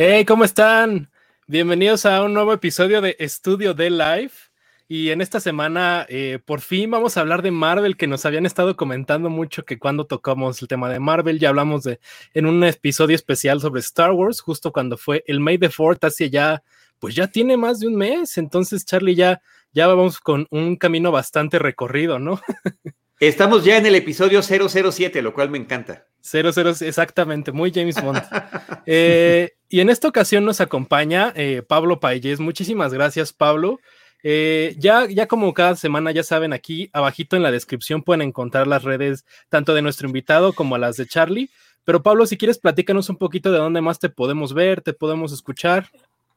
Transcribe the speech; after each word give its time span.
Hey, 0.00 0.24
¿cómo 0.24 0.44
están? 0.44 1.10
Bienvenidos 1.48 2.06
a 2.06 2.22
un 2.22 2.32
nuevo 2.32 2.52
episodio 2.52 3.00
de 3.00 3.16
Estudio 3.18 3.74
de 3.74 3.90
Live. 3.90 4.30
Y 4.86 5.10
en 5.10 5.20
esta 5.20 5.40
semana, 5.40 6.06
eh, 6.08 6.38
por 6.44 6.60
fin 6.60 6.88
vamos 6.88 7.16
a 7.16 7.20
hablar 7.20 7.42
de 7.42 7.50
Marvel, 7.50 7.96
que 7.96 8.06
nos 8.06 8.24
habían 8.24 8.46
estado 8.46 8.76
comentando 8.76 9.28
mucho 9.28 9.64
que 9.64 9.80
cuando 9.80 10.06
tocamos 10.06 10.62
el 10.62 10.68
tema 10.68 10.88
de 10.88 11.00
Marvel, 11.00 11.40
ya 11.40 11.48
hablamos 11.48 11.82
de 11.82 11.98
en 12.32 12.46
un 12.46 12.62
episodio 12.62 13.16
especial 13.16 13.60
sobre 13.60 13.80
Star 13.80 14.12
Wars, 14.12 14.40
justo 14.40 14.72
cuando 14.72 14.96
fue 14.96 15.24
el 15.26 15.40
May 15.40 15.58
the 15.58 15.68
Fourth, 15.68 16.04
hace 16.04 16.30
ya, 16.30 16.62
pues 17.00 17.16
ya 17.16 17.26
tiene 17.26 17.56
más 17.56 17.80
de 17.80 17.88
un 17.88 17.96
mes. 17.96 18.38
Entonces, 18.38 18.84
Charlie, 18.84 19.16
ya, 19.16 19.42
ya 19.72 19.88
vamos 19.88 20.20
con 20.20 20.46
un 20.50 20.76
camino 20.76 21.10
bastante 21.10 21.58
recorrido, 21.58 22.20
¿no? 22.20 22.40
Estamos 23.18 23.64
ya 23.64 23.76
en 23.76 23.86
el 23.86 23.96
episodio 23.96 24.42
007, 24.42 25.22
lo 25.22 25.34
cual 25.34 25.50
me 25.50 25.58
encanta. 25.58 26.06
00, 26.20 26.70
exactamente, 26.82 27.50
muy 27.50 27.72
James 27.72 28.00
Bond. 28.00 28.22
Eh, 28.90 29.57
y 29.68 29.80
en 29.80 29.90
esta 29.90 30.08
ocasión 30.08 30.44
nos 30.44 30.60
acompaña 30.60 31.32
eh, 31.36 31.62
Pablo 31.66 32.00
Paelles. 32.00 32.40
Muchísimas 32.40 32.92
gracias, 32.92 33.32
Pablo. 33.32 33.80
Eh, 34.22 34.74
ya, 34.78 35.06
ya 35.06 35.28
como 35.28 35.52
cada 35.54 35.76
semana, 35.76 36.10
ya 36.10 36.22
saben, 36.22 36.52
aquí 36.52 36.90
abajito 36.92 37.36
en 37.36 37.42
la 37.42 37.50
descripción 37.50 38.02
pueden 38.02 38.22
encontrar 38.22 38.66
las 38.66 38.82
redes 38.82 39.24
tanto 39.48 39.74
de 39.74 39.82
nuestro 39.82 40.08
invitado 40.08 40.52
como 40.52 40.78
las 40.78 40.96
de 40.96 41.06
Charlie. 41.06 41.50
Pero 41.84 42.02
Pablo, 42.02 42.26
si 42.26 42.36
quieres, 42.36 42.58
platícanos 42.58 43.08
un 43.10 43.16
poquito 43.16 43.52
de 43.52 43.58
dónde 43.58 43.80
más 43.80 43.98
te 43.98 44.08
podemos 44.08 44.54
ver, 44.54 44.80
te 44.80 44.92
podemos 44.92 45.32
escuchar. 45.32 45.88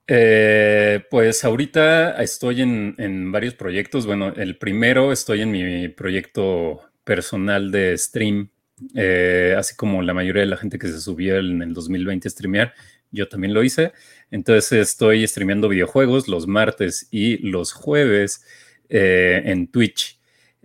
pues 0.08 1.44
ahorita 1.44 2.22
estoy 2.22 2.62
en, 2.62 3.32
varios 3.32 3.54
proyectos. 3.54 4.06
Bueno, 4.06 4.34
el 4.36 4.58
primero 4.58 5.12
estoy 5.12 5.42
en 5.42 5.52
mi 5.52 5.88
proyecto 5.88 6.82
personal 7.04 7.72
de 7.72 7.98
stream 7.98 8.50
eh, 8.96 9.56
así 9.58 9.76
como 9.76 10.02
la 10.02 10.14
mayoría 10.14 10.42
de 10.42 10.48
la 10.48 10.58
gente 10.58 10.80
que 10.80 10.88
se 10.88 11.00
subió 11.00 11.38
en 11.38 11.62
el 11.62 11.74
2020 11.74 12.28
a 12.28 12.32
streamear, 12.32 12.74
yo 13.12 13.28
también 13.28 13.54
lo 13.54 13.64
hice. 13.64 13.92
Entonces 14.30 14.90
estoy 14.90 15.28
streameando 15.28 15.70
videojuegos 15.70 16.28
los 16.28 16.48
martes 16.48 17.08
y 17.12 17.38
los 17.38 17.74
jueves 17.74 18.46
eh, 18.90 19.42
en 19.46 19.68
Twitch. 19.68 20.20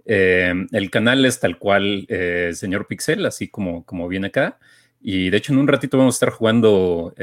Eh, 0.05 0.55
el 0.73 0.91
canal 0.91 1.25
es 1.25 1.41
tal 1.41 1.59
cual 1.59 2.07
señor 2.53 2.87
Pixel, 2.87 3.27
así 3.27 3.49
como, 3.49 3.85
como 3.85 4.09
viene 4.09 4.29
acá. 4.29 4.59
Y 5.01 5.31
de 5.31 5.37
hecho 5.37 5.53
en 5.53 5.59
un 5.59 5.69
ratito 5.69 5.99
vamos 5.99 6.15
a 6.15 6.17
estar 6.17 6.31
jugando 6.31 7.15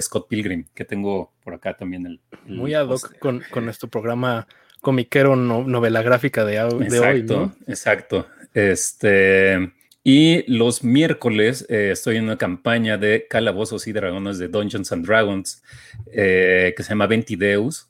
Scott 0.00 0.28
Pilgrim, 0.28 0.66
que 0.74 0.84
tengo 0.84 1.32
por 1.44 1.54
acá 1.54 1.76
también 1.76 2.06
el... 2.06 2.20
Muy 2.46 2.74
ad 2.74 2.88
hoc 2.88 3.18
con, 3.18 3.42
con, 3.50 3.64
nuestro 3.64 3.88
programa 3.88 4.46
comiquero 4.80 5.36
novela 5.36 6.02
gráfica 6.02 6.44
de, 6.44 6.54
de 6.88 7.00
hoy, 7.00 7.22
¿no? 7.22 7.54
Exacto. 7.66 8.26
Este... 8.52 9.72
Y 10.04 10.44
los 10.52 10.82
miércoles 10.82 11.64
eh, 11.68 11.90
estoy 11.92 12.16
en 12.16 12.24
una 12.24 12.36
campaña 12.36 12.98
de 12.98 13.26
calabozos 13.28 13.86
y 13.86 13.92
dragones 13.92 14.38
de 14.38 14.48
Dungeons 14.48 14.90
and 14.90 15.06
Dragons 15.06 15.62
eh, 16.06 16.74
que 16.76 16.82
se 16.82 16.88
llama 16.90 17.06
Ventideus. 17.06 17.88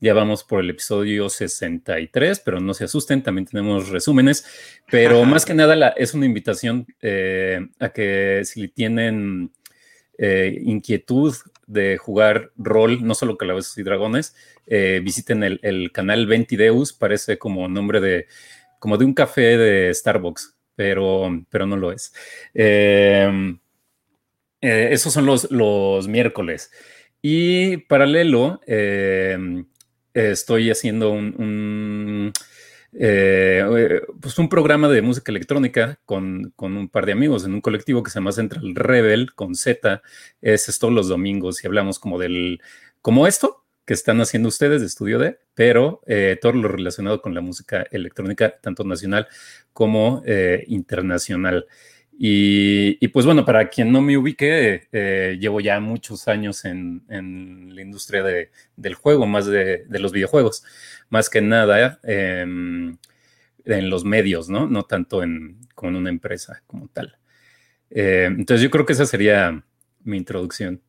Ya 0.00 0.12
vamos 0.12 0.42
por 0.42 0.58
el 0.60 0.70
episodio 0.70 1.28
63, 1.28 2.40
pero 2.40 2.58
no 2.58 2.74
se 2.74 2.82
asusten, 2.82 3.22
también 3.22 3.46
tenemos 3.46 3.90
resúmenes. 3.90 4.44
Pero 4.90 5.24
más 5.24 5.44
que 5.44 5.54
nada 5.54 5.90
es 5.90 6.12
una 6.14 6.26
invitación 6.26 6.88
eh, 7.00 7.68
a 7.78 7.90
que 7.90 8.42
si 8.44 8.66
tienen 8.68 9.52
inquietud 10.18 11.34
de 11.66 11.96
jugar 11.96 12.52
rol, 12.56 13.04
no 13.04 13.14
solo 13.14 13.36
calabozos 13.36 13.76
y 13.78 13.82
dragones, 13.82 14.36
visiten 15.02 15.42
el, 15.42 15.58
el 15.62 15.90
canal 15.90 16.26
Ventideus, 16.26 16.92
parece 16.92 17.38
como 17.38 17.68
nombre 17.68 18.00
de, 18.00 18.26
como 18.78 18.98
de 18.98 19.04
un 19.04 19.14
café 19.14 19.56
de 19.56 19.92
Starbucks 19.92 20.56
pero, 20.74 21.44
pero 21.50 21.66
no 21.66 21.76
lo 21.76 21.92
es. 21.92 22.12
Em, 22.54 23.58
eh, 24.60 24.88
esos 24.92 25.12
son 25.12 25.26
los, 25.26 25.50
los, 25.50 26.08
miércoles. 26.08 26.70
Y 27.20 27.78
paralelo, 27.78 28.60
em, 28.66 29.66
estoy 30.14 30.70
haciendo 30.70 31.10
un, 31.12 32.32
eh, 32.92 34.00
pues 34.20 34.38
un 34.38 34.48
programa 34.48 34.88
de 34.88 35.02
música 35.02 35.32
electrónica 35.32 35.98
con, 36.04 36.52
con, 36.56 36.76
un 36.76 36.88
par 36.88 37.06
de 37.06 37.12
amigos 37.12 37.44
en 37.44 37.54
un 37.54 37.60
colectivo 37.60 38.02
que 38.02 38.10
se 38.10 38.18
llama 38.18 38.32
Central 38.32 38.74
Rebel 38.74 39.34
con 39.34 39.54
Z. 39.54 40.02
Es, 40.40 40.68
es 40.68 40.78
todos 40.78 40.92
los 40.94 41.08
domingos 41.08 41.62
y 41.64 41.66
hablamos 41.66 41.98
como 41.98 42.18
del, 42.18 42.60
como 43.00 43.26
esto, 43.26 43.61
que 43.84 43.94
están 43.94 44.20
haciendo 44.20 44.48
ustedes 44.48 44.80
de 44.80 44.86
Estudio 44.86 45.18
D, 45.18 45.38
pero 45.54 46.02
eh, 46.06 46.38
todo 46.40 46.52
lo 46.52 46.68
relacionado 46.68 47.20
con 47.20 47.34
la 47.34 47.40
música 47.40 47.84
electrónica, 47.90 48.58
tanto 48.60 48.84
nacional 48.84 49.26
como 49.72 50.22
eh, 50.24 50.64
internacional. 50.68 51.66
Y, 52.24 53.08
pues 53.08 53.26
bueno, 53.26 53.44
para 53.44 53.68
quien 53.68 53.90
no 53.90 54.00
me 54.00 54.16
ubique, 54.16 54.86
eh, 54.92 55.38
llevo 55.40 55.60
ya 55.60 55.80
muchos 55.80 56.28
años 56.28 56.64
en, 56.64 57.02
la 57.08 57.82
industria 57.82 58.22
del 58.76 58.94
juego, 58.94 59.26
más 59.26 59.46
de, 59.46 59.86
los 59.88 60.12
videojuegos, 60.12 60.62
más 61.08 61.28
que 61.28 61.40
nada 61.40 61.98
em, 62.04 62.96
en 63.64 63.90
los 63.90 64.04
medios, 64.04 64.48
¿no? 64.48 64.68
No 64.68 64.84
tanto 64.84 65.24
en, 65.24 65.58
con 65.74 65.96
una 65.96 66.10
empresa 66.10 66.62
como 66.66 66.88
tal. 66.88 67.16
entonces 67.90 68.62
yo 68.62 68.70
creo 68.70 68.86
que 68.86 68.92
esa 68.92 69.06
sería 69.06 69.64
mi 70.04 70.16
introducción. 70.18 70.80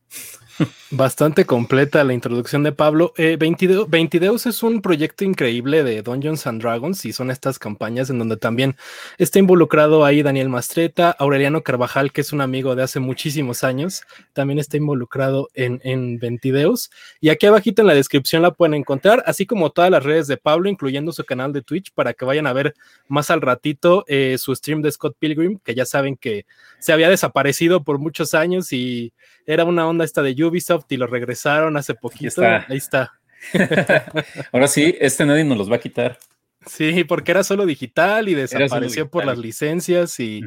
Bastante 0.90 1.44
completa 1.44 2.04
la 2.04 2.14
introducción 2.14 2.62
de 2.62 2.70
Pablo. 2.70 3.12
Eh, 3.16 3.36
22, 3.36 4.46
es 4.46 4.62
un 4.62 4.80
proyecto 4.80 5.24
increíble 5.24 5.82
de 5.82 6.02
Dungeons 6.02 6.46
and 6.46 6.62
Dragons 6.62 7.04
y 7.04 7.12
son 7.12 7.30
estas 7.30 7.58
campañas 7.58 8.10
en 8.10 8.18
donde 8.18 8.36
también 8.36 8.76
está 9.18 9.40
involucrado 9.40 10.04
ahí 10.04 10.22
Daniel 10.22 10.48
Mastreta, 10.48 11.10
Aureliano 11.10 11.62
Carvajal, 11.62 12.12
que 12.12 12.20
es 12.20 12.32
un 12.32 12.40
amigo 12.40 12.76
de 12.76 12.84
hace 12.84 13.00
muchísimos 13.00 13.64
años, 13.64 14.02
también 14.32 14.58
está 14.60 14.76
involucrado 14.76 15.48
en, 15.54 15.80
en 15.82 16.18
Ventideus. 16.18 16.90
Y 17.20 17.30
aquí 17.30 17.46
abajito 17.46 17.82
en 17.82 17.88
la 17.88 17.94
descripción 17.94 18.42
la 18.42 18.52
pueden 18.52 18.74
encontrar, 18.74 19.24
así 19.26 19.46
como 19.46 19.70
todas 19.70 19.90
las 19.90 20.04
redes 20.04 20.28
de 20.28 20.36
Pablo, 20.36 20.68
incluyendo 20.68 21.12
su 21.12 21.24
canal 21.24 21.52
de 21.52 21.62
Twitch, 21.62 21.92
para 21.92 22.14
que 22.14 22.24
vayan 22.24 22.46
a 22.46 22.52
ver 22.52 22.74
más 23.08 23.30
al 23.30 23.40
ratito 23.40 24.04
eh, 24.06 24.36
su 24.38 24.54
stream 24.54 24.82
de 24.82 24.92
Scott 24.92 25.16
Pilgrim, 25.18 25.58
que 25.58 25.74
ya 25.74 25.84
saben 25.84 26.16
que 26.16 26.46
se 26.78 26.92
había 26.92 27.08
desaparecido 27.08 27.82
por 27.82 27.98
muchos 27.98 28.34
años 28.34 28.72
y 28.72 29.12
era 29.46 29.64
una 29.64 29.86
onda 29.86 30.03
esta 30.04 30.22
de 30.22 30.32
Ubisoft 30.44 30.86
y 30.90 30.96
lo 30.96 31.06
regresaron 31.06 31.76
hace 31.76 31.94
poquito. 31.94 32.42
Ahí 32.42 32.76
está. 32.76 33.12
Ahora 34.52 34.68
sí, 34.68 34.96
este 35.00 35.26
nadie 35.26 35.44
nos 35.44 35.58
los 35.58 35.70
va 35.70 35.76
a 35.76 35.80
quitar. 35.80 36.18
Sí, 36.66 37.04
porque 37.04 37.32
era 37.32 37.44
solo 37.44 37.66
digital 37.66 38.28
y 38.28 38.34
desapareció 38.34 39.10
por 39.10 39.26
las 39.26 39.38
licencias 39.38 40.18
y 40.18 40.42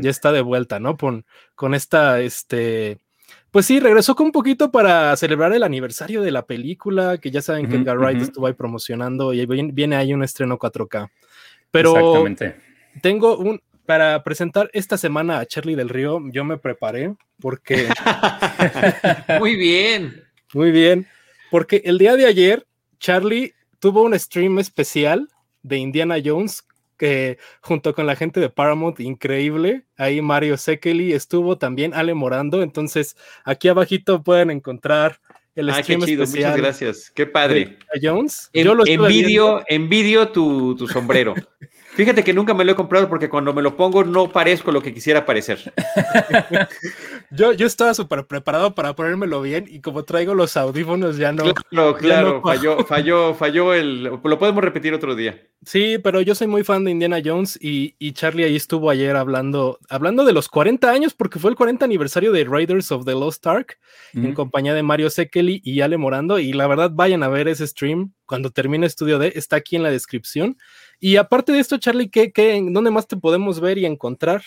ya 0.00 0.10
está 0.10 0.32
de 0.32 0.40
vuelta, 0.40 0.80
¿no? 0.80 0.96
Con, 0.96 1.26
con 1.54 1.74
esta, 1.74 2.20
este, 2.20 2.98
pues 3.50 3.66
sí, 3.66 3.80
regresó 3.80 4.14
con 4.14 4.26
un 4.26 4.32
poquito 4.32 4.70
para 4.70 5.16
celebrar 5.16 5.52
el 5.52 5.62
aniversario 5.62 6.22
de 6.22 6.30
la 6.30 6.46
película, 6.46 7.18
que 7.18 7.30
ya 7.30 7.42
saben 7.42 7.68
que 7.68 7.76
Edgar 7.76 7.98
Wright 7.98 8.20
estuvo 8.20 8.46
ahí 8.46 8.54
promocionando 8.54 9.32
y 9.32 9.44
viene 9.46 9.96
ahí 9.96 10.14
un 10.14 10.22
estreno 10.22 10.58
4K. 10.58 11.10
Pero 11.70 12.24
tengo 13.02 13.38
un, 13.38 13.60
para 13.88 14.22
presentar 14.22 14.68
esta 14.74 14.98
semana 14.98 15.38
a 15.38 15.46
Charlie 15.46 15.74
del 15.74 15.88
Río, 15.88 16.20
yo 16.30 16.44
me 16.44 16.58
preparé 16.58 17.14
porque... 17.40 17.88
Muy 19.40 19.56
bien. 19.56 20.24
Muy 20.52 20.72
bien. 20.72 21.06
Porque 21.50 21.80
el 21.86 21.96
día 21.96 22.14
de 22.14 22.26
ayer, 22.26 22.66
Charlie 23.00 23.54
tuvo 23.78 24.02
un 24.02 24.18
stream 24.18 24.58
especial 24.58 25.30
de 25.62 25.78
Indiana 25.78 26.16
Jones 26.22 26.66
que 26.98 27.38
junto 27.62 27.94
con 27.94 28.04
la 28.04 28.14
gente 28.14 28.40
de 28.40 28.50
Paramount, 28.50 29.00
increíble. 29.00 29.86
Ahí 29.96 30.20
Mario 30.20 30.58
Sekeli 30.58 31.14
estuvo 31.14 31.56
también, 31.56 31.94
Ale 31.94 32.12
Morando. 32.12 32.62
Entonces, 32.62 33.16
aquí 33.42 33.68
abajito 33.68 34.22
pueden 34.22 34.50
encontrar 34.50 35.18
el 35.54 35.70
ah, 35.70 35.82
stream 35.82 36.02
especial. 36.02 36.50
Muchas 36.50 36.56
gracias. 36.58 37.10
Qué 37.14 37.24
padre. 37.24 37.78
Jones. 38.02 38.50
En, 38.52 38.66
Yo 38.66 38.74
lo 38.74 38.86
envidio, 38.86 39.64
envidio 39.66 40.28
tu, 40.28 40.76
tu 40.76 40.86
sombrero. 40.86 41.34
Fíjate 41.98 42.22
que 42.22 42.32
nunca 42.32 42.54
me 42.54 42.64
lo 42.64 42.70
he 42.70 42.74
comprado 42.76 43.08
porque 43.08 43.28
cuando 43.28 43.52
me 43.52 43.60
lo 43.60 43.76
pongo 43.76 44.04
no 44.04 44.30
parezco 44.30 44.70
lo 44.70 44.80
que 44.80 44.94
quisiera 44.94 45.26
parecer. 45.26 45.72
yo, 47.32 47.52
yo 47.52 47.66
estaba 47.66 47.92
súper 47.92 48.24
preparado 48.24 48.72
para 48.72 48.94
ponérmelo 48.94 49.42
bien 49.42 49.64
y 49.68 49.80
como 49.80 50.04
traigo 50.04 50.32
los 50.32 50.56
audífonos 50.56 51.16
ya 51.16 51.32
no. 51.32 51.52
Claro, 51.52 51.96
claro, 51.96 52.40
falló, 52.40 52.84
falló, 52.86 53.34
falló 53.34 53.74
el. 53.74 54.04
Lo 54.04 54.38
podemos 54.38 54.62
repetir 54.62 54.94
otro 54.94 55.16
día. 55.16 55.42
Sí, 55.64 55.98
pero 55.98 56.20
yo 56.20 56.36
soy 56.36 56.46
muy 56.46 56.62
fan 56.62 56.84
de 56.84 56.92
Indiana 56.92 57.20
Jones 57.22 57.58
y, 57.60 58.12
Charlie 58.12 58.44
ahí 58.44 58.54
estuvo 58.54 58.90
ayer 58.90 59.16
hablando, 59.16 59.80
hablando 59.90 60.24
de 60.24 60.32
los 60.32 60.48
40 60.48 60.88
años 60.88 61.14
porque 61.14 61.40
fue 61.40 61.50
el 61.50 61.56
40 61.56 61.84
aniversario 61.84 62.30
de 62.30 62.44
Raiders 62.44 62.92
of 62.92 63.06
the 63.06 63.12
Lost 63.12 63.44
Ark 63.44 63.76
en 64.14 64.34
compañía 64.34 64.72
de 64.72 64.84
Mario 64.84 65.10
Sekeli 65.10 65.60
y 65.64 65.80
Ale 65.80 65.96
Morando 65.96 66.38
y 66.38 66.52
la 66.52 66.68
verdad 66.68 66.92
vayan 66.94 67.24
a 67.24 67.28
ver 67.28 67.48
ese 67.48 67.66
stream 67.66 68.12
cuando 68.24 68.50
termine 68.50 68.86
Estudio 68.86 69.18
D, 69.18 69.32
está 69.34 69.56
aquí 69.56 69.74
en 69.74 69.82
la 69.82 69.90
descripción. 69.90 70.58
Y 71.00 71.16
aparte 71.16 71.52
de 71.52 71.60
esto, 71.60 71.78
Charlie, 71.78 72.10
¿qué, 72.10 72.32
qué, 72.32 72.60
¿dónde 72.70 72.90
más 72.90 73.06
te 73.06 73.16
podemos 73.16 73.60
ver 73.60 73.78
y 73.78 73.86
encontrar? 73.86 74.42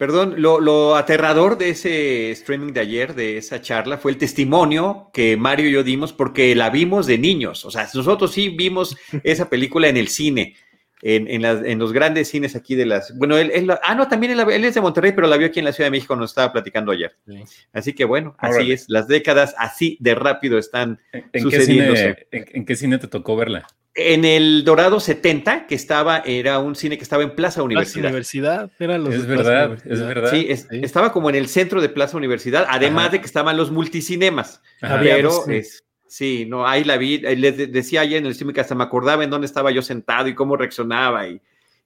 Perdón, 0.00 0.36
lo, 0.38 0.96
aterrador 0.96 1.58
de 1.58 1.68
ese 1.68 2.30
streaming 2.30 2.72
de 2.72 2.80
ayer, 2.80 3.14
de 3.14 3.36
esa 3.36 3.60
charla, 3.60 3.98
fue 3.98 4.10
el 4.10 4.16
testimonio 4.16 5.10
que 5.12 5.36
Mario 5.36 5.68
y 5.68 5.72
yo 5.72 5.82
dimos 5.82 6.14
porque 6.14 6.54
la 6.54 6.70
vimos 6.70 7.06
de 7.06 7.18
niños. 7.18 7.66
O 7.66 7.70
sea, 7.70 7.86
nosotros 7.92 8.32
sí 8.32 8.48
vimos 8.48 8.96
esa 9.24 9.50
película 9.50 9.88
en 9.88 9.98
el 9.98 10.08
cine. 10.08 10.56
en, 11.02 11.28
en, 11.28 11.42
las, 11.42 11.62
en, 11.64 11.78
los 11.78 11.92
grandes 11.92 12.28
cines 12.28 12.56
aquí 12.56 12.76
de 12.76 12.86
las. 12.86 13.14
Bueno, 13.18 13.36
él, 13.36 13.50
él 13.52 13.70
ah, 13.82 13.94
no, 13.94 14.08
también 14.08 14.32
él, 14.32 14.40
él, 14.50 14.64
es 14.64 14.74
de 14.74 14.80
Monterrey, 14.80 15.12
pero 15.12 15.26
la 15.26 15.36
vio 15.36 15.48
aquí 15.48 15.58
en 15.58 15.66
la 15.66 15.72
Ciudad 15.72 15.88
de 15.88 15.92
México, 15.98 16.16
nos 16.16 16.30
estaba 16.30 16.50
platicando 16.50 16.92
ayer. 16.92 17.14
Sí. 17.26 17.44
Así 17.74 17.92
que 17.92 18.06
bueno, 18.06 18.34
así 18.38 18.72
es. 18.72 18.86
Las 18.88 19.06
décadas 19.06 19.54
así 19.58 19.98
de 20.00 20.14
rápido 20.14 20.56
están 20.56 20.98
¿En, 21.12 21.42
sucediendo. 21.42 21.92
Qué 21.92 21.98
cine, 21.98 22.26
en, 22.30 22.46
¿En 22.52 22.64
qué 22.64 22.74
cine 22.74 22.96
te 22.96 23.06
tocó 23.06 23.36
verla? 23.36 23.66
En 23.94 24.24
el 24.24 24.64
Dorado 24.64 25.00
70, 25.00 25.66
que 25.66 25.74
estaba, 25.74 26.18
era 26.18 26.58
un 26.60 26.76
cine 26.76 26.96
que 26.96 27.02
estaba 27.02 27.22
en 27.24 27.34
Plaza 27.34 27.62
Universidad. 27.62 28.02
Plaza 28.02 28.08
Universidad, 28.08 28.70
eran 28.78 29.04
los 29.04 29.14
es 29.14 29.26
verdad, 29.26 29.78
es 29.84 30.00
verdad. 30.00 30.30
Sí, 30.30 30.46
es, 30.48 30.68
sí, 30.70 30.80
estaba 30.82 31.12
como 31.12 31.28
en 31.28 31.34
el 31.34 31.48
centro 31.48 31.80
de 31.80 31.88
Plaza 31.88 32.16
Universidad, 32.16 32.66
además 32.68 33.06
Ajá. 33.06 33.12
de 33.12 33.20
que 33.20 33.26
estaban 33.26 33.56
los 33.56 33.70
multicinemas. 33.70 34.62
Ajá. 34.80 35.00
Pero 35.00 35.48
es, 35.48 35.84
Sí, 36.10 36.44
no, 36.44 36.66
ahí 36.66 36.82
la 36.82 36.96
vi, 36.96 37.18
les 37.18 37.72
decía 37.72 38.00
ayer 38.00 38.18
en 38.18 38.26
el 38.26 38.32
streaming 38.32 38.52
que 38.52 38.60
hasta 38.60 38.74
me 38.74 38.82
acordaba 38.82 39.22
en 39.22 39.30
dónde 39.30 39.46
estaba 39.46 39.70
yo 39.70 39.80
sentado 39.80 40.26
y 40.26 40.34
cómo 40.34 40.56
reaccionaba 40.56 41.28
y, 41.28 41.40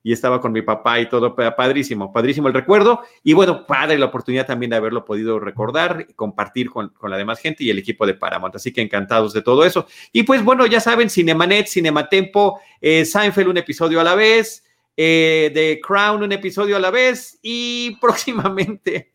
y, 0.04 0.12
estaba 0.12 0.40
con 0.40 0.52
mi 0.52 0.62
papá 0.62 1.00
y 1.00 1.08
todo, 1.08 1.34
padrísimo, 1.34 2.12
padrísimo 2.12 2.46
el 2.46 2.54
recuerdo 2.54 3.00
y 3.24 3.32
bueno, 3.32 3.66
padre 3.66 3.98
la 3.98 4.06
oportunidad 4.06 4.46
también 4.46 4.70
de 4.70 4.76
haberlo 4.76 5.04
podido 5.04 5.40
recordar, 5.40 6.06
compartir 6.14 6.70
con, 6.70 6.90
con, 6.90 7.10
la 7.10 7.16
demás 7.16 7.40
gente 7.40 7.64
y 7.64 7.70
el 7.70 7.78
equipo 7.78 8.06
de 8.06 8.14
Paramount, 8.14 8.54
así 8.54 8.72
que 8.72 8.82
encantados 8.82 9.32
de 9.32 9.42
todo 9.42 9.64
eso. 9.64 9.86
Y 10.12 10.22
pues 10.22 10.44
bueno, 10.44 10.66
ya 10.66 10.80
saben, 10.80 11.10
Cinemanet, 11.10 11.66
Cinematempo, 11.66 12.60
eh, 12.80 13.04
Seinfeld 13.04 13.48
un 13.48 13.56
episodio 13.56 14.00
a 14.00 14.04
la 14.04 14.14
vez, 14.14 14.64
eh, 14.96 15.50
The 15.52 15.80
Crown 15.80 16.22
un 16.22 16.32
episodio 16.32 16.76
a 16.76 16.80
la 16.80 16.90
vez 16.90 17.38
y 17.42 17.96
próximamente 18.00 19.14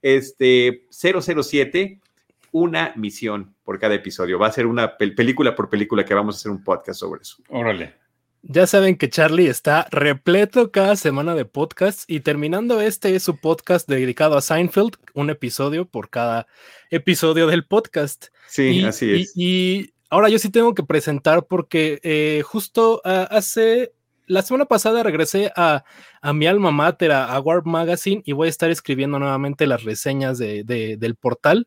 este 0.00 0.86
007 0.90 2.00
una 2.52 2.92
misión 2.96 3.54
por 3.62 3.78
cada 3.78 3.94
episodio. 3.94 4.38
Va 4.38 4.46
a 4.46 4.52
ser 4.52 4.66
una 4.66 4.96
pel 4.96 5.14
película 5.14 5.54
por 5.54 5.68
película 5.68 6.04
que 6.04 6.14
vamos 6.14 6.36
a 6.36 6.38
hacer 6.38 6.50
un 6.50 6.64
podcast 6.64 7.00
sobre 7.00 7.22
eso. 7.22 7.36
Órale. 7.48 8.07
Ya 8.42 8.66
saben 8.66 8.96
que 8.96 9.10
Charlie 9.10 9.48
está 9.48 9.86
repleto 9.90 10.70
cada 10.70 10.96
semana 10.96 11.34
de 11.34 11.44
podcasts 11.44 12.04
y 12.06 12.20
terminando 12.20 12.80
este 12.80 13.14
es 13.14 13.22
su 13.22 13.36
podcast 13.40 13.88
dedicado 13.88 14.36
a 14.38 14.42
Seinfeld, 14.42 14.96
un 15.14 15.30
episodio 15.30 15.86
por 15.86 16.08
cada 16.08 16.46
episodio 16.90 17.46
del 17.48 17.66
podcast. 17.66 18.26
Sí, 18.46 18.80
y, 18.80 18.84
así 18.84 19.12
es. 19.12 19.32
Y, 19.34 19.44
y, 19.44 19.94
ahora 20.08 20.28
yo 20.28 20.38
sí 20.38 20.50
tengo 20.50 20.74
que 20.74 20.84
presentar 20.84 21.46
porque 21.46 22.00
eh, 22.02 22.42
justo 22.44 23.02
uh, 23.04 23.26
hace 23.30 23.92
la 24.28 24.42
semana 24.42 24.66
pasada 24.66 25.02
regresé 25.02 25.50
a, 25.56 25.84
a, 26.20 26.32
mi 26.32 26.46
alma 26.46 26.70
mater, 26.70 27.12
a, 27.12 27.38
Warp 27.40 27.66
Magazine, 27.66 28.22
y 28.24 28.32
voy 28.32 28.46
a 28.46 28.50
estar 28.50 28.70
escribiendo 28.70 29.18
nuevamente 29.18 29.66
las 29.66 29.82
reseñas 29.82 30.38
de, 30.38 30.62
de, 30.64 30.96
del 30.96 31.16
portal. 31.16 31.66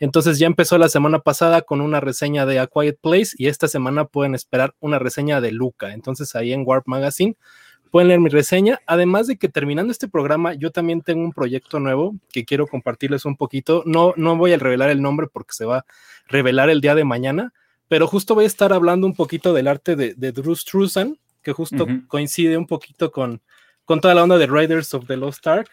Entonces 0.00 0.38
ya 0.38 0.46
empezó 0.46 0.78
la 0.78 0.88
semana 0.88 1.18
pasada 1.18 1.62
con 1.62 1.80
una 1.80 2.00
reseña 2.00 2.46
de 2.46 2.60
A 2.60 2.68
Quiet 2.68 2.98
Place 3.00 3.30
y 3.36 3.48
esta 3.48 3.66
semana 3.66 4.04
pueden 4.04 4.34
esperar 4.34 4.74
una 4.80 4.98
reseña 4.98 5.40
de 5.40 5.50
Luca. 5.50 5.92
Entonces 5.92 6.36
ahí 6.36 6.52
en 6.52 6.62
Warp 6.64 6.86
Magazine 6.86 7.36
pueden 7.90 8.08
leer 8.08 8.20
mi 8.20 8.28
reseña. 8.28 8.80
Además 8.86 9.26
de 9.26 9.36
que 9.36 9.48
terminando 9.48 9.90
este 9.90 10.08
programa, 10.08 10.54
yo 10.54 10.70
también 10.70 11.00
tengo 11.02 11.24
un 11.24 11.32
proyecto 11.32 11.80
nuevo 11.80 12.14
que 12.32 12.44
quiero 12.44 12.66
compartirles 12.66 13.24
un 13.24 13.36
poquito. 13.36 13.82
No, 13.86 14.14
no 14.16 14.36
voy 14.36 14.52
a 14.52 14.58
revelar 14.58 14.90
el 14.90 15.02
nombre 15.02 15.26
porque 15.32 15.52
se 15.52 15.64
va 15.64 15.78
a 15.78 15.84
revelar 16.28 16.70
el 16.70 16.80
día 16.80 16.94
de 16.94 17.04
mañana, 17.04 17.52
pero 17.88 18.06
justo 18.06 18.34
voy 18.34 18.44
a 18.44 18.48
estar 18.48 18.72
hablando 18.72 19.06
un 19.06 19.14
poquito 19.14 19.52
del 19.52 19.66
arte 19.66 19.96
de, 19.96 20.14
de 20.14 20.32
Drew 20.32 20.54
Struzan, 20.54 21.18
que 21.42 21.52
justo 21.52 21.84
uh 21.84 21.88
-huh. 21.88 22.06
coincide 22.06 22.56
un 22.56 22.66
poquito 22.66 23.10
con, 23.10 23.40
con 23.84 24.00
toda 24.00 24.14
la 24.14 24.22
onda 24.22 24.38
de 24.38 24.46
Riders 24.46 24.94
of 24.94 25.06
the 25.06 25.16
Lost 25.16 25.46
Ark. 25.46 25.68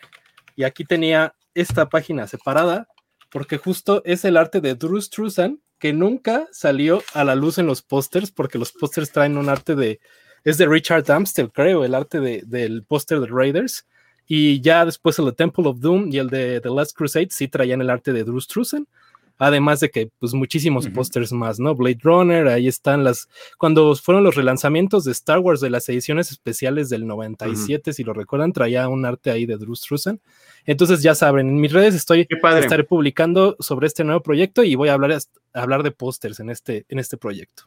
Y 0.55 0.63
aquí 0.63 0.85
tenía 0.85 1.35
esta 1.53 1.89
página 1.89 2.27
separada 2.27 2.87
porque 3.29 3.57
justo 3.57 4.01
es 4.05 4.25
el 4.25 4.37
arte 4.37 4.61
de 4.61 4.75
Drew 4.75 5.01
Struzan 5.01 5.59
que 5.79 5.93
nunca 5.93 6.47
salió 6.51 7.03
a 7.13 7.23
la 7.23 7.35
luz 7.35 7.57
en 7.57 7.67
los 7.67 7.81
pósters, 7.81 8.31
porque 8.31 8.57
los 8.57 8.71
pósters 8.71 9.11
traen 9.11 9.37
un 9.37 9.49
arte 9.49 9.75
de, 9.75 9.99
es 10.43 10.57
de 10.57 10.67
Richard 10.67 11.09
Amstel, 11.11 11.51
creo, 11.51 11.83
el 11.83 11.95
arte 11.95 12.19
de, 12.19 12.43
del 12.45 12.83
póster 12.83 13.19
de 13.19 13.27
Raiders, 13.27 13.85
y 14.25 14.61
ya 14.61 14.85
después 14.85 15.19
el 15.19 15.25
de 15.25 15.33
Temple 15.33 15.67
of 15.67 15.79
Doom 15.79 16.09
y 16.11 16.17
el 16.17 16.29
de 16.29 16.61
The 16.61 16.69
Last 16.69 16.95
Crusade 16.95 17.27
sí 17.29 17.47
traían 17.47 17.81
el 17.81 17.89
arte 17.89 18.13
de 18.13 18.23
Drew 18.23 18.39
Struzan, 18.39 18.87
además 19.37 19.79
de 19.79 19.89
que 19.89 20.09
pues 20.19 20.33
muchísimos 20.33 20.85
uh 20.85 20.89
-huh. 20.89 20.93
pósters 20.93 21.31
más, 21.31 21.59
¿no? 21.59 21.75
Blade 21.75 21.99
Runner, 22.01 22.47
ahí 22.47 22.67
están 22.67 23.03
las, 23.03 23.27
cuando 23.57 23.95
fueron 23.95 24.23
los 24.23 24.35
relanzamientos 24.35 25.03
de 25.03 25.11
Star 25.11 25.39
Wars 25.39 25.61
de 25.61 25.69
las 25.69 25.87
ediciones 25.89 26.31
especiales 26.31 26.89
del 26.89 27.05
97, 27.07 27.89
uh 27.89 27.91
-huh. 27.91 27.95
si 27.95 28.03
lo 28.03 28.13
recuerdan, 28.13 28.53
traía 28.53 28.87
un 28.87 29.05
arte 29.05 29.31
ahí 29.31 29.45
de 29.45 29.57
Drew 29.57 29.75
Struzan. 29.75 30.19
Entonces 30.65 31.01
ya 31.01 31.13
saben, 31.13 31.47
en 31.47 31.59
mis 31.59 31.71
redes 31.71 31.95
estoy 31.95 32.27
estaré 32.59 32.83
publicando 32.83 33.55
sobre 33.59 33.87
este 33.87 34.03
nuevo 34.03 34.21
proyecto 34.21 34.63
y 34.63 34.75
voy 34.75 34.89
a 34.89 34.93
hablar, 34.93 35.11
a 35.11 35.61
hablar 35.61 35.83
de 35.83 35.91
pósters 35.91 36.39
en 36.39 36.49
este, 36.49 36.85
en 36.89 36.99
este 36.99 37.17
proyecto. 37.17 37.63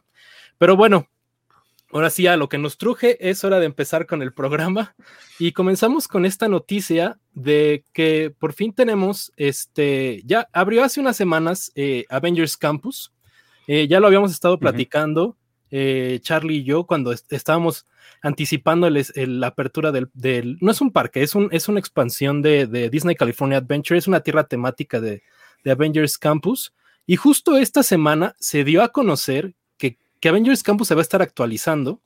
Pero 0.57 0.75
bueno, 0.75 1.07
ahora 1.91 2.09
sí 2.09 2.27
a 2.27 2.37
lo 2.37 2.49
que 2.49 2.57
nos 2.57 2.77
truje 2.77 3.29
es 3.29 3.43
hora 3.43 3.59
de 3.59 3.65
empezar 3.65 4.05
con 4.05 4.21
el 4.21 4.33
programa 4.33 4.95
y 5.39 5.53
comenzamos 5.53 6.07
con 6.07 6.25
esta 6.25 6.47
noticia 6.47 7.19
de 7.33 7.83
que 7.93 8.33
por 8.37 8.53
fin 8.53 8.73
tenemos 8.73 9.31
este 9.37 10.21
ya 10.25 10.47
abrió 10.53 10.83
hace 10.83 10.99
unas 10.99 11.17
semanas 11.17 11.71
eh, 11.75 12.05
Avengers 12.09 12.57
Campus. 12.57 13.11
Eh, 13.67 13.87
ya 13.87 13.99
lo 13.99 14.07
habíamos 14.07 14.31
estado 14.31 14.57
platicando. 14.59 15.25
Uh 15.25 15.31
-huh. 15.31 15.35
Eh, 15.71 16.19
Charlie 16.23 16.57
y 16.57 16.63
yo 16.63 16.85
cuando 16.85 17.11
est 17.11 17.31
estábamos 17.31 17.85
anticipando 18.23 18.89
la 18.89 19.47
apertura 19.47 19.91
del, 19.91 20.09
del, 20.13 20.57
no 20.61 20.71
es 20.71 20.81
un 20.81 20.91
parque, 20.91 21.21
es, 21.21 21.35
un, 21.35 21.47
es 21.51 21.67
una 21.67 21.79
expansión 21.79 22.41
de, 22.41 22.65
de, 22.65 22.89
Disney 22.89 23.15
California 23.15 23.59
Adventure, 23.59 23.97
es 23.97 24.07
una 24.07 24.21
tierra 24.21 24.45
temática 24.45 24.99
de, 24.99 25.21
de, 25.63 25.71
Avengers 25.71 26.17
Campus. 26.17 26.73
Y 27.05 27.15
justo 27.15 27.57
esta 27.57 27.83
semana 27.83 28.35
se 28.39 28.63
dio 28.63 28.83
a 28.83 28.89
conocer 28.89 29.55
que, 30.19 30.29
Avengers 30.29 30.63
Campus 30.63 30.87
se 30.87 30.95
va 30.95 31.01
a 31.01 31.03
estar 31.03 31.21
actualizando 31.21 32.01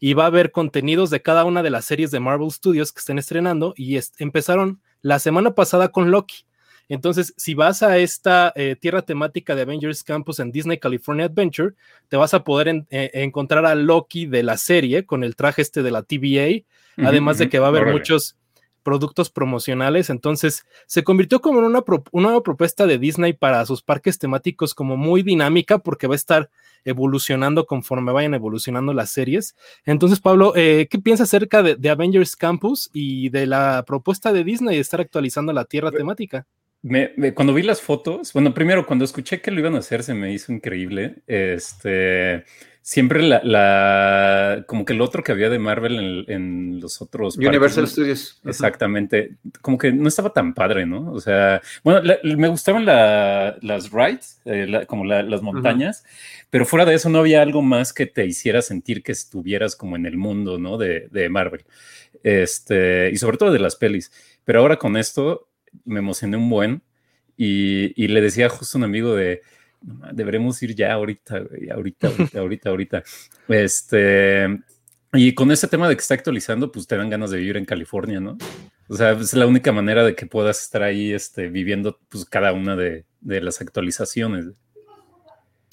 y 0.00 0.14
va 0.14 0.24
a 0.24 0.28
haber 0.28 0.52
contenidos 0.52 1.10
de 1.10 1.22
cada 1.22 1.44
una 1.44 1.62
de 1.62 1.70
las 1.70 1.84
series 1.84 2.10
de 2.10 2.20
Marvel 2.20 2.50
Studios 2.50 2.92
que 2.92 3.00
estén 3.00 3.18
estrenando 3.18 3.74
y 3.76 3.98
empezaron 4.18 4.80
la 5.02 5.18
semana 5.18 5.54
pasada 5.54 5.88
con 5.88 6.10
Loki. 6.10 6.44
Entonces, 6.88 7.34
si 7.36 7.54
vas 7.54 7.82
a 7.82 7.98
esta 7.98 8.52
eh, 8.56 8.74
tierra 8.80 9.02
temática 9.02 9.54
de 9.54 9.62
Avengers 9.62 10.02
Campus 10.02 10.40
en 10.40 10.50
Disney 10.50 10.78
California 10.78 11.26
Adventure, 11.26 11.74
te 12.08 12.16
vas 12.16 12.32
a 12.32 12.44
poder 12.44 12.68
en, 12.68 12.86
eh, 12.90 13.10
encontrar 13.14 13.66
a 13.66 13.74
Loki 13.74 14.24
de 14.26 14.42
la 14.42 14.56
serie 14.56 15.04
con 15.04 15.22
el 15.22 15.36
traje 15.36 15.60
este 15.60 15.82
de 15.82 15.90
la 15.90 16.02
TVA, 16.02 16.64
uh 16.96 17.02
-huh, 17.02 17.08
además 17.08 17.36
de 17.38 17.50
que 17.50 17.58
va 17.58 17.66
a 17.66 17.68
haber 17.68 17.82
Órale. 17.82 17.98
muchos 17.98 18.36
productos 18.82 19.30
promocionales. 19.30 20.10
Entonces, 20.10 20.64
se 20.86 21.04
convirtió 21.04 21.40
como 21.40 21.58
en 21.58 21.66
una, 21.66 21.82
pro 21.82 22.04
una 22.12 22.28
nueva 22.28 22.42
propuesta 22.42 22.86
de 22.86 22.98
Disney 22.98 23.32
para 23.32 23.64
sus 23.66 23.82
parques 23.82 24.18
temáticos 24.18 24.74
como 24.74 24.96
muy 24.96 25.22
dinámica 25.22 25.78
porque 25.78 26.06
va 26.06 26.14
a 26.14 26.16
estar 26.16 26.50
evolucionando 26.84 27.66
conforme 27.66 28.12
vayan 28.12 28.34
evolucionando 28.34 28.92
las 28.92 29.10
series. 29.10 29.56
Entonces, 29.84 30.20
Pablo, 30.20 30.52
eh, 30.56 30.88
¿qué 30.90 30.98
piensas 30.98 31.28
acerca 31.28 31.62
de, 31.62 31.76
de, 31.76 31.90
Avengers 31.90 32.36
Campus 32.36 32.90
y 32.92 33.28
de 33.30 33.46
la 33.46 33.84
propuesta 33.86 34.32
de 34.32 34.44
Disney 34.44 34.76
de 34.76 34.80
estar 34.80 35.00
actualizando 35.00 35.52
la 35.52 35.64
tierra 35.64 35.90
temática? 35.90 36.46
Me, 36.82 37.12
me, 37.16 37.34
cuando 37.34 37.54
vi 37.54 37.62
las 37.62 37.82
fotos, 37.82 38.32
bueno, 38.32 38.54
primero 38.54 38.86
cuando 38.86 39.04
escuché 39.04 39.40
que 39.40 39.50
lo 39.50 39.58
iban 39.58 39.74
a 39.74 39.78
hacer 39.78 40.02
se 40.02 40.14
me 40.14 40.32
hizo 40.32 40.52
increíble. 40.52 41.16
Este, 41.26 42.44
siempre 42.82 43.20
la, 43.20 43.42
la 43.42 44.64
como 44.66 44.84
que 44.84 44.92
el 44.92 45.00
otro 45.00 45.22
que 45.22 45.32
había 45.32 45.50
de 45.50 45.58
Marvel 45.58 46.24
en, 46.28 46.32
en 46.32 46.80
los 46.80 47.02
otros 47.02 47.36
Universal 47.36 47.84
parques, 47.84 47.90
Studios. 47.90 48.40
Exactamente, 48.44 49.36
como 49.60 49.76
que 49.76 49.92
no 49.92 50.08
estaba 50.08 50.32
tan 50.32 50.54
padre, 50.54 50.86
¿no? 50.86 51.10
O 51.12 51.20
sea, 51.20 51.60
bueno, 51.82 52.00
la, 52.00 52.18
me 52.22 52.48
gustaban 52.48 52.86
la, 52.86 53.58
las 53.60 53.90
rides, 53.90 54.40
eh, 54.44 54.84
como 54.86 55.04
las 55.04 55.42
montañas, 55.42 56.04
pero 56.48 56.64
fuera 56.64 56.84
de 56.84 56.94
eso 56.94 57.08
no 57.08 57.18
había 57.18 57.42
algo 57.42 57.60
más 57.60 57.92
que 57.92 58.06
te 58.06 58.24
hiciera 58.24 58.62
sentir 58.62 59.02
que 59.02 59.12
estuvieras 59.12 59.74
como 59.74 59.96
en 59.96 60.06
el 60.06 60.16
mundo, 60.16 60.58
¿no? 60.58 60.78
De, 60.78 61.08
de 61.10 61.28
Marvel. 61.28 61.64
Este, 62.22 63.10
y 63.10 63.16
sobre 63.16 63.36
todo 63.36 63.52
de 63.52 63.58
las 63.58 63.76
pelis. 63.76 64.12
Pero 64.44 64.60
ahora 64.60 64.76
con 64.76 64.96
esto 64.96 65.47
me 65.84 65.98
emocioné 66.00 66.36
un 66.36 66.50
buen 66.50 66.82
y, 67.36 67.92
y, 68.02 68.08
le 68.08 68.20
decía 68.20 68.48
justo 68.48 68.76
a 68.76 68.80
un 68.80 68.84
amigo 68.84 69.14
de, 69.14 69.42
deberemos 70.12 70.62
ir 70.62 70.74
ya 70.74 70.92
ahorita, 70.92 71.44
ahorita, 71.74 72.08
ahorita, 72.08 72.08
ahorita, 72.40 72.70
ahorita. 72.70 73.02
Este, 73.48 74.58
y 75.12 75.34
con 75.34 75.50
ese 75.50 75.68
tema 75.68 75.88
de 75.88 75.96
que 75.96 76.00
está 76.00 76.14
actualizando, 76.14 76.70
pues 76.70 76.86
te 76.86 76.96
dan 76.96 77.10
ganas 77.10 77.30
de 77.30 77.38
vivir 77.38 77.56
en 77.56 77.64
California, 77.64 78.20
¿no? 78.20 78.36
O 78.88 78.96
sea, 78.96 79.12
es 79.12 79.34
la 79.34 79.46
única 79.46 79.70
manera 79.70 80.04
de 80.04 80.14
que 80.14 80.26
puedas 80.26 80.62
estar 80.62 80.82
ahí 80.82 81.12
este, 81.12 81.48
viviendo 81.48 81.98
pues, 82.08 82.24
cada 82.24 82.52
una 82.52 82.74
de, 82.74 83.04
de 83.20 83.40
las 83.40 83.60
actualizaciones. 83.60 84.46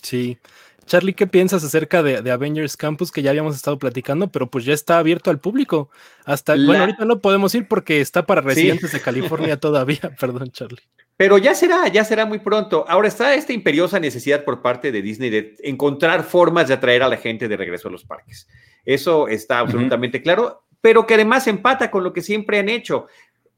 Sí, 0.01 0.37
Charlie, 0.85 1.13
¿qué 1.13 1.25
piensas 1.25 1.63
acerca 1.63 2.03
de, 2.03 2.21
de, 2.21 2.31
Avengers 2.31 2.77
Campus 2.77 3.11
que 3.11 3.21
ya 3.21 3.31
habíamos 3.31 3.55
estado 3.55 3.79
platicando, 3.79 4.31
pero 4.31 4.47
pues 4.47 4.65
ya 4.65 4.73
está 4.73 4.99
abierto 4.99 5.31
al 5.31 5.39
público? 5.39 5.89
Hasta, 6.25 6.55
La... 6.55 6.67
bueno, 6.67 6.83
ahorita 6.83 7.05
no 7.05 7.19
podemos 7.21 7.55
ir 7.55 7.67
porque 7.67 8.01
está 8.01 8.25
para 8.25 8.41
residentes 8.41 8.91
sí. 8.91 8.97
de 8.97 9.03
California 9.03 9.57
todavía, 9.59 10.11
perdón, 10.19 10.51
Charlie. 10.51 10.83
Pero 11.17 11.37
ya 11.37 11.55
será, 11.55 11.87
ya 11.87 12.03
será 12.03 12.25
muy 12.25 12.39
pronto. 12.39 12.85
Ahora 12.87 13.07
está 13.07 13.33
esta 13.33 13.53
imperiosa 13.53 13.99
necesidad 13.99 14.43
por 14.43 14.61
parte 14.61 14.91
de 14.91 15.01
Disney 15.01 15.29
de 15.29 15.55
encontrar 15.63 16.23
formas 16.23 16.67
de 16.67 16.73
atraer 16.73 17.03
a 17.03 17.07
la 17.07 17.17
gente 17.17 17.47
de 17.47 17.57
regreso 17.57 17.87
a 17.87 17.91
los 17.91 18.03
parques. 18.03 18.47
Eso 18.83 19.27
está 19.27 19.59
absolutamente 19.59 20.17
uh 20.17 20.21
-huh. 20.21 20.23
claro, 20.23 20.65
pero 20.81 21.07
que 21.07 21.15
además 21.15 21.47
empata 21.47 21.89
con 21.89 22.03
lo 22.03 22.13
que 22.13 22.21
siempre 22.21 22.59
han 22.59 22.69
hecho, 22.69 23.07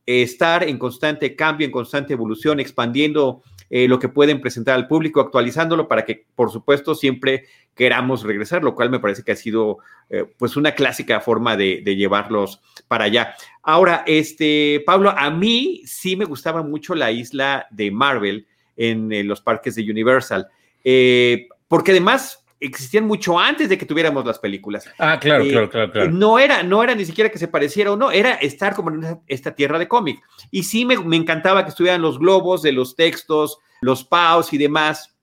estar 0.06 0.64
en 0.64 0.78
constante 0.78 1.36
cambio, 1.36 1.66
en 1.66 1.72
constante 1.72 2.14
evolución, 2.14 2.60
expandiendo 2.60 3.44
eh, 3.70 3.88
lo 3.88 4.00
que 4.00 4.10
pueden 4.10 4.42
presentar 4.42 4.76
al 4.76 4.88
público, 4.88 5.22
actualizándolo 5.22 5.88
para 5.88 6.06
que, 6.06 6.26
por 6.36 6.52
supuesto, 6.52 6.96
siempre 6.96 7.46
queramos 7.76 8.24
regresar, 8.24 8.64
lo 8.64 8.76
cual 8.76 8.90
me 8.90 9.00
parece 9.00 9.24
que 9.24 9.32
ha 9.32 9.36
sido 9.36 9.80
eh, 10.10 10.26
pues 10.38 10.56
una 10.56 10.74
clásica 10.74 11.20
forma 11.20 11.56
de, 11.58 11.82
llevarlos 11.84 12.62
para 12.88 13.06
allá. 13.06 13.36
Ahora, 13.62 14.04
este, 14.08 14.84
Pablo, 14.86 15.14
a 15.16 15.30
mí 15.30 15.82
sí 15.86 16.16
me 16.16 16.26
gustaba 16.26 16.64
mucho 16.64 16.96
la 16.96 17.12
isla 17.12 17.68
de 17.72 17.92
Marvel 17.92 18.48
en, 18.76 19.28
los 19.28 19.42
parques 19.42 19.76
de 19.76 19.90
Universal, 19.90 20.48
porque 21.68 21.92
además 21.92 22.44
existían 22.60 23.06
mucho 23.06 23.40
antes 23.40 23.70
de 23.70 23.78
que 23.78 23.86
tuviéramos 23.86 24.26
las 24.26 24.40
películas. 24.40 24.90
Ah, 24.98 25.20
claro, 25.20 25.44
eh, 25.44 25.50
claro, 25.50 25.70
claro, 25.70 25.92
claro, 25.92 26.12
No 26.12 26.40
era, 26.40 26.64
no 26.64 26.84
era 26.84 26.96
ni 26.96 27.06
siquiera 27.06 27.30
que 27.30 27.38
se 27.38 27.48
pareciera 27.48 27.92
o 27.92 27.98
no, 27.98 28.12
era 28.12 28.34
estar 28.36 28.76
como 28.76 28.90
en 28.92 29.20
esta 29.28 29.56
tierra 29.56 29.80
de 29.80 29.88
cómic. 29.88 30.22
Y 30.52 30.64
sí 30.64 30.86
me, 30.86 30.96
encantaba 31.16 31.64
que 31.64 31.70
estuvieran 31.70 32.02
los 32.02 32.20
globos 32.20 32.62
de 32.62 32.72
los 32.72 32.96
textos, 32.96 33.60
los 33.82 34.04
paus 34.04 34.54
y 34.54 34.58
demás 34.58 35.16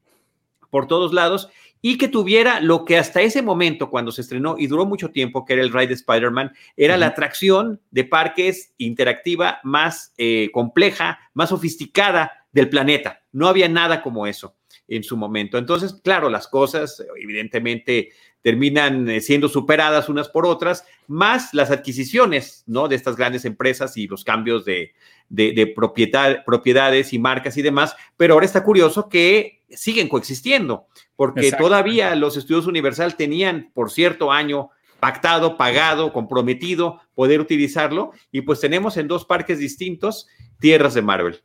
por 0.70 0.86
todos 0.86 1.12
lados 1.12 1.48
y 1.80 1.98
que 1.98 2.08
tuviera 2.08 2.60
lo 2.60 2.86
que 2.86 2.96
hasta 2.96 3.20
ese 3.20 3.42
momento, 3.42 3.90
cuando 3.90 4.10
se 4.10 4.22
estrenó 4.22 4.56
y 4.58 4.68
duró 4.68 4.86
mucho 4.86 5.10
tiempo, 5.10 5.44
que 5.44 5.52
era 5.52 5.62
el 5.62 5.70
ride 5.70 5.88
de 5.88 5.94
Spider-Man, 5.94 6.52
era 6.78 6.96
la 6.96 7.08
atracción 7.08 7.78
de 7.90 8.04
parques 8.04 8.72
interactiva 8.78 9.60
más 9.64 10.14
eh, 10.16 10.48
compleja, 10.50 11.18
más 11.34 11.50
sofisticada 11.50 12.46
del 12.52 12.70
planeta. 12.70 13.22
No 13.32 13.48
había 13.48 13.68
nada 13.68 14.00
como 14.00 14.26
eso 14.26 14.54
en 14.88 15.02
su 15.02 15.16
momento. 15.16 15.58
Entonces, 15.58 16.00
claro, 16.02 16.28
las 16.28 16.48
cosas 16.48 17.04
evidentemente 17.20 18.10
terminan 18.42 19.08
eh, 19.08 19.22
siendo 19.22 19.48
superadas 19.48 20.10
unas 20.10 20.28
por 20.28 20.44
otras, 20.44 20.84
más 21.06 21.54
las 21.54 21.70
adquisiciones, 21.70 22.62
¿no? 22.66 22.88
De 22.88 22.96
estas 22.96 23.16
grandes 23.16 23.46
empresas 23.46 23.96
y 23.96 24.06
los 24.06 24.22
cambios 24.22 24.66
de, 24.66 24.92
de, 25.30 25.66
propiedad, 25.66 26.44
propiedades 26.44 27.14
y 27.14 27.18
marcas 27.18 27.56
y 27.56 27.62
demás, 27.62 27.96
pero 28.18 28.34
ahora 28.34 28.46
está 28.46 28.62
curioso 28.62 29.08
que 29.08 29.62
siguen 29.70 30.08
coexistiendo, 30.08 30.86
porque 31.16 31.52
todavía 31.52 32.14
los 32.14 32.36
estudios 32.36 32.66
Universal 32.66 33.16
tenían 33.16 33.70
por 33.72 33.90
cierto 33.90 34.30
año 34.30 34.68
pactado, 35.00 35.56
pagado, 35.56 36.12
comprometido 36.12 37.00
poder 37.14 37.40
utilizarlo, 37.40 38.12
y 38.30 38.42
pues 38.42 38.60
tenemos 38.60 38.98
en 38.98 39.08
dos 39.08 39.24
parques 39.24 39.58
distintos 39.58 40.28
tierras 40.60 40.94
de 40.94 41.02
Marvel. 41.02 41.42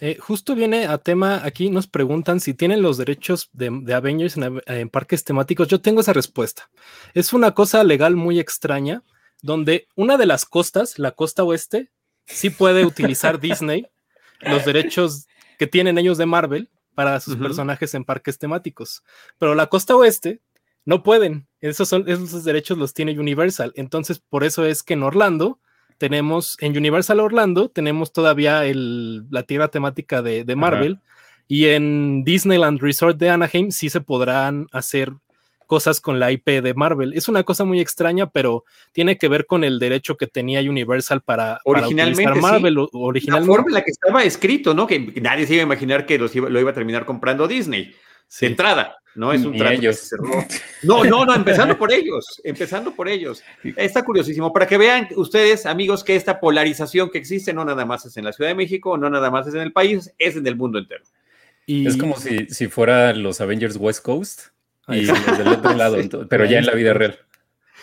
Eh, 0.00 0.18
justo 0.18 0.54
viene 0.54 0.86
a 0.86 0.98
tema, 0.98 1.40
aquí 1.44 1.70
nos 1.70 1.86
preguntan 1.86 2.40
si 2.40 2.52
tienen 2.52 2.82
los 2.82 2.98
derechos 2.98 3.48
de, 3.52 3.94
Avengers 3.94 4.36
en, 4.36 4.90
parques 4.90 5.24
temáticos. 5.24 5.68
Yo 5.68 5.80
tengo 5.80 6.00
esa 6.00 6.12
respuesta. 6.12 6.68
Es 7.14 7.32
una 7.32 7.52
cosa 7.52 7.84
legal 7.84 8.16
muy 8.16 8.40
extraña, 8.40 9.02
donde 9.40 9.88
una 9.94 10.16
de 10.16 10.26
las 10.26 10.44
costas, 10.44 10.98
la 10.98 11.12
costa 11.12 11.44
oeste, 11.44 11.90
sí 12.26 12.50
puede 12.50 12.84
utilizar 12.84 13.40
Disney 13.40 13.86
los 14.40 14.64
derechos 14.64 15.26
que 15.58 15.66
tienen 15.66 15.98
ellos 15.98 16.18
de 16.18 16.26
Marvel 16.26 16.70
para 16.94 17.20
sus 17.20 17.36
personajes 17.36 17.94
en 17.94 18.04
parques 18.04 18.38
temáticos. 18.38 19.02
Pero 19.38 19.54
la 19.54 19.68
costa 19.68 19.96
oeste 19.96 20.40
no 20.84 21.02
pueden. 21.02 21.48
Esos, 21.60 21.88
son, 21.88 22.08
esos 22.08 22.44
derechos 22.44 22.78
los 22.78 22.94
tiene 22.94 23.18
Universal. 23.18 23.72
Entonces, 23.76 24.18
por 24.18 24.44
eso 24.44 24.64
es 24.64 24.82
que 24.82 24.94
en 24.94 25.02
Orlando 25.02 25.60
tenemos 25.98 26.56
en 26.60 26.76
Universal 26.76 27.20
Orlando, 27.20 27.68
tenemos 27.68 28.12
todavía 28.12 28.62
la 28.64 29.42
tierra 29.44 29.68
temática 29.68 30.22
de, 30.22 30.56
Marvel. 30.56 31.00
Y 31.46 31.66
en 31.66 32.24
Disneyland 32.24 32.80
Resort 32.80 33.18
de 33.18 33.30
Anaheim 33.30 33.70
sí 33.70 33.90
se 33.90 34.00
podrán 34.00 34.66
hacer 34.72 35.12
cosas 35.66 36.00
con 36.00 36.18
la 36.18 36.30
IP 36.32 36.46
de 36.62 36.74
Marvel. 36.74 37.12
Es 37.14 37.28
una 37.28 37.42
cosa 37.42 37.64
muy 37.64 37.80
extraña, 37.80 38.30
pero 38.30 38.64
tiene 38.92 39.18
que 39.18 39.28
ver 39.28 39.46
con 39.46 39.64
el 39.64 39.78
derecho 39.78 40.16
que 40.16 40.26
tenía 40.26 40.60
Universal 40.60 41.20
para, 41.22 41.60
originalmente, 41.64 42.40
Marvel. 42.40 42.86
Originalmente. 42.92 43.50
La 43.50 43.54
forma 43.54 43.70
en 43.70 43.74
la 43.74 43.84
que 43.84 43.90
estaba 43.90 44.24
escrito, 44.24 44.74
¿no? 44.74 44.86
Que 44.86 45.12
nadie 45.20 45.46
se 45.46 45.54
iba 45.54 45.62
a 45.62 45.66
imaginar 45.66 46.06
que 46.06 46.18
lo 46.18 46.60
iba 46.60 46.70
a 46.70 46.74
terminar 46.74 47.04
comprando 47.04 47.48
Disney. 47.48 47.94
De 48.40 48.46
entrada. 48.46 48.96
No 49.14 49.32
es 49.32 49.44
un 49.44 49.56
trato 49.56 49.80
No, 50.82 51.04
no, 51.04 51.24
no, 51.24 51.34
empezando 51.34 51.78
por 51.78 51.92
ellos, 51.92 52.40
empezando 52.42 52.94
por 52.94 53.08
ellos. 53.08 53.42
Está 53.76 54.02
curiosísimo, 54.02 54.52
para 54.52 54.66
que 54.66 54.76
vean 54.76 55.08
ustedes, 55.14 55.66
amigos, 55.66 56.02
que 56.02 56.16
esta 56.16 56.40
polarización 56.40 57.10
que 57.10 57.18
existe 57.18 57.52
no 57.52 57.64
nada 57.64 57.86
más 57.86 58.04
es 58.06 58.16
en 58.16 58.24
la 58.24 58.32
Ciudad 58.32 58.50
de 58.50 58.56
México, 58.56 58.98
no 58.98 59.08
nada 59.08 59.30
más 59.30 59.46
es 59.46 59.54
en 59.54 59.60
el 59.60 59.72
país, 59.72 60.12
es 60.18 60.36
en 60.36 60.46
el 60.46 60.56
mundo 60.56 60.78
entero. 60.78 61.04
Y... 61.66 61.86
Es 61.86 61.96
como 61.96 62.16
si, 62.16 62.46
si 62.46 62.66
fuera 62.66 63.12
los 63.12 63.40
Avengers 63.40 63.76
West 63.76 64.02
Coast 64.02 64.40
y 64.88 65.02
los 65.02 65.38
del 65.38 65.48
otro 65.48 65.74
lado, 65.74 65.96
pero 66.28 66.44
ya 66.44 66.58
en 66.58 66.66
la 66.66 66.74
vida 66.74 66.92
real. 66.92 67.18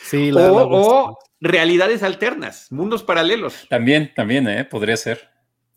Sí, 0.03 0.31
o, 0.35 1.17
realidades 1.39 2.03
alternas, 2.03 2.71
mundos 2.71 3.03
paralelos. 3.03 3.67
También, 3.69 4.11
también, 4.13 4.47
¿eh? 4.47 4.65
podría 4.65 4.97
ser. 4.97 5.30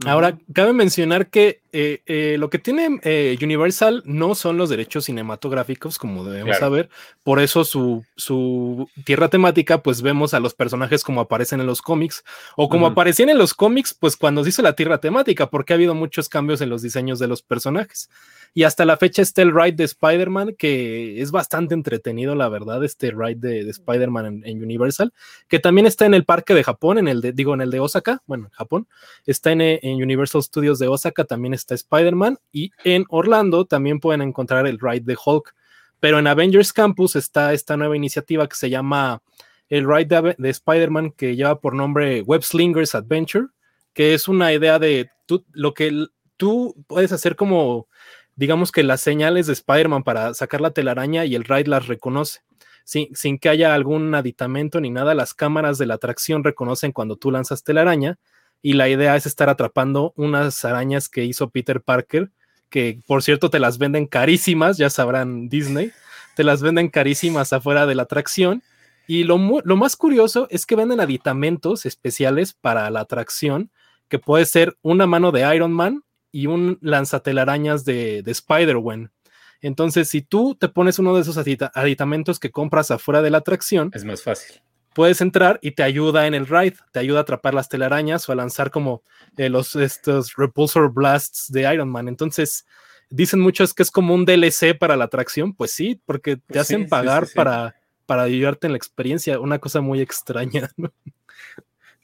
Ahora, 0.05 0.37
cabe 0.53 0.73
mencionar 0.73 1.29
que 1.29 1.63
eh, 1.73 2.03
eh, 2.07 2.37
lo 2.39 2.51
que 2.51 2.59
tiene 2.59 2.99
eh, 3.05 3.39
Universal 3.41 4.03
no 4.05 4.35
son 4.35 4.57
los 4.57 4.69
derechos 4.69 5.05
cinematográficos, 5.05 5.99
como 5.99 6.25
debemos 6.25 6.59
saber. 6.59 6.91
Por 7.23 7.41
eso 7.41 7.65
su, 7.65 8.05
su, 8.17 8.89
tierra 9.05 9.29
temática, 9.29 9.83
pues 9.83 10.03
vemos 10.03 10.35
a 10.35 10.41
los 10.41 10.53
personajes 10.53 11.05
como 11.05 11.21
aparecen 11.21 11.61
en 11.61 11.67
los 11.67 11.81
cómics, 11.81 12.25
o 12.57 12.69
como 12.69 12.89
aparecían 12.89 13.29
en 13.29 13.39
los 13.39 13.55
cómics, 13.55 13.95
pues 13.95 14.17
cuando 14.17 14.43
se 14.43 14.51
hizo 14.51 14.63
la 14.63 14.75
tierra 14.75 14.99
temática, 14.99 15.49
porque 15.49 15.73
ha 15.73 15.77
habido 15.77 15.95
muchos 15.95 16.29
cambios 16.29 16.61
en 16.61 16.71
los 16.71 16.83
diseños 16.83 17.21
de 17.21 17.29
los 17.29 17.43
personajes. 17.43 18.11
Y 18.57 18.63
hasta 18.63 18.85
la 18.85 18.97
fecha 18.97 19.21
está 19.21 19.43
el 19.43 19.53
ride 19.53 19.73
de 19.73 19.85
Spider-Man, 19.85 20.55
que 20.57 21.21
es 21.21 21.33
bastante 21.33 21.75
entretenido, 21.75 22.37
la 22.37 22.49
verdad, 22.49 22.85
este 22.85 23.11
ride 23.11 23.65
de, 23.65 23.69
Spider-Man 23.69 24.43
en, 24.45 24.63
Universal, 24.63 25.13
que 25.49 25.59
también 25.59 25.87
está 25.87 26.07
en 26.07 26.15
el 26.15 26.25
parque 26.25 26.55
de 26.55 26.63
Japón, 26.63 26.99
en 26.99 27.09
el 27.09 27.21
de, 27.21 27.33
digo, 27.33 27.53
en 27.53 27.63
el 27.63 27.71
de 27.71 27.81
Osaka, 27.81 28.23
bueno, 28.27 28.45
en 28.45 28.51
Japón, 28.53 28.89
está 29.27 29.51
en, 29.51 29.61
en 29.61 30.01
Universal 30.01 30.41
Studios 30.41 30.79
de 30.79 30.87
Osaka, 30.87 31.25
también 31.25 31.53
está 31.53 31.75
Spider-Man, 31.75 32.39
y 32.53 32.71
en 32.85 33.05
Orlando 33.09 33.65
también 33.65 33.99
pueden 33.99 34.23
encontrar 34.23 34.69
el 34.69 34.79
ride 34.79 35.03
de 35.05 35.17
Hulk. 35.23 35.53
Pero 35.99 36.19
en 36.19 36.27
Avengers 36.29 36.73
Campus 36.73 37.17
está 37.17 37.55
esta 37.55 37.77
nueva 37.77 37.97
iniciativa 37.97 38.47
que 38.47 38.57
se 38.57 38.71
llama 38.71 39.23
el 39.69 39.89
ride 39.89 40.37
de, 40.39 40.51
Spider-Man, 40.51 41.13
que 41.13 41.35
lleva 41.35 41.61
por 41.61 41.75
nombre 41.75 42.23
Web 42.23 42.43
Slingers 42.43 42.95
Adventure, 42.95 43.47
que 43.93 44.15
es 44.15 44.29
una 44.29 44.53
idea 44.53 44.79
de 44.79 45.11
lo 45.53 45.75
que 45.75 46.07
tú 46.37 46.77
puedes 46.87 47.11
hacer 47.13 47.37
como 47.37 47.89
digamos 48.37 48.73
que 48.73 48.83
las 48.83 49.01
señales 49.01 49.47
de 49.47 49.53
Spider-Man 49.53 50.03
para 50.03 50.35
sacar 50.35 50.61
la 50.61 50.73
telaraña 50.73 51.25
y 51.25 51.35
el 51.35 51.45
ride 51.45 51.69
las 51.69 51.87
reconoce. 51.87 52.41
Sin, 52.85 53.39
que 53.39 53.49
haya 53.49 53.75
algún 53.75 54.15
aditamento 54.15 54.79
ni 54.79 54.91
nada, 54.91 55.15
las 55.15 55.33
cámaras 55.33 55.79
de 55.79 55.87
la 55.87 55.95
atracción 55.95 56.45
reconocen 56.45 56.93
cuando 56.93 57.17
tú 57.17 57.31
lanzas 57.31 57.65
telaraña 57.65 58.19
y 58.61 58.75
la 58.75 58.91
idea 58.91 59.17
es 59.17 59.25
estar 59.25 59.49
atrapando 59.49 60.13
unas 60.17 60.65
arañas 60.67 61.09
que 61.09 61.25
hizo 61.25 61.49
Peter 61.49 61.81
Parker, 61.81 62.31
que 62.69 63.01
por 63.07 63.23
cierto 63.23 63.49
te 63.49 63.59
las 63.59 63.79
venden 63.79 64.07
carísimas, 64.07 64.77
ya 64.77 64.91
sabrán 64.91 65.49
Disney, 65.49 65.93
te 66.37 66.45
las 66.45 66.61
venden 66.61 66.91
carísimas 66.91 67.55
afuera 67.55 67.87
de 67.87 67.95
la 67.95 68.03
atracción. 68.03 68.63
Y 69.07 69.25
lo, 69.25 69.39
lo 69.65 69.77
más 69.77 69.97
curioso 69.97 70.47
es 70.51 70.67
que 70.67 70.77
venden 70.77 71.01
aditamentos 71.01 71.87
especiales 71.87 72.53
para 72.53 72.91
la 72.91 73.01
atracción, 73.01 73.71
que 74.09 74.19
puede 74.19 74.45
ser 74.45 74.77
una 74.83 75.07
mano 75.07 75.33
de 75.33 75.55
Iron 75.55 75.73
Man 75.73 76.03
y 76.35 76.49
un 76.49 76.79
lanzatelarañas 76.81 77.85
de, 77.85 78.23
de 78.23 78.31
Spider-Wen. 78.33 79.13
Entonces, 79.61 80.09
si 80.11 80.21
tú 80.21 80.57
te 80.57 80.69
pones 80.69 80.99
uno 80.99 81.15
de 81.15 81.23
esos 81.23 81.39
aditamentos 81.39 82.41
que 82.41 82.51
compras 82.51 82.91
afuera 82.91 83.23
de 83.23 83.31
la 83.31 83.39
atracción, 83.39 83.93
es 83.95 84.05
más 84.05 84.23
fácil. 84.23 84.61
Puedes 84.95 85.21
entrar 85.21 85.61
y 85.63 85.71
te 85.73 85.85
ayuda 85.85 86.27
en 86.27 86.35
el 86.35 86.47
ride, 86.47 86.77
te 86.93 86.99
ayuda 86.99 87.21
a 87.21 87.23
atrapar 87.23 87.55
las 87.55 87.69
telarañas 87.69 88.29
o 88.29 88.33
a 88.33 88.35
lanzar 88.35 88.73
como 88.73 89.05
eh, 89.37 89.49
los 89.49 89.77
estos 89.77 90.35
repulsor 90.37 90.93
blasts 90.93 91.53
de 91.53 91.73
Iron 91.73 91.89
Man. 91.89 92.09
Entonces, 92.09 92.67
dicen 93.11 93.39
muchos 93.39 93.73
que 93.73 93.85
es 93.85 93.93
como 93.93 94.13
un 94.13 94.25
DLC 94.25 94.77
para 94.77 94.97
la 94.97 95.05
atracción, 95.05 95.55
pues 95.55 95.71
sí, 95.71 96.01
porque 96.05 96.37
te 96.37 96.43
pues 96.49 96.61
hacen 96.61 96.89
pagar 96.89 97.29
para 97.33 97.77
para 98.07 98.23
ayudarte 98.23 98.67
en 98.67 98.73
la 98.73 98.77
experiencia, 98.77 99.39
una 99.41 99.61
cosa 99.61 99.81
muy 99.81 100.01
extraña. 100.01 100.71
¿no? 100.77 100.93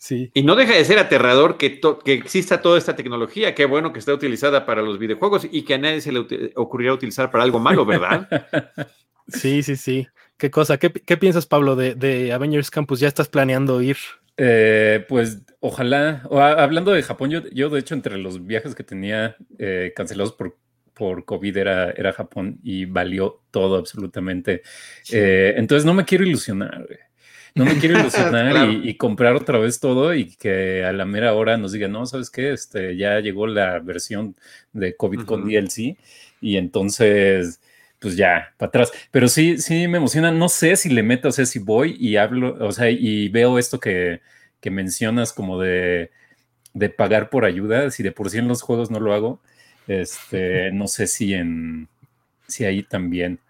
Y 0.09 0.43
no 0.43 0.57
deja 0.57 0.75
de 0.75 0.85
ser 0.85 0.99
aterrador 0.99 1.59
que, 1.59 1.79
que 2.05 2.13
exista 2.15 2.63
toda 2.63 2.79
esta 2.79 2.97
tecnología. 2.97 3.55
Qué 3.55 3.67
bueno 3.67 3.93
que 3.93 3.99
está 3.99 4.15
utilizada 4.15 4.65
para 4.65 4.83
los 4.83 4.99
videojuegos 4.99 5.47
y 5.51 5.63
que 5.63 5.75
a 5.75 5.79
nadie 5.79 6.01
se 6.01 6.13
le 6.13 6.21
ocurriría 6.57 6.95
utilizar 6.95 7.31
para 7.31 7.45
algo 7.45 7.59
malo, 7.59 7.85
¿verdad? 7.85 8.27
sí, 9.29 9.63
sí, 9.63 9.77
sí. 9.77 10.09
¿Qué 10.39 10.51
cosa? 10.51 10.79
¿Qué, 10.79 11.17
piensas, 11.19 11.45
Pablo, 11.45 11.77
de, 11.77 12.33
Avengers 12.33 12.71
Campus? 12.71 12.99
¿Ya 13.01 13.09
estás 13.09 13.29
planeando 13.29 13.83
ir? 13.83 13.99
Eh, 14.39 15.05
pues 15.07 15.43
ojalá. 15.61 16.23
hablando 16.31 16.93
de 16.93 17.03
Japón, 17.03 17.31
yo, 17.31 17.43
yo, 17.53 17.69
de 17.69 17.81
hecho 17.81 17.95
entre 17.95 18.17
los 18.17 18.47
viajes 18.47 18.75
que 18.75 18.83
tenía 18.83 19.37
eh, 19.59 19.93
cancelados 19.95 20.33
por, 20.33 20.57
por 20.95 21.27
COVID 21.27 21.59
era, 21.59 21.91
era 21.91 22.15
Japón 22.15 22.59
y 22.63 22.87
valió 22.87 23.43
todo 23.51 23.77
absolutamente. 23.77 24.63
Eh, 25.13 25.53
entonces 25.59 25.85
no 25.85 25.93
me 25.93 26.07
quiero 26.07 26.25
ilusionar. 26.25 26.87
Güey. 26.87 27.10
No 27.55 27.65
me 27.65 27.79
quiero 27.79 27.99
ilusionar 27.99 28.71
y, 28.85 28.95
comprar 28.95 29.35
otra 29.35 29.59
vez 29.59 29.81
todo 29.81 30.15
y 30.15 30.35
que 30.37 30.85
a 30.85 30.93
la 30.93 31.05
mera 31.05 31.35
hora 31.35 31.57
nos 31.57 31.73
digan, 31.73 31.93
no, 31.93 32.07
¿sabes 32.07 32.31
qué? 32.31 32.53
Este, 32.53 32.97
ya 32.97 33.21
llegó 33.21 33.47
la 33.47 33.79
versión 33.81 34.37
de 34.73 34.97
COVID 34.97 35.23
con 35.23 35.45
DLC 35.49 35.97
y 36.41 36.57
entonces, 36.57 37.61
pues 37.99 38.17
ya, 38.17 38.55
para 38.57 38.69
atrás. 38.69 38.93
Pero 39.11 39.29
sí, 39.29 39.59
sí 39.59 39.89
me 39.89 39.99
emociona. 39.99 40.31
No 40.31 40.49
sé 40.49 40.77
si 40.77 40.89
le 40.89 41.03
meto, 41.03 41.29
o 41.29 41.33
sea, 41.33 41.47
si 41.47 41.59
voy 41.59 41.97
y 41.99 42.17
hablo, 42.17 42.57
o 42.61 42.73
sea, 42.73 42.91
y 42.91 43.29
veo 43.29 43.59
esto 43.59 43.81
que, 43.81 44.21
mencionas 44.65 45.33
como 45.33 45.61
de, 45.61 46.11
de 46.75 46.91
pagar 46.91 47.31
por 47.31 47.45
ayuda, 47.45 47.91
si 47.91 48.03
de 48.03 48.13
por 48.13 48.31
sí 48.31 48.39
en 48.39 48.49
los 48.49 48.63
juegos 48.63 48.91
no 48.91 49.01
lo 49.01 49.15
hago. 49.15 49.41
Este, 49.87 50.71
no 50.73 50.87
sé 50.87 51.07
si 51.07 51.35
en, 51.35 51.89
si 52.47 52.65
ahí 52.65 52.83
también. 52.83 53.41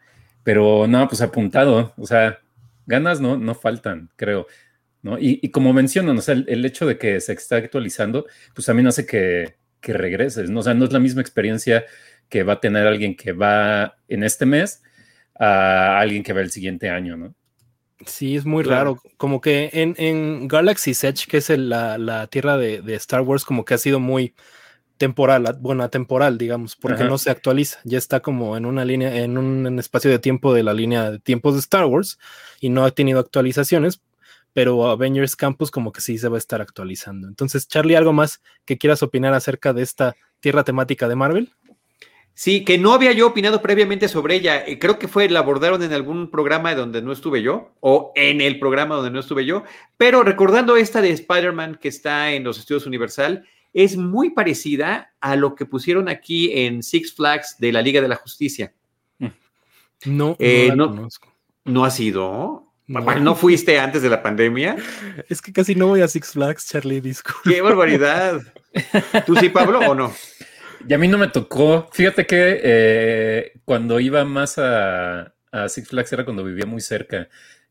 Pero 0.42 0.86
no, 0.86 1.06
pues 1.08 1.20
apuntado, 1.20 1.92
o 1.96 2.06
sea, 2.06 2.38
ganas 2.90 3.20
no, 3.20 3.38
no 3.38 3.54
faltan, 3.54 4.10
creo. 4.16 4.46
¿no? 5.02 5.16
Y, 5.18 5.50
como 5.50 5.72
mencionan, 5.72 6.18
o 6.18 6.20
sea, 6.20 6.34
el, 6.34 6.64
hecho 6.66 6.86
de 6.86 6.98
que 6.98 7.20
se 7.20 7.32
está 7.32 7.56
actualizando, 7.56 8.26
pues 8.54 8.66
también 8.66 8.86
hace 8.86 9.06
que, 9.06 9.56
que 9.80 9.94
regreses, 9.94 10.50
¿no? 10.50 10.60
O 10.60 10.62
sea, 10.62 10.74
no 10.74 10.84
es 10.84 10.92
la 10.92 10.98
misma 10.98 11.22
experiencia 11.22 11.86
que 12.28 12.42
va 12.42 12.54
a 12.54 12.60
tener 12.60 12.86
alguien 12.86 13.16
que 13.16 13.32
va 13.32 13.96
en 14.08 14.24
este 14.24 14.44
mes 14.44 14.82
a 15.38 15.98
alguien 15.98 16.22
que 16.22 16.34
va 16.34 16.42
el 16.42 16.50
siguiente 16.50 16.90
año, 16.90 17.16
¿no? 17.16 17.34
Sí, 18.06 18.36
es 18.36 18.44
muy 18.44 18.62
raro. 18.62 18.98
Como 19.16 19.40
que 19.40 19.70
en, 19.72 19.94
en 19.98 20.48
Galaxy's 20.48 21.04
Edge, 21.04 21.26
que 21.26 21.38
es 21.38 21.50
la, 21.50 21.98
la, 21.98 22.26
tierra 22.26 22.56
de, 22.56 22.82
de, 22.82 22.94
Star 22.94 23.22
Wars, 23.22 23.44
como 23.44 23.64
que 23.64 23.74
ha 23.74 23.78
sido 23.78 24.00
muy 24.00 24.34
temporal, 25.00 25.56
bueno, 25.60 25.82
atemporal, 25.82 26.36
digamos, 26.36 26.76
porque 26.76 27.04
no 27.04 27.16
se 27.16 27.30
actualiza. 27.30 27.80
Ya 27.84 27.96
está 27.96 28.20
como 28.20 28.58
en 28.58 28.66
una 28.66 28.84
línea, 28.84 29.16
en 29.16 29.38
un 29.38 29.78
espacio 29.78 30.10
de 30.10 30.18
tiempo 30.18 30.52
de 30.52 30.62
la 30.62 30.74
línea 30.74 31.10
de 31.10 31.18
tiempos 31.18 31.54
de 31.54 31.60
Star 31.60 31.86
Wars 31.86 32.18
y 32.60 32.68
no 32.68 32.84
ha 32.84 32.90
tenido 32.90 33.18
actualizaciones, 33.18 34.02
pero 34.52 34.90
Avengers 34.90 35.36
Campus 35.36 35.70
como 35.70 35.90
que 35.90 36.02
sí 36.02 36.18
se 36.18 36.28
va 36.28 36.36
a 36.36 36.38
estar 36.38 36.60
actualizando. 36.60 37.28
Entonces, 37.28 37.66
Charlie, 37.66 37.96
¿algo 37.96 38.12
más 38.12 38.42
que 38.66 38.76
quieras 38.76 39.02
opinar 39.02 39.32
acerca 39.32 39.72
de 39.72 39.80
esta 39.80 40.16
tierra 40.38 40.64
temática 40.64 41.08
de 41.08 41.16
Marvel? 41.16 41.50
Sí, 42.34 42.62
que 42.62 42.76
no 42.76 42.92
había 42.92 43.12
yo 43.12 43.28
opinado 43.28 43.62
previamente 43.62 44.06
sobre 44.06 44.34
ella. 44.34 44.62
Eh, 44.66 44.78
creo 44.78 44.98
que 44.98 45.08
fue, 45.08 45.30
la 45.30 45.38
abordaron 45.38 45.82
en 45.82 45.94
algún 45.94 46.30
programa 46.30 46.74
donde 46.74 47.00
no 47.00 47.12
estuve 47.12 47.40
yo, 47.40 47.72
o 47.80 48.12
en 48.16 48.42
el 48.42 48.58
programa 48.58 48.96
donde 48.96 49.10
no 49.10 49.20
estuve 49.20 49.46
yo, 49.46 49.64
pero 49.96 50.22
recordando 50.24 50.76
esta 50.76 51.00
de 51.00 51.08
Spider-Man 51.08 51.78
que 51.80 51.88
está 51.88 52.32
en 52.32 52.44
los 52.44 52.58
estudios 52.58 52.84
Universal, 52.84 53.46
es 53.72 53.96
muy 53.96 54.30
parecida 54.30 55.12
a 55.20 55.36
lo 55.36 55.54
que 55.54 55.66
pusieron 55.66 56.08
aquí 56.08 56.50
en 56.52 56.82
Six 56.82 57.14
Flags 57.14 57.56
de 57.58 57.72
la 57.72 57.82
Liga 57.82 58.00
de 58.00 58.08
la 58.08 58.16
Justicia. 58.16 58.72
No, 60.06 60.34
eh, 60.38 60.72
no, 60.74 61.08
no, 61.64 61.84
ha 61.84 61.90
sido. 61.90 62.72
No. 62.86 63.34
fuiste 63.34 63.78
antes 63.78 64.00
de 64.00 64.08
la 64.08 64.22
pandemia? 64.22 64.76
Es 65.28 65.42
que 65.42 65.52
casi 65.52 65.74
no 65.74 65.88
voy 65.88 66.00
a 66.00 66.08
Six 66.08 66.32
Flags, 66.32 66.68
Charlie, 66.68 67.00
disculpe. 67.00 67.50
¡Qué 67.50 67.60
barbaridad! 67.60 68.40
¿Tú 69.26 69.36
sí, 69.36 69.50
Pablo, 69.50 69.80
o 69.80 69.94
no? 69.94 70.12
Y 70.88 70.94
a 70.94 70.98
mí 70.98 71.06
no 71.06 71.18
me 71.18 71.28
tocó. 71.28 71.88
Fíjate 71.92 72.26
que 72.26 72.60
eh, 72.62 73.52
cuando 73.66 74.00
iba 74.00 74.24
más 74.24 74.56
a, 74.58 75.34
Six 75.68 75.88
Flags 75.88 76.12
era 76.12 76.24
cuando 76.24 76.44
vivía 76.44 76.64
muy 76.64 76.80
cerca. 76.80 77.28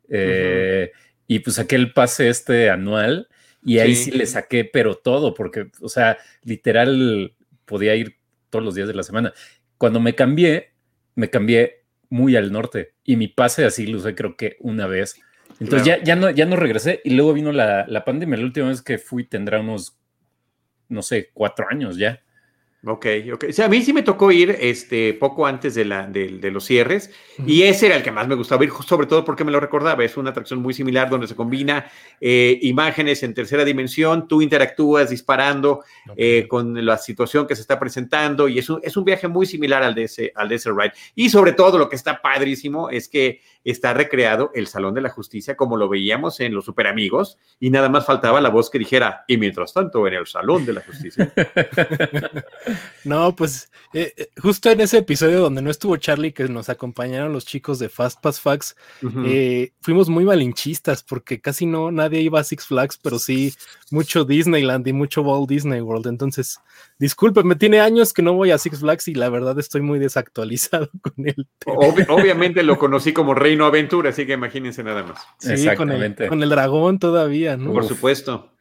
Eh, 0.08 0.92
y 1.28 1.40
pues 1.40 1.56
saqué 1.56 1.76
el 1.76 1.94
pase 1.94 2.30
este 2.30 2.70
anual 2.70 3.28
y 3.64 3.80
ahí 3.80 3.96
sí. 3.96 4.12
le 4.12 4.26
saqué, 4.26 4.66
pero 4.66 4.96
todo, 4.96 5.34
porque, 5.34 5.68
o 5.82 5.90
sea, 5.90 6.18
literal 6.44 7.34
podía 7.66 7.96
ir 7.96 8.18
todos 8.50 8.64
los 8.64 8.76
días 8.76 8.88
de 8.88 8.94
la 8.94 9.04
semana. 9.04 9.34
Cuando 9.78 10.00
me 10.00 10.16
cambié, 10.16 10.74
me 11.16 11.30
cambié 11.30 11.84
muy 12.10 12.36
al 12.36 12.52
norte 12.52 12.94
y 13.04 13.16
mi 13.16 13.28
pase 13.28 13.66
así 13.66 13.86
lo 13.86 14.00
usé 14.00 14.16
creo 14.16 14.36
que 14.36 14.58
una 14.60 14.88
vez. 14.88 15.22
Entonces 15.60 15.86
ya, 15.86 16.02
ya, 16.04 16.16
no, 16.16 16.30
ya 16.30 16.46
no 16.46 16.56
regresé 16.56 17.02
y 17.04 17.12
luego 17.12 17.34
vino 17.34 17.52
la, 17.52 17.86
la 17.88 18.06
pandemia. 18.06 18.38
La 18.38 18.46
última 18.46 18.70
vez 18.70 18.82
que 18.82 18.98
fui 18.98 19.26
tendrá 19.26 19.60
unos, 19.60 19.98
no 20.88 21.02
sé, 21.02 21.30
cuatro 21.34 21.68
años 21.70 21.98
ya. 21.98 22.22
Ok, 22.86 23.06
ok. 23.34 23.46
O 23.50 23.52
sea, 23.52 23.66
a 23.66 23.68
mí 23.68 23.82
sí 23.82 23.92
me 23.92 24.04
tocó 24.04 24.32
ir 24.32 24.56
este, 24.58 25.14
poco 25.14 25.46
antes 25.46 25.76
de, 25.76 25.84
la, 25.84 26.08
de, 26.08 26.50
los 26.50 26.64
cierres 26.64 27.12
y 27.46 27.64
ese 27.64 27.88
era 27.88 27.98
el 27.98 28.04
que 28.04 28.12
más 28.12 28.26
me 28.26 28.36
gustaba 28.36 28.64
ir, 28.64 28.72
sobre 28.88 29.06
todo 29.06 29.26
porque 29.26 29.44
me 29.44 29.52
lo 29.52 29.60
recordaba. 29.60 30.02
Es 30.06 30.16
una 30.16 30.30
atracción 30.30 30.62
muy 30.62 30.74
similar 30.74 31.10
donde 31.10 31.28
se 31.28 31.36
combina 31.36 31.92
eh, 32.22 32.58
imágenes 32.62 33.22
en 33.24 33.34
tercera 33.34 33.66
dimensión, 33.66 34.30
tú 34.30 34.42
interactúas 34.42 35.10
disparando 35.10 35.84
eh, 36.16 36.48
con 36.48 36.86
la 36.86 36.98
situación 36.98 37.48
que 37.48 37.56
se 37.56 37.62
está 37.62 37.78
presentando 37.78 38.48
y 38.48 38.60
es 38.60 38.70
un, 38.70 38.80
es 38.82 38.96
un 38.96 39.04
viaje 39.04 39.28
muy 39.28 39.46
similar 39.46 39.84
al 39.84 39.94
de, 39.94 40.04
ese, 40.04 40.32
al 40.34 40.48
de 40.48 40.56
ese 40.56 40.72
ride. 40.72 40.94
Y 41.16 41.30
sobre 41.30 41.52
todo 41.52 41.78
lo 41.78 41.90
que 41.90 41.98
está 41.98 42.22
padrísimo 42.22 42.90
es 42.90 43.10
que 43.10 43.42
está 43.66 43.94
recreado 43.94 44.52
el 44.56 44.68
Salón 44.68 44.94
de 44.94 45.02
la 45.02 45.10
Justicia 45.10 45.58
como 45.58 45.76
lo 45.76 45.90
veíamos 45.90 46.40
en 46.40 46.54
Los 46.54 46.64
Super 46.64 46.88
Amigos 46.88 47.38
y 47.60 47.72
nada 47.72 47.90
más 47.90 48.06
faltaba 48.06 48.40
la 48.40 48.50
voz 48.50 48.70
que 48.70 48.80
dijera, 48.80 49.26
y 49.28 49.36
mientras 49.36 49.74
tanto 49.74 50.08
en 50.08 50.14
el 50.14 50.28
Salón 50.28 50.66
de 50.66 50.74
la 50.74 50.82
Justicia. 50.82 51.34
no, 53.04 53.36
pues 53.36 53.70
eh, 53.92 54.14
eh, 54.16 54.30
justo 54.40 54.70
en 54.70 54.82
ese 54.82 55.00
episodio 55.00 55.40
donde 55.40 55.64
no 55.64 55.72
estuvo 55.72 55.98
Charlie, 55.98 56.32
que 56.32 56.48
nos 56.48 56.70
acompañaron 56.70 57.34
los 57.34 57.46
chicos 57.46 57.80
de 57.80 57.90
Fast 57.90 58.22
Pass 58.22 58.40
Facts, 58.40 58.76
eh, 59.26 59.72
fuimos 59.82 60.10
muy 60.10 60.26
malinchistas 60.26 61.02
porque 61.02 61.42
casi 61.42 61.66
no 61.66 61.90
nadie 61.92 62.22
iba 62.22 62.40
a 62.40 62.44
Six 62.44 62.68
Flags, 62.68 63.00
pero 63.02 63.18
sí 63.18 63.54
mucho 63.90 64.26
Disneyland 64.26 64.88
y 64.88 64.94
mucho 64.94 65.24
Walt 65.24 65.50
Disney 65.50 65.82
World. 65.82 66.06
Entonces, 66.06 66.60
me 67.00 67.56
tiene 67.56 67.80
años 67.80 68.14
que 68.14 68.22
no 68.22 68.34
voy 68.34 68.52
a 68.52 68.60
Six 68.60 68.80
Flags 68.80 69.08
y 69.08 69.16
la 69.16 69.30
verdad 69.30 69.58
estoy 69.58 69.82
muy 69.82 69.98
desactualizado 69.98 70.90
con 71.02 71.28
él. 71.28 71.48
obviamente 71.66 72.62
lo 72.62 72.78
conocí 72.78 73.12
como 73.12 73.34
Reino 73.34 73.66
Aventura, 73.66 74.12
así 74.12 74.28
que 74.28 74.34
imagínense 74.34 74.84
nada 74.84 75.02
más. 75.02 75.20
Sí, 75.40 75.54
Exactamente. 75.54 76.28
Con 76.28 76.44
el, 76.44 76.50
dragón 76.50 77.00
todavía, 77.00 77.58
¿no? 77.58 77.74
Por 77.74 77.86
supuesto. 77.86 78.54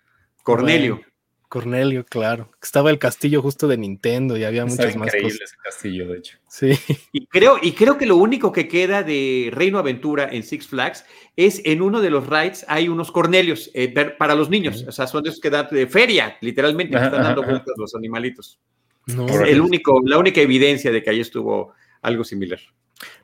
Cornelio. 0.43 1.03
Cornelio, 1.49 2.05
claro. 2.05 2.51
Estaba 2.63 2.91
el 2.91 2.99
castillo 2.99 3.41
justo 3.41 3.67
de 3.69 3.79
Nintendo 3.79 4.37
y 4.37 4.45
había 4.45 4.67
muchas 4.67 4.97
más 4.97 5.11
cosas. 5.13 5.41
ese 5.41 5.57
castillo, 5.63 6.09
de 6.09 6.19
hecho. 6.19 6.39
Sí. 6.49 6.73
Y 7.13 7.27
creo, 7.27 7.59
y 7.61 7.73
creo 7.73 7.97
que 7.97 8.07
lo 8.07 8.17
único 8.17 8.53
que 8.53 8.69
queda 8.69 9.03
de 9.03 9.51
Reino 9.53 9.79
Aventura 9.79 10.29
en 10.31 10.43
Six 10.43 10.69
Flags 10.69 11.05
es 11.37 11.63
en 11.65 11.83
uno 11.83 12.01
de 12.01 12.11
los 12.11 12.27
rides 12.27 12.65
hay 12.69 12.89
unos 12.89 13.11
Cornelios 13.11 13.71
eh, 13.75 13.89
para 14.19 14.35
los 14.35 14.51
niños. 14.51 14.85
O 14.87 14.93
sea, 14.93 15.07
son 15.07 15.23
de 15.23 15.31
esos 15.31 15.41
que 15.41 15.51
dan 15.51 15.69
de 15.71 15.87
feria, 15.87 16.37
literalmente, 16.41 16.97
están 16.97 17.23
dando 17.23 17.43
vueltas 17.43 17.75
los 17.77 17.95
animalitos. 17.95 18.59
No. 19.07 19.27
Es 19.27 19.41
el 19.41 19.61
único, 19.61 20.01
la 20.05 20.19
única 20.19 20.41
evidencia 20.41 20.93
de 20.93 21.03
que 21.03 21.11
ahí 21.11 21.21
estuvo 21.21 21.73
algo 22.03 22.25
similar. 22.25 22.61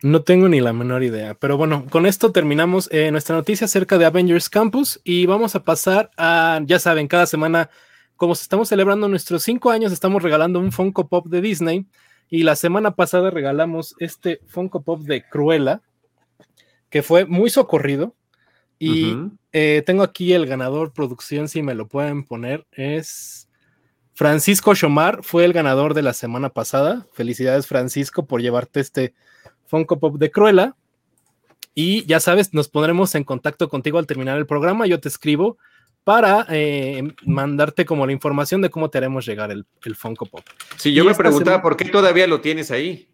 No 0.03 0.23
tengo 0.23 0.49
ni 0.49 0.61
la 0.61 0.73
menor 0.73 1.03
idea, 1.03 1.35
pero 1.35 1.57
bueno, 1.57 1.87
con 1.91 2.07
esto 2.07 2.31
terminamos 2.31 2.89
eh, 2.93 3.11
nuestra 3.11 3.35
noticia 3.37 3.65
acerca 3.65 3.99
de 3.99 4.05
Avengers 4.05 4.49
Campus 4.49 5.01
y 5.03 5.27
vamos 5.27 5.57
a 5.57 5.65
pasar 5.65 6.11
a, 6.17 6.61
ya 6.65 6.79
saben, 6.79 7.09
cada 7.09 7.27
semana 7.27 7.71
como 8.17 8.33
estamos 8.33 8.69
celebrando 8.69 9.09
nuestros 9.09 9.43
cinco 9.43 9.71
años, 9.71 9.93
estamos 9.93 10.23
regalando 10.23 10.59
un 10.61 10.73
Funko 10.73 11.09
Pop 11.09 11.27
de 11.27 11.41
Disney. 11.41 11.87
Y 12.31 12.43
la 12.43 12.57
semana 12.57 12.95
pasada 12.97 13.31
regalamos 13.31 13.95
este 13.99 14.41
Funko 14.47 14.83
Pop 14.83 15.01
de 15.03 15.23
Cruella, 15.29 15.83
que 16.91 17.03
fue 17.03 17.27
muy 17.27 17.51
socorrido. 17.51 18.15
Y 18.79 19.17
eh, 19.53 19.83
tengo 19.87 20.03
aquí 20.03 20.33
el 20.33 20.47
ganador 20.47 20.93
producción, 20.93 21.49
si 21.49 21.63
me 21.63 21.75
lo 21.75 21.87
pueden 21.89 22.25
poner, 22.25 22.67
es 22.73 23.49
Francisco 24.15 24.75
Chomar, 24.75 25.23
fue 25.23 25.45
el 25.45 25.53
ganador 25.53 25.95
de 25.95 26.03
la 26.03 26.13
semana 26.13 26.51
pasada. 26.51 27.07
Felicidades 27.13 27.67
Francisco 27.67 28.27
por 28.27 28.41
llevarte 28.43 28.81
este 28.81 29.15
Funko 29.67 29.99
Pop 29.99 30.19
de 30.19 30.31
Cruella. 30.31 30.77
Y 31.75 32.07
ya 32.07 32.21
sabes, 32.21 32.55
nos 32.55 32.69
pondremos 32.69 33.15
en 33.15 33.25
contacto 33.25 33.69
contigo 33.69 33.99
al 33.99 34.07
terminar 34.07 34.39
el 34.39 34.47
programa. 34.47 34.87
Yo 34.87 35.01
te 35.01 35.09
escribo 35.09 35.59
para 36.05 36.47
eh, 36.51 37.03
mandarte 37.25 37.85
como 37.85 38.07
la 38.07 38.13
información 38.13 38.61
de 38.61 38.71
cómo 38.71 38.91
te 38.91 38.99
haremos 38.99 39.27
llegar 39.27 39.51
el, 39.51 39.67
el 39.85 39.97
Funko 39.97 40.27
Pop. 40.27 40.45
Sí, 40.77 40.93
yo 40.93 41.05
me 41.05 41.15
preguntaba 41.15 41.63
por 41.63 41.77
qué 41.77 41.87
todavía 41.87 42.27
lo 42.27 42.41
tienes 42.41 42.71
ahí. 42.71 43.09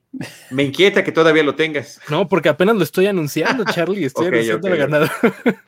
Me 0.50 0.64
inquieta 0.64 1.05
que 1.05 1.12
todavía 1.12 1.44
lo 1.44 1.55
tengas. 1.55 2.00
No, 2.09 2.29
porque 2.29 2.48
apenas 2.48 2.76
lo 2.76 2.83
estoy 2.83 3.07
anunciando, 3.07 3.64
Charlie. 3.64 4.05
Estoy 4.05 4.26
anunciando 4.29 4.68
la 4.68 4.76
ganadora. 4.76 5.12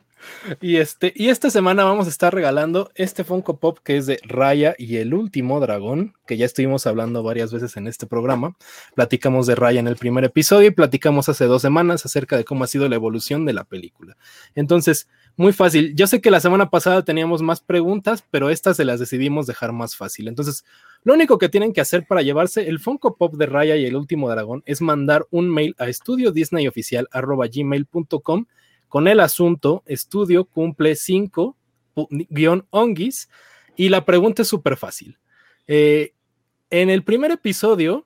y, 0.61 0.77
este, 0.77 1.13
y 1.15 1.29
esta 1.29 1.49
semana 1.49 1.85
vamos 1.85 2.07
a 2.07 2.09
estar 2.09 2.33
regalando 2.33 2.91
este 2.95 3.23
Funko 3.23 3.57
Pop 3.57 3.79
que 3.83 3.97
es 3.97 4.05
de 4.05 4.19
Raya 4.23 4.75
y 4.77 4.97
el 4.97 5.13
último 5.13 5.61
dragón, 5.61 6.15
que 6.27 6.35
ya 6.35 6.45
estuvimos 6.45 6.85
hablando 6.87 7.23
varias 7.23 7.53
veces 7.53 7.77
en 7.77 7.87
este 7.87 8.05
programa. 8.05 8.57
Platicamos 8.95 9.47
de 9.47 9.55
Raya 9.55 9.79
en 9.79 9.87
el 9.87 9.95
primer 9.95 10.25
episodio 10.25 10.67
y 10.67 10.71
platicamos 10.71 11.29
hace 11.29 11.45
dos 11.45 11.61
semanas 11.61 12.05
acerca 12.05 12.35
de 12.35 12.43
cómo 12.43 12.65
ha 12.65 12.67
sido 12.67 12.89
la 12.89 12.95
evolución 12.95 13.45
de 13.45 13.53
la 13.53 13.63
película. 13.63 14.17
Entonces, 14.55 15.07
muy 15.35 15.53
fácil. 15.53 15.95
Yo 15.95 16.05
sé 16.05 16.21
que 16.21 16.29
la 16.29 16.39
semana 16.39 16.69
pasada 16.69 17.03
teníamos 17.03 17.41
más 17.41 17.61
preguntas, 17.61 18.23
pero 18.29 18.51
estas 18.51 18.77
se 18.77 18.85
las 18.85 18.99
decidimos 18.99 19.47
dejar 19.47 19.73
más 19.73 19.95
fácil. 19.95 20.27
Entonces, 20.27 20.63
lo 21.03 21.13
único 21.13 21.39
que 21.39 21.49
tienen 21.49 21.73
que 21.73 21.81
hacer 21.81 22.05
para 22.05 22.21
llevarse 22.21 22.69
el 22.69 22.79
Funko 22.79 23.17
Pop 23.17 23.33
de 23.35 23.47
Raya 23.47 23.75
y 23.75 23.85
el 23.85 23.95
último 23.95 24.29
dragón 24.29 24.61
es 24.65 24.81
mandar 24.81 25.25
un 25.31 25.49
mail 25.49 25.73
a 25.79 25.87
estudiodisneyoficial.com 25.87 28.45
con 28.87 29.07
el 29.07 29.19
asunto 29.19 29.81
estudio 29.87 30.45
cumple 30.45 30.95
5 30.95 31.57
onguis 32.69 33.29
y 33.75 33.89
la 33.89 34.05
pregunta 34.05 34.43
es 34.43 34.47
súper 34.47 34.77
fácil. 34.77 35.17
Eh, 35.67 36.13
en 36.69 36.91
el 36.91 37.03
primer 37.03 37.31
episodio 37.31 38.05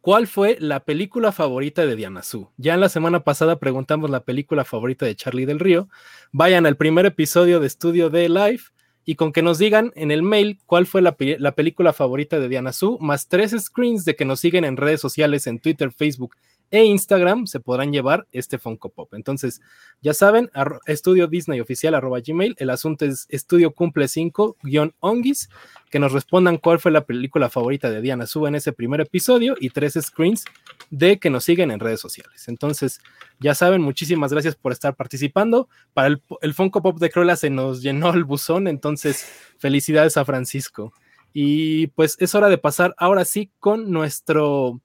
¿Cuál 0.00 0.26
fue 0.26 0.56
la 0.60 0.80
película 0.80 1.30
favorita 1.30 1.84
de 1.84 1.94
Diana 1.94 2.22
Su? 2.22 2.48
Ya 2.56 2.72
en 2.72 2.80
la 2.80 2.88
semana 2.88 3.20
pasada 3.22 3.58
preguntamos 3.58 4.08
la 4.08 4.24
película 4.24 4.64
favorita 4.64 5.04
de 5.04 5.14
Charlie 5.14 5.44
del 5.44 5.58
Río. 5.58 5.90
Vayan 6.32 6.64
al 6.64 6.78
primer 6.78 7.04
episodio 7.04 7.60
de 7.60 7.66
Estudio 7.66 8.08
de 8.08 8.30
Live 8.30 8.62
y 9.04 9.16
con 9.16 9.30
que 9.30 9.42
nos 9.42 9.58
digan 9.58 9.92
en 9.96 10.10
el 10.10 10.22
mail 10.22 10.58
cuál 10.64 10.86
fue 10.86 11.02
la, 11.02 11.16
película 11.16 11.92
favorita 11.92 12.40
de 12.40 12.48
Diana 12.48 12.72
Su, 12.72 12.98
más 12.98 13.28
tres 13.28 13.54
screens 13.58 14.06
de 14.06 14.16
que 14.16 14.24
nos 14.24 14.40
siguen 14.40 14.64
en 14.64 14.78
redes 14.78 15.02
sociales, 15.02 15.46
en 15.46 15.58
Twitter, 15.58 15.92
Facebook 15.92 16.34
e 16.70 16.84
Instagram 16.84 17.46
se 17.46 17.60
podrán 17.60 17.92
llevar 17.92 18.26
este 18.32 18.58
Funko 18.58 18.90
Pop. 18.90 19.14
Entonces, 19.14 19.60
ya 20.00 20.14
saben, 20.14 20.50
estudio 20.86 21.26
Disney 21.26 21.60
oficial 21.60 21.94
arroba 21.94 22.20
Gmail. 22.20 22.54
El 22.58 22.70
asunto 22.70 23.04
es 23.04 23.26
estudio 23.28 23.72
cumple 23.72 24.08
5 24.08 24.56
guion 24.62 24.94
onguis. 25.00 25.48
Que 25.90 25.98
nos 25.98 26.12
respondan 26.12 26.58
cuál 26.58 26.78
fue 26.78 26.92
la 26.92 27.04
película 27.04 27.50
favorita 27.50 27.90
de 27.90 28.00
Diana 28.00 28.26
Suba 28.26 28.48
en 28.48 28.54
ese 28.54 28.72
primer 28.72 29.00
episodio 29.00 29.56
y 29.58 29.70
tres 29.70 29.98
screens 30.00 30.44
de 30.90 31.18
que 31.18 31.30
nos 31.30 31.42
siguen 31.42 31.72
en 31.72 31.80
redes 31.80 32.00
sociales. 32.00 32.46
Entonces, 32.46 33.00
ya 33.40 33.56
saben, 33.56 33.82
muchísimas 33.82 34.32
gracias 34.32 34.54
por 34.54 34.70
estar 34.70 34.94
participando. 34.94 35.68
Para 35.92 36.06
el, 36.06 36.22
el 36.42 36.54
Funko 36.54 36.80
Pop 36.80 37.00
de 37.00 37.10
Cruella 37.10 37.34
se 37.34 37.50
nos 37.50 37.82
llenó 37.82 38.14
el 38.14 38.22
buzón, 38.22 38.68
entonces 38.68 39.26
felicidades 39.58 40.16
a 40.16 40.24
Francisco. 40.24 40.92
Y 41.32 41.88
pues 41.88 42.16
es 42.20 42.34
hora 42.34 42.48
de 42.48 42.58
pasar 42.58 42.94
ahora 42.96 43.24
sí 43.24 43.50
con 43.58 43.90
nuestro 43.90 44.80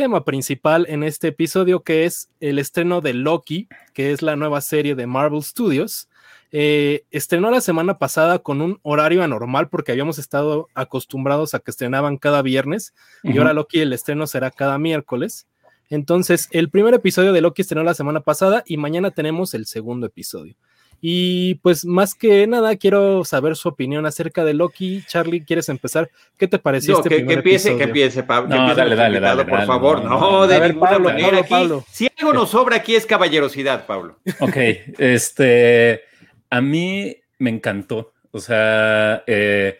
tema 0.00 0.24
principal 0.24 0.86
en 0.88 1.02
este 1.02 1.28
episodio, 1.28 1.82
que 1.82 2.06
es 2.06 2.30
el 2.40 2.58
estreno 2.58 3.02
de 3.02 3.12
Loki, 3.12 3.68
que 3.92 4.12
es 4.12 4.22
la 4.22 4.34
nueva 4.34 4.62
serie 4.62 4.94
de 4.94 5.06
Marvel 5.06 5.42
Studios. 5.42 6.08
Eh, 6.52 7.04
estrenó 7.10 7.50
la 7.50 7.60
semana 7.60 7.98
pasada 7.98 8.38
con 8.38 8.62
un 8.62 8.80
horario 8.80 9.22
anormal 9.22 9.68
porque 9.68 9.92
habíamos 9.92 10.18
estado 10.18 10.68
acostumbrados 10.74 11.52
a 11.52 11.58
que 11.58 11.70
estrenaban 11.70 12.16
cada 12.16 12.40
viernes 12.40 12.94
y 13.22 13.36
ahora 13.36 13.52
Loki 13.52 13.80
el 13.80 13.92
estreno 13.92 14.26
será 14.26 14.50
cada 14.50 14.78
miércoles. 14.78 15.46
Entonces, 15.90 16.48
el 16.52 16.70
primer 16.70 16.94
episodio 16.94 17.34
de 17.34 17.42
Loki 17.42 17.60
estrenó 17.60 17.84
la 17.84 17.92
semana 17.92 18.20
pasada 18.20 18.62
y 18.64 18.78
mañana 18.78 19.10
tenemos 19.10 19.52
el 19.52 19.66
segundo 19.66 20.06
episodio. 20.06 20.56
Y 21.00 21.54
pues 21.56 21.84
más 21.86 22.14
que 22.14 22.46
nada 22.46 22.76
quiero 22.76 23.24
saber 23.24 23.56
su 23.56 23.68
opinión 23.68 24.04
acerca 24.04 24.44
de 24.44 24.52
Loki. 24.54 25.02
Charlie, 25.06 25.42
¿quieres 25.44 25.68
empezar? 25.70 26.10
¿Qué 26.36 26.46
te 26.46 26.58
pareció 26.58 26.96
este 26.96 27.08
que, 27.08 27.14
primer 27.16 27.34
que 27.36 27.38
empiece, 27.40 27.68
episodio? 27.68 27.78
Que 27.78 27.84
empiece, 27.84 28.22
Pablo. 28.22 28.48
No, 28.54 28.74
dale, 28.74 28.94
dale, 28.96 29.18
dale, 29.20 29.44
Por 29.44 29.52
dale, 29.54 29.66
favor, 29.66 30.04
no, 30.04 30.10
no, 30.10 30.20
no, 30.40 30.46
de 30.46 30.60
ver, 30.60 30.70
ninguna 30.74 30.90
Pablo, 30.90 31.04
manera. 31.08 31.26
Pablo, 31.28 31.40
aquí, 31.40 31.50
Pablo. 31.50 31.84
Si 31.90 32.08
algo 32.18 32.32
nos 32.34 32.50
sobra 32.50 32.76
aquí 32.76 32.94
es 32.94 33.06
caballerosidad, 33.06 33.86
Pablo. 33.86 34.18
Ok, 34.40 34.56
este, 34.98 36.02
a 36.50 36.60
mí 36.60 37.16
me 37.38 37.50
encantó. 37.50 38.12
O 38.32 38.38
sea, 38.38 39.24
eh, 39.26 39.78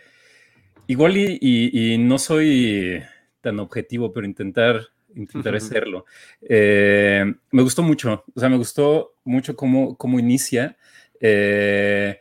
igual 0.86 1.16
y, 1.16 1.38
y- 1.40 1.92
y 1.94 1.98
no 1.98 2.18
soy 2.18 3.02
tan 3.40 3.60
objetivo, 3.60 4.12
pero 4.12 4.26
intentar, 4.26 4.80
intentaré 5.14 5.58
Ujú. 5.58 5.66
serlo. 5.66 6.04
Eh, 6.48 7.24
me 7.52 7.62
gustó 7.62 7.82
mucho, 7.82 8.24
o 8.34 8.40
sea, 8.40 8.48
me 8.48 8.56
gustó 8.56 9.14
mucho 9.24 9.54
cómo, 9.54 9.96
cómo 9.96 10.18
inicia, 10.18 10.76
eh, 11.20 12.18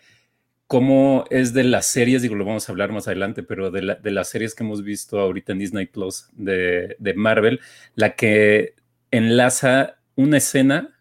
cómo 0.68 1.26
es 1.32 1.54
de 1.54 1.64
las 1.66 1.88
series, 1.88 2.22
digo, 2.22 2.36
lo 2.36 2.46
vamos 2.46 2.70
a 2.70 2.72
hablar 2.72 2.92
más 2.92 3.08
adelante, 3.08 3.44
pero 3.44 3.72
de, 3.72 3.82
la- 3.84 3.96
de 3.96 4.12
las 4.12 4.30
series 4.30 4.56
que 4.56 4.64
hemos 4.64 4.84
visto 4.84 5.20
ahorita 5.20 5.54
en 5.54 5.60
Disney 5.60 5.88
Plus 5.88 6.30
de, 6.34 6.96
de 7.00 7.14
Marvel, 7.16 7.60
la 7.96 8.16
que 8.16 8.76
enlaza 9.12 9.98
una 10.16 10.38
escena 10.38 10.96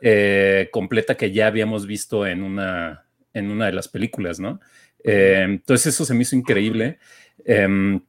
eh, 0.00 0.68
completa 0.72 1.16
que 1.16 1.32
ya 1.32 1.46
habíamos 1.46 1.86
visto 1.86 2.26
en 2.26 2.42
una, 2.42 3.06
en 3.34 3.50
una 3.50 3.66
de 3.66 3.72
las 3.72 3.88
películas, 3.88 4.40
¿no? 4.40 4.60
Eh, 5.04 5.42
entonces 5.44 5.94
eso 5.94 6.04
se 6.04 6.14
me 6.14 6.22
hizo 6.22 6.36
increíble. 6.36 6.98
Em, 7.44 8.00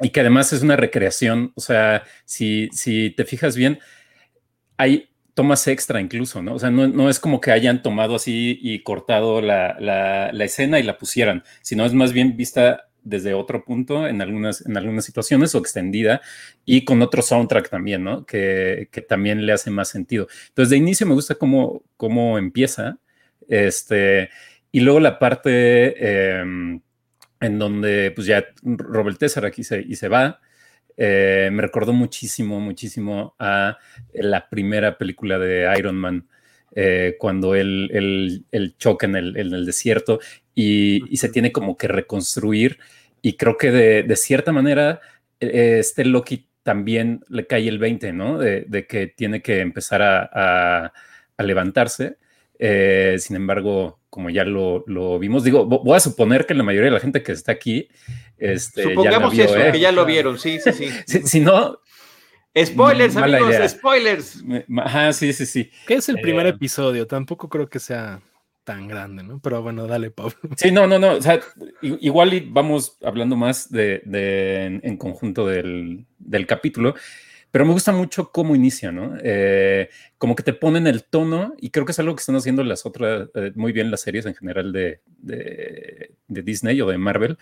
y 0.00 0.10
que 0.10 0.20
además 0.20 0.52
es 0.52 0.62
una 0.62 0.76
recreación, 0.76 1.52
o 1.54 1.60
sea, 1.60 2.02
si, 2.24 2.68
si 2.72 3.10
te 3.10 3.24
fijas 3.24 3.56
bien, 3.56 3.78
hay 4.76 5.08
tomas 5.36 5.68
extra 5.68 6.00
incluso, 6.00 6.42
¿no? 6.42 6.54
O 6.54 6.58
sea, 6.58 6.70
no, 6.70 7.10
es 7.10 7.20
como 7.20 7.40
que 7.40 7.52
hayan 7.52 7.82
tomado 7.82 8.16
así 8.16 8.58
y 8.62 8.82
cortado 8.82 9.42
la, 9.42 9.76
la- 9.78 10.32
la 10.32 10.44
escena 10.44 10.80
y 10.80 10.82
la 10.82 10.98
pusieran, 10.98 11.44
sino 11.62 11.84
es 11.86 11.92
más 11.94 12.12
bien 12.14 12.36
vista 12.36 12.88
desde 13.04 13.34
otro 13.34 13.64
punto 13.64 14.08
en 14.08 14.22
algunas, 14.22 14.66
en 14.66 14.76
algunas 14.76 15.04
situaciones 15.04 15.54
o 15.54 15.58
extendida 15.58 16.22
y 16.64 16.84
con 16.84 17.02
otro 17.02 17.22
soundtrack 17.22 17.68
también, 17.70 18.02
¿no? 18.02 18.26
Que, 18.26 18.88
que 18.90 19.02
también 19.02 19.46
le 19.46 19.52
hace 19.52 19.70
más 19.70 19.88
sentido. 19.90 20.26
Entonces, 20.48 20.70
de 20.70 20.78
inicio 20.78 21.06
me 21.06 21.14
gusta 21.14 21.36
cómo, 21.36 21.84
cómo 21.96 22.38
empieza, 22.38 22.98
este, 23.48 24.30
y 24.72 24.80
luego 24.80 25.00
la 25.00 25.18
parte 25.18 26.40
em, 26.40 26.80
en 27.40 27.58
donde 27.58 28.10
pues 28.12 28.26
ya 28.26 28.44
Robert 28.62 29.18
Tessar 29.18 29.44
aquí 29.46 29.64
se, 29.64 29.80
y 29.82 29.96
se 29.96 30.08
va, 30.08 30.40
eh, 30.96 31.48
me 31.52 31.62
recordó 31.62 31.92
muchísimo, 31.92 32.60
muchísimo 32.60 33.34
a 33.38 33.78
la 34.14 34.48
primera 34.48 34.98
película 34.98 35.38
de 35.38 35.72
Iron 35.78 35.96
Man, 35.96 36.28
eh, 36.74 37.16
cuando 37.18 37.54
él, 37.54 37.90
él- 37.92 38.44
él 38.50 38.74
choca 38.78 39.06
en 39.06 39.16
el, 39.16 39.36
en 39.36 39.52
el 39.54 39.66
desierto 39.66 40.20
y, 40.54 41.02
y 41.12 41.16
se 41.18 41.28
tiene 41.28 41.52
como 41.52 41.76
que 41.76 41.88
reconstruir. 41.88 42.78
Y 43.22 43.36
creo 43.36 43.56
que 43.56 43.70
de, 43.70 44.02
de 44.02 44.16
cierta 44.16 44.52
manera, 44.52 45.00
eh, 45.40 45.78
este 45.80 46.04
Loki 46.04 46.48
también 46.62 47.20
le 47.28 47.46
cae 47.46 47.68
el 47.68 47.78
20, 47.78 48.12
¿no? 48.12 48.38
De, 48.38 48.62
de 48.68 48.86
que 48.86 49.06
tiene 49.06 49.42
que 49.42 49.60
empezar 49.60 50.02
a, 50.02 50.28
a- 50.32 50.92
a 51.38 51.42
levantarse. 51.42 52.16
Eh, 52.58 53.16
sin 53.18 53.36
embargo, 53.36 54.00
como 54.10 54.30
ya 54.30 54.44
lo, 54.44 54.82
lo 54.86 55.18
vimos, 55.18 55.44
digo, 55.44 55.66
vo- 55.66 55.82
voy 55.84 55.96
a 55.96 56.00
suponer 56.00 56.46
que 56.46 56.54
la 56.54 56.62
mayoría 56.62 56.86
de 56.90 56.94
la 56.94 57.00
gente 57.00 57.22
que 57.22 57.32
está 57.32 57.52
aquí, 57.52 57.88
este, 58.38 58.82
ya 58.82 58.88
Supongamos 58.90 59.32
vio, 59.32 59.44
eso, 59.44 59.58
¿eh? 59.58 59.72
que 59.72 59.80
ya 59.80 59.92
lo 59.92 60.04
vieron, 60.06 60.38
sí, 60.38 60.58
sí, 60.60 60.72
sí. 60.72 60.88
Si, 61.06 61.22
si 61.22 61.40
no, 61.40 61.78
Spoilers, 62.58 63.16
amigos, 63.16 63.50
idea. 63.54 63.68
spoilers. 63.68 64.42
ajá, 64.78 65.12
sí, 65.12 65.32
sí, 65.34 65.44
sí. 65.44 65.70
¿Qué 65.86 65.94
es 65.94 66.08
el 66.08 66.18
primer 66.20 66.46
Eh, 66.46 66.50
episodio? 66.50 67.06
Tampoco 67.06 67.48
creo 67.50 67.68
que 67.68 67.78
sea 67.78 68.20
tan 68.64 68.88
grande, 68.88 69.22
¿no? 69.22 69.38
Pero 69.40 69.62
bueno, 69.62 69.86
dale, 69.86 70.10
Pablo. 70.10 70.34
Sí, 70.56 70.72
no, 70.72 70.86
no, 70.86 70.98
no. 70.98 71.12
O 71.16 71.22
sea, 71.22 71.38
igual 71.82 72.46
vamos 72.48 72.96
hablando 73.02 73.36
más 73.36 73.70
de, 73.70 74.00
de- 74.06 74.64
en, 74.64 74.80
en 74.84 74.96
conjunto 74.96 75.46
del, 75.46 76.06
del 76.18 76.46
capítulo, 76.46 76.94
pero 77.50 77.64
me 77.64 77.72
gusta 77.72 77.92
mucho 77.92 78.30
cómo 78.32 78.54
inicia, 78.54 78.92
¿no? 78.92 79.16
Eh, 79.22 79.88
como 80.18 80.36
que 80.36 80.42
te 80.42 80.52
ponen 80.52 80.86
el 80.86 81.04
tono, 81.04 81.54
y 81.58 81.70
creo 81.70 81.86
que 81.86 81.92
es 81.92 81.98
algo 81.98 82.14
que 82.14 82.20
están 82.20 82.36
haciendo 82.36 82.64
las 82.64 82.86
otras, 82.86 83.28
eh, 83.34 83.52
muy 83.54 83.72
bien 83.72 83.90
las 83.90 84.02
series 84.02 84.26
en 84.26 84.34
general 84.34 84.72
de, 84.72 85.00
de- 85.18 86.12
Disney 86.28 86.80
o 86.82 86.86
de 86.88 86.98
Marvel, 86.98 87.38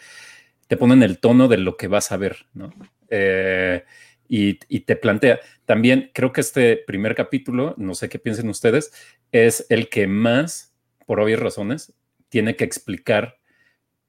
te 0.68 0.76
ponen 0.76 1.02
el 1.02 1.18
tono 1.18 1.48
de 1.48 1.58
lo 1.58 1.76
que 1.76 1.88
vas 1.88 2.12
a 2.12 2.16
ver, 2.16 2.46
¿no? 2.54 2.72
Eh, 3.08 3.84
y, 4.28 4.58
y 4.68 4.80
te 4.80 4.96
plantea. 4.96 5.40
También 5.66 6.10
creo 6.14 6.32
que 6.32 6.40
este 6.40 6.76
primer 6.76 7.14
capítulo, 7.14 7.74
no 7.76 7.94
sé 7.94 8.08
qué 8.08 8.18
piensen 8.18 8.48
ustedes, 8.48 8.92
es 9.32 9.66
el 9.68 9.88
que 9.88 10.06
más, 10.06 10.74
por 11.06 11.20
obvias 11.20 11.40
razones, 11.40 11.92
tiene 12.30 12.56
que 12.56 12.64
explicar 12.64 13.38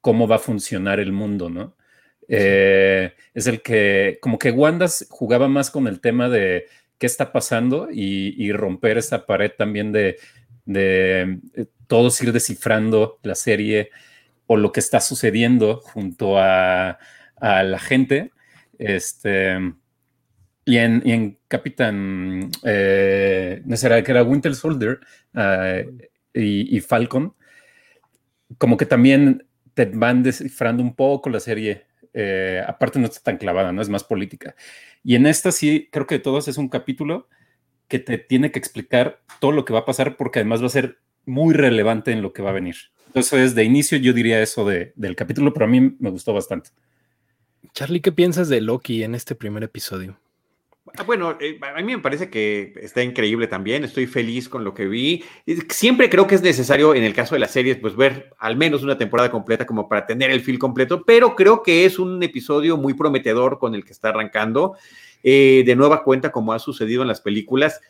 cómo 0.01 0.27
va 0.27 0.37
a 0.37 0.39
funcionar 0.39 0.99
el 0.99 1.11
mundo, 1.11 1.49
¿no? 1.49 1.75
Eh, 2.27 3.13
es 3.33 3.47
el 3.47 3.61
que, 3.61 4.17
como 4.21 4.39
que 4.39 4.51
Wanda 4.51 4.87
jugaba 5.09 5.47
más 5.47 5.69
con 5.69 5.87
el 5.87 5.99
tema 6.01 6.29
de 6.29 6.65
qué 6.97 7.05
está 7.05 7.31
pasando 7.31 7.89
y, 7.91 8.51
romper 8.53 8.97
esa 8.97 9.25
pared 9.25 9.51
también 9.57 9.91
de, 9.91 10.17
de 10.65 11.39
eh, 11.53 11.65
todos 11.87 12.21
ir 12.21 12.31
descifrando 12.31 13.19
la 13.23 13.35
serie 13.35 13.91
o 14.47 14.57
lo 14.57 14.71
que 14.71 14.79
está 14.79 15.01
sucediendo 15.01 15.81
junto 15.81 16.39
a, 16.39 16.97
a 17.37 17.63
la 17.63 17.79
gente. 17.79 18.31
Este, 18.77 19.57
y 20.65 20.77
en, 20.77 21.01
y 21.05 21.11
en 21.11 21.37
Capitán, 21.47 22.49
eh, 22.63 23.61
no 23.65 23.77
será 23.77 24.03
que 24.03 24.11
era 24.11 24.23
Winter 24.23 24.55
Soldier 24.55 24.99
y, 26.33 26.75
y 26.75 26.79
Falcon, 26.81 27.35
como 28.57 28.77
que 28.77 28.85
también 28.85 29.45
te 29.73 29.85
van 29.85 30.23
descifrando 30.23 30.81
un 30.81 30.95
poco 30.95 31.29
la 31.29 31.39
serie. 31.39 31.84
Eh, 32.15 32.63
aparte 32.65 32.97
no 32.97 33.05
está 33.05 33.19
tan 33.19 33.37
clavada, 33.37 33.71
no 33.71 33.81
es 33.81 33.89
más 33.89 34.03
política. 34.03 34.55
Y 35.03 35.15
en 35.15 35.27
esta 35.27 35.51
sí, 35.51 35.89
creo 35.91 36.07
que 36.07 36.15
de 36.15 36.19
todos 36.19 36.47
es 36.47 36.57
un 36.57 36.69
capítulo 36.69 37.27
que 37.87 37.99
te 37.99 38.17
tiene 38.17 38.51
que 38.51 38.57
explicar 38.57 39.21
todo 39.39 39.51
lo 39.51 39.65
que 39.65 39.73
va 39.73 39.79
a 39.81 39.85
pasar 39.85 40.17
porque 40.17 40.39
además 40.39 40.61
va 40.63 40.67
a 40.67 40.69
ser 40.69 40.97
muy 41.25 41.53
relevante 41.53 42.11
en 42.11 42.21
lo 42.23 42.33
que 42.33 42.41
va 42.41 42.49
a 42.49 42.53
venir. 42.53 42.75
Entonces, 43.07 43.53
de 43.53 43.63
inicio 43.63 43.97
yo 43.97 44.13
diría 44.13 44.41
eso 44.41 44.65
de- 44.65 44.91
del 44.95 45.15
capítulo, 45.15 45.53
pero 45.53 45.65
a 45.65 45.69
mí 45.69 45.95
me 45.99 46.09
gustó 46.09 46.33
bastante. 46.33 46.71
Charlie, 47.73 48.01
¿qué 48.01 48.11
piensas 48.11 48.49
de 48.49 48.61
Loki 48.61 49.03
en 49.03 49.13
este 49.15 49.35
primer 49.35 49.63
episodio? 49.63 50.17
Ah, 50.93 51.03
Bueno, 51.03 51.35
eh, 51.39 51.59
a 51.61 51.81
mí 51.81 51.95
me 51.95 52.01
parece 52.01 52.29
que 52.29 52.73
está 52.81 53.01
increíble 53.01 53.47
también, 53.47 53.83
estoy 53.83 54.05
feliz 54.05 54.47
con 54.47 54.63
lo 54.63 54.73
que 54.73 54.85
vi. 54.85 55.23
Siempre 55.69 56.09
creo 56.09 56.27
que 56.27 56.35
es 56.35 56.43
necesario, 56.43 56.93
en 56.93 57.03
el 57.03 57.13
caso 57.13 57.33
de 57.35 57.39
las 57.39 57.51
series, 57.51 57.77
pues 57.77 57.95
ver 57.95 58.33
al 58.37 58.55
menos 58.55 58.83
una 58.83 58.97
temporada 58.97 59.31
completa 59.31 59.65
como 59.65 59.89
para 59.89 60.05
tener 60.05 60.29
el 60.29 60.41
feel 60.41 60.59
completo, 60.59 61.03
pero 61.03 61.35
creo 61.35 61.63
que 61.63 61.85
es 61.85 61.97
un 61.97 62.21
episodio 62.21 62.77
muy 62.77 62.93
prometedor 62.93 63.57
con 63.57 63.73
el 63.73 63.83
que 63.83 63.93
está 63.93 64.09
arrancando. 64.09 64.75
Eh, 65.23 65.63
de 65.65 65.75
nueva 65.75 66.03
cuenta, 66.03 66.31
como 66.31 66.53
ha 66.53 66.59
sucedido 66.59 67.01
en 67.01 67.07
las 67.07 67.19
películas, 67.19 67.81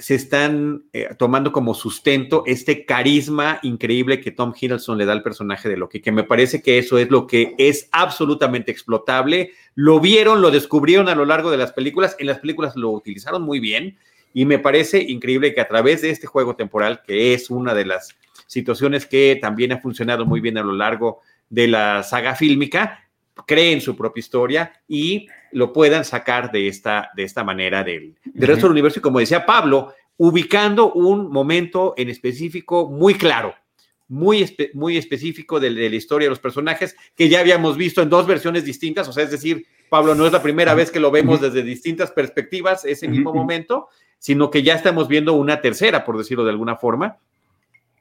se 0.00 0.14
están 0.14 0.84
eh, 0.94 1.10
tomando 1.18 1.52
como 1.52 1.74
sustento 1.74 2.42
este 2.46 2.86
carisma 2.86 3.60
increíble 3.62 4.20
que 4.20 4.30
Tom 4.30 4.54
Hiddleston 4.58 4.96
le 4.96 5.04
da 5.04 5.12
al 5.12 5.22
personaje 5.22 5.68
de 5.68 5.76
Loki, 5.76 6.00
que 6.00 6.10
me 6.10 6.24
parece 6.24 6.62
que 6.62 6.78
eso 6.78 6.96
es 6.96 7.10
lo 7.10 7.26
que 7.26 7.54
es 7.58 7.88
absolutamente 7.92 8.72
explotable. 8.72 9.52
Lo 9.74 10.00
vieron, 10.00 10.40
lo 10.40 10.50
descubrieron 10.50 11.08
a 11.08 11.14
lo 11.14 11.26
largo 11.26 11.50
de 11.50 11.58
las 11.58 11.72
películas, 11.72 12.16
en 12.18 12.28
las 12.28 12.38
películas 12.38 12.76
lo 12.76 12.90
utilizaron 12.90 13.42
muy 13.42 13.60
bien 13.60 13.98
y 14.32 14.46
me 14.46 14.58
parece 14.58 15.02
increíble 15.02 15.52
que 15.54 15.60
a 15.60 15.68
través 15.68 16.00
de 16.00 16.10
este 16.10 16.26
juego 16.26 16.56
temporal, 16.56 17.02
que 17.06 17.34
es 17.34 17.50
una 17.50 17.74
de 17.74 17.84
las 17.84 18.16
situaciones 18.46 19.04
que 19.04 19.38
también 19.40 19.72
ha 19.72 19.80
funcionado 19.80 20.24
muy 20.24 20.40
bien 20.40 20.56
a 20.56 20.62
lo 20.62 20.72
largo 20.72 21.20
de 21.50 21.68
la 21.68 22.02
saga 22.02 22.34
fílmica, 22.34 23.09
creen 23.46 23.80
su 23.80 23.96
propia 23.96 24.20
historia 24.20 24.72
y 24.88 25.28
lo 25.52 25.72
puedan 25.72 26.04
sacar 26.04 26.50
de 26.52 26.68
esta, 26.68 27.10
de 27.16 27.24
esta 27.24 27.44
manera 27.44 27.82
del, 27.82 28.16
resto 28.34 28.66
del 28.66 28.72
universo. 28.72 28.98
Y 28.98 29.02
como 29.02 29.18
decía 29.18 29.46
Pablo, 29.46 29.94
ubicando 30.16 30.92
un 30.92 31.30
momento 31.30 31.94
en 31.96 32.08
específico 32.08 32.88
muy 32.90 33.14
claro, 33.14 33.54
muy, 34.08 34.56
muy 34.74 34.96
específico 34.96 35.60
de, 35.60 35.70
la 35.70 35.96
historia 35.96 36.26
de 36.26 36.30
los 36.30 36.40
personajes 36.40 36.96
que 37.16 37.28
ya 37.28 37.40
habíamos 37.40 37.76
visto 37.76 38.02
en 38.02 38.10
dos 38.10 38.26
versiones 38.26 38.64
distintas. 38.64 39.08
O 39.08 39.12
sea, 39.12 39.24
es 39.24 39.30
decir, 39.30 39.66
Pablo, 39.88 40.14
no 40.14 40.26
es 40.26 40.32
la 40.32 40.42
primera 40.42 40.74
vez 40.74 40.90
que 40.90 41.00
lo 41.00 41.10
vemos 41.10 41.40
desde 41.40 41.62
distintas 41.62 42.10
perspectivas, 42.10 42.84
ese 42.84 43.08
mismo 43.08 43.32
momento, 43.32 43.88
sino 44.18 44.50
que 44.50 44.62
ya 44.62 44.74
estamos 44.74 45.08
viendo 45.08 45.32
una 45.32 45.60
tercera, 45.60 46.04
por 46.04 46.18
decirlo 46.18 46.44
de 46.44 46.50
alguna 46.50 46.76
forma 46.76 47.18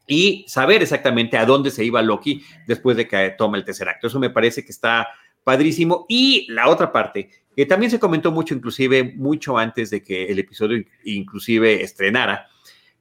y 0.10 0.44
saber 0.48 0.82
exactamente 0.82 1.38
a 1.38 1.46
dónde 1.46 1.70
se 1.70 1.86
iba 1.86 2.02
Loki 2.02 2.42
después 2.66 2.98
de 2.98 3.08
que 3.08 3.36
toma 3.38 3.58
el 3.58 3.64
tercer 3.64 3.88
acto. 3.88 4.08
Eso 4.08 4.20
me 4.20 4.32
parece 4.32 4.66
que 4.66 4.72
está 4.72 5.08
padrísimo. 5.44 6.08
Y 6.10 6.48
la 6.50 6.68
otra 6.68 6.92
parte, 6.92 7.30
que 7.56 7.68
también 7.68 7.92
se 7.92 8.00
comentó 8.00 8.32
mucho, 8.32 8.56
inclusive 8.56 9.04
mucho 9.16 9.58
antes 9.58 9.92
de 9.92 10.04
que 10.04 10.26
el 10.26 10.40
episodio 10.40 10.84
inclusive 11.06 11.84
estrenara, 11.84 12.48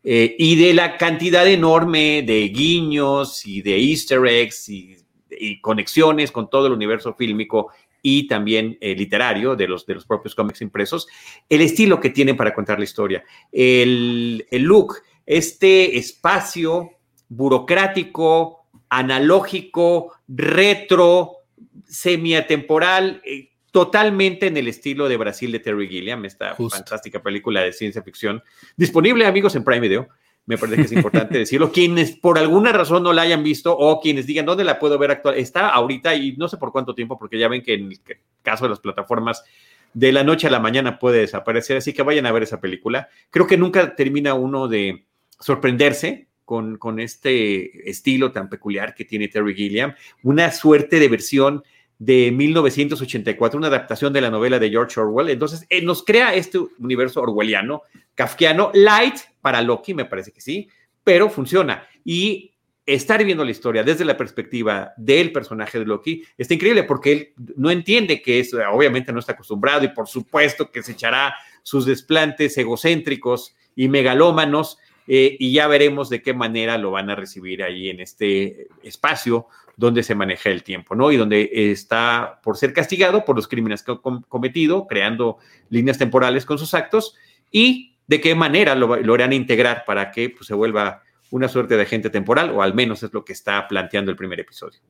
eh, 0.04 0.36
y 0.38 0.56
de 0.56 0.74
la 0.74 0.98
cantidad 0.98 1.46
enorme 1.48 2.22
de 2.22 2.48
guiños 2.48 3.44
y 3.46 3.62
de 3.62 3.78
easter 3.78 4.24
eggs 4.26 4.68
y, 4.68 4.96
conexiones 5.60 6.32
con 6.32 6.50
todo 6.50 6.66
el 6.66 6.72
universo 6.72 7.14
fílmico 7.14 7.70
y 8.02 8.26
también 8.26 8.76
eh, 8.80 8.94
literario 8.94 9.54
de 9.54 9.68
los, 9.68 9.86
de 9.86 9.94
los 9.94 10.04
propios 10.04 10.34
cómics 10.34 10.62
impresos, 10.62 11.06
el 11.48 11.60
estilo 11.60 12.00
que 12.00 12.10
tienen 12.10 12.36
para 12.36 12.54
contar 12.54 12.78
la 12.78 12.84
historia, 12.84 13.22
el, 13.52 14.46
el 14.50 14.62
look, 14.62 14.96
este 15.26 15.98
espacio 15.98 16.97
burocrático, 17.28 18.66
analógico, 18.88 20.12
retro, 20.28 21.38
semiatemporal, 21.86 23.22
eh, 23.24 23.50
totalmente 23.70 24.46
en 24.46 24.56
el 24.56 24.68
estilo 24.68 25.08
de 25.08 25.16
Brasil 25.16 25.52
de 25.52 25.60
Terry 25.60 25.88
Gilliam, 25.88 26.24
esta 26.24 26.54
fantástica 26.54 27.22
película 27.22 27.60
de 27.60 27.72
ciencia 27.72 28.02
ficción, 28.02 28.42
disponible, 28.76 29.26
amigos, 29.26 29.54
en 29.56 29.64
Prime 29.64 29.80
Video. 29.80 30.08
Me 30.46 30.56
parece 30.56 30.76
que 30.76 30.82
es 30.82 30.92
importante 30.92 31.36
decirlo. 31.38 31.70
Quienes 31.70 32.16
por 32.16 32.38
alguna 32.38 32.72
razón 32.72 33.02
no 33.02 33.12
la 33.12 33.22
hayan 33.22 33.42
visto 33.42 33.76
o 33.76 34.00
quienes 34.00 34.26
digan 34.26 34.46
dónde 34.46 34.64
la 34.64 34.78
puedo 34.78 34.98
ver 34.98 35.10
actual, 35.10 35.36
está 35.36 35.68
ahorita 35.68 36.14
y 36.14 36.36
no 36.38 36.48
sé 36.48 36.56
por 36.56 36.72
cuánto 36.72 36.94
tiempo, 36.94 37.18
porque 37.18 37.38
ya 37.38 37.48
ven 37.48 37.62
que 37.62 37.74
en 37.74 37.92
el 37.92 38.00
caso 38.42 38.64
de 38.64 38.70
las 38.70 38.80
plataformas 38.80 39.44
de 39.92 40.12
la 40.12 40.24
noche 40.24 40.46
a 40.46 40.50
la 40.50 40.60
mañana 40.60 40.98
puede 40.98 41.20
desaparecer, 41.20 41.76
así 41.76 41.92
que 41.92 42.02
vayan 42.02 42.24
a 42.24 42.32
ver 42.32 42.44
esa 42.44 42.60
película. 42.60 43.08
Creo 43.30 43.46
que 43.46 43.58
nunca 43.58 43.94
termina 43.94 44.32
uno 44.32 44.68
de 44.68 45.06
sorprenderse 45.38 46.27
con, 46.48 46.98
este 46.98 47.90
estilo 47.90 48.32
tan 48.32 48.48
peculiar 48.48 48.94
que 48.94 49.04
tiene 49.04 49.28
Terry 49.28 49.54
Gilliam, 49.54 49.94
una 50.22 50.50
suerte 50.50 50.98
de 50.98 51.08
versión 51.08 51.62
de 51.98 52.32
1984, 52.32 53.58
una 53.58 53.66
adaptación 53.66 54.14
de 54.14 54.22
la 54.22 54.30
novela 54.30 54.58
de 54.58 54.70
George 54.70 54.98
Orwell. 54.98 55.28
Entonces, 55.28 55.66
eh, 55.68 55.82
nos 55.82 56.02
crea 56.02 56.34
este 56.34 56.58
universo 56.78 57.20
orwelliano, 57.20 57.82
kafkiano, 58.14 58.70
light 58.72 59.16
para 59.42 59.60
Loki, 59.60 59.92
me 59.92 60.06
parece 60.06 60.32
que 60.32 60.40
sí, 60.40 60.70
pero 61.04 61.28
funciona. 61.28 61.86
Y 62.02 62.54
estar 62.86 63.22
viendo 63.22 63.44
la 63.44 63.50
historia 63.50 63.82
desde 63.82 64.06
la 64.06 64.16
perspectiva 64.16 64.94
del 64.96 65.32
personaje 65.32 65.78
de 65.78 65.84
Loki 65.84 66.24
está 66.38 66.54
increíble 66.54 66.84
porque 66.84 67.12
él 67.12 67.32
no 67.56 67.70
entiende 67.70 68.22
que 68.22 68.40
es, 68.40 68.54
obviamente 68.72 69.12
no 69.12 69.18
está 69.18 69.32
acostumbrado 69.32 69.84
y 69.84 69.88
por 69.88 70.08
supuesto 70.08 70.70
que 70.70 70.82
se 70.82 70.92
echará 70.92 71.34
sus 71.62 71.84
desplantes 71.84 72.56
egocéntricos 72.56 73.54
y 73.76 73.88
megalómanos 73.88 74.78
eh, 75.10 75.36
y 75.40 75.52
ya 75.52 75.66
veremos 75.66 76.10
de 76.10 76.20
qué 76.20 76.34
manera 76.34 76.76
lo 76.76 76.90
van 76.90 77.08
a 77.08 77.14
recibir 77.14 77.62
ahí 77.62 77.88
en 77.88 78.00
este 78.00 78.68
espacio 78.82 79.46
donde 79.74 80.02
se 80.02 80.14
maneja 80.14 80.50
el 80.50 80.62
tiempo, 80.62 80.94
¿no? 80.94 81.10
Y 81.10 81.16
donde 81.16 81.48
está 81.52 82.40
por 82.42 82.58
ser 82.58 82.74
castigado 82.74 83.24
por 83.24 83.34
los 83.34 83.48
crímenes 83.48 83.82
que 83.82 83.92
ha 83.92 84.00
cometido, 84.28 84.86
creando 84.86 85.38
líneas 85.70 85.96
temporales 85.96 86.44
con 86.44 86.58
sus 86.58 86.74
actos, 86.74 87.14
y 87.50 87.96
de 88.06 88.20
qué 88.20 88.34
manera 88.34 88.74
lo, 88.74 88.96
lo 88.96 89.14
harán 89.14 89.32
integrar 89.32 89.84
para 89.86 90.10
que 90.10 90.28
pues, 90.30 90.46
se 90.46 90.54
vuelva 90.54 91.02
una 91.30 91.48
suerte 91.48 91.76
de 91.76 91.82
agente 91.82 92.10
temporal, 92.10 92.50
o 92.50 92.60
al 92.60 92.74
menos 92.74 93.02
es 93.02 93.12
lo 93.12 93.24
que 93.24 93.32
está 93.32 93.66
planteando 93.66 94.10
el 94.10 94.16
primer 94.16 94.40
episodio. 94.40 94.80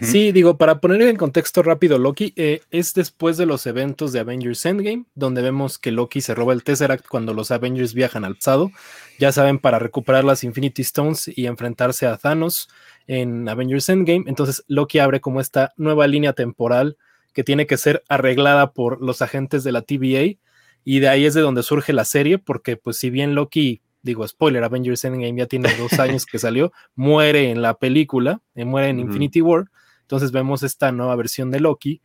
Sí, 0.00 0.32
digo, 0.32 0.56
para 0.58 0.80
poner 0.80 1.02
en 1.02 1.16
contexto 1.16 1.62
rápido, 1.62 1.98
Loki 1.98 2.32
eh, 2.36 2.60
es 2.70 2.94
después 2.94 3.36
de 3.36 3.46
los 3.46 3.66
eventos 3.66 4.12
de 4.12 4.20
Avengers 4.20 4.64
Endgame, 4.66 5.04
donde 5.14 5.42
vemos 5.42 5.78
que 5.78 5.90
Loki 5.90 6.20
se 6.20 6.34
roba 6.34 6.52
el 6.52 6.64
Tesseract 6.64 7.06
cuando 7.06 7.34
los 7.34 7.50
Avengers 7.50 7.94
viajan 7.94 8.24
al 8.24 8.36
pasado, 8.36 8.70
ya 9.18 9.32
saben, 9.32 9.58
para 9.58 9.78
recuperar 9.78 10.24
las 10.24 10.44
Infinity 10.44 10.82
Stones 10.82 11.30
y 11.34 11.46
enfrentarse 11.46 12.06
a 12.06 12.16
Thanos 12.16 12.68
en 13.06 13.48
Avengers 13.48 13.88
Endgame. 13.88 14.24
Entonces, 14.26 14.64
Loki 14.68 14.98
abre 14.98 15.20
como 15.20 15.40
esta 15.40 15.72
nueva 15.76 16.06
línea 16.06 16.32
temporal 16.32 16.96
que 17.32 17.44
tiene 17.44 17.66
que 17.66 17.76
ser 17.76 18.02
arreglada 18.08 18.72
por 18.72 19.00
los 19.02 19.22
agentes 19.22 19.64
de 19.64 19.72
la 19.72 19.82
TVA, 19.82 20.38
y 20.84 21.00
de 21.00 21.08
ahí 21.08 21.26
es 21.26 21.34
de 21.34 21.40
donde 21.40 21.62
surge 21.62 21.92
la 21.92 22.04
serie, 22.04 22.38
porque 22.38 22.76
pues 22.76 22.96
si 22.96 23.10
bien 23.10 23.34
Loki 23.34 23.82
digo, 24.02 24.26
spoiler, 24.26 24.64
Avengers 24.64 25.04
Endgame 25.04 25.38
ya 25.38 25.46
tiene 25.46 25.68
dos 25.78 25.98
años 25.98 26.26
que 26.26 26.38
salió, 26.38 26.72
muere 26.94 27.50
en 27.50 27.62
la 27.62 27.74
película, 27.74 28.40
eh, 28.54 28.64
muere 28.64 28.88
en 28.88 29.00
Infinity 29.00 29.40
War, 29.42 29.70
entonces 30.02 30.32
vemos 30.32 30.62
esta 30.62 30.92
nueva 30.92 31.16
versión 31.16 31.50
de 31.50 31.60
Loki, 31.60 32.00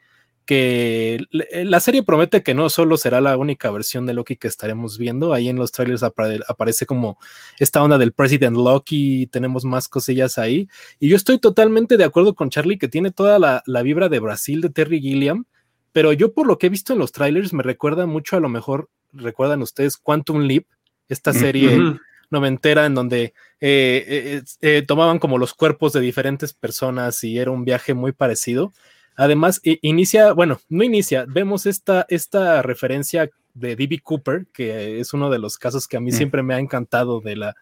que 0.45 1.25
eh, 1.31 1.65
la 1.65 1.79
serie 1.79 2.03
promete 2.03 2.43
que 2.43 2.53
no 2.53 2.69
solo 2.69 2.97
será 2.97 3.19
la 3.19 3.35
única 3.35 3.71
versión 3.71 4.05
de 4.05 4.13
Loki 4.13 4.35
que 4.35 4.47
estaremos 4.47 4.97
viendo, 4.97 5.33
ahí 5.33 5.49
en 5.49 5.57
los 5.57 5.71
trailers 5.71 6.03
aparece 6.03 6.85
como 6.85 7.17
esta 7.59 7.81
onda 7.81 7.97
del 7.97 8.13
President 8.13 8.55
Loki, 8.55 9.27
tenemos 9.27 9.65
más 9.65 9.87
cosillas 9.87 10.37
ahí, 10.37 10.69
y 10.99 11.09
yo 11.09 11.15
estoy 11.15 11.39
totalmente 11.39 11.97
de 11.97 12.03
acuerdo 12.03 12.35
con 12.35 12.49
Charlie 12.49 12.77
que 12.77 12.87
tiene 12.87 13.11
toda 13.11 13.39
la, 13.39 13.63
la 13.65 13.81
vibra 13.81 14.09
de 14.09 14.19
Brasil 14.19 14.61
de 14.61 14.69
Terry 14.69 15.01
Gilliam, 15.01 15.45
pero 15.91 16.13
yo 16.13 16.33
por 16.33 16.45
lo 16.45 16.57
que 16.57 16.67
he 16.67 16.69
visto 16.69 16.93
en 16.93 16.99
los 16.99 17.11
trailers 17.11 17.53
me 17.53 17.63
recuerda 17.63 18.05
mucho 18.05 18.35
a 18.35 18.39
lo 18.39 18.49
mejor, 18.49 18.89
recuerdan 19.13 19.61
ustedes 19.61 19.97
Quantum 19.97 20.41
Leap, 20.41 20.65
esta 21.09 21.33
serie 21.33 21.97
noventera 22.29 22.85
en 22.85 22.95
donde 22.95 23.33
eh, 23.61 24.05
eh, 24.07 24.43
eh, 24.61 24.81
tomaban 24.81 25.19
como 25.19 25.37
los 25.37 25.53
cuerpos 25.53 25.93
de 25.93 26.01
diferentes 26.01 26.53
personas 26.53 27.23
y 27.23 27.37
era 27.37 27.51
un 27.51 27.65
viaje 27.65 27.93
muy 27.93 28.11
parecido. 28.11 28.73
Además, 29.15 29.61
inicia, 29.63 30.33
bueno, 30.33 30.59
no 30.67 30.83
inicia, 30.83 31.25
vemos 31.27 31.65
esta, 31.65 32.05
esta 32.09 32.61
referencia 32.61 33.29
de 33.53 33.77
D.B. 33.77 34.01
Cooper, 34.03 34.45
que 34.51 34.99
es 34.99 35.13
uno 35.13 35.29
de 35.29 35.39
los 35.39 35.57
casos 35.57 35.87
que 35.87 35.95
a 35.95 36.01
mí 36.01 36.11
mm. 36.11 36.15
siempre 36.15 36.43
me 36.43 36.53
ha 36.53 36.59
encantado 36.59 37.21
de 37.21 37.37
la, 37.37 37.55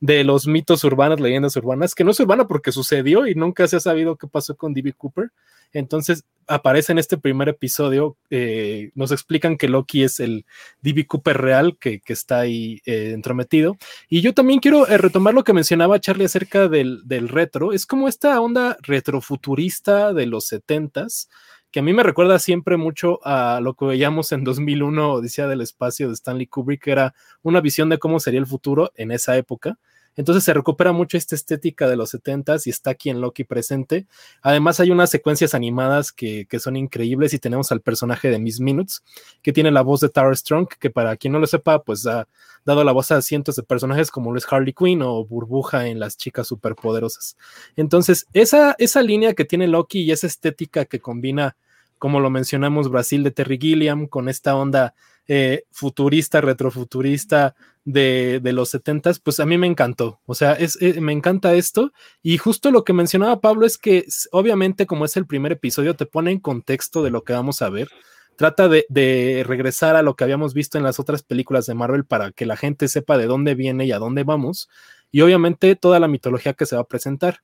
de 0.00 0.24
los 0.24 0.46
mitos 0.46 0.84
urbanos, 0.84 1.20
leyendas 1.20 1.56
urbanas, 1.56 1.94
que 1.94 2.04
no 2.04 2.12
es 2.12 2.20
urbana 2.20 2.46
porque 2.46 2.72
sucedió 2.72 3.26
y 3.26 3.34
nunca 3.34 3.66
se 3.66 3.76
ha 3.76 3.80
sabido 3.80 4.16
qué 4.16 4.28
pasó 4.28 4.56
con 4.56 4.72
D.B. 4.72 4.92
Cooper. 4.92 5.30
Entonces 5.72 6.24
aparece 6.46 6.92
en 6.92 6.98
este 6.98 7.18
primer 7.18 7.48
episodio, 7.50 8.16
eh, 8.30 8.90
nos 8.94 9.12
explican 9.12 9.58
que 9.58 9.68
Loki 9.68 10.02
es 10.02 10.18
el 10.18 10.46
D.B. 10.80 11.06
Cooper 11.06 11.36
real 11.36 11.76
que, 11.78 12.00
está 12.06 12.40
ahí 12.40 12.80
eh, 12.86 13.10
entrometido. 13.12 13.76
Y 14.08 14.22
yo 14.22 14.32
también 14.32 14.60
quiero 14.60 14.86
eh, 14.88 14.96
retomar 14.96 15.34
lo 15.34 15.44
que 15.44 15.52
mencionaba 15.52 16.00
Charlie 16.00 16.24
acerca 16.24 16.68
del, 16.68 17.06
del 17.06 17.28
retro. 17.28 17.72
Es 17.72 17.84
como 17.84 18.08
esta 18.08 18.40
onda 18.40 18.78
retrofuturista 18.80 20.14
de 20.14 20.26
los 20.26 20.46
setentas 20.46 21.28
que 21.70 21.80
a 21.80 21.82
mí 21.82 21.92
me 21.92 22.02
recuerda 22.02 22.38
siempre 22.38 22.76
mucho 22.76 23.20
a 23.24 23.60
lo 23.60 23.74
que 23.74 23.84
veíamos 23.84 24.32
en 24.32 24.44
2001, 24.44 25.12
Odisea 25.12 25.46
del 25.46 25.60
Espacio 25.60 26.08
de 26.08 26.14
Stanley 26.14 26.46
Kubrick, 26.46 26.84
que 26.84 26.92
era 26.92 27.14
una 27.42 27.60
visión 27.60 27.88
de 27.88 27.98
cómo 27.98 28.20
sería 28.20 28.40
el 28.40 28.46
futuro 28.46 28.90
en 28.94 29.10
esa 29.10 29.36
época. 29.36 29.78
Entonces 30.16 30.44
se 30.44 30.52
recupera 30.52 30.92
mucho 30.92 31.16
esta 31.16 31.34
estética 31.34 31.88
de 31.88 31.96
los 31.96 32.12
70s 32.12 32.66
y 32.66 32.70
está 32.70 32.90
aquí 32.90 33.08
en 33.08 33.20
Loki 33.20 33.44
presente. 33.44 34.06
Además 34.42 34.80
hay 34.80 34.90
unas 34.90 35.10
secuencias 35.10 35.54
animadas 35.54 36.12
que, 36.12 36.46
son 36.58 36.76
increíbles 36.76 37.34
y 37.34 37.38
tenemos 37.38 37.70
al 37.70 37.80
personaje 37.80 38.28
de 38.28 38.38
Miss 38.38 38.58
Minutes, 38.58 39.04
que 39.42 39.52
tiene 39.52 39.70
la 39.70 39.82
voz 39.82 40.00
de 40.00 40.08
Tara 40.08 40.34
Strong, 40.34 40.68
que 40.80 40.90
para 40.90 41.16
quien 41.16 41.32
no 41.32 41.38
lo 41.38 41.46
sepa, 41.46 41.82
pues 41.84 42.04
ha 42.06 42.26
dado 42.64 42.82
la 42.82 42.92
voz 42.92 43.12
a 43.12 43.22
cientos 43.22 43.56
de 43.56 43.62
personajes 43.62 44.10
como 44.10 44.32
lo 44.32 44.38
es 44.38 44.46
Harley 44.50 44.72
Quinn 44.72 45.02
o 45.02 45.24
Burbuja 45.24 45.86
en 45.86 46.00
Las 46.00 46.16
Chicas 46.16 46.48
Superpoderosas. 46.48 47.36
Entonces, 47.76 48.26
esa, 48.32 48.74
esa 48.78 49.02
línea 49.02 49.34
que 49.34 49.44
tiene 49.44 49.68
Loki 49.68 50.00
y 50.00 50.10
esa 50.10 50.26
estética 50.26 50.84
que 50.84 50.98
combina, 50.98 51.56
como 51.98 52.18
lo 52.18 52.30
mencionamos, 52.30 52.90
Brasil 52.90 53.22
de 53.22 53.30
Terry 53.30 53.58
Gilliam 53.60 54.06
con 54.06 54.28
esta 54.28 54.56
onda 54.56 54.94
eh, 55.28 55.64
futurista, 55.70 56.40
retrofuturista 56.40 57.54
de, 57.84 58.40
de 58.42 58.52
los 58.54 58.70
setentas, 58.70 59.18
pues 59.18 59.40
a 59.40 59.46
mí 59.46 59.58
me 59.58 59.66
encantó. 59.66 60.20
O 60.24 60.34
sea, 60.34 60.54
es, 60.54 60.80
eh, 60.80 61.00
me 61.00 61.12
encanta 61.12 61.54
esto. 61.54 61.92
Y 62.22 62.38
justo 62.38 62.70
lo 62.70 62.82
que 62.82 62.94
mencionaba 62.94 63.40
Pablo 63.40 63.66
es 63.66 63.76
que 63.78 64.06
obviamente 64.32 64.86
como 64.86 65.04
es 65.04 65.16
el 65.16 65.26
primer 65.26 65.52
episodio, 65.52 65.96
te 65.96 66.06
pone 66.06 66.30
en 66.30 66.40
contexto 66.40 67.02
de 67.02 67.10
lo 67.10 67.24
que 67.24 67.34
vamos 67.34 67.60
a 67.62 67.68
ver. 67.68 67.88
Trata 68.36 68.68
de, 68.68 68.86
de 68.88 69.44
regresar 69.46 69.96
a 69.96 70.02
lo 70.02 70.16
que 70.16 70.24
habíamos 70.24 70.54
visto 70.54 70.78
en 70.78 70.84
las 70.84 70.98
otras 70.98 71.22
películas 71.22 71.66
de 71.66 71.74
Marvel 71.74 72.04
para 72.04 72.30
que 72.32 72.46
la 72.46 72.56
gente 72.56 72.88
sepa 72.88 73.18
de 73.18 73.26
dónde 73.26 73.54
viene 73.54 73.84
y 73.84 73.92
a 73.92 73.98
dónde 73.98 74.24
vamos. 74.24 74.68
Y 75.10 75.20
obviamente 75.20 75.76
toda 75.76 76.00
la 76.00 76.08
mitología 76.08 76.54
que 76.54 76.66
se 76.66 76.76
va 76.76 76.82
a 76.82 76.88
presentar. 76.88 77.42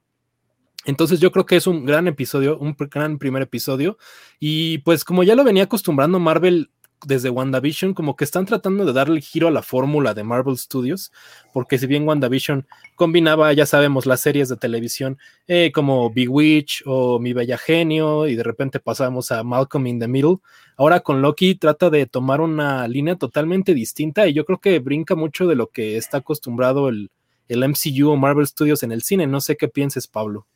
Entonces 0.87 1.21
yo 1.21 1.33
creo 1.33 1.47
que 1.47 1.57
es 1.57 1.67
un 1.67 1.85
gran 1.85 2.09
episodio, 2.09 2.59
un 2.59 2.77
gran 2.79 3.19
primer 3.19 3.43
episodio. 3.43 3.99
Y 4.39 4.79
pues 4.79 5.05
como 5.05 5.23
ya 5.23 5.35
lo 5.35 5.45
venía 5.45 5.65
acostumbrando 5.65 6.19
Marvel 6.19 6.71
desde 7.07 7.31
WandaVision, 7.31 7.95
como 7.95 8.17
que 8.17 8.25
están 8.25 8.47
tratando 8.47 8.85
de 8.85 8.93
darle 8.93 9.21
giro 9.21 9.49
a 9.49 9.51
la 9.51 9.63
fórmula 9.63 10.15
de 10.15 10.25
Marvel 10.25 10.57
Studios, 10.57 11.13
porque 11.53 11.79
si 11.79 11.87
bien 11.87 12.07
WandaVision 12.07 12.67
combinaba, 12.95 13.53
ya 13.53 13.67
sabemos, 13.67 14.07
las 14.07 14.21
series 14.21 14.49
de 14.49 14.57
televisión 14.57 15.19
eh, 15.47 15.73
como 15.73 16.11
Bewitch 16.11 16.83
o 16.87 17.19
Mi 17.19 17.33
Bella 17.33 17.59
Genio, 17.59 18.27
y 18.27 18.35
de 18.35 18.43
repente 18.43 18.81
pasamos 18.81 19.31
a 19.33 19.43
Malcolm 19.43 19.87
in 19.87 20.01
the 20.01 20.09
Middle, 20.09 20.37
ahora 20.77 21.01
con 21.01 21.23
Loki 21.23 21.55
trata 21.55 21.91
de 21.91 22.07
tomar 22.07 22.41
una 22.41 22.89
línea 22.89 23.17
totalmente 23.17 23.75
distinta 23.75 24.27
y 24.27 24.33
yo 24.33 24.45
creo 24.45 24.59
que 24.59 24.79
brinca 24.79 25.15
mucho 25.15 25.47
de 25.47 25.55
lo 25.55 25.69
que 25.69 25.97
está 25.97 26.19
acostumbrado 26.19 26.89
el, 26.89 27.11
el 27.49 27.69
MCU 27.69 28.11
o 28.11 28.17
Marvel 28.17 28.47
Studios 28.47 28.83
en 28.83 28.93
el 28.93 29.03
cine. 29.03 29.27
No 29.27 29.41
sé 29.41 29.57
qué 29.57 29.69
pienses, 29.69 30.07
Pablo. 30.07 30.47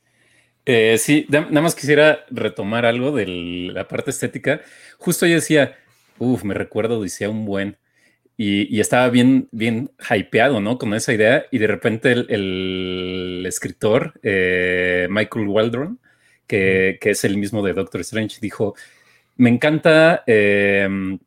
Eh, 0.70 0.98
sí, 0.98 1.26
nada 1.30 1.62
más 1.62 1.74
quisiera 1.74 2.26
retomar 2.30 2.84
algo 2.84 3.10
de 3.10 3.26
la 3.26 3.88
parte 3.88 4.10
estética. 4.10 4.60
Justo 4.98 5.26
yo 5.26 5.36
decía, 5.36 5.78
uff, 6.18 6.44
me 6.44 6.54
recuerdo, 6.54 7.02
decía 7.02 7.30
un 7.30 7.44
buen, 7.44 7.76
y, 8.40 8.78
estaba 8.80 9.08
bien, 9.10 9.48
bien 9.50 9.90
hypeado, 10.08 10.60
¿no? 10.60 10.78
Con 10.78 10.94
esa 10.94 11.12
idea, 11.12 11.46
y 11.50 11.58
de 11.58 11.66
repente 11.66 12.12
el, 12.12 13.44
escritor, 13.46 14.14
eh, 14.22 15.08
Michael 15.10 15.48
Waldron, 15.48 15.98
que, 16.46 16.98
es 17.00 17.24
el 17.24 17.36
mismo 17.36 17.62
de 17.62 17.72
Doctor 17.72 18.00
Strange, 18.02 18.38
dijo, 18.40 18.76
me 19.36 19.50
encanta 19.50 20.22
em, 20.26 21.18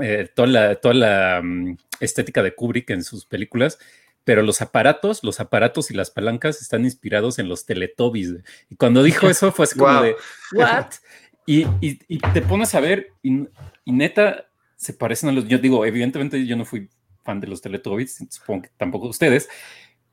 eh, 0.00 0.28
toda 0.34 0.48
la, 0.48 0.74
toda 0.76 0.94
la 0.94 1.40
mm, 1.42 1.76
estética 2.00 2.42
de 2.42 2.54
Kubrick 2.54 2.90
en 2.90 3.04
sus 3.04 3.26
películas, 3.26 3.78
pero 4.24 4.42
los 4.42 4.60
aparatos, 4.62 5.24
los 5.24 5.40
aparatos 5.40 5.90
y 5.90 5.94
las 5.94 6.10
palancas 6.10 6.60
están 6.62 6.84
inspirados 6.84 7.38
en 7.38 7.48
los 7.48 7.66
Teletubbies. 7.66 8.36
Y 8.70 8.76
cuando 8.76 9.02
dijo 9.02 9.26
eso 9.30 9.52
fue 9.52 9.64
así 9.64 9.78
como 9.78 10.02
de, 10.02 10.16
¿what? 10.52 10.86
Y, 11.50 11.94
te 12.34 12.42
pones 12.42 12.74
a 12.74 12.80
ver 12.80 13.14
y, 13.22 13.46
neta 13.86 14.44
se 14.76 14.92
parecen 14.92 15.30
a 15.30 15.32
los, 15.32 15.48
yo 15.48 15.56
digo, 15.56 15.86
evidentemente 15.86 16.46
yo 16.46 16.56
no 16.56 16.66
fui 16.66 16.90
fan 17.24 17.40
de 17.40 17.46
los 17.46 17.62
Teletubbies, 17.62 18.18
supongo 18.28 18.62
que 18.62 18.70
tampoco 18.76 19.08
ustedes, 19.08 19.48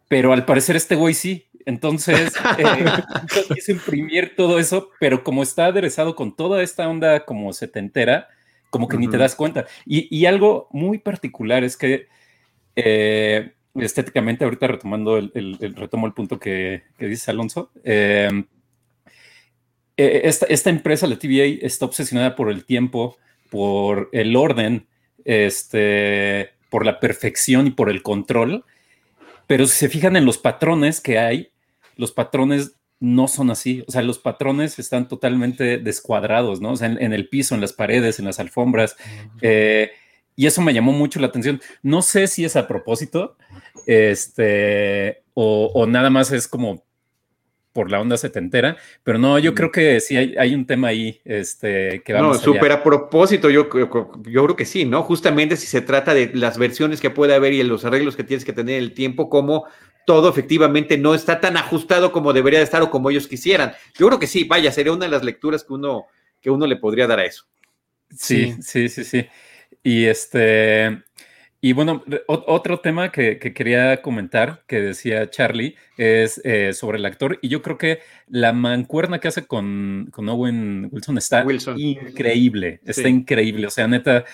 pero 0.08 0.32
al 0.32 0.46
parecer 0.46 0.78
este 0.78 0.96
güey 0.96 1.14
sí. 1.14 1.50
Entonces, 1.66 2.32
eh, 2.58 2.86
quise 3.54 3.74
imprimir 3.74 4.36
todo 4.38 4.60
eso, 4.60 4.92
pero 5.00 5.24
como 5.24 5.44
está 5.44 5.66
aderezado 5.66 6.16
con 6.16 6.36
toda 6.36 6.64
esta 6.64 6.88
onda 6.88 7.26
como 7.26 7.52
setentera, 7.52 8.30
como 8.70 8.88
que 8.88 8.98
ni 8.98 9.10
te 9.10 9.18
das 9.18 9.36
cuenta. 9.36 9.66
Y, 9.86 10.26
algo 10.26 10.70
muy 10.72 11.00
particular 11.00 11.66
es 11.66 11.76
que 11.76 12.08
eh, 12.78 13.54
estéticamente, 13.76 14.46
ahorita 14.46 14.68
retomando 14.68 15.18
el, 15.18 15.58
retomo 15.76 16.08
el 16.08 16.14
punto 16.14 16.40
que, 16.40 16.84
dice 16.98 17.32
Alonso, 17.32 17.72
em, 17.84 18.46
e, 19.98 20.22
esta, 20.24 20.70
empresa, 20.70 21.08
la 21.08 21.18
TVA, 21.18 21.66
está 21.66 21.86
obsesionada 21.86 22.36
por 22.36 22.50
el 22.50 22.66
tiempo, 22.66 23.18
por 23.50 24.10
el 24.12 24.36
orden, 24.36 24.88
este, 25.24 26.52
por 26.70 26.86
la 26.86 27.00
perfección 27.00 27.68
y 27.68 27.72
por 27.72 27.90
el 27.90 28.02
control. 28.02 28.66
Pero 29.48 29.68
si 29.68 29.76
se 29.76 29.90
fijan 29.90 30.16
en 30.16 30.26
los 30.26 30.38
patrones 30.38 31.02
que 31.02 31.20
hay, 31.20 31.50
los 31.96 32.12
patrones 32.12 32.76
no 33.00 33.28
son 33.28 33.52
así. 33.52 33.84
O 33.88 33.92
sea, 33.92 34.02
los 34.02 34.20
patrones 34.20 34.80
están 34.80 35.08
totalmente 35.08 35.78
descuadrados, 35.78 36.62
¿no? 36.62 36.72
O 36.72 36.76
sea, 36.76 36.88
en, 36.88 37.14
el 37.14 37.30
piso, 37.30 37.54
en 37.54 37.62
las 37.62 37.74
paredes, 37.74 38.20
en 38.20 38.26
las 38.26 38.40
alfombras. 38.40 38.96
Y 40.36 40.48
eso 40.48 40.62
me 40.62 40.74
llamó 40.74 40.92
mucho 40.92 41.20
la 41.20 41.28
atención. 41.28 41.62
No 41.82 42.02
sé 42.02 42.28
si 42.28 42.44
es 42.44 42.56
a 42.56 42.68
propósito, 42.68 43.38
este, 43.86 45.24
o, 45.34 45.86
nada 45.88 46.10
más 46.10 46.32
es 46.32 46.48
como 46.48 46.84
por 47.76 47.92
la 47.92 48.00
onda 48.00 48.16
setentera, 48.16 48.78
pero 49.04 49.18
no, 49.18 49.38
yo 49.38 49.54
creo 49.54 49.70
que 49.70 50.00
sí 50.00 50.16
hay, 50.16 50.56
un 50.56 50.66
tema 50.66 50.88
ahí, 50.88 51.20
este, 51.26 52.02
que 52.06 52.14
vamos. 52.14 52.38
No, 52.38 52.42
súper 52.42 52.72
a 52.72 52.82
propósito, 52.82 53.50
yo, 53.50 53.68
yo, 53.78 53.90
creo 54.24 54.56
que 54.56 54.64
sí, 54.64 54.86
¿no? 54.86 55.04
Justamente 55.04 55.58
si 55.58 55.68
se 55.68 55.82
trata 55.82 56.14
de 56.14 56.32
las 56.34 56.58
versiones 56.58 57.02
que 57.02 57.10
puede 57.10 57.36
haber 57.36 57.52
y 57.52 57.62
los 57.64 57.84
arreglos 57.84 58.16
que 58.16 58.24
tienes 58.24 58.46
que 58.46 58.54
tener 58.54 58.82
el 58.82 58.94
tiempo, 58.94 59.30
como 59.30 59.66
todo 60.06 60.30
efectivamente 60.30 60.98
no 60.98 61.14
está 61.14 61.42
tan 61.42 61.58
ajustado 61.58 62.14
como 62.14 62.32
debería 62.32 62.60
de 62.60 62.64
estar 62.64 62.82
o 62.82 62.90
como 62.90 63.10
ellos 63.10 63.28
quisieran. 63.28 63.74
Yo 64.00 64.08
creo 64.08 64.20
que 64.20 64.28
sí, 64.28 64.46
vaya, 64.46 64.72
sería 64.72 64.94
una 64.94 65.04
de 65.04 65.12
las 65.12 65.26
lecturas 65.26 65.66
que 65.66 65.74
uno, 65.74 66.06
que 66.40 66.50
uno 66.50 66.68
le 66.68 66.78
podría 66.78 67.08
dar 67.08 67.20
a 67.20 67.26
eso. 67.26 67.46
Sí, 68.10 68.56
sí, 68.62 68.88
sí, 68.88 69.04
sí. 69.04 69.28
Y 69.84 70.06
este, 70.06 71.04
y 71.66 71.74
bueno, 71.74 72.04
otro 72.28 72.80
tema 72.80 73.12
que, 73.12 73.40
quería 73.40 74.04
comentar, 74.04 74.62
que 74.68 74.80
decía 74.80 75.32
Charlie, 75.32 75.76
es 75.98 76.40
eh, 76.44 76.74
sobre 76.74 77.00
el 77.00 77.06
actor. 77.08 77.40
Y 77.42 77.48
yo 77.48 77.64
creo 77.64 77.80
que 77.80 78.02
la 78.28 78.54
mancuerna 78.54 79.18
que 79.18 79.30
hace 79.30 79.48
con, 79.48 80.12
Owen 80.16 80.90
Wilson 80.92 81.18
está 81.18 81.44
increíble, 81.76 82.82
está 82.86 83.10
increíble. 83.10 83.66
O 83.66 83.72
sea, 83.72 83.88
neta, 83.88 84.26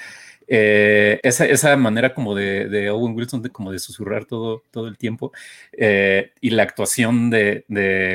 eh, 0.46 1.22
esa, 1.24 1.78
manera 1.78 2.14
como 2.14 2.36
de, 2.36 2.90
Owen 2.90 3.16
Wilson, 3.16 3.42
de, 3.42 3.50
como 3.50 3.72
de 3.72 3.80
susurrar 3.80 4.26
todo, 4.26 4.64
todo 4.70 4.90
el 4.90 4.98
tiempo, 4.98 5.32
eh, 5.72 6.34
y 6.42 6.50
la 6.50 6.64
actuación 6.64 7.30
de, 7.30 7.64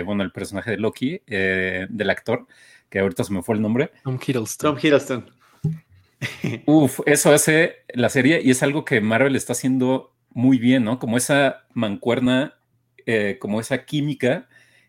bueno, 0.04 0.24
el 0.24 0.30
personaje 0.30 0.72
de 0.72 0.76
Loki, 0.76 1.22
del 1.26 2.10
actor, 2.10 2.46
que 2.90 2.98
ahorita 2.98 3.24
se 3.24 3.32
me 3.32 3.42
fue 3.42 3.54
el 3.54 3.62
nombre. 3.62 3.92
Tom 4.04 4.18
Hiddleston. 4.20 4.74
Tom 4.74 4.78
Hiddleston. 4.78 5.35
Uf, 6.66 7.00
eso 7.06 7.32
hace 7.32 7.76
la 7.92 8.08
serie 8.08 8.40
y 8.42 8.50
es 8.50 8.62
algo 8.62 8.84
que 8.84 9.00
Marvel 9.00 9.36
está 9.36 9.52
haciendo 9.52 10.14
muy 10.30 10.58
bien, 10.58 10.84
¿no? 10.84 10.98
Como 10.98 11.16
esa 11.16 11.66
mancuerna, 11.72 12.54
eh, 13.06 13.38
como 13.40 13.60
esa 13.60 13.84
química 13.84 14.48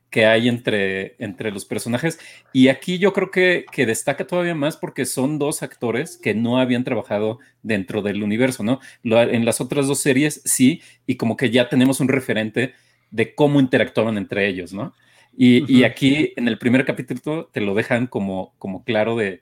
que 0.09 0.25
hay 0.25 0.47
entre, 0.47 1.15
entre 1.19 1.51
los 1.51 1.65
personajes. 1.65 2.19
Y 2.53 2.69
aquí 2.69 2.97
yo 2.97 3.13
creo 3.13 3.29
que, 3.29 3.65
que, 3.71 3.85
destaca 3.85 4.25
todavía 4.25 4.55
más 4.55 4.77
porque 4.77 5.05
son 5.05 5.37
dos 5.37 5.63
actores 5.63 6.17
que 6.17 6.33
no 6.33 6.59
habían 6.59 6.83
trabajado 6.83 7.39
dentro 7.61 8.01
del 8.01 8.23
universo, 8.23 8.63
¿no? 8.63 8.79
en 9.03 9.45
las 9.45 9.59
otras 9.59 9.87
dos 9.87 9.99
series 9.99 10.41
sí, 10.45 10.81
y 11.05 11.15
como 11.15 11.35
que 11.35 11.49
ya 11.49 11.67
tenemos 11.69 11.99
un 11.99 12.07
referente 12.07 12.73
de 13.11 13.35
cómo 13.35 13.59
interactuaban 13.59 14.17
entre 14.17 14.47
ellos, 14.47 14.73
¿no? 14.73 14.93
Y, 15.39 15.71
y 15.71 15.83
aquí 15.83 16.33
en 16.35 16.47
el 16.47 16.57
primer 16.57 16.83
capítulo 16.83 17.49
te 17.53 17.61
lo 17.61 17.75
dejan 17.75 18.07
como, 18.07 18.55
como 18.57 18.83
claro 18.83 19.15
de, 19.15 19.41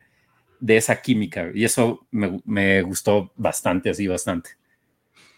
de 0.59 0.77
esa 0.77 1.01
química. 1.01 1.49
Y 1.53 1.65
eso 1.65 2.07
me, 2.11 2.81
gustó 2.81 3.31
bastante, 3.35 3.89
así 3.89 4.07
bastante. 4.07 4.51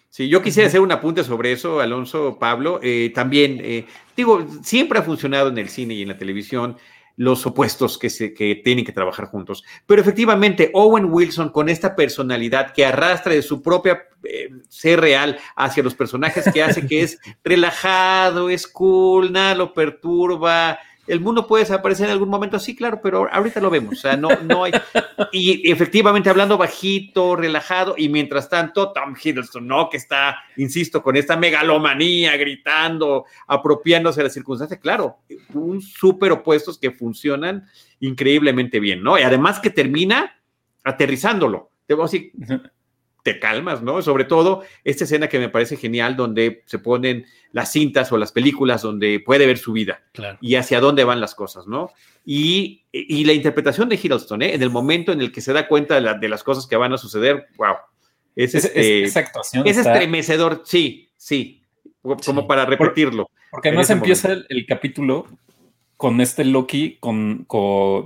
Sí, 0.09 0.29
yo 0.29 0.41
quisiera 0.41 0.67
hacer 0.67 0.79
un 0.79 0.91
apunte 0.91 1.23
sobre 1.23 1.51
eso, 1.51 1.79
Alonso, 1.79 2.37
Pablo. 2.39 2.79
Eh, 2.81 3.11
también, 3.13 3.59
eh, 3.61 3.85
digo, 4.15 4.45
siempre 4.63 4.99
ha 4.99 5.03
funcionado 5.03 5.49
en 5.49 5.57
el 5.57 5.69
cine 5.69 5.93
y 5.93 6.01
en 6.01 6.07
la 6.07 6.17
televisión 6.17 6.77
los 7.17 7.45
opuestos 7.47 7.97
que, 7.97 8.09
se, 8.09 8.33
que 8.33 8.55
tienen 8.63 8.85
que 8.85 8.91
trabajar 8.91 9.25
juntos. 9.25 9.63
Pero 9.85 10.01
efectivamente, 10.01 10.69
Owen 10.73 11.05
Wilson, 11.05 11.49
con 11.49 11.67
esta 11.67 11.95
personalidad 11.95 12.73
que 12.73 12.85
arrastra 12.85 13.33
de 13.33 13.41
su 13.41 13.61
propia 13.61 14.03
eh, 14.23 14.49
ser 14.69 15.01
real 15.01 15.37
hacia 15.55 15.83
los 15.83 15.95
personajes 15.95 16.49
que 16.53 16.61
hace, 16.63 16.87
que 16.87 17.01
es 17.01 17.19
relajado, 17.43 18.49
es 18.49 18.67
cool, 18.67 19.31
nada 19.31 19.55
lo 19.55 19.73
perturba, 19.73 20.79
el 21.07 21.21
mundo 21.21 21.47
puede 21.47 21.63
desaparecer 21.63 22.05
en 22.05 22.11
algún 22.11 22.29
momento, 22.29 22.59
sí, 22.59 22.75
claro, 22.75 22.99
pero 23.01 23.27
ahorita 23.31 23.59
lo 23.59 23.69
vemos, 23.69 23.93
o 23.93 24.01
sea, 24.01 24.17
no, 24.17 24.29
no 24.43 24.65
hay. 24.65 24.73
Y 25.31 25.71
efectivamente, 25.71 26.29
hablando 26.29 26.57
bajito, 26.57 27.35
relajado, 27.35 27.95
y 27.97 28.09
mientras 28.09 28.49
tanto, 28.49 28.91
Tom 28.91 29.15
Hiddleston, 29.21 29.65
¿no? 29.65 29.89
Que 29.89 29.97
está, 29.97 30.37
insisto, 30.57 31.01
con 31.01 31.15
esta 31.15 31.37
megalomanía, 31.37 32.35
gritando, 32.37 33.25
apropiándose 33.47 34.19
de 34.19 34.25
las 34.25 34.33
circunstancias, 34.33 34.79
claro, 34.79 35.19
un 35.53 35.81
súper 35.81 36.31
opuestos 36.31 36.77
que 36.77 36.91
funcionan 36.91 37.65
increíblemente 37.99 38.79
bien, 38.79 39.01
¿no? 39.01 39.17
Y 39.17 39.23
además 39.23 39.59
que 39.59 39.69
termina 39.69 40.35
aterrizándolo. 40.83 41.71
Debo 41.87 42.03
decir, 42.03 42.31
te 43.23 43.39
calmas, 43.39 43.81
¿no? 43.81 44.01
Sobre 44.01 44.23
todo 44.23 44.63
esta 44.83 45.03
escena 45.03 45.27
que 45.27 45.39
me 45.39 45.49
parece 45.49 45.75
genial, 45.75 46.15
donde 46.15 46.63
se 46.65 46.79
ponen 46.79 47.25
las 47.51 47.71
cintas 47.71 48.11
o 48.11 48.17
las 48.17 48.31
películas 48.31 48.81
donde 48.81 49.19
puede 49.19 49.45
ver 49.45 49.57
su 49.57 49.73
vida 49.73 50.01
y 50.39 50.55
hacia 50.55 50.79
dónde 50.79 51.03
van 51.03 51.19
las 51.19 51.35
cosas, 51.35 51.67
¿no? 51.67 51.91
Y, 52.25 52.85
la 53.25 53.33
interpretación 53.33 53.89
de 53.89 53.95
Hiddleston, 53.95 54.41
¿eh? 54.41 54.53
En 54.53 54.63
el 54.63 54.69
momento 54.69 55.11
en 55.11 55.21
el 55.21 55.31
que 55.31 55.41
se 55.41 55.53
da 55.53 55.67
cuenta 55.67 55.99
de, 56.01 56.29
las 56.29 56.43
cosas 56.43 56.67
que 56.67 56.75
van 56.75 56.93
a 56.93 56.97
suceder, 56.97 57.47
wow. 57.57 57.75
Es, 58.35 58.53
este, 58.53 59.03
esa 59.03 59.21
actuación 59.21 59.67
es 59.67 59.77
estremecedor, 59.77 60.61
sí, 60.63 61.09
sí, 61.17 61.63
como 62.25 62.47
para 62.47 62.65
repetirlo. 62.65 63.29
Porque 63.51 63.69
además 63.69 63.89
empieza 63.89 64.31
el, 64.47 64.65
capítulo 64.67 65.27
con 65.97 66.21
este 66.21 66.45
Loki 66.45 66.97
con, 66.99 67.47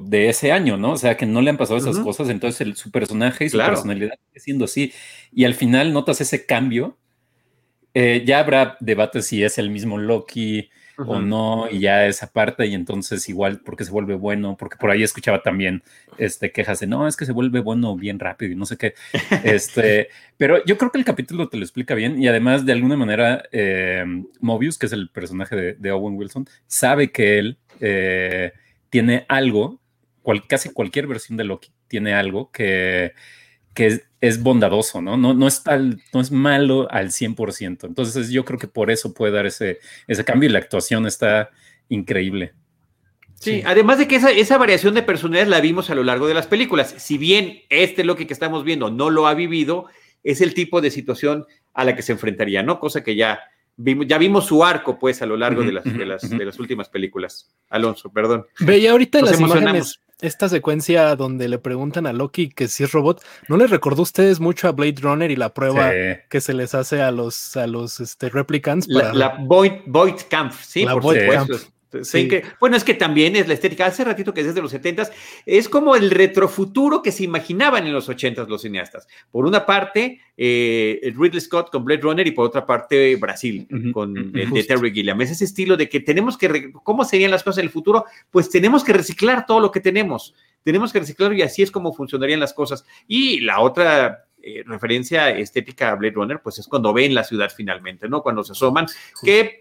de 0.06 0.30
ese 0.30 0.54
año, 0.54 0.78
¿no? 0.78 0.94
O 0.94 0.98
sea, 0.98 1.18
que 1.18 1.26
no 1.26 1.42
le 1.42 1.50
han 1.50 1.58
pasado 1.58 1.78
esas 1.78 2.00
cosas, 2.00 2.30
entonces 2.30 2.62
el, 2.62 2.76
su 2.78 2.90
personaje 2.90 3.46
y 3.46 3.50
su 3.50 3.58
personalidad 3.58 4.14
sigue 4.28 4.40
siendo 4.40 4.66
así. 4.66 4.94
Y 5.34 5.44
al 5.44 5.54
final 5.54 5.94
notas 5.94 6.22
ese 6.22 6.46
cambio. 6.46 6.98
Eh, 7.94 8.24
ya 8.26 8.40
habrá 8.40 8.78
debate 8.80 9.22
si 9.22 9.44
es 9.44 9.58
el 9.58 9.70
mismo 9.70 9.98
Loki 9.98 10.70
o 10.98 11.20
no, 11.20 11.68
y 11.70 11.80
ya 11.80 12.06
esa 12.06 12.32
parte, 12.32 12.66
y 12.68 12.74
entonces 12.76 13.28
igual 13.28 13.60
porque 13.66 13.84
se 13.84 13.92
vuelve 13.92 14.14
bueno, 14.14 14.56
porque 14.58 14.78
por 14.78 14.92
ahí 14.92 15.04
escuchaba 15.04 15.42
también 15.42 15.84
este, 16.18 16.52
quejas 16.52 16.80
de 16.80 16.88
no, 16.88 17.08
es 17.08 17.18
que 17.18 17.26
se 17.26 17.32
vuelve 17.32 17.60
bueno 17.60 17.96
bien 17.96 18.20
rápido 18.20 18.52
y 18.52 18.56
no 18.56 18.66
sé 18.66 18.78
qué. 18.78 18.94
este, 19.44 20.10
pero 20.38 20.64
yo 20.64 20.78
creo 20.78 20.92
que 20.92 21.00
el 21.00 21.06
capítulo 21.06 21.50
te 21.50 21.58
lo 21.58 21.64
explica 21.64 21.96
bien, 21.96 22.22
y 22.22 22.28
además, 22.28 22.66
de 22.66 22.74
alguna 22.74 22.96
manera, 22.96 23.44
eh, 23.52 24.06
Mobius, 24.40 24.78
que 24.78 24.86
es 24.86 24.94
el 24.94 25.10
personaje 25.10 25.74
de 25.74 25.92
Owen 25.92 26.16
Wilson, 26.16 26.48
sabe 26.68 27.12
que 27.12 27.40
él 27.40 27.58
eh, 27.82 28.54
tiene 28.90 29.26
algo, 29.28 29.80
casi 30.48 30.70
cualquier 30.70 31.08
versión 31.08 31.38
de 31.38 31.44
Loki 31.44 31.72
tiene 31.88 32.14
algo 32.14 32.52
que, 32.52 33.14
que 33.74 34.02
es, 34.22 34.42
bondadoso, 34.42 35.02
¿no? 35.02 35.18
No, 35.18 35.34
no, 35.34 35.48
es 35.48 35.64
tal, 35.64 36.02
no 36.14 36.22
es 36.22 36.32
malo 36.32 36.88
al 36.92 37.10
100%. 37.10 37.88
Entonces 37.88 38.30
yo 38.30 38.46
creo 38.46 38.60
que 38.60 38.68
por 38.68 38.92
eso 38.92 39.14
puede 39.14 39.34
dar 39.34 39.46
ese, 39.46 39.80
ese 40.08 40.24
cambio 40.24 40.50
y 40.50 40.54
la 40.54 40.60
actuación 40.60 41.06
está 41.06 41.50
increíble. 41.90 42.54
Sí, 43.36 43.64
además 43.66 43.98
de 43.98 44.08
que 44.08 44.18
esa, 44.18 44.30
esa, 44.30 44.58
variación 44.60 44.94
de 44.94 45.02
personalidad 45.02 45.48
la 45.48 45.62
vimos 45.62 45.90
a 45.90 45.96
lo 45.96 46.04
largo 46.04 46.28
de 46.28 46.36
las 46.36 46.46
películas. 46.46 46.94
Si 46.98 47.18
bien 47.18 47.62
este 47.70 48.04
Loki 48.04 48.26
que 48.26 48.34
estamos 48.34 48.64
viendo 48.64 48.92
no 48.92 49.10
lo 49.10 49.26
ha 49.26 49.34
vivido, 49.34 49.88
es 50.24 50.42
el 50.42 50.54
tipo 50.54 50.80
de 50.80 50.92
situación 50.92 51.46
a 51.74 51.84
la 51.84 51.96
que 51.96 52.04
se 52.04 52.12
enfrentaría, 52.12 52.62
¿no? 52.62 52.80
Cosa 52.80 53.04
que 53.04 53.16
ya 53.16 53.40
vimos, 53.78 54.08
ya 54.08 54.18
vimos 54.18 54.46
su 54.46 54.64
arco, 54.64 54.98
pues, 55.00 55.22
a 55.22 55.26
lo 55.26 55.38
largo 55.38 55.64
de, 55.64 55.72
las, 55.74 55.84
de, 55.84 56.06
las, 56.06 56.30
de 56.30 56.46
las 56.46 56.60
últimas 56.60 56.90
películas. 56.90 57.54
Alonso, 57.70 58.12
perdón. 58.12 58.46
Veía 58.60 58.92
ahorita 58.92 59.20
en 59.20 59.26
las 59.26 59.40
imágenes 59.40 60.00
esta 60.22 60.48
secuencia 60.48 61.16
donde 61.16 61.50
le 61.50 61.58
preguntan 61.58 62.06
a 62.06 62.14
Loki 62.14 62.50
que 62.50 62.68
si 62.68 62.84
es 62.84 62.92
robot, 62.92 63.24
¿no 63.48 63.58
les 63.58 63.70
recordó 63.70 64.02
a 64.02 64.04
ustedes 64.04 64.40
mucho 64.40 64.68
a 64.68 64.72
Blade 64.72 64.96
Runner 65.02 65.30
y 65.32 65.36
la 65.36 65.54
prueba 65.54 65.92
que 66.30 66.42
se 66.42 66.54
les 66.54 66.76
hace 66.76 67.02
a 67.02 67.12
los, 67.12 67.58
a 67.58 67.68
los 67.68 68.00
este, 68.00 68.30
replicants? 68.30 68.88
La, 68.88 69.14
la 69.14 69.38
Void, 69.40 70.22
Camp, 70.30 70.54
sí, 70.62 70.86
por 70.86 71.02
supuesto. 71.02 71.58
Bueno, 72.60 72.78
es 72.78 72.84
que 72.84 72.94
también 72.94 73.36
es 73.36 73.48
la 73.48 73.54
estética. 73.54 73.86
Hace 73.86 74.04
ratito 74.04 74.34
que 74.34 74.42
es 74.42 74.48
desde 74.48 74.62
los 74.62 74.72
70 74.72 75.10
es 75.46 75.70
como 75.70 75.96
el 75.96 76.12
retrofuturo 76.12 77.02
que 77.02 77.12
se 77.12 77.24
imaginaban 77.24 77.86
en 77.86 77.94
los 77.94 78.10
80 78.10 78.46
los 78.46 78.62
cineastas. 78.62 79.08
Por 79.32 79.46
una 79.46 79.66
parte, 79.66 80.20
eh, 80.38 81.14
Ridley 81.16 81.42
Scott 81.42 81.70
con 81.70 81.84
Blade 81.84 82.02
Runner 82.02 82.26
y 82.26 82.32
por 82.32 82.46
otra 82.46 82.66
parte, 82.66 83.16
Brasil 83.16 83.68
con 83.94 84.32
de 84.32 84.64
Terry 84.68 84.92
Gilliam. 84.92 85.22
Es 85.22 85.32
ese 85.32 85.46
estilo 85.46 85.78
de 85.78 85.90
que 85.90 86.00
tenemos 86.00 86.38
que, 86.38 86.72
¿cómo 86.84 87.04
serían 87.04 87.32
las 87.32 87.44
cosas 87.44 87.60
en 87.60 87.66
el 87.66 87.72
futuro? 87.72 88.06
Pues 88.30 88.50
tenemos 88.50 88.84
que 88.84 88.94
reciclar 88.94 89.46
todo 89.46 89.60
lo 89.60 89.72
que 89.72 89.80
tenemos. 89.80 90.34
Tenemos 90.64 90.94
que 90.94 91.00
reciclarlo 91.00 91.36
y 91.36 91.42
así 91.42 91.64
es 91.64 91.72
como 91.72 91.94
funcionarían 91.94 92.40
las 92.40 92.54
cosas. 92.54 92.86
Y 93.08 93.40
la 93.42 93.60
otra 93.60 94.26
eh, 94.44 94.64
referencia 94.66 95.30
estética 95.30 95.92
a 95.92 95.96
Blade 95.96 96.14
Runner, 96.16 96.40
pues 96.42 96.58
es 96.60 96.68
cuando 96.68 96.94
ven 96.94 97.14
la 97.14 97.24
ciudad 97.24 97.52
finalmente, 97.56 98.10
¿no? 98.10 98.24
Cuando 98.24 98.44
se 98.44 98.54
asoman, 98.54 98.88
que 99.24 99.60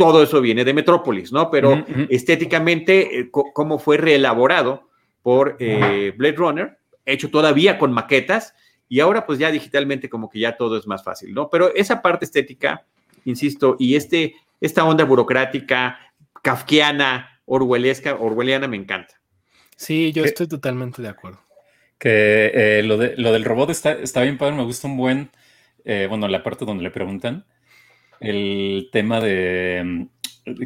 todo 0.00 0.22
eso 0.22 0.40
viene 0.40 0.64
de 0.64 0.72
Metrópolis, 0.72 1.30
¿no? 1.30 1.50
Pero 1.50 1.84
estéticamente, 2.08 3.20
eh, 3.20 3.30
cómo 3.30 3.78
fue 3.78 3.98
reelaborado 3.98 4.88
por 5.20 5.58
eh, 5.58 6.14
Blade 6.16 6.36
Runner, 6.36 6.78
hecho 7.04 7.28
todavía 7.28 7.76
con 7.76 7.92
maquetas, 7.92 8.54
y 8.88 9.00
ahora 9.00 9.26
pues 9.26 9.38
ya 9.38 9.50
digitalmente 9.50 10.08
como 10.08 10.30
que 10.30 10.38
ya 10.38 10.56
todo 10.56 10.78
es 10.78 10.86
más 10.86 11.04
fácil, 11.04 11.34
¿no? 11.34 11.50
Pero 11.50 11.74
esa 11.74 12.00
parte 12.00 12.24
estética, 12.24 12.86
insisto, 13.26 13.76
y 13.78 13.94
este, 13.94 14.36
esta 14.62 14.86
onda 14.86 15.04
burocrática, 15.04 15.98
kafkiana, 16.40 17.42
orwellesca, 17.44 18.14
orwelliana 18.14 18.68
me 18.68 18.78
encanta. 18.78 19.20
Sí, 19.76 20.12
yo 20.12 20.24
estoy 20.24 20.48
totalmente 20.48 21.02
de 21.02 21.08
acuerdo. 21.08 21.40
Que 21.98 22.52
eh, 22.54 22.82
lo, 22.84 22.96
de, 22.96 23.18
lo 23.18 23.32
del 23.32 23.44
robot 23.44 23.68
está, 23.68 23.92
está 23.92 24.22
bien 24.22 24.38
padre, 24.38 24.56
me 24.56 24.64
gusta 24.64 24.88
un 24.88 24.96
buen, 24.96 25.30
bueno, 25.84 26.26
la 26.26 26.42
parte 26.42 26.64
donde 26.64 26.84
le 26.84 26.90
preguntan, 26.90 27.44
el 28.20 28.88
tema 28.92 29.20
de, 29.20 30.06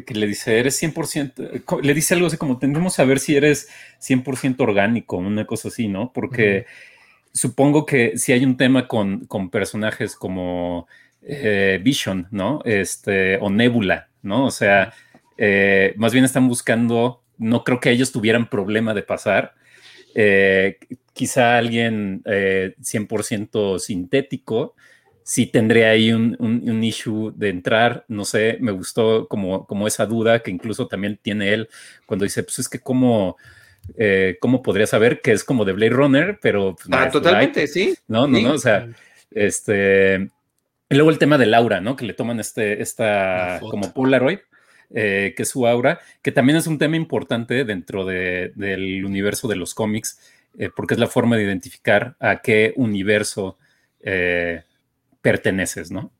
que 0.05 0.13
le 0.13 0.27
dice, 0.27 0.59
eres 0.59 0.81
100%, 0.81 1.81
le 1.81 1.93
dice 1.93 2.13
algo 2.13 2.27
así 2.27 2.37
como, 2.37 2.59
tendremos 2.59 2.93
que 2.93 2.97
saber 2.97 3.19
si 3.19 3.35
eres 3.35 3.69
100% 4.01 4.59
orgánico, 4.59 5.17
una 5.17 5.45
cosa 5.45 5.69
así, 5.69 5.87
¿no? 5.87 6.11
Porque 6.13 6.65
supongo 7.33 7.85
que 7.85 8.17
si 8.17 8.33
hay 8.33 8.45
un 8.45 8.57
tema 8.57 8.87
con, 8.87 9.25
con 9.25 9.49
personajes 9.49 10.15
como 10.15 10.87
eh, 11.21 11.79
Vision, 11.81 12.27
¿no? 12.31 12.61
Este, 12.65 13.37
o 13.37 13.49
Nebula, 13.49 14.09
¿no? 14.21 14.45
O 14.45 14.51
sea, 14.51 14.93
eh, 15.37 15.93
más 15.97 16.13
bien 16.13 16.25
están 16.25 16.47
buscando, 16.47 17.23
no 17.37 17.63
creo 17.63 17.79
que 17.79 17.91
ellos 17.91 18.11
tuvieran 18.11 18.49
problema 18.49 18.93
de 18.93 19.03
pasar. 19.03 19.53
Eh, 20.13 20.77
quizá 21.13 21.57
alguien 21.57 22.21
100% 22.23 23.79
sintético, 23.79 24.75
sí 25.25 25.47
tendría 25.47 25.89
ahí 25.89 26.13
un, 26.13 26.37
un, 26.39 26.83
issue 26.83 27.33
de 27.35 27.49
entrar, 27.49 28.05
no 28.07 28.25
sé, 28.25 28.57
me 28.61 28.71
gustó 28.71 29.27
como, 29.27 29.65
como 29.65 29.87
esa 29.87 30.05
duda 30.05 30.43
que 30.43 30.51
incluso 30.51 30.87
también 30.87 31.19
tiene 31.19 31.51
él 31.51 31.67
cuando 32.05 32.25
dice, 32.25 32.43
pues 32.43 32.59
es 32.59 32.69
que 32.69 32.77
cómo, 32.77 33.35
eh, 33.97 34.37
¿cómo 34.39 34.61
podría 34.61 34.85
saber 34.85 35.21
que 35.21 35.31
es 35.31 35.43
como 35.43 35.65
de 35.65 35.73
Blade 35.73 35.93
Runner? 35.93 36.37
Pero... 36.39 36.75
Pues, 36.75 36.87
ah, 36.91 37.09
totalmente, 37.09 37.65
sí. 37.65 37.95
No, 38.07 38.27
no, 38.27 38.39
no, 38.39 38.53
o 38.53 38.59
sea, 38.59 38.87
este... 39.31 40.29
Y 40.89 40.93
luego 40.95 41.09
el 41.09 41.17
tema 41.17 41.39
del 41.39 41.55
aura, 41.55 41.81
¿no? 41.81 41.95
Que 41.95 42.05
le 42.05 42.13
toman 42.13 42.39
este, 42.39 42.83
esta 42.83 43.59
como 43.61 43.91
Polaroid. 43.93 44.37
Eh, 44.93 45.33
que 45.35 45.41
es 45.41 45.49
su 45.49 45.65
aura, 45.65 45.99
que 46.21 46.31
también 46.31 46.57
es 46.57 46.67
un 46.67 46.77
tema 46.77 46.95
importante 46.95 47.65
dentro 47.65 48.05
de, 48.05 48.53
del 48.55 49.03
universo 49.03 49.47
de 49.47 49.55
los 49.55 49.73
cómics, 49.73 50.19
eh, 50.59 50.69
porque 50.73 50.93
es 50.93 50.99
la 50.99 51.07
forma 51.07 51.35
de 51.35 51.43
identificar 51.43 52.15
a 52.19 52.41
qué 52.43 52.71
universo 52.77 53.57
eh, 54.01 54.61
perteneces, 55.25 55.89
¿no? 55.89 56.11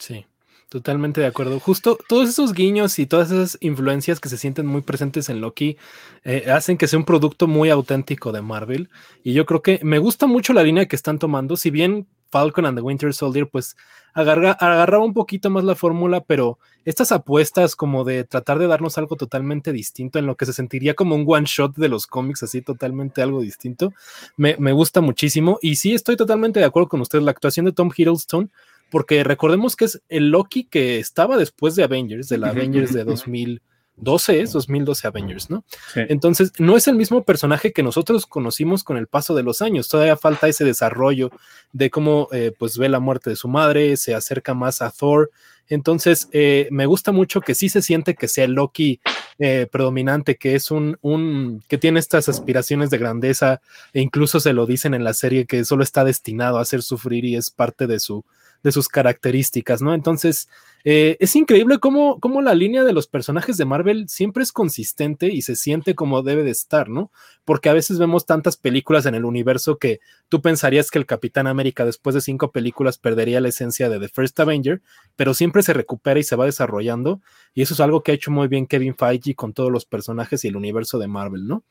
Sí, 0.00 0.26
totalmente 0.68 1.20
de 1.20 1.28
acuerdo. 1.28 1.60
Justo 1.60 1.96
todos 2.08 2.28
esos 2.28 2.52
guiños 2.52 2.98
y 2.98 3.06
todas 3.06 3.30
esas 3.30 3.56
influencias 3.60 4.18
que 4.18 4.28
se 4.28 4.38
sienten 4.38 4.66
muy 4.66 4.80
presentes 4.80 5.28
en 5.28 5.40
Loki 5.40 5.76
eh, 6.24 6.50
hacen 6.50 6.76
que 6.76 6.88
sea 6.88 6.98
un 6.98 7.04
producto 7.04 7.46
muy 7.46 7.70
auténtico 7.70 8.32
de 8.32 8.42
Marvel. 8.42 8.90
Y 9.22 9.34
yo 9.34 9.46
creo 9.46 9.62
que 9.62 9.78
me 9.84 10.00
gusta 10.00 10.26
mucho 10.26 10.52
la 10.52 10.64
línea 10.64 10.86
que 10.86 10.96
están 10.96 11.20
tomando, 11.20 11.56
si 11.56 11.70
bien 11.70 12.08
Falcon 12.34 12.66
and 12.66 12.76
the 12.76 12.82
Winter 12.82 13.14
Soldier, 13.14 13.48
pues 13.48 13.76
agarraba 14.12 15.04
un 15.04 15.14
poquito 15.14 15.50
más 15.50 15.62
la 15.62 15.76
fórmula, 15.76 16.20
pero 16.20 16.58
estas 16.84 17.12
apuestas 17.12 17.76
como 17.76 18.02
de 18.02 18.24
tratar 18.24 18.58
de 18.58 18.66
darnos 18.66 18.98
algo 18.98 19.14
totalmente 19.14 19.70
distinto 19.72 20.18
en 20.18 20.26
lo 20.26 20.36
que 20.36 20.44
se 20.44 20.52
sentiría 20.52 20.94
como 20.94 21.14
un 21.14 21.24
one 21.28 21.46
shot 21.46 21.76
de 21.76 21.88
los 21.88 22.08
cómics, 22.08 22.42
así 22.42 22.60
totalmente 22.60 23.22
algo 23.22 23.40
distinto, 23.40 23.92
me, 24.36 24.72
gusta 24.72 25.00
muchísimo. 25.00 25.60
Y 25.62 25.76
sí, 25.76 25.94
estoy 25.94 26.16
totalmente 26.16 26.58
de 26.58 26.66
acuerdo 26.66 26.88
con 26.88 27.02
usted, 27.02 27.20
la 27.20 27.30
actuación 27.30 27.66
de 27.66 27.72
Tom 27.72 27.90
Hiddleston, 27.96 28.50
porque 28.90 29.22
recordemos 29.22 29.76
que 29.76 29.84
es 29.84 30.02
el 30.08 30.30
Loki 30.30 30.64
que 30.64 30.98
estaba 30.98 31.36
después 31.36 31.76
de 31.76 31.84
Avengers, 31.84 32.28
de 32.28 32.38
la 32.38 32.48
Avengers 32.48 32.92
de 32.92 33.04
2000. 33.04 33.62
12 33.96 34.40
es 34.40 34.52
2012 34.52 35.06
Avengers, 35.06 35.50
¿no? 35.50 35.64
Entonces, 35.94 36.52
no 36.58 36.76
es 36.76 36.88
el 36.88 36.96
mismo 36.96 37.24
personaje 37.24 37.72
que 37.72 37.82
nosotros 37.82 38.26
conocimos 38.26 38.82
con 38.82 38.96
el 38.96 39.06
paso 39.06 39.34
de 39.34 39.42
los 39.42 39.62
años. 39.62 39.88
Todavía 39.88 40.16
falta 40.16 40.48
ese 40.48 40.64
desarrollo 40.64 41.30
de 41.72 41.90
cómo 41.90 42.28
eh, 42.32 42.52
pues 42.58 42.76
ve 42.76 42.88
la 42.88 43.00
muerte 43.00 43.30
de 43.30 43.36
su 43.36 43.48
madre, 43.48 43.96
se 43.96 44.14
acerca 44.14 44.54
más 44.54 44.82
a 44.82 44.90
Thor. 44.90 45.30
Entonces, 45.68 46.28
eh, 46.32 46.68
me 46.70 46.86
gusta 46.86 47.12
mucho 47.12 47.40
que 47.40 47.54
sí 47.54 47.68
se 47.68 47.82
siente 47.82 48.14
que 48.14 48.28
sea 48.28 48.46
Loki 48.48 49.00
eh, 49.38 49.66
predominante, 49.70 50.36
que 50.36 50.54
es 50.54 50.70
un, 50.70 50.98
un, 51.00 51.62
que 51.68 51.78
tiene 51.78 52.00
estas 52.00 52.28
aspiraciones 52.28 52.90
de 52.90 52.98
grandeza, 52.98 53.60
e 53.92 54.00
incluso 54.00 54.40
se 54.40 54.52
lo 54.52 54.66
dicen 54.66 54.92
en 54.94 55.04
la 55.04 55.14
serie 55.14 55.46
que 55.46 55.64
solo 55.64 55.82
está 55.82 56.04
destinado 56.04 56.58
a 56.58 56.62
hacer 56.62 56.82
sufrir 56.82 57.24
y 57.24 57.36
es 57.36 57.50
parte 57.50 57.86
de 57.86 57.98
su, 57.98 58.24
de 58.64 58.72
sus 58.72 58.88
características, 58.88 59.82
¿no? 59.82 59.94
Entonces, 59.94 60.48
eh, 60.84 61.16
es 61.20 61.36
increíble 61.36 61.78
cómo, 61.78 62.18
cómo, 62.18 62.40
la 62.42 62.54
línea 62.54 62.82
de 62.82 62.94
los 62.94 63.06
personajes 63.06 63.58
de 63.58 63.66
Marvel 63.66 64.08
siempre 64.08 64.42
es 64.42 64.52
consistente 64.52 65.28
y 65.28 65.42
se 65.42 65.54
siente 65.54 65.94
como 65.94 66.22
debe 66.22 66.42
de 66.42 66.50
estar, 66.50 66.88
¿no? 66.88 67.12
Porque 67.44 67.68
a 67.68 67.74
veces 67.74 67.98
vemos 67.98 68.24
tantas 68.24 68.56
películas 68.56 69.04
en 69.04 69.14
el 69.14 69.26
universo 69.26 69.78
que 69.78 70.00
tú 70.30 70.40
pensarías 70.40 70.90
que 70.90 70.98
el 70.98 71.06
Capitán 71.06 71.46
América 71.46 71.84
después 71.84 72.14
de 72.14 72.22
cinco 72.22 72.52
películas 72.52 72.96
perdería 72.96 73.40
la 73.40 73.48
esencia 73.48 73.90
de 73.90 74.00
The 74.00 74.08
First 74.08 74.40
Avenger, 74.40 74.82
pero 75.14 75.34
siempre 75.34 75.62
se 75.62 75.74
recupera 75.74 76.18
y 76.18 76.24
se 76.24 76.36
va 76.36 76.46
desarrollando, 76.46 77.20
y 77.52 77.62
eso 77.62 77.74
es 77.74 77.80
algo 77.80 78.02
que 78.02 78.12
ha 78.12 78.14
hecho 78.14 78.30
muy 78.30 78.48
bien 78.48 78.66
Kevin 78.66 78.96
Feige 78.96 79.34
con 79.34 79.52
todos 79.52 79.70
los 79.70 79.84
personajes 79.84 80.42
y 80.44 80.48
el 80.48 80.56
universo 80.56 80.98
de 80.98 81.06
Marvel, 81.06 81.46
¿no? 81.46 81.64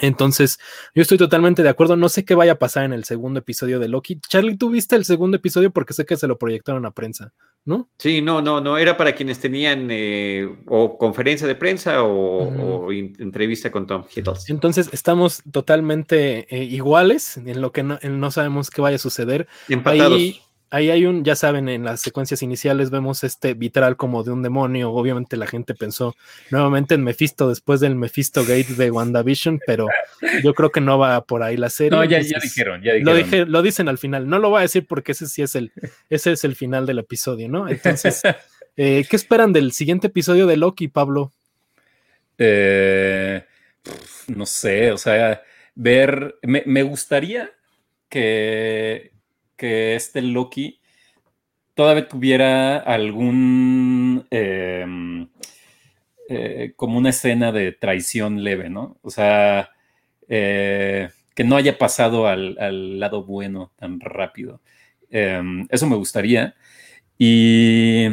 Entonces, 0.00 0.58
yo 0.94 1.02
estoy 1.02 1.18
totalmente 1.18 1.62
de 1.62 1.68
acuerdo. 1.68 1.96
No 1.96 2.08
sé 2.08 2.24
qué 2.24 2.34
vaya 2.34 2.52
a 2.52 2.58
pasar 2.58 2.84
en 2.84 2.92
el 2.92 3.04
segundo 3.04 3.40
episodio 3.40 3.78
de 3.78 3.88
Loki. 3.88 4.20
Charlie, 4.28 4.56
tú 4.56 4.70
viste 4.70 4.94
el 4.96 5.04
segundo 5.04 5.36
episodio 5.36 5.70
porque 5.72 5.94
sé 5.94 6.06
que 6.06 6.16
se 6.16 6.28
lo 6.28 6.38
proyectaron 6.38 6.86
a 6.86 6.92
prensa, 6.92 7.32
¿no? 7.64 7.88
Sí, 7.98 8.22
no, 8.22 8.40
no, 8.40 8.60
no. 8.60 8.78
Era 8.78 8.96
para 8.96 9.14
quienes 9.14 9.40
tenían 9.40 9.88
eh, 9.90 10.48
o 10.66 10.96
conferencia 10.96 11.46
de 11.46 11.56
prensa 11.56 12.04
o, 12.04 12.92
entrevista 12.92 13.72
con 13.72 13.86
Tom 13.86 14.04
Hiddleston. 14.04 14.54
Entonces, 14.54 14.90
estamos 14.92 15.42
totalmente 15.50 16.46
eh, 16.54 16.64
iguales 16.64 17.36
en 17.36 17.60
lo 17.60 17.72
que 17.72 17.82
no, 17.82 18.30
sabemos 18.30 18.70
qué 18.70 18.80
vaya 18.80 18.96
a 18.96 19.00
suceder. 19.00 19.48
Empatados 19.68 20.18
ahí 20.18 20.40
hay 20.74 21.06
un, 21.06 21.24
ya 21.24 21.36
saben, 21.36 21.68
en 21.68 21.84
las 21.84 22.00
secuencias 22.00 22.42
iniciales 22.42 22.90
vemos 22.90 23.22
este 23.22 23.54
vitral 23.54 23.96
como 23.96 24.24
de 24.24 24.32
un 24.32 24.42
demonio. 24.42 24.90
Obviamente 24.90 25.36
la 25.36 25.46
gente 25.46 25.72
pensó 25.74 26.16
nuevamente 26.50 26.94
en 26.96 27.04
Mephisto 27.04 27.48
después 27.48 27.78
del 27.78 27.94
Mephisto 27.94 28.42
Gate 28.42 28.74
de 28.76 28.90
WandaVision, 28.90 29.60
pero 29.66 29.86
yo 30.42 30.52
creo 30.52 30.70
que 30.70 30.80
no 30.80 30.98
va 30.98 31.24
por 31.24 31.44
ahí 31.44 31.56
la 31.56 31.70
serie. 31.70 31.96
No, 31.96 32.04
ya, 32.04 32.18
dijeron, 32.18 32.82
ya 32.82 32.94
dijeron. 32.94 33.52
Lo, 33.52 33.62
dicen 33.62 33.88
al 33.88 33.98
final. 33.98 34.28
No 34.28 34.40
lo 34.40 34.50
voy 34.50 34.58
a 34.58 34.62
decir 34.62 34.84
porque 34.86 35.12
ese 35.12 35.28
sí 35.28 35.42
es 35.42 35.54
el, 35.54 35.70
ese 36.10 36.32
es 36.32 36.44
el 36.44 36.56
final 36.56 36.86
del 36.86 36.98
episodio, 36.98 37.48
¿no? 37.48 37.68
Entonces, 37.68 38.22
eh, 38.76 39.06
¿qué 39.08 39.16
esperan 39.16 39.52
del 39.52 39.70
siguiente 39.70 40.08
episodio 40.08 40.48
de 40.48 40.56
Loki, 40.56 40.88
Pablo? 40.88 41.32
Eh, 42.36 43.44
no 44.26 44.44
sé, 44.44 44.90
o 44.90 44.98
sea, 44.98 45.40
ver, 45.76 46.34
me 46.42 46.82
gustaría 46.82 47.52
que, 48.08 49.13
que 49.64 49.94
este 49.94 50.20
Loki 50.20 50.78
todavía 51.72 52.06
tuviera 52.06 52.76
algún 52.76 54.26
em, 54.30 55.26
eh, 56.28 56.74
como 56.76 56.98
una 56.98 57.08
escena 57.08 57.50
de 57.50 57.72
traición 57.72 58.44
leve, 58.44 58.68
¿no? 58.68 58.98
O 59.00 59.08
sea, 59.08 59.70
eh, 60.28 61.08
que 61.34 61.44
no 61.44 61.56
haya 61.56 61.78
pasado 61.78 62.26
al, 62.28 63.00
lado 63.00 63.24
bueno 63.24 63.72
tan 63.76 64.00
rápido. 64.00 64.60
Em, 65.08 65.66
eso 65.70 65.86
me 65.86 65.96
gustaría. 65.96 66.54
Y 67.16 68.08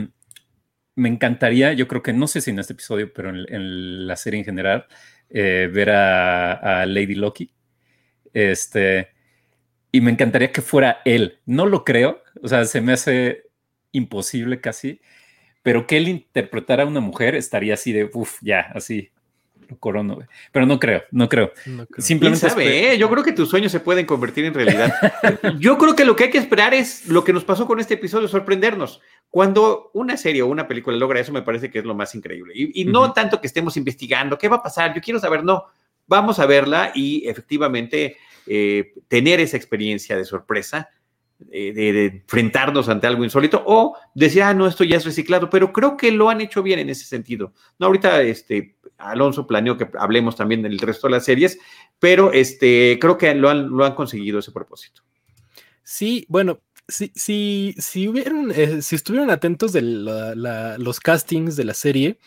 me 0.95 1.09
encantaría, 1.09 1.73
yo 1.73 1.85
creo 1.89 2.01
que 2.01 2.13
no 2.13 2.27
sé 2.27 2.39
si 2.39 2.51
en 2.51 2.59
este 2.59 2.73
episodio, 2.73 3.11
pero 3.13 3.29
en, 3.29 4.07
la 4.07 4.15
serie 4.15 4.39
en 4.39 4.45
general, 4.45 4.85
eh, 5.29 5.69
ver 5.69 5.89
a, 5.89 6.85
Lady 6.85 7.15
Loki. 7.15 7.51
Este, 8.33 9.09
y 9.91 10.01
me 10.01 10.11
encantaría 10.11 10.51
que 10.51 10.61
fuera 10.61 11.01
él. 11.05 11.39
No 11.45 11.65
lo 11.65 11.83
creo, 11.83 12.21
o 12.41 12.47
sea, 12.47 12.65
se 12.65 12.81
me 12.81 12.93
hace 12.93 13.43
imposible 13.91 14.61
casi, 14.61 15.01
pero 15.63 15.85
que 15.85 15.97
él 15.97 16.07
interpretara 16.07 16.83
a 16.83 16.87
una 16.87 17.01
mujer 17.01 17.35
estaría 17.35 17.73
así 17.73 17.91
de, 17.91 18.09
uff, 18.13 18.37
ya, 18.41 18.71
así, 18.73 19.11
corono, 19.79 20.19
pero 20.51 20.65
no 20.65 20.79
creo, 20.79 21.03
no 21.11 21.29
creo. 21.29 21.51
Simplemente 21.97 22.49
sabe, 22.49 22.93
eh? 22.93 22.97
yo 22.97 23.09
creo 23.09 23.23
que 23.23 23.31
tus 23.31 23.49
sueños 23.49 23.71
se 23.71 23.79
pueden 23.79 24.05
convertir 24.05 24.45
en 24.45 24.53
realidad. 24.53 24.93
yo 25.59 25.77
creo 25.77 25.95
que 25.95 26.05
lo 26.05 26.15
que 26.15 26.25
hay 26.25 26.29
que 26.29 26.37
esperar 26.37 26.73
es 26.73 27.07
lo 27.07 27.23
que 27.23 27.33
nos 27.33 27.45
pasó 27.45 27.67
con 27.67 27.79
este 27.79 27.95
episodio, 27.95 28.27
sorprendernos. 28.27 29.01
Cuando 29.29 29.91
una 29.93 30.17
serie 30.17 30.41
o 30.41 30.47
una 30.47 30.67
película 30.67 30.97
logra 30.97 31.19
eso, 31.19 31.31
me 31.31 31.41
parece 31.41 31.69
que 31.69 31.79
es 31.79 31.85
lo 31.85 31.95
más 31.95 32.15
increíble. 32.15 32.53
Y, 32.55 32.85
no 32.85 33.13
tanto 33.13 33.39
que 33.39 33.47
estemos 33.47 33.77
investigando 33.77 34.37
qué 34.37 34.49
va 34.49 34.57
a 34.57 34.63
pasar, 34.63 34.93
yo 34.93 35.01
quiero 35.01 35.19
saber, 35.19 35.43
no, 35.43 35.65
vamos 36.07 36.39
a 36.39 36.45
verla 36.45 36.91
y 36.93 37.27
efectivamente 37.27 38.17
eh, 38.47 38.93
tener 39.07 39.39
esa 39.39 39.57
experiencia 39.57 40.17
de 40.17 40.25
sorpresa 40.25 40.89
eh, 41.51 41.73
de, 41.73 42.05
enfrentarnos 42.05 42.87
ante 42.87 43.07
algo 43.07 43.23
insólito 43.23 43.63
o 43.65 43.97
decir, 44.13 44.43
ah, 44.43 44.53
no, 44.53 44.67
esto 44.67 44.83
ya 44.83 44.97
es 44.97 45.05
reciclado, 45.05 45.49
pero 45.49 45.73
creo 45.73 45.97
que 45.97 46.11
lo 46.11 46.29
han 46.29 46.41
hecho 46.41 46.61
bien 46.61 46.79
en 46.79 46.89
ese 46.89 47.05
sentido. 47.05 47.53
No, 47.79 47.87
ahorita 47.87 48.21
este, 48.21 48.75
Alonso 48.97 49.47
planeó 49.47 49.77
que 49.77 49.89
hablemos 49.97 50.35
también 50.35 50.61
del 50.61 50.77
resto 50.77 51.07
de 51.07 51.11
las 51.11 51.25
series, 51.25 51.57
pero 51.99 52.31
este, 52.31 52.97
creo 53.01 53.17
que 53.17 53.33
lo 53.33 53.49
han, 53.49 53.69
lo 53.69 53.85
han 53.85 53.95
conseguido 53.95 54.39
ese 54.39 54.51
propósito. 54.51 55.01
Sí, 55.83 56.25
bueno, 56.29 56.61
si, 56.87 57.11
si, 57.15 57.73
si, 57.77 58.07
hubieran, 58.07 58.51
eh, 58.53 58.81
si 58.81 58.95
estuvieron 58.95 59.31
atentos 59.31 59.73
de 59.73 59.81
los 59.81 60.99
castings 60.99 61.55
de 61.55 61.65
la 61.65 61.73
serie, 61.73 62.19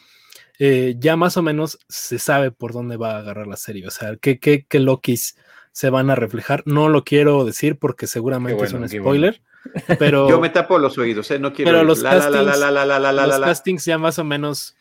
ya 0.59 1.17
más 1.17 1.37
o 1.37 1.43
menos 1.43 1.79
se 1.89 2.19
sabe 2.19 2.51
por 2.51 2.73
dónde 2.73 2.97
va 2.97 3.17
a 3.17 3.19
agarrar 3.19 3.47
la 3.47 3.57
serie, 3.57 3.87
o 3.87 3.91
sea, 3.91 4.17
qué, 4.17 4.39
qué, 4.39 4.67
qué 4.69 4.79
Lokis 4.81 5.37
se 5.75 5.91
van 5.91 6.09
a 6.09 6.15
reflejar. 6.15 6.63
No 6.67 6.89
lo 6.89 7.05
quiero 7.05 7.45
decir 7.45 7.79
porque 7.79 8.07
seguramente 8.07 8.65
es 8.65 8.73
un 8.73 8.89
spoiler. 8.89 9.43
Pero, 9.99 10.29
Yo 10.29 10.41
me 10.41 10.51
tapo 10.51 10.79
los 10.79 10.97
oídos, 10.99 11.31
¿eh? 11.31 11.39
no 11.39 11.53
quiero. 11.53 11.71
Pero 11.71 11.85
los, 11.85 12.03
castings, 12.03 13.85
ya 13.85 13.99
más 13.99 14.19
o 14.19 14.25
menos 14.25 14.77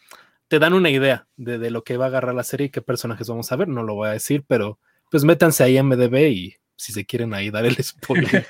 te 0.50 0.60
dan 0.60 0.74
una 0.74 0.90
idea 0.90 1.28
de, 1.36 1.58
de, 1.58 1.72
lo 1.72 1.84
que 1.84 1.98
va 1.98 2.06
a 2.06 2.08
agarrar 2.10 2.36
la 2.36 2.44
serie 2.44 2.68
y 2.68 2.70
qué 2.70 2.82
personajes 2.82 3.28
vamos 3.28 3.52
a 3.52 3.56
ver. 3.56 3.70
No 3.70 3.82
lo 3.84 3.96
voy 3.96 4.10
a 4.10 4.12
decir, 4.12 4.44
pero 4.46 4.78
pues 5.10 5.24
métanse 5.24 5.64
ahí 5.64 5.78
a 5.78 5.84
MDB 5.84 6.28
y 6.28 6.56
si 6.76 6.94
se 6.94 7.06
quieren 7.06 7.34
ahí 7.34 7.50
dar 7.50 7.66
el 7.66 7.76
spoiler. 7.84 8.46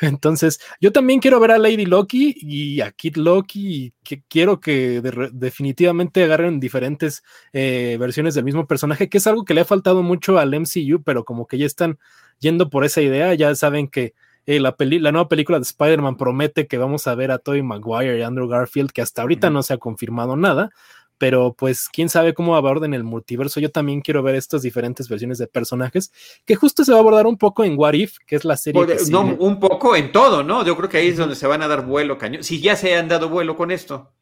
Entonces, 0.00 0.60
yo 0.80 0.92
también 0.92 1.20
quiero 1.20 1.40
ver 1.40 1.52
a 1.52 1.58
Lady 1.58 1.86
Loki 1.86 2.34
y 2.38 2.80
a 2.80 2.92
Kid 2.92 3.16
Loki 3.16 3.84
y 3.86 3.94
que 4.02 4.22
quiero 4.28 4.60
que 4.60 5.00
definitivamente 5.32 6.24
agarren 6.24 6.60
diferentes 6.60 7.22
eh, 7.52 7.96
versiones 7.98 8.34
del 8.34 8.44
mismo 8.44 8.66
personaje, 8.66 9.08
que 9.08 9.18
es 9.18 9.26
algo 9.26 9.44
que 9.44 9.54
le 9.54 9.62
ha 9.62 9.64
faltado 9.64 10.02
mucho 10.02 10.38
al 10.38 10.54
MCU, 10.54 11.02
pero 11.04 11.24
como 11.24 11.46
que 11.46 11.58
ya 11.58 11.66
están 11.66 11.98
yendo 12.38 12.70
por 12.70 12.84
esa 12.84 13.00
idea, 13.00 13.34
ya 13.34 13.54
saben 13.54 13.88
que 13.88 14.14
eh, 14.46 14.60
la, 14.60 14.76
la, 14.78 15.12
nueva 15.12 15.28
película 15.28 15.58
de 15.58 15.64
Spider-Man 15.64 16.16
promete 16.16 16.68
que 16.68 16.78
vamos 16.78 17.08
a 17.08 17.14
ver 17.16 17.32
a 17.32 17.38
Tobey 17.38 17.62
Maguire 17.62 18.18
y 18.18 18.22
Andrew 18.22 18.46
Garfield, 18.46 18.92
que 18.92 19.02
hasta 19.02 19.22
ahorita 19.22 19.50
no 19.50 19.62
se 19.64 19.74
ha 19.74 19.78
confirmado 19.78 20.36
nada, 20.36 20.70
pero 21.18 21.54
pues 21.54 21.88
quién 21.88 22.08
sabe 22.08 22.34
cómo 22.34 22.52
va 22.52 22.58
a 22.58 22.60
abordar 22.60 22.86
en 22.88 22.94
el 22.94 23.04
multiverso. 23.04 23.60
Yo 23.60 23.70
también 23.70 24.00
quiero 24.00 24.22
ver 24.22 24.34
estas 24.34 24.62
diferentes 24.62 25.08
versiones 25.08 25.38
de 25.38 25.46
personajes, 25.46 26.12
que 26.44 26.56
justo 26.56 26.84
se 26.84 26.92
va 26.92 26.98
a 26.98 27.00
abordar 27.00 27.26
un 27.26 27.38
poco 27.38 27.64
en 27.64 27.78
What 27.78 27.94
If, 27.94 28.18
que 28.26 28.36
es 28.36 28.44
la 28.44 28.56
serie. 28.56 28.84
no, 29.10 29.22
un 29.22 29.60
poco 29.60 29.96
en 29.96 30.12
todo, 30.12 30.42
¿no? 30.42 30.64
Yo 30.64 30.76
creo 30.76 30.88
que 30.88 30.98
ahí 30.98 31.08
es 31.08 31.16
donde 31.16 31.34
se 31.34 31.46
van 31.46 31.62
a 31.62 31.68
dar 31.68 31.84
vuelo 31.84 32.18
cañón. 32.18 32.44
Si 32.44 32.60
ya 32.60 32.76
se 32.76 32.94
han 32.94 33.08
dado 33.08 33.28
vuelo 33.28 33.56
con 33.56 33.70
esto. 33.70 34.12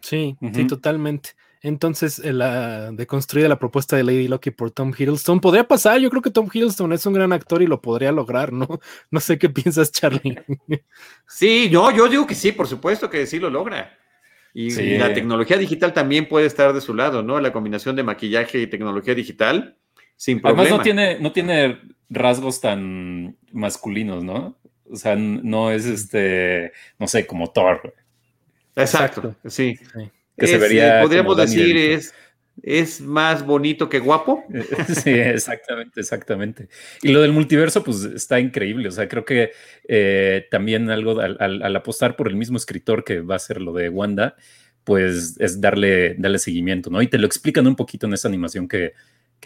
Sí, 0.00 0.36
sí, 0.54 0.66
totalmente. 0.66 1.30
Entonces, 1.62 2.20
eh, 2.20 2.32
la 2.32 2.92
deconstruida 2.92 3.48
la 3.48 3.58
propuesta 3.58 3.96
de 3.96 4.04
Lady 4.04 4.28
Loki 4.28 4.52
por 4.52 4.70
Tom 4.70 4.92
Hiddleston 4.96 5.40
podría 5.40 5.66
pasar. 5.66 5.98
Yo 5.98 6.10
creo 6.10 6.22
que 6.22 6.30
Tom 6.30 6.48
Hiddleston 6.52 6.92
es 6.92 7.04
un 7.06 7.14
gran 7.14 7.32
actor 7.32 7.60
y 7.60 7.66
lo 7.66 7.80
podría 7.80 8.12
lograr, 8.12 8.52
¿no? 8.52 8.68
No 9.10 9.18
sé 9.18 9.36
qué 9.38 9.48
piensas, 9.48 9.90
Charlie. 9.90 10.38
Sí, 11.26 11.68
no, 11.72 11.90
yo 11.90 12.08
digo 12.08 12.24
que 12.24 12.36
sí, 12.36 12.52
por 12.52 12.68
supuesto 12.68 13.10
que 13.10 13.26
sí 13.26 13.40
lo 13.40 13.50
logra. 13.50 13.98
Y, 14.58 14.96
la 14.96 15.12
tecnología 15.12 15.58
digital 15.58 15.92
también 15.92 16.26
puede 16.28 16.46
estar 16.46 16.72
de 16.72 16.80
su 16.80 16.94
lado, 16.94 17.22
¿no? 17.22 17.38
La 17.40 17.52
combinación 17.52 17.94
de 17.94 18.02
maquillaje 18.02 18.58
y 18.58 18.66
tecnología 18.66 19.14
digital, 19.14 19.76
sin 20.16 20.40
problema. 20.40 20.62
Además, 20.62 20.78
no 20.78 20.82
tiene, 20.82 21.18
no 21.20 21.32
tiene 21.32 21.78
rasgos 22.08 22.62
tan 22.62 23.36
masculinos, 23.52 24.24
¿no? 24.24 24.58
O 24.90 24.96
sea, 24.96 25.14
no 25.14 25.70
es 25.70 25.84
este, 25.84 26.72
no 26.98 27.06
sé, 27.06 27.26
como 27.26 27.52
Thor. 27.52 27.94
Exacto, 28.74 29.36
sí. 29.44 29.78
Que 30.38 30.46
se 30.46 30.56
vería. 30.56 31.00
Eh, 31.00 31.02
podríamos 31.02 31.36
decir, 31.36 31.76
es 31.76 32.14
es 32.62 33.00
más 33.00 33.44
bonito 33.44 33.88
que 33.88 33.98
guapo. 33.98 34.44
Sí, 35.02 35.10
exactamente, 35.10 36.00
exactamente. 36.00 36.68
Y 37.02 37.12
lo 37.12 37.20
del 37.20 37.32
multiverso, 37.32 37.82
pues 37.82 38.04
está 38.04 38.40
increíble. 38.40 38.88
O 38.88 38.92
sea, 38.92 39.08
creo 39.08 39.24
que 39.24 39.52
eh, 39.88 40.46
también 40.50 40.90
algo 40.90 41.20
al, 41.20 41.76
apostar 41.76 42.16
por 42.16 42.28
el 42.28 42.36
mismo 42.36 42.56
escritor 42.56 43.04
que 43.04 43.20
va 43.20 43.36
a 43.36 43.40
ser 43.40 43.60
lo 43.60 43.72
de 43.72 43.88
Wanda, 43.88 44.36
pues 44.84 45.36
es 45.38 45.60
darle, 45.60 46.14
darle 46.18 46.38
seguimiento, 46.38 46.90
¿no? 46.90 47.02
Y 47.02 47.08
te 47.08 47.18
lo 47.18 47.26
explican 47.26 47.66
un 47.66 47.76
poquito 47.76 48.06
en 48.06 48.14
esa 48.14 48.28
animación 48.28 48.68
que, 48.68 48.92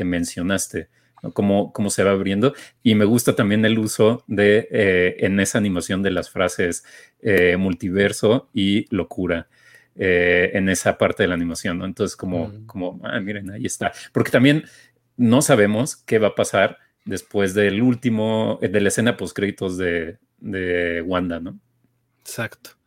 mencionaste. 0.02 0.88
¿no? 1.22 1.32
Cómo, 1.32 1.74
cómo, 1.74 1.90
se 1.90 2.02
va 2.02 2.12
abriendo. 2.12 2.54
Y 2.82 2.94
me 2.94 3.04
gusta 3.04 3.36
también 3.36 3.66
el 3.66 3.78
uso 3.78 4.24
de 4.26 4.66
eh, 4.70 5.16
en 5.18 5.38
esa 5.40 5.58
animación 5.58 6.02
de 6.02 6.11
las 6.11 6.30
frases 6.30 6.84
eh, 7.20 7.58
multiverso 7.58 8.48
y 8.54 8.86
locura. 8.94 9.48
Eh, 9.97 10.53
en 10.55 10.68
esa 10.68 10.97
parte 10.97 11.24
de 11.24 11.28
la 11.28 11.34
animación, 11.34 11.78
¿no? 11.78 11.84
Entonces, 11.84 12.16
como, 12.16 12.49
mm. 12.49 12.66
como, 12.66 13.01
ah, 13.05 13.20
miren, 13.20 13.51
ahí 13.51 13.66
está. 13.66 13.93
Porque 14.12 14.30
también 14.30 14.64
no 15.16 15.43
sabemos 15.43 15.97
qué 15.97 16.18
va 16.18 16.28
a 16.28 16.34
pasar 16.34 16.78
después 17.05 17.55
del 17.55 17.82
último, 17.82 18.59
de 18.62 18.80
la 18.80 18.88
escena 18.88 19.16
post 19.16 19.36
créditos 19.36 19.76
de, 19.76 20.18
de 20.38 21.03
Wanda, 21.03 21.41
¿no? 21.41 21.59
Exacto. 22.20 22.80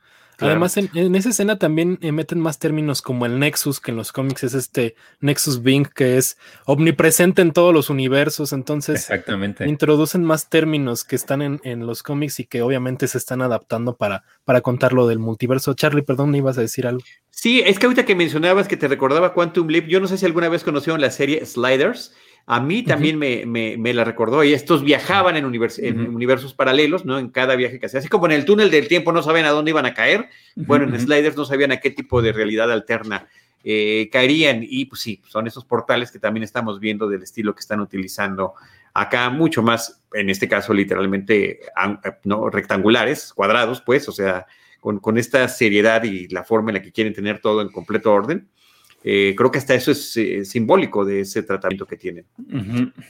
Además, 0.43 0.77
en, 0.77 1.15
esa 1.15 1.29
escena 1.29 1.57
también 1.57 1.97
eh, 2.01 2.11
meten 2.11 2.39
más 2.39 2.59
términos 2.59 3.01
como 3.01 3.25
el 3.25 3.39
Nexus, 3.39 3.79
que 3.79 3.91
en 3.91 3.97
los 3.97 4.11
cómics 4.11 4.43
es 4.43 4.53
este 4.53 4.95
Nexus 5.19 5.61
Bing, 5.61 5.85
que 5.85 6.17
es 6.17 6.37
omnipresente 6.65 7.41
en 7.41 7.51
todos 7.51 7.73
los 7.73 7.89
universos. 7.89 8.53
Entonces, 8.53 9.01
Exactamente. 9.01 9.67
introducen 9.67 10.23
más 10.23 10.49
términos 10.49 11.03
que 11.03 11.15
están 11.15 11.41
en, 11.41 11.85
los 11.85 12.03
cómics 12.03 12.39
y 12.39 12.45
que 12.45 12.61
obviamente 12.61 13.07
se 13.07 13.17
están 13.17 13.41
adaptando 13.41 13.95
para, 13.95 14.23
para 14.45 14.61
contar 14.61 14.93
lo 14.93 15.07
del 15.07 15.19
multiverso. 15.19 15.73
Charlie, 15.73 16.03
perdón, 16.03 16.31
¿me 16.31 16.37
ibas 16.37 16.57
a 16.57 16.61
decir 16.61 16.87
algo? 16.87 17.03
Sí, 17.29 17.61
es 17.65 17.79
que 17.79 17.87
ahorita 17.87 18.05
que 18.05 18.15
mencionabas 18.15 18.67
que 18.67 18.77
te 18.77 18.87
recordaba 18.87 19.33
Quantum 19.33 19.67
Leap, 19.67 19.87
yo 19.87 19.99
no 19.99 20.07
sé 20.07 20.17
si 20.17 20.25
alguna 20.25 20.49
vez 20.49 20.63
conocieron 20.63 21.01
la 21.01 21.11
serie 21.11 21.45
Sliders. 21.45 22.13
A 22.45 22.59
mí 22.59 22.83
también 22.83 23.17
me, 23.17 23.93
la 23.93 24.03
recordó 24.03 24.43
y 24.43 24.53
estos 24.53 24.83
viajaban 24.83 25.37
en, 25.37 25.45
universos 25.45 26.53
paralelos, 26.53 27.05
¿no? 27.05 27.17
En 27.17 27.29
cada 27.29 27.55
viaje 27.55 27.79
que 27.79 27.85
hacía. 27.85 27.99
Así 27.99 28.09
como 28.09 28.25
en 28.25 28.33
el 28.33 28.43
túnel 28.43 28.69
del 28.69 28.89
tiempo 28.89 29.13
no 29.13 29.23
sabían 29.23 29.45
a 29.45 29.51
dónde 29.51 29.71
iban 29.71 29.85
a 29.85 29.93
caer, 29.93 30.27
bueno, 30.55 30.85
en 30.85 30.99
Sliders 30.99 31.37
no 31.37 31.45
sabían 31.45 31.71
a 31.71 31.77
qué 31.77 31.89
tipo 31.89 32.21
de 32.21 32.33
realidad 32.33 32.69
alterna 32.69 33.27
eh, 33.63 34.09
caerían 34.11 34.59
y 34.61 34.85
pues 34.85 35.01
sí, 35.01 35.21
son 35.25 35.47
esos 35.47 35.63
portales 35.63 36.11
que 36.11 36.19
también 36.19 36.43
estamos 36.43 36.81
viendo 36.81 37.07
del 37.07 37.23
estilo 37.23 37.55
que 37.55 37.61
están 37.61 37.79
utilizando 37.79 38.55
acá, 38.93 39.29
mucho 39.29 39.63
más, 39.63 40.03
en 40.11 40.29
este 40.29 40.49
caso 40.49 40.73
literalmente, 40.73 41.61
no 42.25 42.49
rectangulares, 42.49 43.31
cuadrados, 43.33 43.81
pues, 43.81 44.09
o 44.09 44.11
sea, 44.11 44.45
con, 44.81 44.99
con 44.99 45.17
esta 45.17 45.47
seriedad 45.47 46.03
y 46.03 46.27
la 46.27 46.43
forma 46.43 46.71
en 46.71 46.75
la 46.75 46.81
que 46.81 46.91
quieren 46.91 47.13
tener 47.13 47.39
todo 47.39 47.61
en 47.61 47.69
completo 47.69 48.11
orden. 48.11 48.49
Eh, 49.03 49.33
creo 49.37 49.51
que 49.51 49.57
hasta 49.57 49.73
eso 49.75 49.91
es 49.91 50.15
eh, 50.15 50.45
simbólico 50.45 51.03
de 51.03 51.21
ese 51.21 51.43
tratamiento 51.43 51.85
que 51.85 51.97
tienen. 51.97 52.25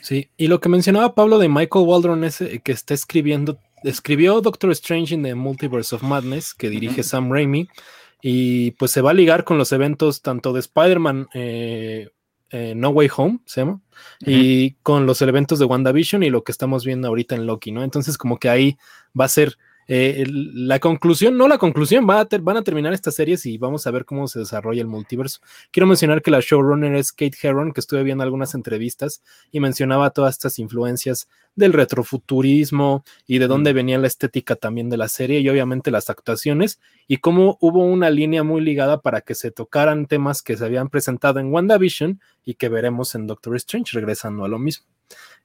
Sí, 0.02 0.30
y 0.38 0.48
lo 0.48 0.60
que 0.60 0.70
mencionaba 0.70 1.14
Pablo 1.14 1.38
de 1.38 1.50
Michael 1.50 1.86
Waldron 1.86 2.24
es 2.24 2.44
que 2.64 2.72
está 2.72 2.94
escribiendo, 2.94 3.60
escribió 3.84 4.42
Doctor 4.42 4.72
Strange 4.72 5.14
in 5.14 5.24
the 5.24 5.36
Multiverse 5.36 5.96
of 5.96 6.04
Madness, 6.04 6.54
que 6.54 6.70
dirige 6.70 7.04
Sam 7.04 7.32
Raimi, 7.32 7.68
y 8.22 8.72
pues 8.72 8.92
se 8.92 9.02
va 9.02 9.12
a 9.12 9.14
ligar 9.14 9.44
con 9.44 9.58
los 9.58 9.72
eventos 9.72 10.22
tanto 10.22 10.54
de 10.54 10.62
Spider-Man 10.62 11.28
eh, 11.34 12.10
No 12.76 12.90
Way 12.90 13.10
Home, 13.18 13.40
se 13.46 13.62
llama, 13.62 13.82
y 14.20 14.72
con 14.82 15.06
los 15.06 15.22
eventos 15.22 15.60
de 15.60 15.66
WandaVision 15.66 16.24
y 16.24 16.30
lo 16.30 16.44
que 16.44 16.52
estamos 16.52 16.86
viendo 16.86 17.08
ahorita 17.08 17.36
en 17.36 17.46
Loki, 17.46 17.72
¿no? 17.72 17.84
Entonces 17.84 18.18
como 18.18 18.40
que 18.40 18.50
ahí 18.50 18.78
va 19.20 19.26
a 19.26 19.30
ser 19.30 19.58
eh, 19.88 20.26
la 20.28 20.80
conclusión, 20.80 21.38
no 21.38 21.48
la 21.48 21.58
conclusión, 21.58 22.08
va 22.10 22.22
a 22.22 22.28
van 22.42 22.58
a 22.58 22.64
terminar 22.64 22.94
estas 22.94 23.16
series 23.16 23.46
y 23.46 23.58
vamos 23.58 23.86
a 23.86 23.92
ver 23.92 24.06
cómo 24.06 24.28
se 24.28 24.40
desarrolla 24.40 24.82
el 24.82 24.88
multiverso. 24.88 25.40
Quiero 25.72 25.88
mencionar 25.88 26.22
que 26.22 26.32
la 26.32 26.40
showrunner 26.40 26.96
es 26.96 27.12
Kate 27.12 27.38
Herron, 27.42 27.74
que 27.74 27.80
estuve 27.82 28.04
viendo 28.04 28.24
algunas 28.24 28.54
entrevistas 28.56 29.22
y 29.52 29.60
mencionaba 29.60 30.12
todas 30.12 30.36
estas 30.36 30.60
influencias 30.60 31.28
del 31.56 31.74
retrofuturismo 31.74 33.04
y 33.28 33.38
de 33.38 33.48
dónde 33.48 33.74
mm. 33.74 33.76
venía 33.76 33.98
la 33.98 34.08
estética 34.08 34.56
también 34.56 34.90
de 34.90 34.98
la 34.98 35.08
serie 35.08 35.40
y 35.40 35.50
obviamente 35.50 35.92
las 35.92 36.10
actuaciones 36.10 36.80
y 37.08 37.18
cómo 37.18 37.58
hubo 37.62 37.86
una 37.86 38.10
línea 38.10 38.44
muy 38.44 38.62
ligada 38.62 39.02
para 39.02 39.22
que 39.22 39.36
se 39.36 39.52
tocaran 39.52 40.08
temas 40.08 40.42
que 40.42 40.58
se 40.58 40.66
habían 40.66 40.90
presentado 40.90 41.40
en 41.40 41.54
WandaVision 41.54 42.20
y 42.44 42.56
que 42.56 42.70
veremos 42.70 43.16
en 43.16 43.28
Doctor 43.28 43.56
Strange 43.58 43.92
regresando 43.94 44.46
a 44.46 44.48
lo 44.48 44.60
mismo. 44.60 44.86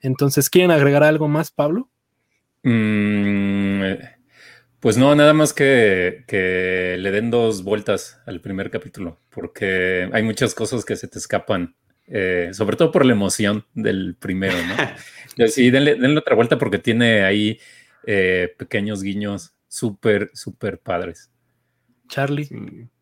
Entonces, 0.00 0.48
¿quieren 0.48 0.70
agregar 0.70 1.02
algo 1.02 1.28
más, 1.28 1.50
Pablo? 1.50 1.88
Mm, 2.62 3.82
pues 4.80 4.96
no, 4.96 5.14
nada 5.14 5.32
más 5.32 5.52
que, 5.52 6.24
que, 6.26 6.96
le 6.98 7.10
den 7.10 7.30
dos 7.30 7.64
vueltas 7.64 8.20
al 8.26 8.40
primer 8.40 8.70
capítulo, 8.70 9.20
porque 9.30 10.08
hay 10.12 10.22
muchas 10.22 10.54
cosas 10.54 10.84
que 10.84 10.96
se 10.96 11.08
te 11.08 11.18
escapan, 11.18 11.74
eh, 12.06 12.50
sobre 12.52 12.76
todo 12.76 12.92
por 12.92 13.04
la 13.04 13.12
emoción 13.12 13.66
del 13.74 14.16
primero, 14.18 14.56
¿no? 14.66 15.46
sí, 15.48 15.70
denle, 15.70 15.96
denle, 15.96 16.18
otra 16.18 16.36
vuelta 16.36 16.58
porque 16.58 16.78
tiene 16.78 17.24
ahí 17.24 17.58
eh, 18.06 18.54
pequeños 18.56 19.02
guiños 19.02 19.54
súper, 19.66 20.30
súper 20.34 20.78
padres. 20.78 21.30
Charlie. 22.08 22.48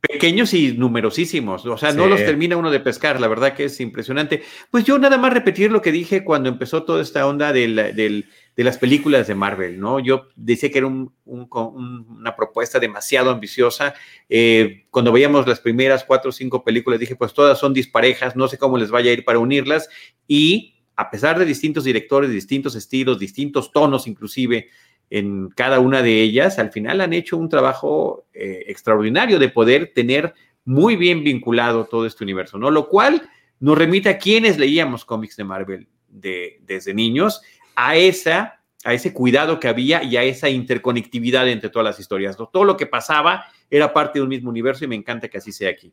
Pequeños 0.01 0.53
y 0.55 0.73
numerosísimos, 0.73 1.65
o 1.67 1.77
sea, 1.79 1.93
no 1.93 2.07
los 2.07 2.19
termina 2.19 2.57
uno 2.57 2.71
de 2.71 2.81
pescar, 2.81 3.21
la 3.21 3.29
verdad 3.29 3.55
que 3.55 3.65
es 3.65 3.81
impresionante. 3.81 4.43
Pues 4.71 4.85
yo 4.85 4.99
nada 4.99 5.19
más 5.19 5.33
repetir 5.33 5.73
lo 5.73 5.83
que 5.83 5.93
dije 5.93 6.25
cuando 6.25 6.49
empezó 6.49 6.85
toda 6.85 7.03
esta 7.03 7.27
onda 7.27 7.53
de 7.53 8.25
las 8.57 8.79
películas 8.79 9.27
de 9.27 9.35
Marvel, 9.35 9.81
¿no? 9.81 9.99
Yo 10.01 10.29
decía 10.37 10.71
que 10.71 10.79
era 10.79 10.87
una 10.87 12.37
propuesta 12.37 12.79
demasiado 12.79 13.31
ambiciosa. 13.31 13.95
Eh, 14.29 14.87
cuando 14.91 15.13
veíamos 15.13 15.47
las 15.47 15.61
primeras 15.61 16.05
cuatro 16.05 16.31
o 16.31 16.33
cinco 16.33 16.63
películas, 16.63 17.01
dije, 17.01 17.17
pues 17.17 17.33
todas 17.33 17.59
son 17.59 17.73
disparejas, 17.73 18.37
no 18.37 18.49
sé 18.49 18.59
cómo 18.59 18.79
les 18.79 18.91
vaya 18.91 19.11
a 19.11 19.15
ir 19.15 19.25
para 19.25 19.39
unirlas. 19.39 19.89
Y 20.29 20.75
a 20.97 21.11
pesar 21.11 21.39
de 21.39 21.45
distintos 21.45 21.85
directores, 21.85 22.31
distintos 22.31 22.75
estilos, 22.75 23.19
distintos 23.19 23.71
tonos 23.71 24.07
inclusive, 24.07 24.69
en 25.11 25.49
cada 25.51 25.81
una 25.81 26.03
de 26.03 26.21
ellas, 26.21 26.59
al 26.59 26.73
final 26.73 27.01
han 27.01 27.13
hecho 27.13 27.37
un 27.37 27.49
trabajo 27.49 28.27
eh, 28.35 28.65
extraordinario 28.67 29.39
de 29.39 29.49
poder 29.49 29.93
tener 29.95 30.35
muy 30.65 30.97
bien 30.97 31.23
vinculado 31.23 31.85
todo 31.85 32.07
este 32.07 32.25
universo, 32.25 32.59
¿no? 32.59 32.71
Lo 32.71 32.89
cual 32.89 33.29
nos 33.61 33.79
remite 33.79 34.09
a 34.09 34.19
quienes 34.19 34.59
leíamos 34.59 35.05
cómics 35.05 35.37
de 35.37 35.45
Marvel 35.45 35.89
de, 36.09 36.61
desde 36.63 36.93
niños, 36.93 37.41
a, 37.77 37.97
esa, 37.97 38.61
a 38.85 38.95
ese 38.95 39.13
cuidado 39.13 39.61
que 39.61 39.69
había 39.69 40.03
y 40.03 40.17
a 40.17 40.25
esa 40.25 40.49
interconectividad 40.49 41.49
entre 41.49 41.71
todas 41.71 41.85
las 41.85 42.01
historias. 42.01 42.37
Todo 42.37 42.65
lo 42.65 42.77
que 42.77 42.87
pasaba 42.87 43.47
era 43.71 43.93
parte 43.93 44.19
de 44.19 44.25
un 44.25 44.29
mismo 44.29 44.51
universo 44.51 44.85
y 44.85 44.89
me 44.89 44.97
encanta 44.97 45.29
que 45.29 45.39
así 45.39 45.53
sea 45.53 45.71
aquí. 45.71 45.93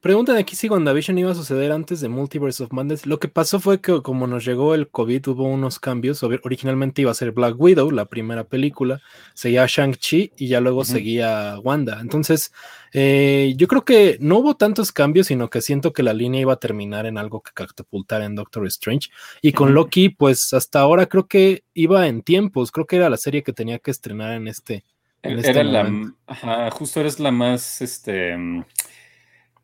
Preguntan 0.00 0.36
aquí 0.36 0.54
si 0.54 0.68
WandaVision 0.68 1.18
iba 1.18 1.32
a 1.32 1.34
suceder 1.34 1.72
antes 1.72 2.00
de 2.00 2.08
Multiverse 2.08 2.62
of 2.62 2.70
Madness. 2.72 3.04
Lo 3.04 3.18
que 3.18 3.26
pasó 3.26 3.58
fue 3.58 3.80
que 3.80 4.00
como 4.00 4.28
nos 4.28 4.44
llegó 4.44 4.76
el 4.76 4.88
COVID 4.88 5.28
hubo 5.28 5.42
unos 5.42 5.80
cambios. 5.80 6.22
Originalmente 6.22 7.02
iba 7.02 7.10
a 7.10 7.14
ser 7.14 7.32
Black 7.32 7.56
Widow, 7.58 7.90
la 7.90 8.04
primera 8.04 8.44
película. 8.44 9.00
Seguía 9.34 9.66
Shang-Chi 9.66 10.34
y 10.36 10.46
ya 10.46 10.60
luego 10.60 10.84
seguía 10.84 11.58
Wanda. 11.64 11.98
Entonces, 12.00 12.52
eh, 12.92 13.54
yo 13.56 13.66
creo 13.66 13.84
que 13.84 14.18
no 14.20 14.38
hubo 14.38 14.54
tantos 14.54 14.92
cambios, 14.92 15.26
sino 15.26 15.50
que 15.50 15.62
siento 15.62 15.92
que 15.92 16.04
la 16.04 16.12
línea 16.12 16.42
iba 16.42 16.52
a 16.52 16.60
terminar 16.60 17.04
en 17.06 17.18
algo 17.18 17.40
que 17.40 17.50
catapultar 17.52 18.22
en 18.22 18.36
Doctor 18.36 18.68
Strange. 18.68 19.08
Y 19.42 19.50
con 19.50 19.74
Loki, 19.74 20.10
pues 20.10 20.52
hasta 20.52 20.78
ahora 20.78 21.06
creo 21.06 21.26
que 21.26 21.64
iba 21.74 22.06
en 22.06 22.22
tiempos. 22.22 22.70
Creo 22.70 22.86
que 22.86 22.96
era 22.96 23.10
la 23.10 23.16
serie 23.16 23.42
que 23.42 23.52
tenía 23.52 23.80
que 23.80 23.90
estrenar 23.90 24.34
en 24.34 24.46
este. 24.46 24.84
En 25.22 25.40
este 25.40 25.50
era 25.50 25.64
la, 25.64 26.70
justo 26.70 27.00
eres 27.00 27.18
la 27.18 27.32
más, 27.32 27.82
este 27.82 28.36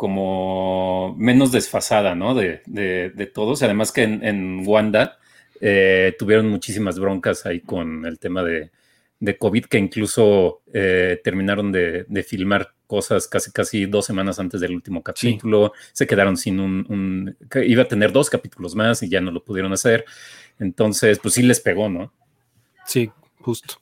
como 0.05 1.17
menos 1.17 1.51
desfasada, 1.51 2.15
¿no? 2.15 2.35
De, 2.35 2.61
de, 2.67 3.27
todos. 3.27 3.63
Además 3.63 3.91
que 3.91 4.03
en, 4.03 4.63
Wanda 4.67 5.19
eh, 5.63 6.15
tuvieron 6.19 6.51
muchísimas 6.51 6.99
broncas 6.99 7.47
ahí 7.47 7.61
con 7.61 8.05
el 8.05 8.19
tema 8.19 8.43
de, 8.43 8.71
de 9.19 9.39
COVID, 9.39 9.65
que 9.65 9.79
incluso 9.79 10.61
eh, 10.75 11.23
terminaron 11.25 11.73
de, 11.73 12.05
filmar 12.29 12.75
cosas 12.87 13.27
casi 13.29 13.51
casi 13.51 13.87
dos 13.87 14.05
semanas 14.05 14.39
antes 14.39 14.61
del 14.61 14.75
último 14.75 15.03
capítulo. 15.03 15.73
Se 15.95 16.07
quedaron 16.07 16.37
sin 16.37 16.61
un, 16.61 16.85
un, 16.91 17.65
Iba 17.67 17.85
a 17.85 17.89
tener 17.89 18.13
dos 18.13 18.29
capítulos 18.29 18.75
más 18.75 19.03
y 19.03 19.09
ya 19.09 19.23
no 19.23 19.31
lo 19.31 19.43
pudieron 19.43 19.73
hacer. 19.73 20.05
Entonces, 20.59 21.19
pues 21.19 21.33
sí 21.33 21.43
les 21.43 21.61
pegó, 21.61 21.89
¿no? 21.89 22.13
Sí, 22.85 23.11
justo. 23.41 23.77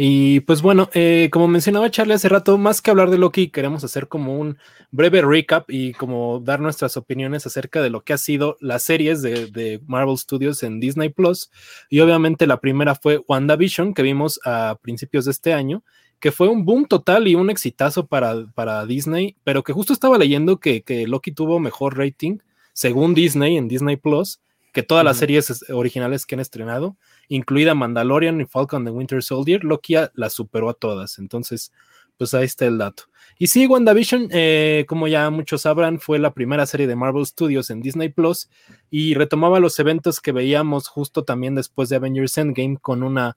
Y 0.00 0.38
pues 0.40 0.62
bueno, 0.62 0.88
eh, 0.94 1.28
como 1.32 1.48
mencionaba 1.48 1.90
Charlie 1.90 2.14
hace 2.14 2.28
rato, 2.28 2.56
más 2.56 2.80
que 2.80 2.92
hablar 2.92 3.10
de 3.10 3.18
Loki, 3.18 3.48
queremos 3.48 3.82
hacer 3.82 4.06
como 4.06 4.38
un 4.38 4.56
breve 4.92 5.22
recap 5.22 5.68
y 5.68 5.92
como 5.92 6.38
dar 6.38 6.60
nuestras 6.60 6.96
opiniones 6.96 7.46
acerca 7.46 7.82
de 7.82 7.90
lo 7.90 8.04
que 8.04 8.12
ha 8.12 8.18
sido 8.18 8.56
las 8.60 8.84
series 8.84 9.22
de, 9.22 9.80
Marvel 9.88 10.16
Studios 10.16 10.62
en 10.62 10.78
Disney 10.78 11.08
Plus. 11.08 11.50
Y 11.90 11.98
obviamente 11.98 12.46
la 12.46 12.60
primera 12.60 12.94
fue 12.94 13.24
WandaVision, 13.26 13.92
que 13.92 14.02
vimos 14.02 14.38
a 14.44 14.78
principios 14.80 15.24
de 15.24 15.32
este 15.32 15.52
año, 15.52 15.82
que 16.20 16.30
fue 16.30 16.46
un 16.46 16.64
boom 16.64 16.86
total 16.86 17.26
y 17.26 17.34
un 17.34 17.50
exitazo 17.50 18.06
para, 18.06 18.46
para 18.54 18.86
Disney, 18.86 19.34
pero 19.42 19.64
que 19.64 19.72
justo 19.72 19.92
estaba 19.92 20.16
leyendo 20.16 20.60
que, 20.60 20.82
que 20.82 21.08
Loki 21.08 21.32
tuvo 21.32 21.58
mejor 21.58 21.98
rating, 21.98 22.38
según 22.72 23.14
Disney, 23.14 23.56
en 23.56 23.66
Disney 23.66 23.96
Plus 23.96 24.38
que 24.72 24.82
todas 24.84 25.04
las 25.04 25.16
series 25.16 25.64
originales 25.70 26.24
que 26.24 26.36
han 26.36 26.40
estrenado, 26.40 26.96
incluida 27.28 27.74
Mandalorian 27.74 28.40
y 28.40 28.46
Falcon 28.46 28.84
the 28.84 28.90
Winter 28.90 29.22
Soldier, 29.22 29.62
Loki 29.64 29.94
la 30.14 30.30
superó 30.30 30.70
a 30.70 30.74
todas. 30.74 31.18
Entonces, 31.18 31.72
pues 32.16 32.34
ahí 32.34 32.44
está 32.44 32.66
el 32.66 32.78
dato. 32.78 33.04
Y 33.38 33.46
sí, 33.46 33.66
WandaVision, 33.66 34.28
eh, 34.32 34.84
como 34.88 35.06
ya 35.06 35.30
muchos 35.30 35.62
sabrán, 35.62 36.00
fue 36.00 36.18
la 36.18 36.34
primera 36.34 36.66
serie 36.66 36.88
de 36.88 36.96
Marvel 36.96 37.24
Studios 37.24 37.70
en 37.70 37.80
Disney 37.80 38.08
Plus 38.08 38.50
y 38.90 39.14
retomaba 39.14 39.60
los 39.60 39.78
eventos 39.78 40.20
que 40.20 40.32
veíamos 40.32 40.88
justo 40.88 41.24
también 41.24 41.54
después 41.54 41.88
de 41.88 41.96
Avengers 41.96 42.36
Endgame 42.36 42.78
con 42.78 43.02
una 43.04 43.36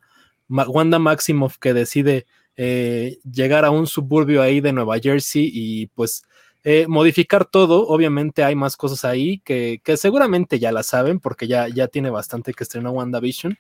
Wanda 0.50 0.98
Maximoff 0.98 1.58
que 1.60 1.74
decide 1.74 2.26
eh, 2.58 3.20
llegar 3.32 3.64
a 3.64 3.70
un 3.70 3.88
suburbio 3.88 4.42
ahí 4.42 4.60
de 4.60 4.74
Nueva 4.74 5.00
Jersey 5.00 5.50
y 5.54 5.88
pues 5.88 6.24
eh, 6.64 6.86
modificar 6.88 7.46
todo, 7.46 7.88
obviamente 7.88 8.44
hay 8.44 8.56
más 8.56 8.78
cosas 8.78 9.04
ahí 9.04 9.40
que, 9.40 9.82
seguramente 9.96 10.60
ya 10.60 10.72
la 10.72 10.84
saben 10.84 11.20
porque 11.20 11.48
ya, 11.48 11.68
ya 11.68 11.88
tiene 11.88 12.12
bastante 12.12 12.54
que 12.54 12.64
estrenó 12.64 12.92
WandaVision. 12.92 13.58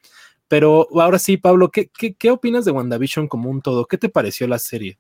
Pero 0.48 0.88
ahora 1.00 1.18
sí, 1.18 1.38
Pablo, 1.38 1.72
¿qué, 1.72 1.90
qué, 1.90 2.30
opinas 2.30 2.66
de 2.66 2.72
WandaVision 2.72 3.28
como 3.28 3.50
un 3.50 3.62
todo? 3.62 3.88
¿Qué 3.88 3.98
te 3.98 4.10
pareció 4.10 4.48
la 4.48 4.60
serie? 4.60 5.00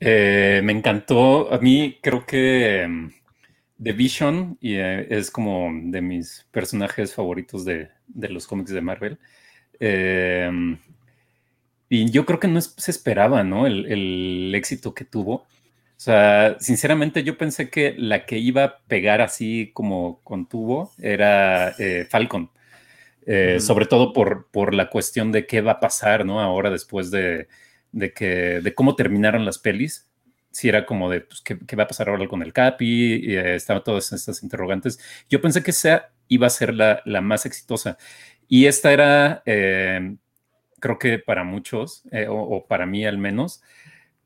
Eh, 0.00 0.62
me 0.64 0.72
encantó. 0.72 1.52
A 1.52 1.58
mí 1.58 1.98
creo 2.02 2.26
que 2.26 2.86
mm, 2.88 3.10
The 3.82 3.92
Vision 3.92 4.58
y, 4.60 4.74
eh, 4.76 5.06
es 5.10 5.30
como 5.30 5.70
de 5.84 6.00
mis 6.00 6.48
personajes 6.50 7.14
favoritos 7.14 7.64
de, 7.64 7.90
los 8.14 8.46
cómics 8.46 8.70
de 8.70 8.80
Marvel. 8.80 9.18
y 11.88 12.10
yo 12.10 12.24
creo 12.24 12.40
que 12.40 12.48
no 12.48 12.60
se 12.60 12.90
esperaba, 12.90 13.44
¿no? 13.44 13.66
El, 13.66 13.86
el 13.86 14.54
éxito 14.54 14.94
que 14.94 15.04
tuvo. 15.04 15.46
O 16.02 16.04
sea, 16.04 16.56
sinceramente 16.58 17.22
yo 17.22 17.38
pensé 17.38 17.70
que 17.70 17.94
la 17.96 18.26
que 18.26 18.36
iba 18.36 18.64
a 18.64 18.78
pegar 18.88 19.20
así 19.20 19.70
como 19.72 20.20
con 20.24 20.48
tubo 20.48 20.90
era 20.98 21.76
eh, 21.78 22.08
Falcon. 22.10 22.50
Eh, 23.24 23.60
sobre 23.60 23.86
todo 23.86 24.12
por, 24.12 24.48
por 24.50 24.74
la 24.74 24.90
cuestión 24.90 25.30
de 25.30 25.46
qué 25.46 25.60
va 25.60 25.72
a 25.72 25.80
pasar, 25.80 26.26
¿no? 26.26 26.40
Ahora 26.40 26.70
después 26.70 27.12
de, 27.12 27.46
que, 28.16 28.60
de 28.60 28.74
cómo 28.74 28.96
terminaron 28.96 29.44
las 29.44 29.58
pelis. 29.58 30.10
Si 30.50 30.68
era 30.68 30.86
como 30.86 31.08
de, 31.08 31.20
pues, 31.20 31.40
¿qué, 31.40 31.76
va 31.76 31.84
a 31.84 31.86
pasar 31.86 32.08
ahora 32.08 32.26
con 32.26 32.42
el 32.42 32.52
Capi? 32.52 33.20
Y, 33.22 33.36
eh, 33.36 33.54
estaban 33.54 33.84
todas 33.84 34.12
estas 34.12 34.42
interrogantes. 34.42 34.98
Yo 35.30 35.40
pensé 35.40 35.62
que 35.62 35.70
esa 35.70 36.10
iba 36.26 36.48
a 36.48 36.50
ser 36.50 36.74
la, 36.74 37.00
más 37.20 37.46
exitosa. 37.46 37.96
Y 38.48 38.66
esta 38.66 38.92
era, 38.92 39.44
creo 39.44 40.98
que 40.98 41.20
para 41.20 41.44
muchos, 41.44 42.02
o, 42.28 42.66
para 42.66 42.86
mí 42.86 43.06
al 43.06 43.18
menos, 43.18 43.62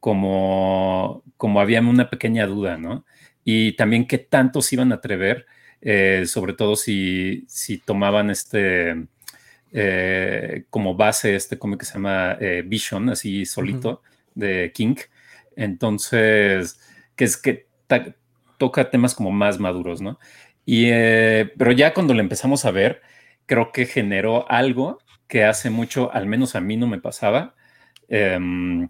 como, 0.00 1.22
como 1.36 1.60
había 1.60 1.80
una 1.80 2.10
pequeña 2.10 2.46
duda, 2.46 2.78
¿no? 2.78 3.04
Y 3.44 3.72
también 3.72 4.06
qué 4.06 4.18
tantos 4.18 4.72
iban 4.72 4.92
a 4.92 4.96
atrever, 4.96 5.46
eh, 5.80 6.24
sobre 6.26 6.52
todo 6.52 6.76
si, 6.76 7.44
si 7.48 7.78
tomaban 7.78 8.30
este, 8.30 9.06
eh, 9.72 10.64
como 10.70 10.96
base 10.96 11.36
este 11.36 11.58
cómic 11.58 11.80
que 11.80 11.86
se 11.86 11.94
llama 11.94 12.36
eh, 12.40 12.62
Vision, 12.66 13.10
así 13.10 13.46
solito, 13.46 14.02
de 14.34 14.72
King. 14.74 14.96
Entonces, 15.54 16.80
que 17.14 17.24
es 17.24 17.36
que 17.36 17.66
toca 18.58 18.90
temas 18.90 19.14
como 19.14 19.30
más 19.30 19.58
maduros, 19.60 20.00
¿no? 20.00 20.18
Y, 20.64 20.90
pero 20.90 21.72
ya 21.72 21.94
cuando 21.94 22.14
lo 22.14 22.20
empezamos 22.20 22.64
a 22.64 22.72
ver, 22.72 23.02
creo 23.46 23.70
que 23.70 23.86
generó 23.86 24.50
algo 24.50 24.98
que 25.28 25.44
hace 25.44 25.70
mucho, 25.70 26.12
al 26.12 26.26
menos 26.26 26.56
a 26.56 26.60
mí 26.60 26.76
no 26.76 26.86
me 26.86 27.00
pasaba, 27.00 27.54
em, 28.08 28.88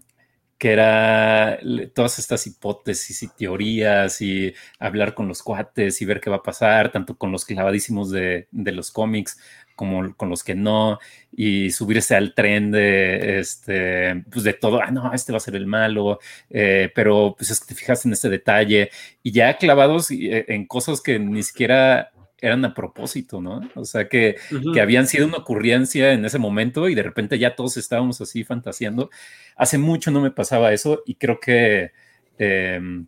que 0.57 0.71
era 0.71 1.59
todas 1.93 2.19
estas 2.19 2.47
hipótesis 2.47 3.21
y 3.23 3.27
teorías 3.27 4.21
y 4.21 4.53
hablar 4.79 5.13
con 5.13 5.27
los 5.27 5.43
cuates 5.43 6.01
y 6.01 6.05
ver 6.05 6.19
qué 6.19 6.29
va 6.29 6.37
a 6.37 6.43
pasar, 6.43 6.91
tanto 6.91 7.17
con 7.17 7.31
los 7.31 7.45
clavadísimos 7.45 8.09
de, 8.11 8.47
los 8.51 8.91
cómics 8.91 9.39
como 9.75 10.15
con 10.15 10.29
los 10.29 10.43
que 10.43 10.55
no, 10.55 10.97
y 11.31 11.69
subirse 11.69 12.15
al 12.15 12.33
tren 12.33 12.71
de, 12.71 13.39
este, 13.39 14.23
pues 14.31 14.43
de 14.43 14.53
todo, 14.53 14.81
ah, 14.81 14.89
no, 14.89 15.13
este 15.13 15.31
va 15.31 15.37
a 15.37 15.39
ser 15.39 15.55
el 15.55 15.67
malo, 15.67 16.19
eh, 16.49 16.91
pero 16.95 17.35
pues 17.37 17.51
es 17.51 17.59
que 17.59 17.67
te 17.67 17.75
fijas 17.75 18.03
en 18.05 18.13
este 18.13 18.29
detalle, 18.29 18.89
y 19.21 19.31
ya 19.31 19.57
clavados 19.57 20.09
eh, 20.09 20.45
en 20.47 20.65
cosas 20.65 20.99
que 20.99 21.19
ni 21.19 21.43
siquiera 21.43 22.11
eran 22.39 22.63
a 22.65 22.73
propósito, 22.73 23.41
¿no? 23.41 23.61
O 23.75 23.85
sea, 23.85 24.07
que, 24.07 24.35
habían 24.79 25.07
sido 25.07 25.27
una 25.27 25.37
ocurrencia 25.37 26.13
en 26.13 26.25
ese 26.25 26.37
momento 26.37 26.87
y 26.89 26.95
de 26.95 27.03
repente 27.03 27.39
ya 27.39 27.55
todos 27.55 27.77
estábamos 27.77 28.21
así 28.21 28.43
fantaseando. 28.43 29.09
Hace 29.55 29.77
mucho 29.77 30.11
no 30.11 30.21
me 30.21 30.31
pasaba 30.31 30.73
eso 30.73 31.03
y 31.05 31.15
creo 31.15 31.39
que 31.39 31.91
em, 32.37 33.07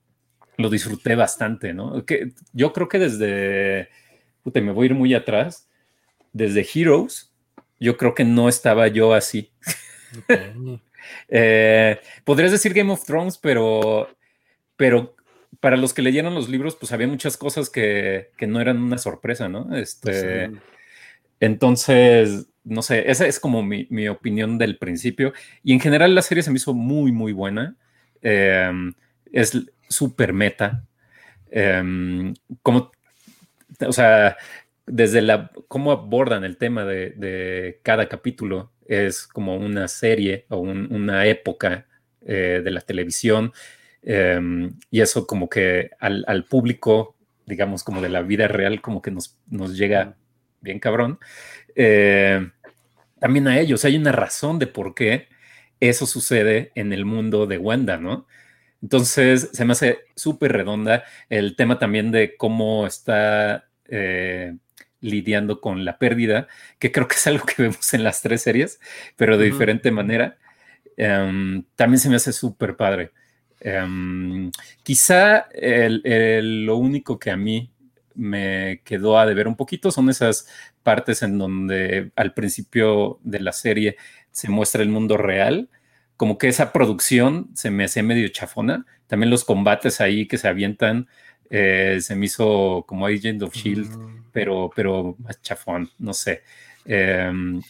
lo 0.58 0.70
disfruté 0.70 1.16
bastante, 1.16 1.74
¿no? 1.74 2.06
Que 2.06 2.32
yo 2.54 2.74
creo 2.74 2.88
que 2.88 3.00
desde, 3.00 3.90
puta, 4.44 4.62
me 4.62 4.72
voy 4.72 4.86
a 4.86 4.86
ir 4.88 4.96
muy 4.96 5.14
atrás, 5.14 5.70
desde 6.34 6.68
Heroes, 6.74 7.32
yo 7.80 7.98
creo 7.98 8.14
que 8.14 8.26
no 8.26 8.50
estaba 8.50 8.88
yo 8.88 9.14
así. 9.14 9.52
Eh, 11.28 12.00
podrías 12.24 12.52
decir 12.52 12.74
Game 12.74 12.92
of 12.92 13.04
Thrones, 13.04 13.38
pero, 13.38 14.10
pero 14.76 15.16
para 15.60 15.78
los 15.78 15.94
que 15.94 16.02
leyeron 16.02 16.36
los 16.36 16.50
libros, 16.50 16.76
pues 16.76 16.92
había 16.92 17.08
muchas 17.08 17.38
cosas 17.38 17.70
que, 17.70 18.30
no 18.48 18.62
eran 18.62 18.78
una 18.78 18.98
sorpresa, 18.98 19.50
¿no? 19.50 19.76
Este, 19.76 20.52
Entonces, 21.40 22.48
no 22.64 22.82
sé, 22.82 23.10
esa 23.10 23.26
es 23.26 23.40
como 23.40 23.64
mi, 23.64 24.08
opinión 24.08 24.58
del 24.58 24.78
principio. 24.78 25.34
Y 25.64 25.74
en 25.74 25.80
general 25.80 26.16
la 26.16 26.22
serie 26.22 26.44
se 26.44 26.52
me 26.52 26.58
hizo 26.58 26.74
muy, 26.74 27.12
muy 27.12 27.34
buena. 27.34 27.76
Em, 28.22 28.94
es 29.32 29.58
súper 29.90 30.34
meta. 30.34 30.86
Em, 31.52 32.34
como, 32.62 32.92
o 33.86 33.94
sea, 33.94 34.38
desde 34.86 35.22
la, 35.22 35.52
cómo 35.68 35.92
abordan 35.92 36.44
el 36.44 36.58
tema 36.58 36.86
de, 36.86 37.80
cada 37.84 38.08
capítulo, 38.08 38.72
es 38.88 39.28
como 39.28 39.56
una 39.56 39.88
serie 39.88 40.46
o 40.50 40.60
una 40.60 41.26
época 41.28 41.88
eh, 42.22 42.62
de 42.64 42.72
la 42.72 42.82
televisión. 42.82 43.54
Em, 44.02 44.78
y 44.90 45.02
eso 45.02 45.28
como 45.28 45.50
que 45.50 45.92
al, 46.00 46.46
público, 46.46 47.16
digamos, 47.46 47.84
como 47.84 48.02
de 48.02 48.10
la 48.10 48.22
vida 48.22 48.48
real, 48.48 48.82
como 48.82 49.02
que 49.02 49.12
nos, 49.12 49.38
nos 49.48 49.78
llega 49.78 50.16
bien 50.62 50.80
cabrón. 50.80 51.20
Eh, 51.76 52.50
también 53.20 53.48
a 53.48 53.60
ellos 53.60 53.86
hay 53.86 53.98
una 53.98 54.12
razón 54.12 54.60
de 54.60 54.68
por 54.68 54.96
qué 54.96 55.28
eso 55.80 56.06
sucede 56.06 56.72
en 56.76 56.94
el 56.94 57.06
mundo 57.06 57.48
de 57.48 57.58
Wanda, 57.58 57.98
¿no? 57.98 58.28
Entonces 58.82 59.50
se 59.54 59.66
me 59.66 59.74
hace 59.74 60.00
súper 60.16 60.54
redonda 60.54 61.04
el 61.30 61.56
tema 61.56 61.80
también 61.80 62.12
de 62.12 62.38
cómo 62.38 62.88
está 62.88 63.70
eh, 63.86 64.56
lidiando 65.02 65.62
con 65.62 65.86
la 65.86 65.98
pérdida, 65.98 66.48
que 66.80 66.92
creo 66.92 67.08
que 67.08 67.16
es 67.16 67.28
algo 67.28 67.46
que 67.46 67.62
vemos 67.64 67.94
en 67.94 68.04
las 68.04 68.22
tres 68.22 68.42
series, 68.42 68.80
pero 69.16 69.38
de 69.38 69.46
diferente 69.46 69.92
manera. 69.92 70.38
Em, 70.98 71.64
también 71.76 72.00
se 72.00 72.10
me 72.10 72.16
hace 72.18 72.34
súper 72.34 72.76
padre. 72.76 73.12
Em, 73.62 74.52
quizá 74.84 75.48
lo 75.54 76.78
único 76.78 77.20
que 77.20 77.32
a 77.32 77.38
mí 77.38 77.72
me 78.16 78.82
quedó 78.84 79.18
a 79.18 79.26
deber 79.26 79.48
un 79.48 79.56
poquito 79.56 79.92
son 79.92 80.10
esas 80.10 80.48
partes 80.84 81.22
en 81.24 81.38
donde 81.38 82.12
al 82.16 82.34
principio 82.34 83.20
de 83.24 83.40
la 83.40 83.54
serie 83.54 83.98
se 84.32 84.50
muestra 84.50 84.82
el 84.82 84.90
mundo 84.90 85.18
real, 85.18 85.70
como 86.18 86.38
que 86.38 86.48
esa 86.50 86.72
producción 86.74 87.50
se 87.54 87.72
me 87.72 87.86
hace 87.86 88.04
medio 88.04 88.28
chafona, 88.30 88.86
también 89.08 89.30
los 89.30 89.46
combates 89.46 90.02
ahí 90.02 90.28
que 90.28 90.38
se 90.38 90.48
avientan, 90.48 91.08
eh, 91.50 92.00
se 92.02 92.16
me 92.16 92.26
hizo 92.26 92.84
como 92.88 93.08
Agent 93.08 93.42
of 93.42 93.56
Shield, 93.56 93.90
pero, 94.32 94.70
pero 94.76 95.16
más 95.20 95.42
chafón, 95.42 95.90
no 95.98 96.14
sé. 96.14 96.44
Em, 96.86 97.62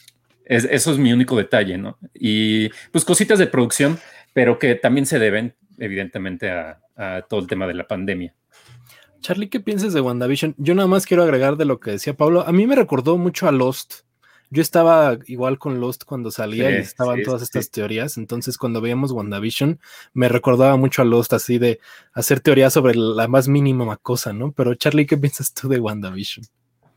eso 0.44 0.92
es 0.92 0.98
mi 0.98 1.12
único 1.12 1.36
detalle, 1.36 1.78
¿no? 1.78 1.96
Y 2.12 2.70
pues 2.90 3.04
cositas 3.04 3.38
de 3.38 3.46
producción, 3.46 4.00
pero 4.32 4.58
que 4.58 4.74
también 4.74 5.06
se 5.06 5.20
deben 5.20 5.54
evidentemente 5.80 6.50
a, 6.50 6.78
todo 7.28 7.40
el 7.40 7.46
tema 7.46 7.66
de 7.66 7.74
la 7.74 7.88
pandemia. 7.88 8.34
Charlie, 9.20 9.48
¿qué 9.48 9.58
piensas 9.58 9.92
de 9.94 10.00
WandaVision? 10.00 10.54
Yo 10.58 10.74
nada 10.74 10.86
más 10.86 11.06
quiero 11.06 11.22
agregar 11.22 11.56
de 11.56 11.64
lo 11.64 11.80
que 11.80 11.92
decía 11.92 12.14
Pablo. 12.14 12.46
A 12.46 12.52
mí 12.52 12.66
me 12.66 12.76
recordó 12.76 13.16
mucho 13.16 13.48
a 13.48 13.52
Lost. 13.52 14.02
Yo 14.50 14.60
estaba 14.62 15.18
igual 15.26 15.58
con 15.58 15.80
Lost 15.80 16.04
cuando 16.04 16.30
salía 16.30 16.70
y 16.70 16.74
estaban 16.74 17.22
todas 17.22 17.40
estas 17.40 17.70
teorías. 17.70 18.16
Entonces, 18.18 18.58
cuando 18.58 18.80
veíamos 18.80 19.12
WandaVision, 19.12 19.80
me 20.12 20.28
recordaba 20.28 20.76
mucho 20.76 21.02
a 21.02 21.04
Lost, 21.04 21.32
así 21.32 21.58
de 21.58 21.80
hacer 22.12 22.40
teorías 22.40 22.72
sobre 22.72 22.94
la 22.96 23.28
más 23.28 23.48
mínima 23.48 23.96
cosa, 23.96 24.32
¿no? 24.32 24.52
Pero, 24.52 24.74
Charlie, 24.74 25.06
¿qué 25.06 25.16
piensas 25.16 25.54
tú 25.54 25.68
de 25.68 25.78
WandaVision? 25.78 26.44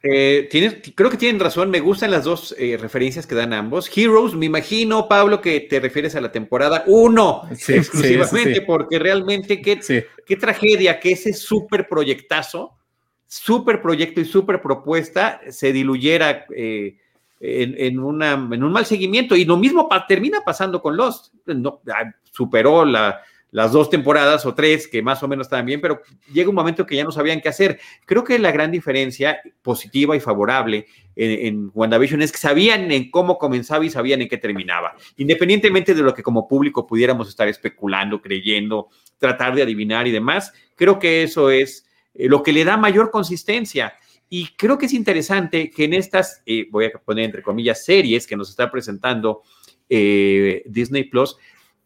Eh, 0.06 0.50
creo 0.96 1.10
que 1.10 1.16
tienen 1.16 1.40
razón, 1.40 1.70
me 1.70 1.80
gustan 1.80 2.12
las 2.12 2.26
dos 2.26 2.54
eh, 2.60 2.78
referencias 2.80 3.26
que 3.26 3.36
dan 3.36 3.54
ambos. 3.54 3.90
Heroes, 3.96 4.34
me 4.34 4.46
imagino, 4.48 5.08
Pablo, 5.08 5.40
que 5.40 5.62
te 5.62 5.80
refieres 5.80 6.14
a 6.16 6.22
la 6.22 6.30
temporada 6.30 6.84
1 6.88 7.44
exclusivamente, 7.50 8.62
porque 8.62 9.00
realmente 9.00 9.62
qué, 9.62 9.80
qué 10.26 10.36
tragedia 10.36 11.00
que 11.00 11.12
ese 11.12 11.32
súper 11.32 11.88
proyectazo, 11.88 12.74
súper 13.28 13.82
proyecto 13.82 14.20
y 14.20 14.26
súper 14.26 14.62
propuesta 14.62 15.40
se 15.50 15.72
diluyera 15.72 16.48
eh, 16.54 16.98
en, 17.40 17.98
una, 17.98 18.34
en 18.34 18.62
un 18.62 18.74
mal 18.74 18.86
seguimiento. 18.86 19.38
Y 19.38 19.46
lo 19.46 19.56
mismo 19.56 19.88
termina 20.06 20.42
pasando 20.44 20.82
con 20.82 20.98
Lost. 20.98 21.34
No, 21.46 21.82
superó 22.30 22.84
la, 22.84 23.22
las 23.54 23.72
dos 23.72 23.92
temporadas 23.92 24.48
o 24.48 24.56
tres 24.56 24.88
que 24.88 25.04
más 25.04 25.22
o 25.22 25.28
menos 25.28 25.46
estaban 25.46 25.68
bien, 25.68 25.80
pero 25.80 26.02
llega 26.34 26.50
un 26.50 26.56
momento 26.56 26.88
que 26.88 26.96
ya 26.96 27.04
no 27.04 27.12
sabían 27.12 27.40
qué 27.40 27.50
hacer. 27.50 27.80
Creo 28.06 28.24
que 28.24 28.40
la 28.40 28.52
gran 28.52 28.72
diferencia 28.72 29.40
positiva 29.62 30.16
y 30.16 30.20
favorable 30.20 30.88
en, 31.16 31.70
WandaVision 31.72 32.24
es 32.24 32.32
que 32.32 32.40
sabían 32.40 32.92
en 32.92 33.12
cómo 33.12 33.38
comenzaba 33.38 33.86
y 33.86 33.92
sabían 33.92 34.24
en 34.24 34.28
qué 34.28 34.40
terminaba, 34.40 34.96
independientemente 35.18 35.94
de 35.94 36.02
lo 36.02 36.16
que 36.16 36.24
como 36.24 36.48
público 36.48 36.88
pudiéramos 36.88 37.30
estar 37.30 37.48
especulando, 37.48 38.20
creyendo, 38.24 38.90
tratar 39.20 39.54
de 39.54 39.62
adivinar 39.62 40.08
y 40.08 40.12
demás. 40.12 40.52
Creo 40.76 40.98
que 40.98 41.22
eso 41.22 41.52
es 41.52 41.86
eh, 42.16 42.28
lo 42.28 42.42
que 42.42 42.54
le 42.54 42.66
da 42.66 42.76
mayor 42.76 43.12
consistencia. 43.12 43.94
Y 44.30 44.48
creo 44.56 44.80
que 44.80 44.88
es 44.88 44.94
interesante 44.94 45.70
que 45.70 45.84
en 45.84 45.94
estas, 45.94 46.42
eh, 46.48 46.68
voy 46.72 46.86
a 46.86 46.92
poner 46.92 47.26
entre 47.26 47.44
comillas, 47.44 47.86
series 47.86 48.26
que 48.26 48.36
nos 48.36 48.50
está 48.50 48.72
presentando 48.72 49.44
eh, 49.90 50.64
Disney 50.66 51.04
Plus, 51.04 51.38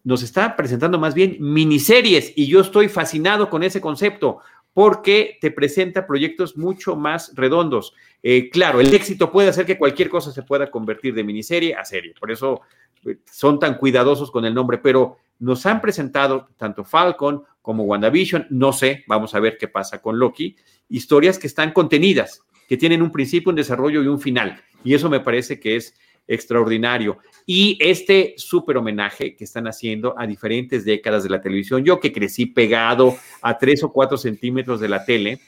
nos 0.07 0.23
está 0.23 0.55
presentando 0.55 0.97
más 0.97 1.13
bien 1.13 1.35
miniseries 1.37 2.31
y 2.37 2.47
yo 2.47 2.61
estoy 2.61 2.87
fascinado 2.87 3.49
con 3.49 3.61
ese 3.61 3.81
concepto 3.81 4.39
porque 4.71 5.37
te 5.41 5.51
presenta 5.51 6.07
proyectos 6.07 6.55
mucho 6.55 6.95
más 6.95 7.33
redondos. 7.35 7.93
Eh, 8.23 8.49
claro, 8.49 8.79
el 8.79 8.93
éxito 8.93 9.29
puede 9.29 9.49
hacer 9.49 9.65
que 9.65 9.77
cualquier 9.77 10.07
cosa 10.07 10.31
se 10.31 10.43
pueda 10.43 10.71
convertir 10.71 11.13
de 11.13 11.25
miniserie 11.25 11.75
a 11.75 11.83
serie, 11.83 12.13
por 12.17 12.31
eso 12.31 12.61
eh, 13.05 13.17
son 13.29 13.59
tan 13.59 13.77
cuidadosos 13.77 14.31
con 14.31 14.45
el 14.45 14.53
nombre, 14.53 14.77
pero 14.77 15.17
nos 15.39 15.65
han 15.65 15.81
presentado 15.81 16.47
tanto 16.55 16.85
Falcon 16.85 17.43
como 17.61 17.83
WandaVision, 17.83 18.47
no 18.49 18.71
sé, 18.71 19.03
vamos 19.07 19.35
a 19.35 19.41
ver 19.41 19.57
qué 19.57 19.67
pasa 19.67 20.01
con 20.01 20.17
Loki, 20.17 20.55
historias 20.87 21.37
que 21.37 21.47
están 21.47 21.73
contenidas, 21.73 22.43
que 22.69 22.77
tienen 22.77 23.01
un 23.01 23.11
principio, 23.11 23.49
un 23.49 23.57
desarrollo 23.57 24.01
y 24.01 24.07
un 24.07 24.21
final, 24.21 24.63
y 24.85 24.93
eso 24.93 25.09
me 25.09 25.19
parece 25.19 25.59
que 25.59 25.75
es 25.75 25.95
extraordinario. 26.27 27.17
Y 27.45 27.77
este 27.79 28.33
súper 28.37 28.77
homenaje 28.77 29.35
que 29.35 29.43
están 29.43 29.67
haciendo 29.67 30.13
a 30.17 30.27
diferentes 30.27 30.85
décadas 30.85 31.23
de 31.23 31.29
la 31.29 31.41
televisión, 31.41 31.83
yo 31.83 31.99
que 31.99 32.11
crecí 32.11 32.45
pegado 32.45 33.15
a 33.41 33.57
tres 33.57 33.83
o 33.83 33.91
cuatro 33.91 34.17
centímetros 34.17 34.79
de 34.79 34.89
la 34.89 35.05
tele, 35.05 35.39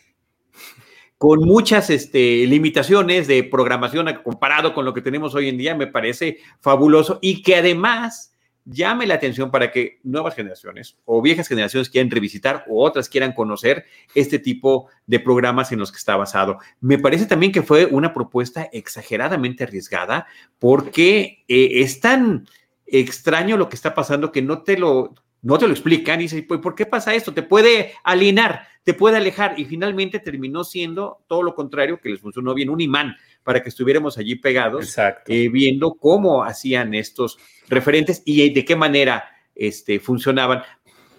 con 1.18 1.42
muchas 1.42 1.90
este, 1.90 2.48
limitaciones 2.48 3.28
de 3.28 3.44
programación 3.44 4.08
comparado 4.24 4.74
con 4.74 4.86
lo 4.86 4.94
que 4.94 5.02
tenemos 5.02 5.36
hoy 5.36 5.50
en 5.50 5.58
día, 5.58 5.76
me 5.76 5.88
parece 5.88 6.38
fabuloso 6.62 7.20
y 7.22 7.42
que 7.42 7.58
además 7.58 8.29
llame 8.70 9.08
la 9.08 9.16
atención 9.16 9.50
para 9.52 9.72
que 9.72 10.00
nuevas 10.04 10.36
generaciones 10.36 10.98
o 11.06 11.22
viejas 11.22 11.48
generaciones 11.48 11.90
quieran 11.90 12.12
revisitar 12.12 12.66
o 12.70 12.86
otras 12.86 13.10
quieran 13.10 13.34
conocer 13.34 13.86
este 14.14 14.38
tipo 14.38 14.90
de 15.08 15.20
programas 15.20 15.72
en 15.72 15.80
los 15.80 15.92
que 15.92 15.98
está 15.98 16.16
basado. 16.16 16.60
Me 16.80 17.00
parece 17.00 17.26
también 17.26 17.52
que 17.52 17.64
fue 17.64 17.86
una 17.86 18.14
propuesta 18.14 18.70
exageradamente 18.72 19.64
arriesgada 19.64 20.28
porque 20.60 21.44
eh, 21.48 21.82
es 21.82 22.00
tan 22.00 22.48
extraño 22.86 23.58
lo 23.58 23.70
que 23.70 23.76
está 23.76 23.96
pasando 23.96 24.32
que 24.32 24.42
no 24.42 24.62
te 24.62 24.78
lo, 24.78 25.16
no 25.42 25.58
te 25.58 25.68
lo 25.68 25.74
explican 25.74 26.20
y 26.20 26.24
dices, 26.24 26.44
¿por 26.44 26.76
qué 26.76 26.86
pasa 26.86 27.14
esto? 27.14 27.34
Te 27.34 27.44
puede 27.44 27.94
alinear, 28.04 28.68
te 28.84 28.94
puede 28.94 29.18
alejar 29.18 29.60
y 29.60 29.66
finalmente 29.66 30.20
terminó 30.20 30.64
siendo 30.64 31.24
todo 31.28 31.44
lo 31.44 31.56
contrario 31.56 32.00
que 32.00 32.10
les 32.10 32.20
funcionó 32.20 32.54
bien, 32.54 32.70
un 32.70 32.82
imán 32.82 33.16
para 33.44 33.64
que 33.64 33.70
estuviéramos 33.70 34.18
allí 34.18 34.36
pegados, 34.36 34.96
eh, 35.28 35.50
viendo 35.50 35.96
cómo 35.96 36.44
hacían 36.44 36.94
estos 36.94 37.38
referentes 37.68 38.22
y 38.26 38.52
de 38.52 38.66
qué 38.66 38.76
manera 38.76 39.30
este, 39.56 40.00
funcionaban. 40.00 40.64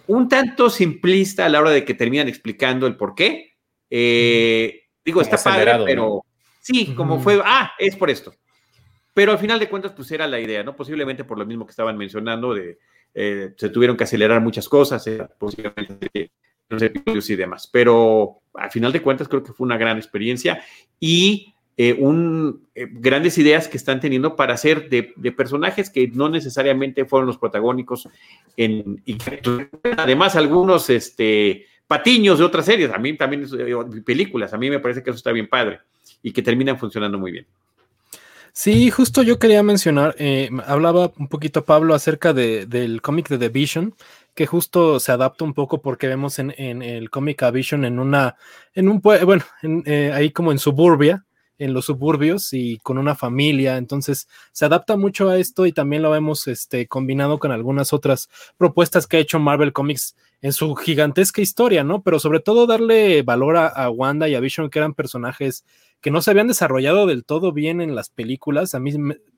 Un 0.07 0.27
tanto 0.27 0.69
simplista 0.69 1.45
a 1.45 1.49
la 1.49 1.59
hora 1.59 1.71
de 1.71 1.85
que 1.85 1.93
terminan 1.93 2.27
explicando 2.27 2.87
el 2.87 2.95
por 2.95 3.15
qué. 3.15 3.53
Eh, 3.89 4.89
digo, 5.03 5.21
está 5.21 5.37
padre, 5.37 5.73
pero 5.85 6.25
sí, 6.61 6.93
como 6.95 7.19
fue, 7.19 7.41
ah, 7.43 7.71
es 7.77 7.95
por 7.95 8.09
esto. 8.09 8.33
Pero 9.13 9.33
al 9.33 9.39
final 9.39 9.59
de 9.59 9.69
cuentas, 9.69 9.91
pues 9.91 10.09
era 10.11 10.27
la 10.27 10.39
idea, 10.39 10.63
¿no? 10.63 10.75
Posiblemente 10.75 11.23
por 11.23 11.37
lo 11.37 11.45
mismo 11.45 11.65
que 11.65 11.71
estaban 11.71 11.97
mencionando, 11.97 12.53
de 12.53 12.79
eh, 13.13 13.53
se 13.57 13.69
tuvieron 13.69 13.97
que 13.97 14.05
acelerar 14.05 14.39
muchas 14.41 14.69
cosas, 14.69 15.05
posiblemente 15.37 16.31
los 16.69 16.81
episodios 16.81 17.29
y 17.29 17.35
demás. 17.35 17.69
Pero 17.71 18.41
al 18.53 18.71
final 18.71 18.91
de 18.91 19.01
cuentas, 19.01 19.27
creo 19.27 19.43
que 19.43 19.53
fue 19.53 19.65
una 19.65 19.77
gran 19.77 19.97
experiencia 19.97 20.63
y 20.99 21.50
eh, 21.77 21.95
un, 21.97 22.67
eh, 22.75 22.87
grandes 22.91 23.37
ideas 23.37 23.67
que 23.69 23.77
están 23.77 24.01
teniendo 24.01 24.35
para 24.35 24.53
hacer 24.53 24.89
de, 24.89 25.03
personajes 25.31 25.89
que 25.89 26.09
no 26.09 26.27
necesariamente 26.27 27.05
fueron 27.05 27.27
los 27.27 27.37
protagónicos 27.37 28.09
en, 28.57 29.01
además 29.97 30.35
algunos 30.35 30.89
este, 30.89 31.65
patiños 31.87 32.39
de 32.39 32.45
otras 32.45 32.65
series, 32.65 32.91
a 32.91 32.97
mí 32.97 33.15
también 33.15 33.47
eh, 33.57 34.01
películas, 34.05 34.53
a 34.53 34.57
mí 34.57 34.69
me 34.69 34.79
parece 34.79 35.01
que 35.01 35.11
eso 35.11 35.17
está 35.17 35.31
bien 35.31 35.47
padre 35.47 35.79
y 36.21 36.33
que 36.33 36.41
terminan 36.41 36.77
funcionando 36.77 37.17
muy 37.17 37.31
bien. 37.31 37.47
Sí, 38.51 38.91
justo 38.91 39.23
yo 39.23 39.39
quería 39.39 39.63
mencionar, 39.63 40.13
hablaba 40.67 41.13
un 41.17 41.29
poquito 41.29 41.63
Pablo 41.63 41.95
acerca 41.95 42.33
del 42.33 43.01
cómic 43.01 43.29
de 43.29 43.37
The 43.37 43.47
Vision, 43.47 43.95
que 44.35 44.45
justo 44.45 44.99
se 44.99 45.13
adapta 45.13 45.45
un 45.45 45.53
poco 45.53 45.81
porque 45.81 46.09
vemos 46.09 46.37
en, 46.37 46.51
el 46.57 47.09
cómic 47.09 47.41
a 47.43 47.51
Vision 47.51 47.85
en 47.85 47.97
una, 47.97 48.35
en 48.73 48.89
un, 48.89 48.99
bueno, 48.99 49.45
ahí 50.13 50.31
como 50.31 50.51
en 50.51 50.59
suburbia, 50.59 51.25
en 51.61 51.75
los 51.75 51.85
suburbios 51.85 52.53
y 52.53 52.79
con 52.79 52.97
una 52.97 53.13
familia. 53.13 53.77
Entonces 53.77 54.27
se 54.51 54.65
adapta 54.65 54.97
mucho 54.97 55.29
a 55.29 55.37
esto 55.37 55.67
y 55.67 55.71
también 55.71 56.01
lo 56.01 56.09
vemos 56.09 56.47
este, 56.47 56.87
combinado 56.87 57.37
con 57.37 57.51
algunas 57.51 57.93
otras 57.93 58.29
propuestas 58.57 59.05
que 59.05 59.17
ha 59.17 59.19
hecho 59.19 59.39
Marvel 59.39 59.71
Comics 59.71 60.15
en 60.41 60.53
su 60.53 60.73
gigantesca 60.73 61.39
historia, 61.39 61.83
¿no? 61.83 62.01
Pero 62.01 62.19
sobre 62.19 62.39
todo 62.39 62.65
darle 62.65 63.21
valor 63.21 63.57
a, 63.57 63.89
Wanda 63.91 64.27
y 64.27 64.33
a 64.33 64.39
Vision, 64.39 64.71
que 64.71 64.79
eran 64.79 64.95
personajes 64.95 65.63
que 66.01 66.09
no 66.09 66.23
se 66.23 66.31
habían 66.31 66.47
desarrollado 66.47 67.05
del 67.05 67.25
todo 67.25 67.51
bien 67.51 67.79
en 67.79 67.93
las 67.93 68.09
películas. 68.09 68.73
A 68.73 68.79
mí 68.79 68.91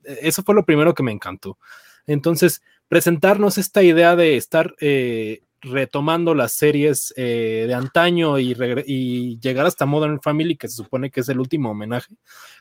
eso 0.04 0.42
fue 0.42 0.54
lo 0.54 0.64
primero 0.64 0.94
que 0.94 1.02
me 1.02 1.12
encantó. 1.12 1.58
Entonces, 2.06 2.62
presentarnos 2.88 3.58
esta 3.58 3.82
idea 3.82 4.16
de 4.16 4.38
estar 4.38 4.74
eh, 4.80 5.42
retomando 5.64 6.34
las 6.34 6.52
series 6.52 7.12
eh, 7.16 7.64
de 7.66 7.74
antaño 7.74 8.38
y, 8.38 9.38
llegar 9.40 9.66
hasta 9.66 9.86
Modern 9.86 10.20
Family, 10.20 10.56
que 10.56 10.68
se 10.68 10.76
supone 10.76 11.10
que 11.10 11.20
es 11.20 11.28
el 11.28 11.40
último 11.40 11.70
homenaje, 11.70 12.14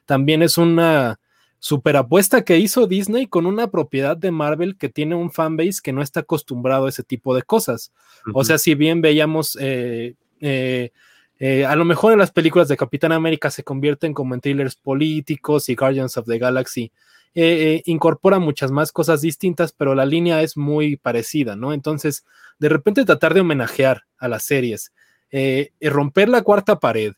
también 0.05 0.41
es 0.41 0.57
una 0.57 1.19
super 1.59 1.95
apuesta 1.95 2.43
que 2.43 2.57
hizo 2.57 2.87
Disney 2.87 3.27
con 3.27 3.45
una 3.45 3.69
propiedad 3.69 4.17
de 4.17 4.31
Marvel 4.31 4.77
que 4.77 4.89
tiene 4.89 5.15
un 5.15 5.31
fanbase 5.31 5.81
que 5.81 5.93
no 5.93 6.01
está 6.01 6.21
acostumbrado 6.21 6.85
a 6.85 6.89
ese 6.89 7.03
tipo 7.03 7.33
de 7.35 7.43
cosas. 7.43 7.93
O 8.33 8.43
sea, 8.43 8.57
si 8.57 8.75
bien 8.75 9.01
veíamos... 9.01 9.57
Eh, 9.59 10.15
eh, 10.41 10.91
a 11.67 11.75
lo 11.75 11.83
mejor 11.83 12.13
en 12.13 12.19
las 12.19 12.31
películas 12.31 12.67
de 12.67 12.77
Capitán 12.77 13.11
América 13.11 13.51
se 13.51 13.63
convierten 13.63 14.13
como 14.13 14.33
en 14.33 14.41
thrillers 14.41 14.75
políticos 14.75 15.67
y 15.69 15.75
Guardians 15.75 16.17
of 16.17 16.25
the 16.25 16.37
Galaxy 16.37 16.91
eh, 17.35 17.77
eh, 17.77 17.83
incorpora 17.87 18.37
muchas 18.37 18.69
más 18.69 18.91
cosas 18.91 19.21
distintas, 19.21 19.71
pero 19.71 19.95
la 19.95 20.05
línea 20.05 20.43
es 20.43 20.55
muy 20.55 20.97
parecida, 20.97 21.55
¿no? 21.55 21.73
Entonces, 21.73 22.25
de 22.59 22.69
repente 22.69 23.05
tratar 23.05 23.33
de 23.33 23.41
homenajear 23.41 24.03
a 24.19 24.27
las 24.27 24.43
series, 24.43 24.93
eh, 25.31 25.71
romper 25.81 26.29
la 26.29 26.43
cuarta 26.43 26.79
pared, 26.79 27.13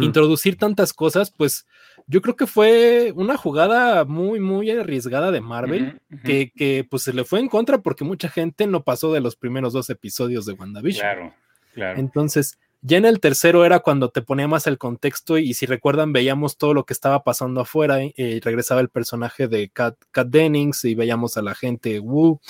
introducir 0.00 0.56
tantas 0.56 0.94
cosas, 0.94 1.30
pues 1.30 1.66
yo 2.06 2.22
creo 2.22 2.36
que 2.36 2.46
fue 2.46 3.12
una 3.14 3.36
jugada 3.36 4.06
muy, 4.06 4.40
muy 4.40 4.70
arriesgada 4.70 5.30
de 5.30 5.42
Marvel, 5.42 6.00
Que, 6.24 6.50
que, 6.50 6.86
pues 6.88 7.02
se 7.02 7.12
le 7.12 7.24
fue 7.24 7.40
en 7.40 7.48
contra 7.48 7.82
porque 7.82 8.04
mucha 8.04 8.30
gente 8.30 8.66
no 8.66 8.82
pasó 8.82 9.12
de 9.12 9.20
los 9.20 9.36
primeros 9.36 9.74
dos 9.74 9.90
episodios 9.90 10.46
de 10.46 10.54
WandaVision. 10.54 11.02
Claro, 11.02 11.34
claro. 11.74 12.00
Entonces, 12.00 12.58
ya 12.82 12.98
en 12.98 13.04
el 13.04 13.20
tercero 13.20 13.64
era 13.64 13.78
cuando 13.78 14.10
te 14.10 14.22
ponía 14.22 14.48
más 14.48 14.66
el 14.66 14.76
contexto 14.76 15.38
y 15.38 15.54
si 15.54 15.66
recuerdan 15.66 16.12
veíamos 16.12 16.58
todo 16.58 16.74
lo 16.74 16.84
que 16.84 16.92
estaba 16.92 17.22
pasando 17.22 17.60
afuera 17.60 18.02
y 18.02 18.12
eh, 18.16 18.40
regresaba 18.42 18.80
el 18.80 18.88
personaje 18.88 19.46
de 19.46 19.70
Kat, 19.70 19.96
Dennings 20.26 20.84
y 20.84 20.96
veíamos 20.96 21.36
a 21.36 21.42
la 21.42 21.54
gente 21.54 22.00
Wu. 22.00 22.40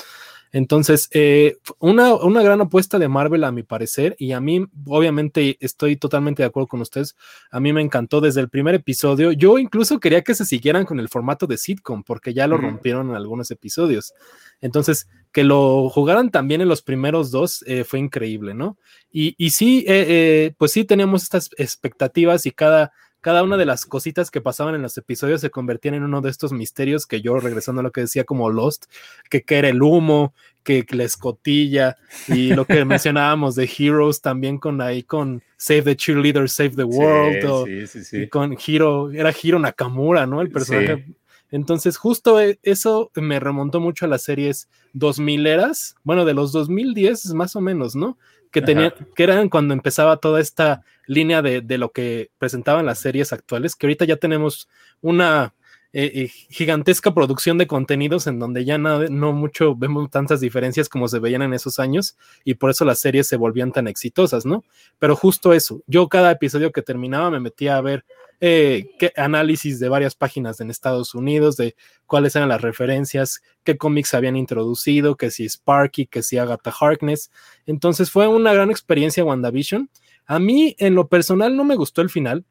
Entonces, 0.53 1.09
eh, 1.13 1.57
una, 1.79 2.15
una, 2.15 2.43
gran 2.43 2.61
apuesta 2.61 2.99
de 2.99 3.09
Marvel 3.09 3.43
a 3.45 3.53
mi 3.53 3.63
parecer 3.63 4.15
y 4.19 4.33
a 4.33 4.41
mí 4.41 4.67
obviamente 4.87 5.57
estoy 5.61 5.97
totalmente 5.97 6.43
de 6.43 6.49
acuerdo 6.49 6.67
con 6.67 6.83
ustedes. 6.83 7.17
A 7.51 7.59
mí 7.59 7.73
me 7.73 7.81
encantó 7.81 8.21
desde 8.21 8.43
el 8.43 8.51
primer 8.51 8.75
episodio. 8.75 9.33
Yo 9.33 9.59
incluso 9.59 9.99
quería 9.99 10.23
que 10.23 10.35
se 10.35 10.45
siguieran 10.45 10.85
con 10.85 11.01
el 11.01 11.09
formato 11.09 11.47
de 11.47 11.57
sitcom 11.57 12.03
porque 12.03 12.35
ya 12.35 12.47
lo 12.47 12.59
rompieron 12.59 13.09
en 13.09 13.17
algunos 13.17 13.51
episodios. 13.51 14.13
Entonces, 14.61 15.09
que 15.33 15.43
lo 15.43 15.89
jugaran 15.89 16.31
también 16.31 16.61
en 16.61 16.69
los 16.69 16.83
primeros 16.83 17.31
dos 17.31 17.65
eh, 17.67 17.85
fue 17.85 18.01
increíble, 18.01 18.53
¿no? 18.53 18.77
Y, 19.11 19.35
y 19.39 19.51
sí, 19.51 19.87
eh, 19.89 20.55
pues 20.59 20.73
sí 20.73 20.85
teníamos 20.85 21.23
estas 21.23 21.49
expectativas 21.57 22.45
y 22.45 22.51
cada, 22.51 22.93
cada 23.23 23.43
una 23.43 23.57
de 23.57 23.65
las 23.65 23.87
cositas 23.87 24.31
que 24.31 24.43
pasaban 24.43 24.75
en 24.75 24.83
los 24.83 24.99
episodios 24.99 25.41
se 25.41 25.51
convertían 25.51 25.95
en 25.95 26.03
uno 26.03 26.21
de 26.21 26.29
estos 26.29 26.53
misterios 26.53 27.07
que 27.07 27.23
yo, 27.23 27.39
regresando 27.39 27.81
a 27.81 27.83
lo 27.83 27.93
que 27.93 28.03
decía 28.03 28.25
como 28.25 28.51
Lost, 28.51 28.85
que, 29.31 29.43
que 29.43 29.57
era 29.57 29.71
el 29.71 29.83
humo, 29.83 30.35
que, 30.63 30.85
la 30.91 31.05
escotilla 31.05 31.97
y 32.29 32.53
lo 32.53 32.67
que 32.67 32.85
mencionábamos 32.85 33.55
de 33.55 33.71
Heroes 33.79 34.21
también 34.21 34.59
con 34.59 34.83
ahí 34.83 35.03
con 35.03 35.43
Save 35.57 35.83
the 35.83 35.97
Cheerleader, 35.97 36.51
Save 36.51 36.71
the 36.71 36.85
World, 36.85 37.65
sí, 37.65 37.87
sí, 37.87 38.05
sí, 38.05 38.17
y 38.23 38.29
con 38.29 38.59
Hiro, 38.59 39.11
era 39.11 39.33
Hiro 39.33 39.59
Nakamura, 39.59 40.27
¿no? 40.27 40.43
El 40.43 40.51
personaje 40.51 41.07
entonces, 41.53 41.99
justo 41.99 42.41
e, 42.41 42.59
eso 42.63 43.11
me 43.15 43.39
remontó 43.39 43.79
mucho 43.79 44.07
a 44.07 44.09
las 44.09 44.23
series 44.23 44.69
2000 44.95 45.47
eras, 45.47 45.97
bueno, 46.03 46.25
de 46.25 46.33
los 46.33 46.51
2010 46.51 47.35
más 47.35 47.55
o 47.55 47.61
menos, 47.61 47.95
¿no? 47.95 48.19
Que, 48.53 48.63
tenían, 48.63 48.93
que 49.17 49.23
eran 49.25 49.49
cuando 49.49 49.75
empezaba 49.75 50.19
toda 50.19 50.41
esta 50.41 50.83
línea 51.07 51.43
de, 51.43 51.63
de, 51.63 51.79
lo 51.79 51.91
que 51.91 52.31
presentaban 52.39 52.87
las 52.87 52.99
series 53.01 53.33
actuales, 53.33 53.75
que 53.75 53.87
ahorita 53.87 54.05
ya 54.05 54.17
tenemos 54.17 54.69
una 55.01 55.55
eh, 55.95 56.11
eh, 56.15 56.29
gigantesca 56.49 57.13
producción 57.13 57.59
de 57.59 57.67
contenidos 57.67 58.27
en 58.27 58.39
donde 58.39 58.65
ya 58.65 58.79
no, 58.79 59.07
no 59.11 59.35
mucho 59.35 59.77
vemos 59.77 60.11
tantas 60.11 60.41
diferencias 60.41 60.89
como 60.89 61.07
se 61.07 61.19
veían 61.19 61.43
en 61.43 61.53
esos 61.53 61.79
años 61.79 62.17
y 62.45 62.55
por 62.55 62.71
eso 62.71 62.87
las 62.87 62.99
series 62.99 63.27
se 63.27 63.37
volvían 63.37 63.73
tan 63.73 63.87
exitosas, 63.89 64.47
¿no? 64.47 64.65
Pero 64.99 65.17
justo 65.17 65.53
eso, 65.53 65.83
yo 65.87 66.09
cada 66.09 66.31
episodio 66.31 66.73
que 66.73 66.81
terminaba 66.81 67.31
me 67.31 67.41
metía 67.41 67.77
a 67.77 67.83
ver 67.83 68.07
eh, 68.45 68.91
qué 68.99 69.13
análisis 69.17 69.79
de 69.79 69.89
varias 69.89 70.17
páginas 70.17 70.61
en 70.61 70.69
Estados 70.69 71.15
Unidos 71.15 71.57
de 71.57 71.77
cuáles 72.07 72.35
eran 72.35 72.49
las 72.49 72.61
referencias, 72.61 73.41
qué 73.63 73.77
cómics 73.77 74.15
habían 74.15 74.35
introducido, 74.35 75.17
que 75.17 75.31
si 75.31 75.45
Sparky, 75.49 76.07
que 76.07 76.25
si 76.25 76.39
Agatha 76.39 76.75
Harkness. 76.81 77.31
Entonces 77.67 78.11
fue 78.11 78.27
una 78.27 78.53
gran 78.53 78.69
experiencia 78.69 79.25
WandaVision. 79.25 79.89
A 80.27 80.41
mí, 80.41 80.75
en 80.81 80.97
lo 80.97 81.07
personal, 81.07 81.55
no 81.55 81.63
me 81.63 81.77
gustó 81.77 82.03
el 82.03 82.11
final. 82.11 82.45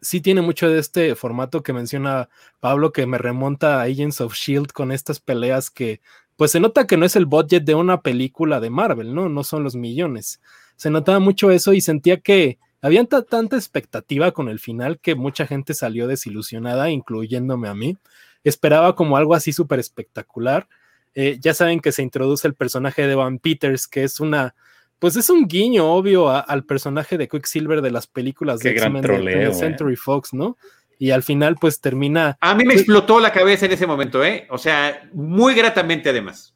Sí 0.00 0.20
tiene 0.20 0.40
mucho 0.40 0.70
de 0.70 0.78
este 0.78 1.16
formato 1.16 1.64
que 1.64 1.72
menciona 1.72 2.28
Pablo, 2.60 2.92
que 2.92 3.04
me 3.04 3.18
remonta 3.18 3.80
a 3.80 3.82
Agents 3.82 4.20
of 4.20 4.34
Shield 4.34 4.70
con 4.70 4.92
estas 4.92 5.18
peleas 5.18 5.68
que, 5.68 6.00
pues 6.36 6.52
se 6.52 6.60
nota 6.60 6.86
que 6.86 6.96
no 6.96 7.06
es 7.06 7.16
el 7.16 7.26
budget 7.26 7.64
de 7.64 7.74
una 7.74 8.02
película 8.02 8.60
de 8.60 8.70
Marvel, 8.70 9.12
¿no? 9.16 9.28
No 9.28 9.42
son 9.42 9.64
los 9.64 9.74
millones. 9.74 10.40
Se 10.76 10.90
notaba 10.90 11.18
mucho 11.18 11.50
eso 11.50 11.72
y 11.72 11.80
sentía 11.80 12.20
que 12.20 12.60
había 12.82 13.04
tanta 13.04 13.56
expectativa 13.56 14.32
con 14.32 14.48
el 14.48 14.58
final 14.58 14.98
que 14.98 15.14
mucha 15.14 15.46
gente 15.46 15.72
salió 15.72 16.08
desilusionada, 16.08 16.90
incluyéndome 16.90 17.68
a 17.68 17.74
mí. 17.74 17.96
Esperaba 18.42 18.96
como 18.96 19.16
algo 19.16 19.36
así 19.36 19.52
súper 19.52 19.78
espectacular. 19.78 20.68
Eh, 21.14 21.38
ya 21.40 21.54
saben 21.54 21.78
que 21.78 21.92
se 21.92 22.02
introduce 22.02 22.46
el 22.46 22.54
personaje 22.54 23.06
de 23.06 23.14
Van 23.14 23.38
Peters, 23.38 23.86
que 23.86 24.02
es 24.02 24.18
una, 24.18 24.56
pues 24.98 25.14
es 25.14 25.30
un 25.30 25.46
guiño 25.46 25.92
obvio 25.92 26.28
al 26.28 26.64
personaje 26.64 27.16
de 27.18 27.28
Quicksilver 27.28 27.82
de 27.82 27.92
las 27.92 28.08
películas 28.08 28.58
de 28.58 28.70
X-Men 28.70 29.02
de, 29.02 29.44
eh. 29.44 29.54
Century 29.54 29.94
Fox, 29.94 30.34
¿no? 30.34 30.56
Y 30.98 31.12
al 31.12 31.22
final, 31.22 31.56
pues 31.60 31.80
termina. 31.80 32.36
A 32.40 32.54
mí 32.56 32.64
me 32.64 32.74
explotó 32.74 33.20
la 33.20 33.32
cabeza 33.32 33.66
en 33.66 33.72
ese 33.72 33.86
momento, 33.86 34.24
¿eh? 34.24 34.46
O 34.50 34.58
sea, 34.58 35.08
muy 35.12 35.54
gratamente 35.54 36.10
además. 36.10 36.54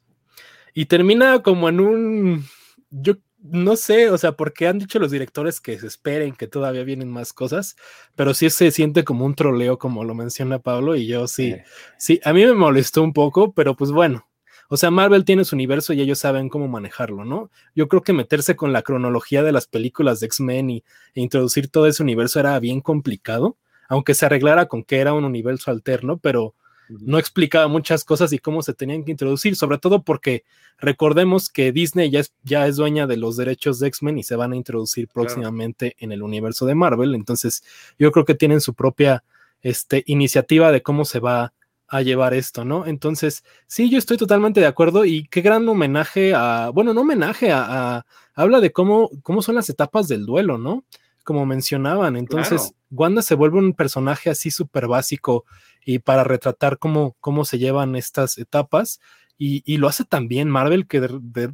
Y 0.73 0.85
termina 0.85 1.41
como 1.41 1.69
en 1.69 1.79
un. 1.79 2.45
Yo 2.89 3.15
no 3.39 3.75
sé, 3.75 4.09
o 4.09 4.17
sea, 4.17 4.33
porque 4.33 4.67
han 4.67 4.79
dicho 4.79 4.99
los 4.99 5.11
directores 5.11 5.61
que 5.61 5.79
se 5.79 5.87
esperen, 5.87 6.33
que 6.35 6.47
todavía 6.47 6.83
vienen 6.83 7.09
más 7.09 7.33
cosas, 7.33 7.75
pero 8.15 8.33
sí 8.33 8.49
se 8.49 8.71
siente 8.71 9.03
como 9.03 9.25
un 9.25 9.35
troleo, 9.35 9.77
como 9.77 10.03
lo 10.03 10.15
menciona 10.15 10.59
Pablo, 10.59 10.95
y 10.95 11.07
yo 11.07 11.27
sí, 11.27 11.55
sí, 11.97 12.19
a 12.23 12.33
mí 12.33 12.45
me 12.45 12.53
molestó 12.53 13.03
un 13.03 13.13
poco, 13.13 13.53
pero 13.53 13.75
pues 13.75 13.91
bueno, 13.91 14.27
o 14.69 14.75
sea, 14.75 14.91
Marvel 14.91 15.23
tiene 15.23 15.45
su 15.45 15.55
universo 15.55 15.93
y 15.93 16.01
ellos 16.01 16.19
saben 16.19 16.49
cómo 16.49 16.67
manejarlo, 16.67 17.23
¿no? 17.23 17.49
Yo 17.73 17.87
creo 17.87 18.01
que 18.03 18.11
meterse 18.11 18.55
con 18.57 18.73
la 18.73 18.81
cronología 18.81 19.41
de 19.43 19.53
las 19.53 19.65
películas 19.67 20.19
de 20.19 20.25
X-Men 20.25 20.69
y, 20.69 20.83
e 21.15 21.21
introducir 21.21 21.69
todo 21.69 21.87
ese 21.87 22.03
universo 22.03 22.39
era 22.39 22.59
bien 22.59 22.81
complicado, 22.81 23.57
aunque 23.87 24.13
se 24.13 24.25
arreglara 24.25 24.65
con 24.67 24.83
que 24.83 24.97
era 24.97 25.13
un 25.13 25.23
universo 25.23 25.71
alterno, 25.71 26.17
pero 26.17 26.53
no 26.89 27.19
explicaba 27.19 27.67
muchas 27.67 28.03
cosas 28.03 28.33
y 28.33 28.39
cómo 28.39 28.61
se 28.61 28.73
tenían 28.73 29.03
que 29.03 29.11
introducir, 29.11 29.55
sobre 29.55 29.77
todo 29.77 30.01
porque 30.03 30.43
recordemos 30.77 31.49
que 31.49 31.71
Disney 31.71 32.09
ya 32.09 32.19
es, 32.19 32.33
ya 32.43 32.67
es 32.67 32.75
dueña 32.75 33.07
de 33.07 33.17
los 33.17 33.37
derechos 33.37 33.79
de 33.79 33.87
X-Men 33.87 34.19
y 34.19 34.23
se 34.23 34.35
van 34.35 34.53
a 34.53 34.55
introducir 34.55 35.07
próximamente 35.07 35.95
en 35.99 36.11
el 36.11 36.23
universo 36.23 36.65
de 36.65 36.75
Marvel, 36.75 37.15
entonces 37.15 37.63
yo 37.97 38.11
creo 38.11 38.25
que 38.25 38.35
tienen 38.35 38.61
su 38.61 38.73
propia 38.73 39.23
este, 39.61 40.03
iniciativa 40.05 40.71
de 40.71 40.81
cómo 40.81 41.05
se 41.05 41.19
va 41.19 41.53
a 41.87 42.01
llevar 42.01 42.33
esto, 42.33 42.65
¿no? 42.65 42.85
Entonces, 42.85 43.43
sí, 43.65 43.89
yo 43.89 43.97
estoy 43.97 44.17
totalmente 44.17 44.59
de 44.59 44.65
acuerdo 44.65 45.05
y 45.05 45.25
qué 45.27 45.41
gran 45.41 45.67
homenaje 45.69 46.33
a, 46.35 46.69
bueno, 46.69 46.93
no 46.93 47.01
homenaje 47.01 47.51
a, 47.51 48.05
habla 48.35 48.59
de 48.59 48.71
cómo, 48.71 49.09
cómo 49.23 49.41
son 49.41 49.55
las 49.55 49.69
etapas 49.69 50.07
del 50.07 50.25
duelo, 50.25 50.57
¿no? 50.57 50.83
Como 51.23 51.45
mencionaban, 51.45 52.15
entonces 52.15 52.73
Wanda 52.89 53.21
se 53.21 53.35
vuelve 53.35 53.59
un 53.59 53.73
personaje 53.73 54.29
así 54.29 54.51
súper 54.51 54.87
básico 54.87 55.45
y 55.87 55.99
para 55.99 56.25
retratar 56.25 56.79
cómo, 56.79 57.15
cómo 57.21 57.45
se 57.45 57.59
llevan 57.59 57.95
estas 57.95 58.37
etapas. 58.37 58.99
Y, 59.39 59.77
lo 59.77 59.87
hace 59.87 60.03
también 60.03 60.49
Marvel, 60.49 60.87
que 60.87 60.99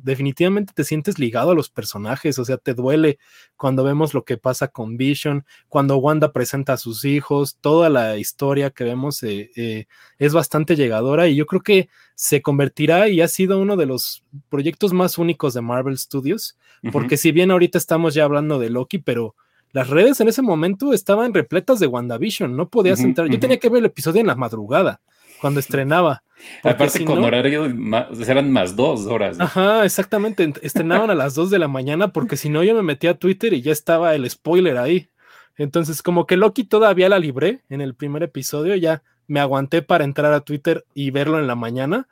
definitivamente 0.02 0.72
te 0.74 0.86
sientes 0.86 1.20
ligado 1.20 1.52
a 1.52 1.56
los 1.56 1.70
personajes, 1.70 2.40
o 2.40 2.46
sea, 2.46 2.56
te 2.56 2.74
duele 2.74 3.20
cuando 3.58 3.84
vemos 3.84 4.14
lo 4.14 4.24
que 4.24 4.38
pasa 4.38 4.70
con 4.70 4.96
Vision, 4.96 5.46
cuando 5.68 5.98
Wanda 5.98 6.32
presenta 6.32 6.74
a 6.74 6.78
sus 6.78 7.04
hijos, 7.04 7.58
toda 7.60 7.90
la 7.90 8.18
historia 8.18 8.70
que 8.70 8.86
vemos 8.86 9.22
eh, 9.24 9.52
eh, 9.58 9.86
es 10.18 10.34
bastante 10.34 10.78
llegadora 10.78 11.28
y 11.28 11.36
yo 11.36 11.46
creo 11.46 11.62
que 11.62 11.90
se 12.16 12.42
convertirá 12.42 13.10
y 13.10 13.20
ha 13.20 13.28
sido 13.28 13.60
uno 13.60 13.76
de 13.76 13.86
los 13.86 14.24
proyectos 14.48 14.94
más 14.94 15.18
únicos 15.18 15.54
de 15.54 15.62
Marvel 15.62 15.98
Studios, 15.98 16.58
porque 16.94 17.18
si 17.18 17.34
bien 17.34 17.52
ahorita 17.52 17.78
estamos 17.78 18.14
ya 18.14 18.24
hablando 18.24 18.60
de 18.60 18.70
Loki, 18.70 19.00
pero 19.00 19.36
las 19.74 19.90
redes 19.90 20.22
en 20.22 20.30
ese 20.30 20.42
momento 20.42 20.94
estaban 20.94 21.34
repletas 21.34 21.80
de 21.80 21.88
WandaVision, 21.88 22.56
no 22.56 22.70
podías 22.70 23.02
entrar. 23.02 23.28
Yo 23.28 23.40
tenía 23.40 23.58
que 23.58 23.70
ver 23.70 23.80
el 23.80 23.88
episodio 23.88 24.22
en 24.22 24.28
la 24.28 24.36
madrugada, 24.36 25.02
cuando 25.42 25.60
estrenaba. 25.60 26.24
Aparte, 26.64 27.04
con 27.04 27.24
horario 27.24 27.66
eran 27.66 28.52
más 28.52 28.76
dos 28.76 29.08
horas. 29.08 29.40
Ajá, 29.40 29.84
exactamente. 29.84 30.54
Estrenaban 30.62 31.10
a 31.10 31.16
las 31.16 31.34
dos 31.34 31.50
de 31.50 31.58
la 31.58 31.68
mañana, 31.68 32.10
porque 32.10 32.38
si 32.38 32.50
no, 32.50 32.64
yo 32.64 32.76
me 32.76 32.84
metía 32.84 33.12
a 33.12 33.16
Twitter 33.16 33.52
y 33.54 33.62
ya 33.62 33.72
estaba 33.72 34.14
el 34.14 34.30
spoiler 34.30 34.78
ahí. 34.78 35.10
Entonces, 35.58 36.04
como 36.04 36.28
que 36.28 36.38
Loki 36.38 36.64
todavía 36.64 37.10
la 37.10 37.18
libré 37.20 37.62
en 37.70 37.82
el 37.82 37.96
primer 37.96 38.22
episodio, 38.24 38.76
ya 38.76 39.02
me 39.28 39.40
aguanté 39.40 39.82
para 39.82 40.04
entrar 40.04 40.34
a 40.34 40.42
Twitter 40.42 40.86
y 40.94 41.10
verlo 41.12 41.40
en 41.40 41.48
la 41.48 41.56
mañana, 41.56 42.08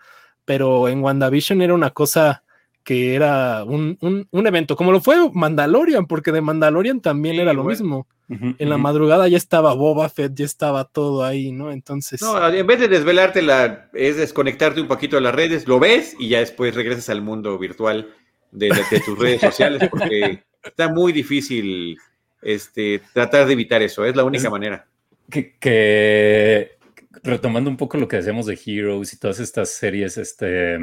pero 0.45 0.87
en 0.87 1.03
WandaVision 1.03 1.61
era 1.61 1.73
una 1.73 1.91
cosa 1.91 2.43
que 2.83 3.15
era 3.15 3.63
un, 3.63 3.97
evento, 4.31 4.75
como 4.75 4.91
lo 4.91 5.01
fue 5.01 5.15
Mandalorian, 5.33 6.07
porque 6.07 6.31
de 6.31 6.41
Mandalorian 6.41 7.01
también 7.01 7.35
era 7.39 7.53
lo 7.53 7.63
mismo. 7.63 8.07
en 8.29 8.69
la 8.69 8.77
madrugada 8.77 9.27
ya 9.27 9.37
estaba 9.37 9.73
Boba 9.73 10.09
Fett, 10.09 10.33
ya 10.33 10.45
estaba 10.45 10.85
todo 10.85 11.23
ahí, 11.23 11.51
¿no? 11.51 11.71
Entonces. 11.71 12.21
No, 12.21 12.47
en 12.47 12.65
vez 12.65 12.79
de 12.79 12.87
desvelarte, 12.87 13.41
la, 13.41 13.89
es 13.93 14.17
desconectarte 14.17 14.81
un 14.81 14.87
poquito 14.87 15.17
de 15.17 15.21
las 15.21 15.35
redes, 15.35 15.67
lo 15.67 15.79
ves 15.79 16.15
y 16.17 16.29
ya 16.29 16.39
después 16.39 16.73
regresas 16.73 17.09
al 17.09 17.21
mundo 17.21 17.57
virtual 17.57 18.13
de, 18.51 18.69
tus 19.05 19.17
redes 19.17 19.41
sociales, 19.41 19.87
porque 19.89 20.43
está 20.63 20.89
muy 20.89 21.11
difícil 21.11 21.97
este, 22.41 23.01
tratar 23.13 23.45
de 23.45 23.53
evitar 23.53 23.81
eso, 23.81 24.05
es 24.05 24.15
la 24.15 24.23
única 24.23 24.49
manera. 24.49 24.87
Que, 25.29 26.77
retomando 27.23 27.69
un 27.69 27.77
poco 27.77 27.97
lo 27.97 28.07
que 28.07 28.17
decíamos 28.17 28.45
de 28.47 28.59
Heroes 28.65 29.13
y 29.13 29.19
todas 29.19 29.39
estas 29.39 29.69
series, 29.69 30.17
este, 30.17 30.77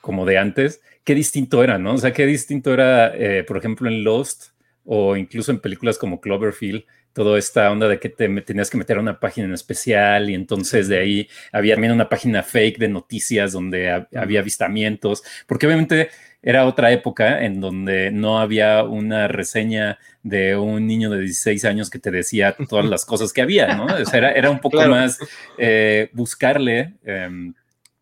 como 0.00 0.26
de 0.26 0.38
antes, 0.38 0.80
qué 1.04 1.14
distinto 1.14 1.62
era, 1.62 1.78
¿no? 1.78 1.94
O 1.94 1.98
sea, 1.98 2.12
qué 2.12 2.26
distinto 2.26 2.72
era, 2.72 3.14
eh, 3.14 3.44
por 3.44 3.56
ejemplo, 3.56 3.88
en 3.88 4.04
Lost 4.04 4.50
o 4.84 5.16
incluso 5.16 5.50
en 5.50 5.60
películas 5.60 5.98
como 5.98 6.20
Cloverfield, 6.20 6.84
toda 7.12 7.38
esta 7.38 7.70
onda 7.70 7.88
de 7.88 7.98
que 7.98 8.08
te 8.08 8.28
tenías 8.42 8.70
que 8.70 8.78
meter 8.78 8.96
a 8.96 9.00
una 9.00 9.18
página 9.18 9.46
en 9.46 9.54
especial 9.54 10.30
y 10.30 10.34
entonces 10.34 10.88
de 10.88 10.98
ahí 10.98 11.28
había 11.52 11.74
también 11.74 11.92
una 11.92 12.08
página 12.08 12.42
fake 12.42 12.78
de 12.78 12.88
noticias 12.88 13.52
donde 13.52 14.06
había 14.14 14.40
avistamientos, 14.40 15.24
porque 15.46 15.66
obviamente 15.66 16.10
era 16.42 16.66
otra 16.66 16.92
época 16.92 17.44
en 17.44 17.60
donde 17.60 18.10
no 18.12 18.38
había 18.38 18.84
una 18.84 19.26
reseña 19.26 19.98
de 20.22 20.56
un 20.56 20.86
niño 20.86 21.10
de 21.10 21.20
16 21.20 21.64
años 21.64 21.90
que 21.90 21.98
te 21.98 22.10
decía 22.10 22.56
todas 22.68 22.84
las 22.90 23.04
cosas 23.04 23.32
que 23.32 23.42
había, 23.42 23.74
¿no? 23.74 23.86
O 23.86 24.04
sea, 24.04 24.30
era, 24.30 24.50
un 24.50 24.60
poco 24.60 24.80
más 24.86 25.18
eh, 25.58 26.10
buscarle, 26.12 26.94
em, 27.04 27.52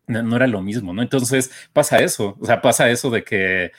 no, 0.07 0.35
era 0.35 0.47
lo 0.47 0.61
mismo, 0.61 0.93
¿no? 0.93 1.01
Entonces 1.01 1.51
pasa 1.73 1.99
eso, 1.99 2.37
o 2.39 2.45
sea, 2.45 2.61
pasa 2.61 2.89
eso 2.89 3.09
de 3.09 3.23
que, 3.23 3.71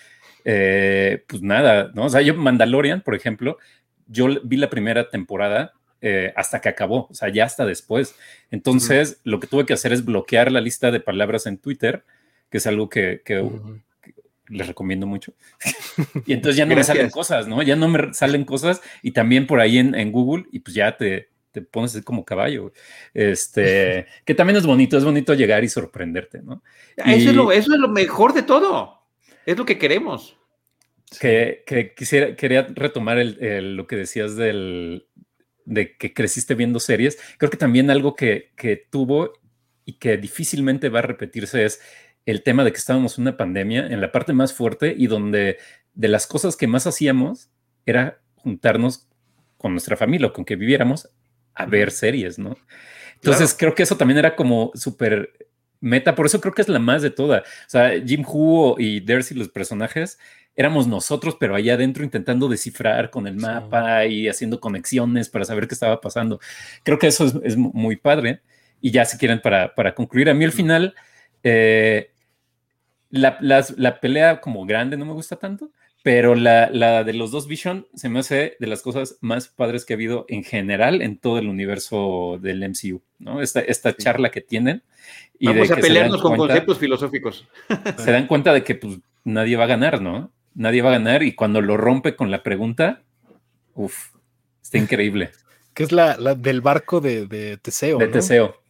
eh, 0.45 1.25
pues 1.27 1.43
nada, 1.43 1.91
¿no? 1.95 2.05
O 2.05 2.09
sea, 2.09 2.21
yo 2.21 2.35
Mandalorian, 2.35 3.01
por 3.01 3.15
ejemplo, 3.15 3.59
yo 4.07 4.29
vi 4.45 4.57
la 4.57 4.71
primera 4.71 5.09
temporada 5.09 5.73
eh, 6.01 6.33
hasta 6.37 6.61
que 6.61 6.69
acabó, 6.69 7.09
o 7.11 7.15
sea, 7.15 7.29
ya 7.29 7.45
hasta 7.45 7.67
después. 7.67 8.15
Entonces, 8.51 9.21
lo 9.25 9.41
que 9.41 9.47
tuve 9.49 9.67
que 9.67 9.73
hacer 9.73 9.93
es 9.93 10.05
bloquear 10.05 10.53
la 10.53 10.61
lista 10.61 10.91
de 10.91 11.01
palabras 11.01 11.47
en 11.47 11.59
Twitter, 11.59 12.05
que 12.51 12.59
es 12.59 12.67
algo 12.67 12.89
que, 12.89 13.23
les 14.49 14.67
recomiendo 14.67 15.07
mucho. 15.07 15.35
y 16.27 16.33
entonces 16.33 16.57
ya 16.57 16.67
no 16.67 16.75
me 16.75 16.85
salen 16.85 17.11
cosas, 17.11 17.49
¿no? 17.49 17.63
Ya 17.63 17.77
no 17.77 17.89
me 17.89 18.15
salen 18.15 18.45
cosas 18.45 18.81
y 19.03 19.11
también 19.11 19.47
por 19.47 19.61
ahí 19.61 19.79
en, 19.79 20.13
Google 20.13 20.47
y 20.53 20.61
pues 20.61 20.75
ya 20.75 20.97
te, 20.97 21.29
te 21.61 21.67
pones 21.67 22.01
como 22.03 22.25
caballo. 22.25 22.73
Este, 23.15 24.07
que 24.25 24.35
también 24.35 24.57
es 24.57 24.67
bonito, 24.67 24.97
es 24.97 25.05
bonito 25.05 25.35
llegar 25.35 25.65
y 25.65 25.69
sorprenderte, 25.69 26.43
¿no? 26.43 26.63
Eso, 26.97 27.31
es 27.31 27.37
lo, 27.37 27.53
eso 27.53 27.73
es 27.75 27.81
lo 27.81 27.89
mejor 27.89 28.33
de 28.33 28.43
todo. 28.43 29.03
Es 29.47 29.57
lo 29.57 29.65
que 29.65 29.79
queremos. 29.79 30.37
Que, 31.21 31.63
que 31.67 31.95
quisiera, 31.95 32.37
quería 32.37 32.67
retomar 32.75 33.19
el, 33.19 33.77
lo 33.77 33.87
que 33.87 33.97
decías 33.97 34.37
del, 34.37 35.07
de 35.65 35.97
que 35.97 36.13
creciste 36.13 36.55
viendo 36.55 36.81
series. 36.81 37.19
Creo 37.39 37.51
que 37.51 37.57
también 37.57 37.91
algo 37.91 38.15
que, 38.15 38.53
que 38.57 38.77
tuvo 38.77 39.33
y 39.85 39.95
que 39.95 40.19
difícilmente 40.19 40.91
va 40.91 40.99
a 40.99 41.03
repetirse 41.03 41.65
es 41.65 41.81
el 42.27 42.43
tema 42.43 42.63
de 42.63 42.73
que 42.73 42.79
estábamos 42.79 43.17
en 43.17 43.23
una 43.23 43.39
pandemia 43.39 43.87
en 43.87 44.03
la 44.03 44.13
parte 44.13 44.35
más 44.35 44.53
fuerte 44.53 44.95
y 44.95 45.07
donde 45.07 45.57
de 45.95 46.09
las 46.09 46.27
cosas 46.27 46.57
que 46.57 46.67
más 46.67 46.87
hacíamos 46.87 47.51
era 47.87 48.21
juntarnos 48.35 49.09
con 49.57 49.73
nuestra 49.73 49.97
familia 49.97 50.29
o 50.29 50.33
con 50.33 50.45
que 50.45 50.57
viviéramos 50.57 51.09
a 51.59 51.67
ver 51.67 51.91
series, 51.91 52.39
¿no? 52.39 52.57
Entonces 53.17 53.55
creo 53.59 53.75
que 53.75 53.83
eso 53.83 53.97
también 53.97 54.19
era 54.19 54.37
como 54.37 54.71
súper 54.75 55.33
meta, 55.81 56.15
por 56.15 56.27
eso 56.27 56.41
creo 56.41 56.55
que 56.55 56.63
es 56.63 56.69
la 56.69 56.79
más 56.79 57.03
de 57.03 57.11
toda. 57.11 57.41
O 57.41 57.71
sea, 57.71 57.91
Jim 58.05 58.25
Hu 58.27 58.77
y 58.79 59.01
Darcy, 59.01 59.35
los 59.35 59.49
personajes, 59.49 60.19
éramos 60.57 60.87
nosotros, 60.87 61.37
pero 61.39 61.55
allá 61.55 61.75
adentro 61.75 62.05
intentando 62.05 62.49
descifrar 62.49 63.11
con 63.11 63.27
el 63.27 63.37
mapa 63.37 64.07
y 64.07 64.29
haciendo 64.29 64.61
conexiones 64.61 65.29
para 65.29 65.45
saber 65.45 65.69
qué 65.69 65.75
estaba 65.75 66.01
pasando. 66.01 66.41
Creo 66.83 66.99
que 66.99 67.09
eso 67.09 67.27
es, 67.45 67.57
muy 67.57 67.97
padre. 67.97 68.41
Y 68.81 68.91
ya 68.91 69.05
si 69.05 69.19
quieren, 69.19 69.41
para, 69.41 69.75
para 69.75 69.95
concluir, 69.95 70.31
a 70.31 70.35
mí 70.35 70.45
al 70.45 70.53
final, 70.53 70.95
eh, 71.43 72.13
la, 73.11 73.99
pelea 74.01 74.41
como 74.41 74.65
grande 74.67 74.97
no 74.97 75.05
me 75.05 75.13
gusta 75.13 75.37
tanto, 75.37 75.71
pero 76.09 76.35
la, 76.35 77.05
de 77.05 77.13
los 77.13 77.31
dos 77.33 77.47
Vision 77.47 77.87
se 77.93 78.09
me 78.09 78.21
hace 78.21 78.57
de 78.59 78.67
las 78.67 78.81
cosas 78.81 79.19
más 79.21 79.49
padres 79.49 79.85
que 79.85 79.93
ha 79.93 79.97
habido 79.97 80.25
en 80.31 80.43
general 80.43 81.03
en 81.03 81.19
todo 81.19 81.39
el 81.39 81.49
universo 81.49 82.39
del 82.41 82.67
MCU, 82.67 83.03
¿no? 83.19 83.43
Esta, 83.43 83.61
esta 83.61 83.95
charla 83.95 84.31
que 84.31 84.41
tienen. 84.41 84.83
Y 85.39 85.49
Vamos 85.49 85.71
a 85.71 85.77
pelearnos 85.77 86.23
con 86.23 86.39
conceptos 86.39 86.79
filosóficos. 86.79 87.47
Se 87.99 88.11
dan 88.11 88.27
cuenta 88.27 88.55
de 88.55 88.65
que 88.65 88.75
pues, 88.75 89.01
nadie 89.25 89.59
va 89.59 89.65
a 89.65 89.67
ganar, 89.67 90.01
¿no? 90.01 90.33
Nadie 90.55 90.81
va 90.81 90.89
a 90.89 90.93
ganar 90.93 91.23
y 91.23 91.35
cuando 91.35 91.61
lo 91.61 91.77
rompe 91.77 92.17
con 92.17 92.31
la 92.31 92.43
pregunta, 92.43 93.03
uff, 93.75 94.15
está 94.63 94.79
increíble. 94.79 95.33
Que 95.75 95.83
es 95.83 95.93
la, 95.93 96.17
del 96.17 96.63
barco 96.63 97.03
de, 97.03 97.59
Teseo. 97.61 97.99
De 97.99 98.09
Teseo. 98.09 98.63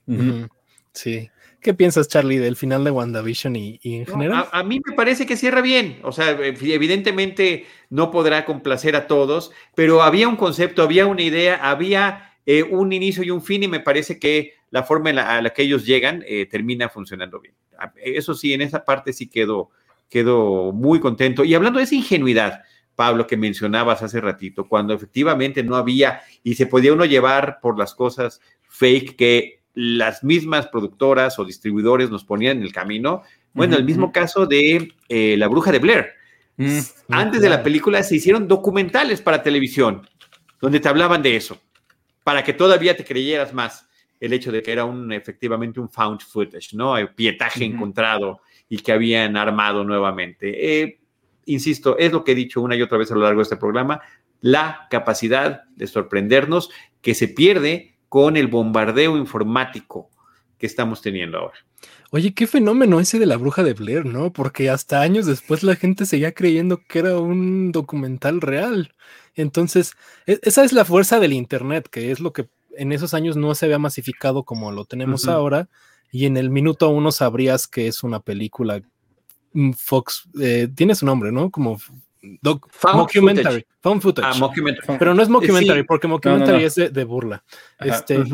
Sí. 0.93 1.31
¿Qué 1.61 1.75
piensas, 1.75 2.07
Charlie, 2.07 2.39
del 2.39 2.55
final 2.55 2.85
de 2.85 2.91
WandaVision 2.91 3.57
y, 3.57 3.81
y 3.83 3.97
en 3.97 4.07
general? 4.07 4.47
A, 4.53 4.63
mí 4.63 4.81
me 4.87 4.95
parece 4.95 5.27
que 5.27 5.37
cierra 5.37 5.61
bien. 5.61 5.99
O 6.05 6.13
sea, 6.13 6.31
evidentemente 6.31 7.67
no 7.91 8.11
podrá 8.11 8.45
complacer 8.45 8.95
a 8.95 9.07
todos, 9.09 9.51
pero 9.75 10.03
había 10.03 10.29
un 10.29 10.37
concepto, 10.37 10.83
había 10.83 11.07
una 11.07 11.23
idea, 11.23 11.57
había 11.57 12.35
eh, 12.47 12.63
un 12.63 12.93
inicio 12.93 13.25
y 13.25 13.31
un 13.31 13.43
fin, 13.43 13.65
y 13.65 13.69
me 13.69 13.81
parece 13.81 14.21
que 14.21 14.55
la 14.71 14.85
forma 14.85 15.11
en 15.11 15.17
la, 15.17 15.37
a 15.37 15.43
la 15.43 15.51
que 15.51 15.63
ellos 15.63 15.85
llegan 15.85 16.25
eh, 16.29 16.47
termina 16.47 16.89
funcionando 16.89 17.41
bien. 17.41 17.55
Eso 17.97 18.35
sí, 18.35 18.53
en 18.53 18.63
esa 18.63 18.85
parte 18.85 19.13
sí 19.13 19.29
quedo, 19.29 19.71
quedo 20.09 20.73
muy 20.73 21.01
contento. 21.01 21.45
Y 21.45 21.55
hablando 21.55 21.79
de 21.79 21.85
esa 21.85 21.95
ingenuidad, 21.95 22.63
Pablo, 22.95 23.27
que 23.27 23.37
mencionabas 23.37 24.03
hace 24.03 24.21
ratito, 24.21 24.69
cuando 24.69 24.95
efectivamente 24.95 25.63
no 25.63 25.77
había 25.77 26.21
y 26.43 26.55
se 26.55 26.67
podía 26.67 26.93
uno 26.93 27.05
llevar 27.05 27.61
por 27.61 27.79
las 27.79 27.95
cosas 27.95 28.41
fake 28.69 29.17
que 29.17 29.58
las 29.81 30.25
mismas 30.25 30.67
productoras 30.67 31.39
o 31.39 31.45
distribuidores 31.45 32.11
nos 32.11 32.25
ponían 32.25 32.57
en 32.57 32.63
el 32.65 32.73
camino. 32.73 33.23
Bueno, 33.53 33.77
el 33.77 33.85
mismo 33.85 34.11
caso 34.11 34.45
de 34.45 34.93
eh, 35.09 35.37
La 35.39 35.47
Bruja 35.47 35.71
de 35.71 35.79
Blair. 35.79 36.07
Mm, 36.57 36.79
Antes 37.11 37.41
de 37.41 37.49
la 37.49 37.63
película 37.63 38.03
se 38.03 38.17
hicieron 38.17 38.49
documentales 38.49 39.23
para 39.23 39.41
televisión 39.41 40.03
donde 40.61 40.81
te 40.81 40.89
hablaban 40.89 41.23
de 41.23 41.37
eso, 41.37 41.61
para 42.25 42.43
que 42.43 42.55
todavía 42.55 42.97
te 42.97 43.05
creyeras 43.05 43.55
más 43.55 43.89
el 44.19 44.33
hecho 44.33 44.51
de 44.51 44.65
que 44.65 44.73
era 44.73 44.85
un 44.85 45.13
efectivamente 45.13 45.79
un 45.79 45.89
found 45.89 46.23
footage, 46.23 46.75
¿no? 46.75 46.99
El 46.99 47.15
pietaje 47.15 47.65
encontrado 47.65 48.41
y 48.69 48.79
que 48.79 48.91
habían 48.91 49.37
armado 49.37 49.85
nuevamente. 49.85 50.81
Eh, 50.81 50.99
insisto, 51.47 51.97
es 51.99 52.11
lo 52.11 52.25
que 52.25 52.33
he 52.33 52.35
dicho 52.35 52.61
una 52.61 52.75
y 52.75 52.83
otra 52.83 52.99
vez 52.99 53.13
a 53.13 53.15
lo 53.15 53.21
largo 53.21 53.39
de 53.39 53.45
este 53.45 53.57
programa, 53.57 54.01
la 54.41 54.89
capacidad 54.91 55.63
de 55.77 55.87
sorprendernos 55.87 56.69
que 57.01 57.15
se 57.15 57.29
pierde 57.29 57.98
con 58.09 58.37
el 58.37 58.49
bombardeo 58.49 59.17
informático 59.17 60.11
que 60.59 60.67
estamos 60.67 61.03
teniendo 61.03 61.39
ahora. 61.39 61.59
Oye, 62.11 62.33
qué 62.33 62.47
fenómeno 62.47 63.01
ese 63.01 63.19
de 63.19 63.27
la 63.27 63.37
bruja 63.37 63.63
de 63.63 63.75
Blair, 63.75 64.07
¿no? 64.07 64.33
Porque 64.33 64.71
hasta 64.71 65.03
años 65.03 65.27
después 65.27 65.63
la 65.63 65.77
gente 65.77 66.07
seguía 66.07 66.33
creyendo 66.33 66.81
que 66.89 67.01
era 67.01 67.19
un 67.19 67.71
documental 67.71 68.41
real. 68.41 68.95
Entonces, 69.35 69.93
e, 70.27 70.41
esa 70.43 70.65
es 70.65 70.73
la 70.73 70.85
fuerza 70.85 71.21
del 71.21 71.35
Internet, 71.35 71.89
que 71.91 72.11
es 72.11 72.21
lo 72.21 72.33
que 72.33 72.49
en 72.77 72.93
esos 72.93 73.13
años 73.13 73.37
no 73.37 73.55
se 73.55 73.67
había 73.67 73.79
masificado 73.79 74.45
como 74.45 74.73
lo 74.73 74.85
tenemos 74.87 75.29
ahora. 75.29 75.69
Y 76.11 76.25
en 76.25 76.39
el 76.39 76.49
minuto 76.49 76.89
uno 76.89 77.13
sabrías 77.13 77.69
que 77.69 77.89
es 77.89 78.03
una 78.03 78.21
película 78.21 78.81
mm, 79.53 79.73
Fox, 79.73 80.29
eh, 80.41 80.69
tiene 80.75 80.95
su 80.95 81.05
nombre, 81.05 81.31
¿no? 81.31 81.51
Como 81.51 81.79
Doc, 82.43 82.69
mockumentary, 82.95 83.65
found 83.81 84.03
footage. 84.03 84.27
Ah, 84.27 84.51
Pero 84.99 85.15
no 85.15 85.23
es 85.23 85.29
mockumentary, 85.29 85.85
porque 85.85 86.09
mockumentary 86.09 86.65
es 86.65 86.75
de, 86.75 87.05
burla. 87.05 87.45
Este, 87.81 88.25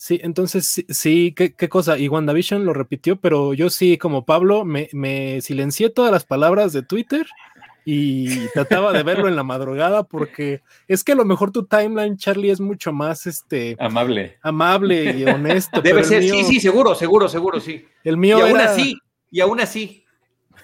Sí, 0.00 0.18
entonces 0.22 0.82
sí, 0.88 1.34
¿qué, 1.36 1.68
cosa. 1.68 1.98
Y 1.98 2.08
WandaVision 2.08 2.64
lo 2.64 2.72
repitió, 2.72 3.16
pero 3.16 3.52
yo 3.52 3.68
sí, 3.68 3.98
como 3.98 4.24
Pablo, 4.24 4.64
me, 4.64 4.88
me 4.92 5.42
silencié 5.42 5.90
todas 5.90 6.10
las 6.10 6.24
palabras 6.24 6.72
de 6.72 6.82
Twitter 6.82 7.26
y 7.84 8.48
trataba 8.54 8.94
de 8.94 9.02
verlo 9.02 9.28
en 9.28 9.36
la 9.36 9.42
madrugada 9.42 10.04
porque 10.04 10.62
es 10.88 11.04
que 11.04 11.12
a 11.12 11.16
lo 11.16 11.26
mejor 11.26 11.50
tu 11.50 11.66
timeline, 11.66 12.16
Charlie, 12.16 12.50
es 12.50 12.60
mucho 12.60 12.94
más 12.94 13.26
este 13.26 13.76
amable, 13.78 14.38
amable 14.40 15.18
y 15.18 15.24
honesto. 15.24 15.82
Debe 15.82 16.02
ser, 16.04 16.22
sí, 16.22 16.44
sí, 16.44 16.60
seguro, 16.60 16.94
seguro, 16.94 17.28
seguro, 17.28 17.60
sí. 17.60 17.84
El 18.02 18.16
mío 18.16 18.38
y 18.38 18.48
aún 18.48 18.60
así, 18.60 18.98
y 19.30 19.40
aún 19.40 19.60
así, 19.60 19.99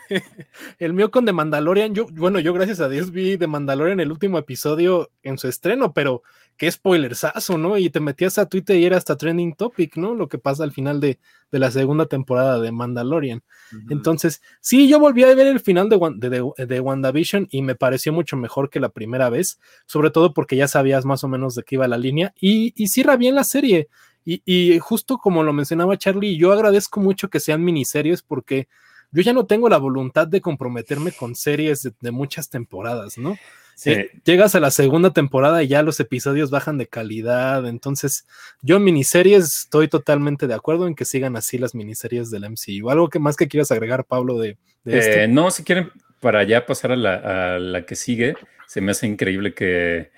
el 0.79 0.93
mío 0.93 1.11
con 1.11 1.25
The 1.25 1.33
Mandalorian, 1.33 1.95
yo, 1.95 2.07
bueno, 2.13 2.41
yo 2.41 2.53
gracias 2.53 2.81
a 2.81 2.89
Dios 2.89 3.11
vi 3.11 3.37
The 3.39 3.47
Mandalorian 3.47 4.01
el 4.01 4.13
último 4.13 4.39
episodio 4.39 5.11
en 5.23 5.39
su 5.39 5.49
estreno, 5.49 5.93
pero 5.93 6.23
qué 6.57 6.71
spoilersazo, 6.71 7.59
¿no? 7.59 7.77
Y 7.77 7.91
te 7.91 8.01
metías 8.01 8.39
a 8.39 8.47
Twitter 8.47 8.77
y 8.77 8.87
era 8.87 8.97
hasta 8.97 9.17
trending 9.17 9.55
topic, 9.55 9.97
¿no? 9.97 10.15
Lo 10.15 10.29
que 10.29 10.39
pasa 10.39 10.65
al 10.65 10.73
final 10.73 11.01
de, 11.01 11.19
la 11.51 11.71
segunda 11.71 12.07
temporada 12.07 12.61
de 12.61 12.71
Mandalorian. 12.71 13.43
Entonces, 13.89 14.43
sí, 14.61 14.89
yo 14.89 15.01
volví 15.01 15.25
a 15.25 15.35
ver 15.35 15.47
el 15.47 15.61
final 15.61 15.89
de, 15.89 15.99
de, 16.29 16.67
de, 16.67 16.81
WandaVision 16.81 17.49
y 17.51 17.63
me 17.63 17.75
pareció 17.75 18.13
mucho 18.13 18.37
mejor 18.37 18.69
que 18.69 18.79
la 18.79 18.91
primera 18.91 19.31
vez, 19.31 19.59
sobre 19.87 20.11
todo 20.11 20.35
porque 20.35 20.57
ya 20.57 20.69
sabías 20.69 21.07
más 21.07 21.25
o 21.25 21.29
menos 21.29 21.55
de 21.55 21.63
qué 21.63 21.77
iba 21.77 21.89
la 21.89 21.97
línea 21.97 22.35
y, 22.39 22.75
y 22.77 22.89
cierra 22.89 23.17
bien 23.17 23.35
la 23.35 23.45
serie. 23.45 23.89
Y, 24.25 24.43
y 24.45 24.79
justo 24.81 25.19
como 25.19 25.43
lo 25.45 25.53
mencionaba 25.53 25.97
Charlie, 25.97 26.37
yo 26.37 26.53
agradezco 26.53 27.01
mucho 27.01 27.31
que 27.31 27.41
sean 27.41 27.65
miniseries 27.65 28.23
porque 28.23 28.69
yo 29.13 29.23
ya 29.23 29.33
no 29.33 29.47
tengo 29.47 29.69
la 29.69 29.79
voluntad 29.79 30.27
de 30.27 30.41
comprometerme 30.41 31.13
con 31.13 31.35
series 31.35 31.91
de, 32.01 32.11
muchas 32.11 32.51
temporadas, 32.51 33.19
¿no? 33.19 33.37
Eh, 33.85 34.11
llegas 34.25 34.55
a 34.55 34.61
la 34.61 34.71
segunda 34.71 35.13
temporada 35.13 35.63
y 35.63 35.69
ya 35.69 35.83
los 35.83 36.01
episodios 36.01 36.51
bajan 36.51 36.79
de 36.79 36.87
calidad, 36.87 37.67
entonces 37.67 38.27
yo 38.63 38.77
en 38.77 38.85
miniseries 38.85 39.45
estoy 39.45 39.89
totalmente 39.89 40.47
de 40.47 40.55
acuerdo 40.55 40.87
en 40.87 40.95
que 40.95 41.05
sigan 41.05 41.37
así 41.37 41.59
las 41.59 41.75
miniseries 41.75 42.31
del 42.31 42.45
MCU. 42.51 42.89
¿Algo 42.89 43.11
que 43.11 43.19
más 43.19 43.37
que 43.37 43.49
quieras 43.49 43.71
agregar, 43.71 44.05
Pablo, 44.05 44.39
de, 44.39 44.57
de 44.85 45.25
eh, 45.25 45.29
No, 45.29 45.51
si 45.51 45.63
quieren, 45.63 45.91
para 46.21 46.43
ya 46.45 46.65
pasar 46.65 46.93
a 46.93 46.97
la, 46.97 47.57
a 47.57 47.59
la 47.59 47.85
que 47.85 47.97
sigue, 47.97 48.35
se 48.67 48.81
me 48.81 48.93
hace 48.93 49.07
increíble 49.07 49.53
que 49.53 50.11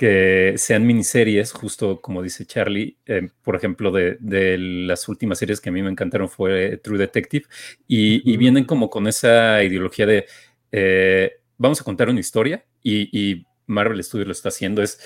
que 0.00 0.54
sean 0.56 0.86
miniseries, 0.86 1.52
justo 1.52 2.00
como 2.00 2.22
dice 2.22 2.46
Charlie, 2.46 2.96
eh, 3.04 3.28
por 3.42 3.54
ejemplo, 3.54 3.92
de, 3.92 4.16
las 4.58 5.06
últimas 5.10 5.38
series 5.38 5.60
que 5.60 5.68
a 5.68 5.72
mí 5.72 5.82
me 5.82 5.90
encantaron 5.90 6.30
fue 6.30 6.78
True 6.78 6.96
Detective, 6.96 7.44
y, 7.86 8.34
vienen 8.38 8.64
como 8.64 8.88
con 8.88 9.06
esa 9.06 9.62
ideología 9.62 10.06
de 10.06 10.24
eh, 10.72 11.32
vamos 11.58 11.82
a 11.82 11.84
contar 11.84 12.08
una 12.08 12.18
historia, 12.18 12.64
y, 12.82 13.44
Marvel 13.66 14.02
Studios 14.02 14.26
lo 14.26 14.32
está 14.32 14.48
haciendo, 14.48 14.82
es, 14.82 15.00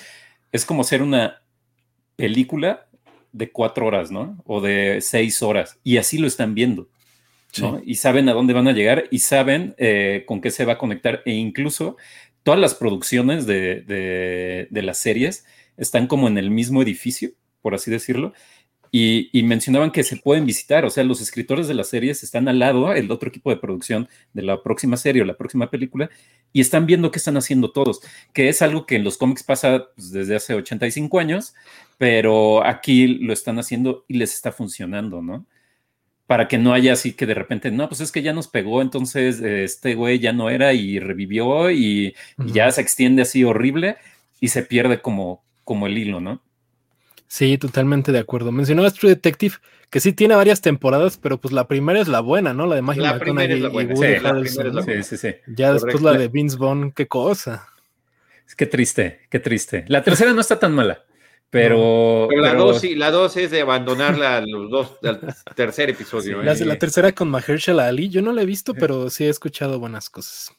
es 0.53 0.63
como 0.63 0.85
ser 0.85 1.01
una 1.01 1.41
película 2.15 2.87
de 3.33 3.51
cuatro 3.51 3.87
horas, 3.87 4.11
¿no? 4.11 4.41
O 4.45 4.61
de 4.61 5.01
seis 5.01 5.43
horas, 5.43 5.77
y 5.83 5.97
así 5.97 6.19
lo 6.19 6.25
están 6.25 6.55
viendo. 6.55 6.87
¿no? 7.59 7.81
Y 7.85 7.95
saben 7.95 8.29
a 8.29 8.33
dónde 8.33 8.53
van 8.53 8.69
a 8.69 8.73
llegar 8.73 9.05
y 9.11 9.19
saben 9.19 9.75
eh, 9.77 10.23
con 10.25 10.39
qué 10.39 10.51
se 10.51 10.63
va 10.63 10.73
a 10.73 10.77
conectar 10.77 11.21
e 11.25 11.33
incluso 11.33 11.97
todas 12.45 12.59
las 12.59 12.75
producciones 12.75 13.47
de, 13.47 14.67
las 14.71 14.99
series 14.99 15.45
están 15.77 16.05
como 16.05 16.27
en 16.27 16.37
el 16.37 16.51
mismo 16.51 16.83
edificio, 16.83 17.31
por 17.59 17.73
así 17.73 17.89
decirlo, 17.89 18.33
y, 18.91 19.41
mencionaban 19.43 19.91
que 19.91 20.03
se 20.03 20.15
pueden 20.15 20.45
visitar, 20.45 20.85
o 20.85 20.91
sea, 20.91 21.03
los 21.03 21.21
escritores 21.21 21.67
de 21.67 21.73
las 21.73 21.89
series 21.89 22.21
están 22.21 22.47
al 22.47 22.59
lado, 22.59 22.93
el 22.93 23.09
otro 23.11 23.29
equipo 23.29 23.49
de 23.49 23.57
producción 23.57 24.07
de 24.33 24.43
la 24.43 24.61
próxima 24.61 24.95
serie 24.95 25.23
o 25.23 25.25
la 25.25 25.37
próxima 25.37 25.71
película, 25.71 26.11
y 26.53 26.61
están 26.61 26.85
viendo 26.85 27.09
qué 27.09 27.17
están 27.17 27.35
haciendo 27.35 27.71
todos, 27.71 27.99
que 28.31 28.47
es 28.47 28.61
algo 28.61 28.85
que 28.85 28.95
en 28.97 29.03
los 29.03 29.17
cómics 29.17 29.41
pasa 29.41 29.87
pues, 29.95 30.11
desde 30.11 30.35
hace 30.35 30.53
85 30.53 31.17
años, 31.17 31.55
pero 31.97 32.63
aquí 32.63 33.07
lo 33.07 33.33
están 33.33 33.57
haciendo 33.57 34.05
y 34.07 34.17
les 34.17 34.35
está 34.35 34.51
funcionando, 34.51 35.23
¿no? 35.23 35.47
Para 36.27 36.47
que 36.47 36.57
no 36.57 36.73
haya 36.73 36.93
así 36.93 37.13
que 37.13 37.25
de 37.25 37.33
repente, 37.33 37.71
no, 37.71 37.87
pues 37.87 38.01
es 38.01 38.11
que 38.11 38.21
ya 38.21 38.33
nos 38.33 38.47
pegó, 38.47 38.81
entonces 38.81 39.41
este 39.41 39.95
güey 39.95 40.19
ya 40.19 40.33
no 40.33 40.49
era 40.49 40.73
y 40.73 40.99
revivió 40.99 41.69
y, 41.71 42.15
ya 42.37 42.71
se 42.71 42.81
extiende 42.81 43.21
así 43.21 43.43
horrible 43.43 43.97
y 44.39 44.47
se 44.47 44.63
pierde 44.63 45.01
como, 45.01 45.43
como 45.63 45.87
el 45.87 45.97
hilo, 45.97 46.19
¿no? 46.19 46.41
Sí, 47.27 47.57
totalmente 47.57 48.11
de 48.11 48.19
acuerdo. 48.19 48.51
Mencionabas 48.51 48.93
True 48.93 49.09
Detective, 49.09 49.55
que 49.89 49.99
sí 49.99 50.13
tiene 50.13 50.35
varias 50.35 50.61
temporadas, 50.61 51.17
pero 51.17 51.39
pues 51.39 51.53
la 51.53 51.67
primera 51.67 51.99
es 51.99 52.07
la 52.07 52.21
buena, 52.21 52.53
¿no? 52.53 52.65
La 52.65 52.75
de 52.75 52.81
Magia 52.81 53.03
La 53.03 53.19
primera 53.19 53.53
es 53.53 53.61
la 53.61 53.69
buena. 53.69 53.95
Sí, 53.95 55.03
sí, 55.03 55.17
sí, 55.17 55.35
Ya 55.47 55.73
después 55.73 56.01
la 56.01 56.13
de 56.13 56.27
Vince 56.27 56.57
Vaughn, 56.57 56.91
qué 56.91 57.07
cosa. 57.07 57.67
Es 58.47 58.55
que 58.55 58.67
triste, 58.67 59.21
qué 59.29 59.39
triste. 59.39 59.85
La 59.87 60.03
tercera 60.03 60.33
no 60.33 60.41
está 60.41 60.59
tan 60.59 60.73
mala. 60.73 61.03
Pero, 61.49 62.27
la, 62.31 62.53
Dos, 62.53 62.83
la 62.83 63.11
dos 63.11 63.37
es 63.37 63.51
de 63.51 63.61
abandonarla 63.61 64.41
los 64.41 64.69
dos, 64.69 64.97
al 65.03 65.21
tercer 65.55 65.89
episodio. 65.89 66.41
la, 66.43 66.53
¿eh? 66.53 66.75
tercera 66.75 67.13
con 67.13 67.29
Mahershala 67.29 67.87
Ali, 67.87 68.09
yo 68.09 68.21
no 68.21 68.33
la 68.33 68.41
he 68.41 68.45
visto, 68.45 68.73
pero 68.73 69.09
sí 69.09 69.23
he 69.23 69.29
escuchado 69.29 69.79
buenas 69.79 70.09
cosas. 70.09 70.51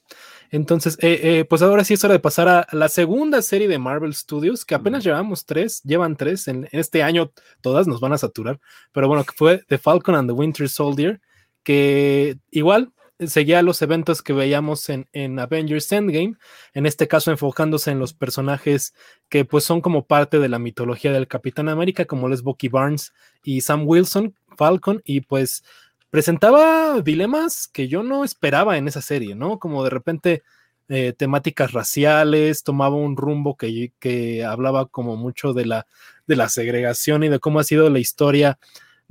Entonces, 0.50 0.96
eh, 1.02 1.20
eh, 1.22 1.44
pues 1.44 1.62
ahora 1.62 1.84
sí 1.84 1.94
es 1.94 2.04
hora 2.04 2.14
de 2.14 2.20
pasar 2.20 2.48
a 2.48 2.66
la 2.72 2.88
segunda 2.88 3.42
serie 3.42 3.68
de 3.68 3.78
Marvel 3.78 4.14
Studios, 4.14 4.64
que 4.64 4.74
apenas 4.74 5.04
llevamos 5.04 5.44
tres, 5.44 5.82
llevan 5.82 6.16
tres, 6.16 6.48
en, 6.48 6.68
este 6.72 7.02
año 7.02 7.32
todas 7.60 7.86
nos 7.86 8.00
van 8.00 8.12
a 8.12 8.18
saturar, 8.18 8.60
pero 8.92 9.08
bueno, 9.08 9.24
que 9.24 9.32
fue 9.34 9.64
The 9.68 9.78
Falcon 9.78 10.14
and 10.14 10.28
the 10.28 10.34
Winter 10.34 10.68
Soldier, 10.68 11.20
que 11.62 12.38
igual 12.50 12.92
seguía 13.20 13.62
los 13.62 13.80
eventos 13.82 14.22
que 14.22 14.32
veíamos 14.32 14.88
en, 14.88 15.08
en, 15.12 15.38
Avengers 15.38 15.90
Endgame, 15.92 16.34
en 16.74 16.86
este 16.86 17.08
caso 17.08 17.30
enfocándose 17.30 17.90
en 17.90 17.98
los 17.98 18.12
personajes 18.12 18.94
que 19.28 19.44
pues 19.44 19.64
son 19.64 19.80
como 19.80 20.06
parte 20.06 20.38
de 20.38 20.48
la 20.48 20.58
mitología 20.58 21.12
del 21.12 21.28
Capitán 21.28 21.68
América, 21.68 22.04
como 22.04 22.28
les 22.28 22.42
Bucky 22.42 22.68
Barnes 22.68 23.12
y 23.42 23.62
Sam 23.62 23.84
Wilson, 23.86 24.34
Falcon, 24.56 25.02
y 25.04 25.22
pues 25.22 25.64
presentaba 26.10 27.00
dilemas 27.00 27.68
que 27.68 27.88
yo 27.88 28.02
no 28.02 28.24
esperaba 28.24 28.76
en 28.76 28.88
esa 28.88 29.02
serie, 29.02 29.34
¿no? 29.34 29.58
Como 29.58 29.84
de 29.84 29.90
repente 29.90 30.42
eh, 30.88 31.12
temáticas 31.12 31.72
raciales, 31.72 32.62
tomaba 32.62 32.96
un 32.96 33.16
rumbo 33.16 33.56
que, 33.56 33.92
que 33.98 34.44
hablaba 34.44 34.86
como 34.86 35.16
mucho 35.16 35.52
de 35.52 35.66
la, 35.66 35.86
de 36.26 36.36
la 36.36 36.48
segregación 36.48 37.24
y 37.24 37.28
de 37.28 37.40
cómo 37.40 37.58
ha 37.58 37.64
sido 37.64 37.90
la 37.90 37.98
historia 37.98 38.58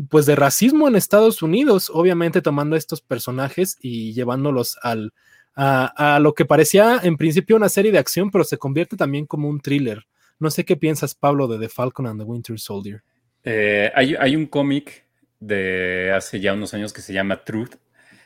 pues 0.09 0.25
de 0.25 0.35
racismo 0.35 0.87
en 0.87 0.95
Estados 0.95 1.41
Unidos, 1.41 1.89
obviamente 1.93 2.41
tomando 2.41 2.75
estos 2.75 3.01
personajes 3.01 3.77
y 3.81 4.13
llevándolos 4.13 4.77
al, 4.81 5.13
a, 5.55 6.19
lo 6.21 6.33
que 6.33 6.45
parecía 6.45 6.99
en 7.01 7.17
principio 7.17 7.55
una 7.55 7.69
serie 7.69 7.91
de 7.91 7.99
acción, 7.99 8.29
pero 8.31 8.43
se 8.43 8.57
convierte 8.57 8.97
también 8.97 9.25
como 9.25 9.49
un 9.49 9.61
thriller. 9.61 10.05
No 10.39 10.49
sé 10.51 10.65
qué 10.65 10.75
piensas, 10.75 11.15
Pablo, 11.15 11.47
de 11.47 11.59
The 11.59 11.69
Falcon 11.69 12.07
and 12.07 12.19
the 12.19 12.25
Winter 12.25 12.59
Soldier. 12.59 13.03
Eh, 13.43 13.91
hay, 13.95 14.35
un 14.35 14.47
cómic 14.47 15.05
de 15.39 16.11
hace 16.11 16.39
ya 16.39 16.53
unos 16.53 16.73
años 16.73 16.91
que 16.91 17.01
se 17.01 17.13
llama 17.13 17.43
Truth, 17.43 17.75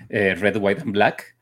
eh, 0.10 0.34
Red, 0.34 0.58
White 0.58 0.82
and 0.82 0.94
Black, 0.94 1.36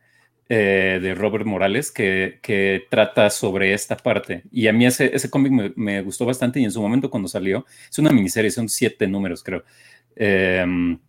eh, 0.49 0.99
de 1.01 1.13
Robert 1.13 1.45
Morales, 1.45 1.91
que, 1.91 2.87
trata 2.89 3.29
sobre 3.29 3.73
esta 3.73 3.97
parte. 3.97 4.43
Y 4.51 4.67
a 4.67 4.73
mí 4.73 4.85
ese, 4.85 5.13
ese 5.13 5.29
cómic 5.29 5.51
me, 5.75 6.01
gustó 6.01 6.25
bastante 6.25 6.59
y 6.59 6.63
en 6.63 6.71
su 6.71 6.81
momento 6.81 7.09
cuando 7.09 7.27
salió, 7.27 7.65
es 7.89 7.99
una 7.99 8.11
miniserie, 8.11 8.51
son 8.51 8.69
siete 8.69 9.07
números 9.07 9.43
creo. 9.43 9.63
Em, 10.15 10.99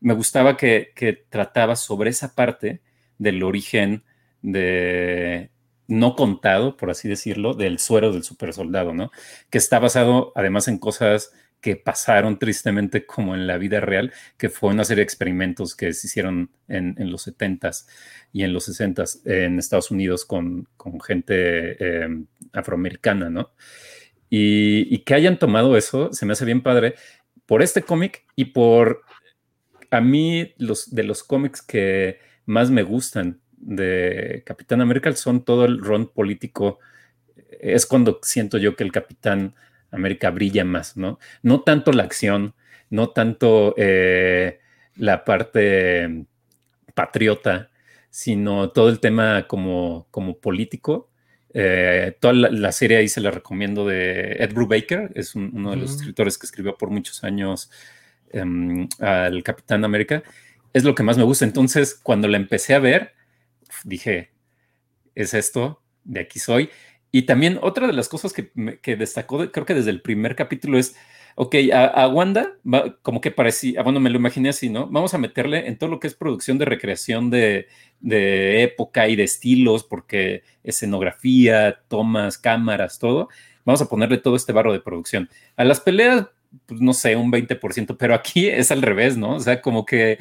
me 0.00 0.14
gustaba 0.14 0.56
que, 0.56 0.92
trataba 1.28 1.76
sobre 1.76 2.10
esa 2.10 2.34
parte 2.34 2.80
del 3.18 3.42
origen 3.42 4.02
de 4.42 5.50
no 5.86 6.16
contado, 6.16 6.76
por 6.76 6.90
así 6.90 7.08
decirlo, 7.08 7.54
del 7.54 7.78
suero 7.78 8.12
del 8.12 8.24
supersoldado, 8.24 8.92
¿no? 8.94 9.10
Que 9.50 9.58
está 9.58 9.78
basado 9.78 10.32
además 10.34 10.68
en 10.68 10.78
cosas 10.78 11.32
que 11.60 11.76
pasaron 11.76 12.38
tristemente 12.38 13.04
como 13.04 13.34
en 13.34 13.46
la 13.46 13.58
vida 13.58 13.80
real, 13.80 14.12
que 14.38 14.48
fue 14.48 14.70
una 14.70 14.84
serie 14.84 15.00
de 15.00 15.04
experimentos 15.04 15.74
que 15.74 15.92
se 15.92 16.06
hicieron 16.06 16.50
en, 16.68 16.94
los 17.10 17.26
70s 17.26 17.86
y 18.32 18.44
en 18.44 18.52
los 18.52 18.68
60s 18.68 19.20
en 19.26 19.58
Estados 19.58 19.90
Unidos 19.90 20.24
con, 20.24 20.66
gente 21.04 22.02
em, 22.02 22.26
afroamericana, 22.52 23.30
¿no? 23.30 23.50
Y, 24.30 24.86
y, 24.94 24.98
que 24.98 25.14
hayan 25.14 25.38
tomado 25.38 25.76
eso, 25.76 26.12
se 26.12 26.24
me 26.24 26.32
hace 26.32 26.44
bien 26.44 26.62
padre 26.62 26.94
por 27.46 27.62
este 27.62 27.82
cómic 27.82 28.24
y 28.36 28.46
por 28.46 29.02
a 29.90 30.00
mí 30.00 30.54
los 30.56 30.94
de 30.94 31.02
los 31.02 31.24
cómics 31.24 31.62
que 31.62 32.20
más 32.46 32.70
me 32.70 32.82
gustan 32.82 33.40
de 33.52 34.42
Capitán 34.46 34.80
América 34.80 35.12
son 35.14 35.44
todo 35.44 35.64
el 35.64 35.80
ron 35.80 36.08
político. 36.08 36.78
Es 37.60 37.86
cuando 37.86 38.20
siento 38.22 38.58
yo 38.58 38.74
que 38.76 38.84
el 38.84 38.92
Capitán 38.92 39.54
América 39.90 40.30
brilla 40.30 40.64
más, 40.64 40.96
¿no? 40.96 41.18
No 41.42 41.62
tanto 41.62 41.92
la 41.92 42.04
acción, 42.04 42.54
no 42.90 43.10
tanto 43.10 43.74
eh, 43.76 44.60
la 44.96 45.24
parte 45.24 46.26
patriota, 46.94 47.70
sino 48.10 48.70
todo 48.70 48.88
el 48.88 49.00
tema 49.00 49.46
como, 49.46 50.06
como 50.10 50.38
político 50.38 51.10
eh, 51.52 52.16
toda 52.20 52.32
la, 52.32 52.72
serie 52.72 52.98
ahí 52.98 53.08
se 53.08 53.20
la 53.20 53.30
recomiendo 53.30 53.86
de 53.86 54.36
Ed 54.38 54.54
Brubaker, 54.54 55.10
es 55.14 55.34
uno 55.34 55.72
de 55.72 55.76
los 55.76 55.96
escritores 55.96 56.38
que 56.38 56.46
escribió 56.46 56.76
por 56.76 56.90
muchos 56.90 57.24
años 57.24 57.70
em, 58.30 58.88
al 59.00 59.42
Capitán 59.42 59.84
América. 59.84 60.22
Es 60.72 60.84
lo 60.84 60.94
que 60.94 61.02
más 61.02 61.18
me 61.18 61.24
gusta. 61.24 61.44
Entonces, 61.44 61.98
cuando 62.00 62.28
la 62.28 62.36
empecé 62.36 62.74
a 62.74 62.78
ver, 62.78 63.14
dije, 63.84 64.30
es 65.16 65.34
esto, 65.34 65.82
de 66.04 66.20
aquí 66.20 66.38
soy. 66.38 66.70
Y 67.12 67.22
también 67.22 67.58
otra 67.62 67.86
de 67.86 67.92
las 67.92 68.08
cosas 68.08 68.32
que, 68.32 68.50
que 68.82 68.96
destacó, 68.96 69.50
creo 69.50 69.66
que 69.66 69.74
desde 69.74 69.90
el 69.90 70.02
primer 70.02 70.36
capítulo 70.36 70.78
es 70.78 70.94
ok, 71.34 71.54
a, 71.72 72.08
Wanda, 72.08 72.56
como 73.02 73.20
que 73.20 73.30
parecía, 73.30 73.80
ah, 73.80 73.82
bueno, 73.82 74.00
me 74.00 74.10
lo 74.10 74.16
imaginé 74.16 74.50
así, 74.50 74.68
¿no? 74.68 74.86
Vamos 74.88 75.14
a 75.14 75.18
meterle 75.18 75.68
en 75.68 75.78
todo 75.78 75.88
lo 75.88 76.00
que 76.00 76.06
es 76.06 76.14
producción 76.14 76.58
de 76.58 76.64
recreación 76.64 77.30
de, 77.30 77.66
época 78.62 79.08
y 79.08 79.16
de 79.16 79.24
estilos, 79.24 79.84
porque 79.84 80.42
escenografía, 80.64 81.80
tomas, 81.88 82.38
cámaras, 82.38 82.98
todo. 82.98 83.28
Vamos 83.64 83.80
a 83.82 83.88
ponerle 83.88 84.18
todo 84.18 84.36
este 84.36 84.52
barro 84.52 84.72
de 84.72 84.80
producción. 84.80 85.28
A 85.56 85.64
las 85.64 85.80
peleas, 85.80 86.26
pues 86.66 86.80
no 86.80 86.92
sé, 86.92 87.16
un 87.16 87.30
20%, 87.32 87.96
pero 87.98 88.14
aquí 88.14 88.48
es 88.48 88.70
al 88.70 88.82
revés, 88.82 89.16
¿no? 89.16 89.36
O 89.36 89.40
sea, 89.40 89.62
como 89.62 89.86
que 89.86 90.18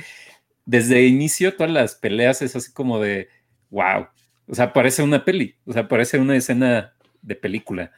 desde 0.65 1.05
inicio 1.05 1.55
todas 1.55 1.71
las 1.71 1.95
peleas 1.95 2.41
es 2.41 2.55
así 2.55 2.71
como 2.71 2.99
de, 2.99 3.27
wow, 3.71 4.07
o 4.49 4.55
sea, 4.55 4.73
parece 4.73 5.03
una 5.03 5.23
peli, 5.23 5.55
o 5.65 5.73
sea, 5.73 5.87
parece 5.87 6.17
una 6.17 6.35
escena 6.35 6.93
de 7.21 7.35
película. 7.35 7.91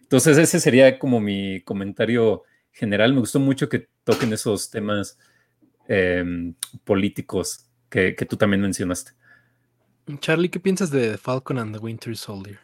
Entonces 0.00 0.38
ese 0.38 0.60
sería 0.60 0.98
como 0.98 1.20
mi 1.20 1.60
comentario 1.62 2.44
general. 2.70 3.12
Me 3.12 3.20
gustó 3.20 3.40
mucho 3.40 3.68
que 3.68 3.88
toquen 4.04 4.32
esos 4.32 4.70
temas 4.70 5.18
em, 5.88 6.54
políticos 6.84 7.68
que, 7.88 8.14
que 8.14 8.24
tú 8.24 8.36
también 8.36 8.62
mencionaste. 8.62 9.12
Charlie, 10.20 10.48
¿qué 10.48 10.60
piensas 10.60 10.90
de 10.90 11.18
Falcon 11.18 11.58
and 11.58 11.74
the 11.74 11.80
Winter 11.80 12.16
Soldier? 12.16 12.60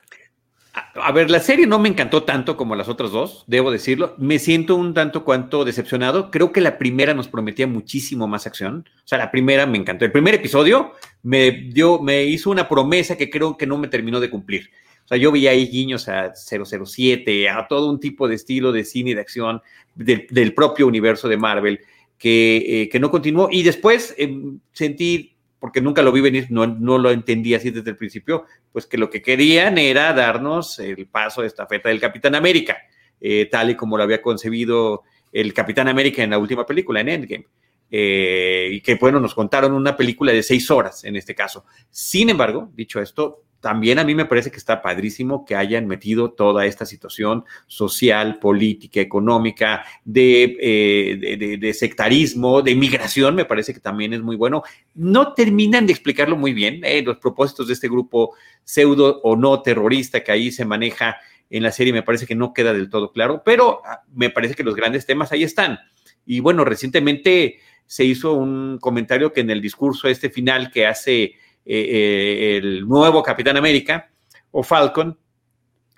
A 0.75 1.13
ver, 1.13 1.31
la 1.31 1.41
serie 1.41 1.67
no 1.67 1.79
me 1.79 1.91
encantó 1.91 2.23
tanto 2.23 2.57
como 2.57 2.77
las 2.77 2.89
otras 2.89 3.11
dos, 3.11 3.45
debo 3.47 3.71
decirlo. 3.71 4.15
Me 4.17 4.39
siento 4.39 4.75
un 4.75 4.95
tanto 4.95 5.23
cuanto 5.23 5.67
decepcionado. 5.67 6.31
Creo 6.31 6.51
que 6.51 6.63
la 6.63 6.79
primera 6.79 7.13
nos 7.13 7.29
prometía 7.29 7.67
muchísimo 7.67 8.27
más 8.27 8.47
acción. 8.47 8.89
O 8.97 9.07
sea, 9.07 9.19
la 9.19 9.31
primera 9.31 9.67
me 9.67 9.77
encantó. 9.77 10.07
El 10.07 10.13
primer 10.13 10.35
episodio 10.35 10.93
me 11.23 11.51
dio, 11.51 12.01
me 12.01 12.25
hizo 12.25 12.51
una 12.51 12.69
promesa 12.69 13.17
que 13.17 13.29
creo 13.29 13.59
que 13.59 13.67
no 13.67 13.77
me 13.77 13.89
terminó 13.89 14.19
de 14.19 14.31
cumplir. 14.31 14.71
O 15.05 15.09
sea, 15.09 15.19
yo 15.19 15.31
veía 15.31 15.51
ahí 15.51 15.67
guiños 15.67 16.09
a 16.09 16.33
007, 16.35 17.51
a 17.51 17.67
todo 17.69 17.91
un 17.91 18.01
tipo 18.01 18.27
de 18.27 18.37
estilo 18.37 18.73
de 18.73 18.85
cine 18.85 19.11
y 19.11 19.15
de 19.15 19.21
acción 19.21 19.61
del, 19.95 20.55
propio 20.55 20.87
universo 20.87 21.29
de 21.29 21.37
Marvel 21.37 21.81
que, 22.17 22.89
eh, 22.91 22.99
no 22.99 23.11
continuó. 23.11 23.49
Y 23.51 23.63
después 23.63 24.15
em, 24.17 24.59
sentí 24.73 25.32
porque 25.63 25.81
nunca 25.81 26.03
lo 26.03 26.11
vi 26.11 26.21
venir, 26.21 26.49
no, 26.51 26.67
no 26.67 26.99
lo 26.99 27.13
entendí 27.13 27.55
así 27.55 27.71
desde 27.71 27.91
el 27.91 27.97
principio, 27.97 28.47
pues 28.73 28.85
que 28.85 28.99
lo 28.99 29.09
que 29.09 29.23
querían 29.23 29.79
era 29.79 30.13
darnos 30.13 30.81
el 30.81 31.07
paso 31.07 31.43
de 31.43 31.47
estafeta 31.47 31.89
del 31.89 32.01
Capitán 32.01 32.35
América, 32.35 32.79
eh, 33.21 33.47
tal 33.49 33.71
y 33.71 33.77
como 33.77 33.97
lo 33.97 34.03
había 34.03 34.21
concebido 34.21 35.03
el 35.31 35.55
Capitán 35.55 35.87
América 35.87 36.25
en 36.25 36.31
la 36.31 36.39
última 36.39 36.67
película, 36.67 36.99
en 36.99 37.11
Endgame. 37.11 37.47
Eh, 37.89 38.71
y 38.73 38.81
que, 38.81 38.97
bueno, 38.97 39.21
nos 39.21 39.37
contaron 39.37 39.73
una 39.73 39.97
película 39.97 40.33
de 40.33 40.43
seis 40.43 40.69
horas 40.69 41.05
en 41.05 41.15
este 41.15 41.33
caso. 41.33 41.65
Sin 41.91 42.29
embargo, 42.29 42.73
dicho 42.75 43.01
esto, 43.01 43.45
también 43.63 44.01
a 44.01 44.05
mí 44.05 44.17
me 44.17 44.25
parece 44.25 44.51
que 44.51 44.57
está 44.57 44.83
padrísimo 44.83 45.45
que 45.45 45.55
hayan 45.55 45.87
metido 45.87 46.33
toda 46.33 46.67
esta 46.67 46.85
situación 46.85 47.45
social, 47.69 48.41
política, 48.41 49.01
económica, 49.01 49.85
de, 50.05 50.57
eh, 50.61 51.59
de, 51.59 51.73
sectarismo, 51.73 52.61
de 52.61 52.75
migración, 52.75 53.37
me 53.37 53.45
parece 53.45 53.73
que 53.73 53.79
también 53.79 54.15
es 54.15 54.21
muy 54.21 54.35
bueno. 54.35 54.65
No 54.97 55.33
terminan 55.33 55.87
de 55.87 55.93
explicarlo 55.93 56.37
muy 56.37 56.53
bien, 56.53 56.81
eh, 56.83 57.03
los 57.03 57.19
propósitos 57.19 57.69
de 57.69 57.75
este 57.75 57.89
grupo 57.89 58.35
pseudo 58.65 59.21
o 59.23 59.37
no 59.37 59.63
terrorista 59.63 60.25
que 60.25 60.33
ahí 60.33 60.51
se 60.51 60.65
maneja 60.65 61.19
en 61.49 61.63
la 61.63 61.71
serie, 61.71 61.93
me 61.93 62.03
parece 62.03 62.27
que 62.27 62.35
no 62.35 62.53
queda 62.53 62.73
del 62.73 62.91
todo 62.91 63.13
claro, 63.13 63.43
pero 63.45 63.81
ah, 63.87 64.03
me 64.13 64.29
parece 64.31 64.57
que 64.57 64.65
los 64.65 64.75
grandes 64.75 65.07
temas 65.07 65.31
ahí 65.31 65.45
están. 65.45 65.79
Y 66.27 66.41
bueno, 66.41 66.65
recientemente 66.65 67.61
se 67.87 68.05
hizo 68.05 68.33
un 68.33 68.79
comentario 68.81 69.33
que 69.33 69.43
en 69.43 69.51
el 69.51 69.61
discurso 69.61 70.09
este 70.09 70.31
final 70.31 70.73
que 70.73 70.85
hace 70.85 71.35
eh, 71.65 71.87
eh, 71.89 72.57
el 72.57 72.89
nuevo 72.89 73.23
Capitán 73.23 73.57
América 73.57 74.11
o 74.51 74.63
Falcon, 74.63 75.17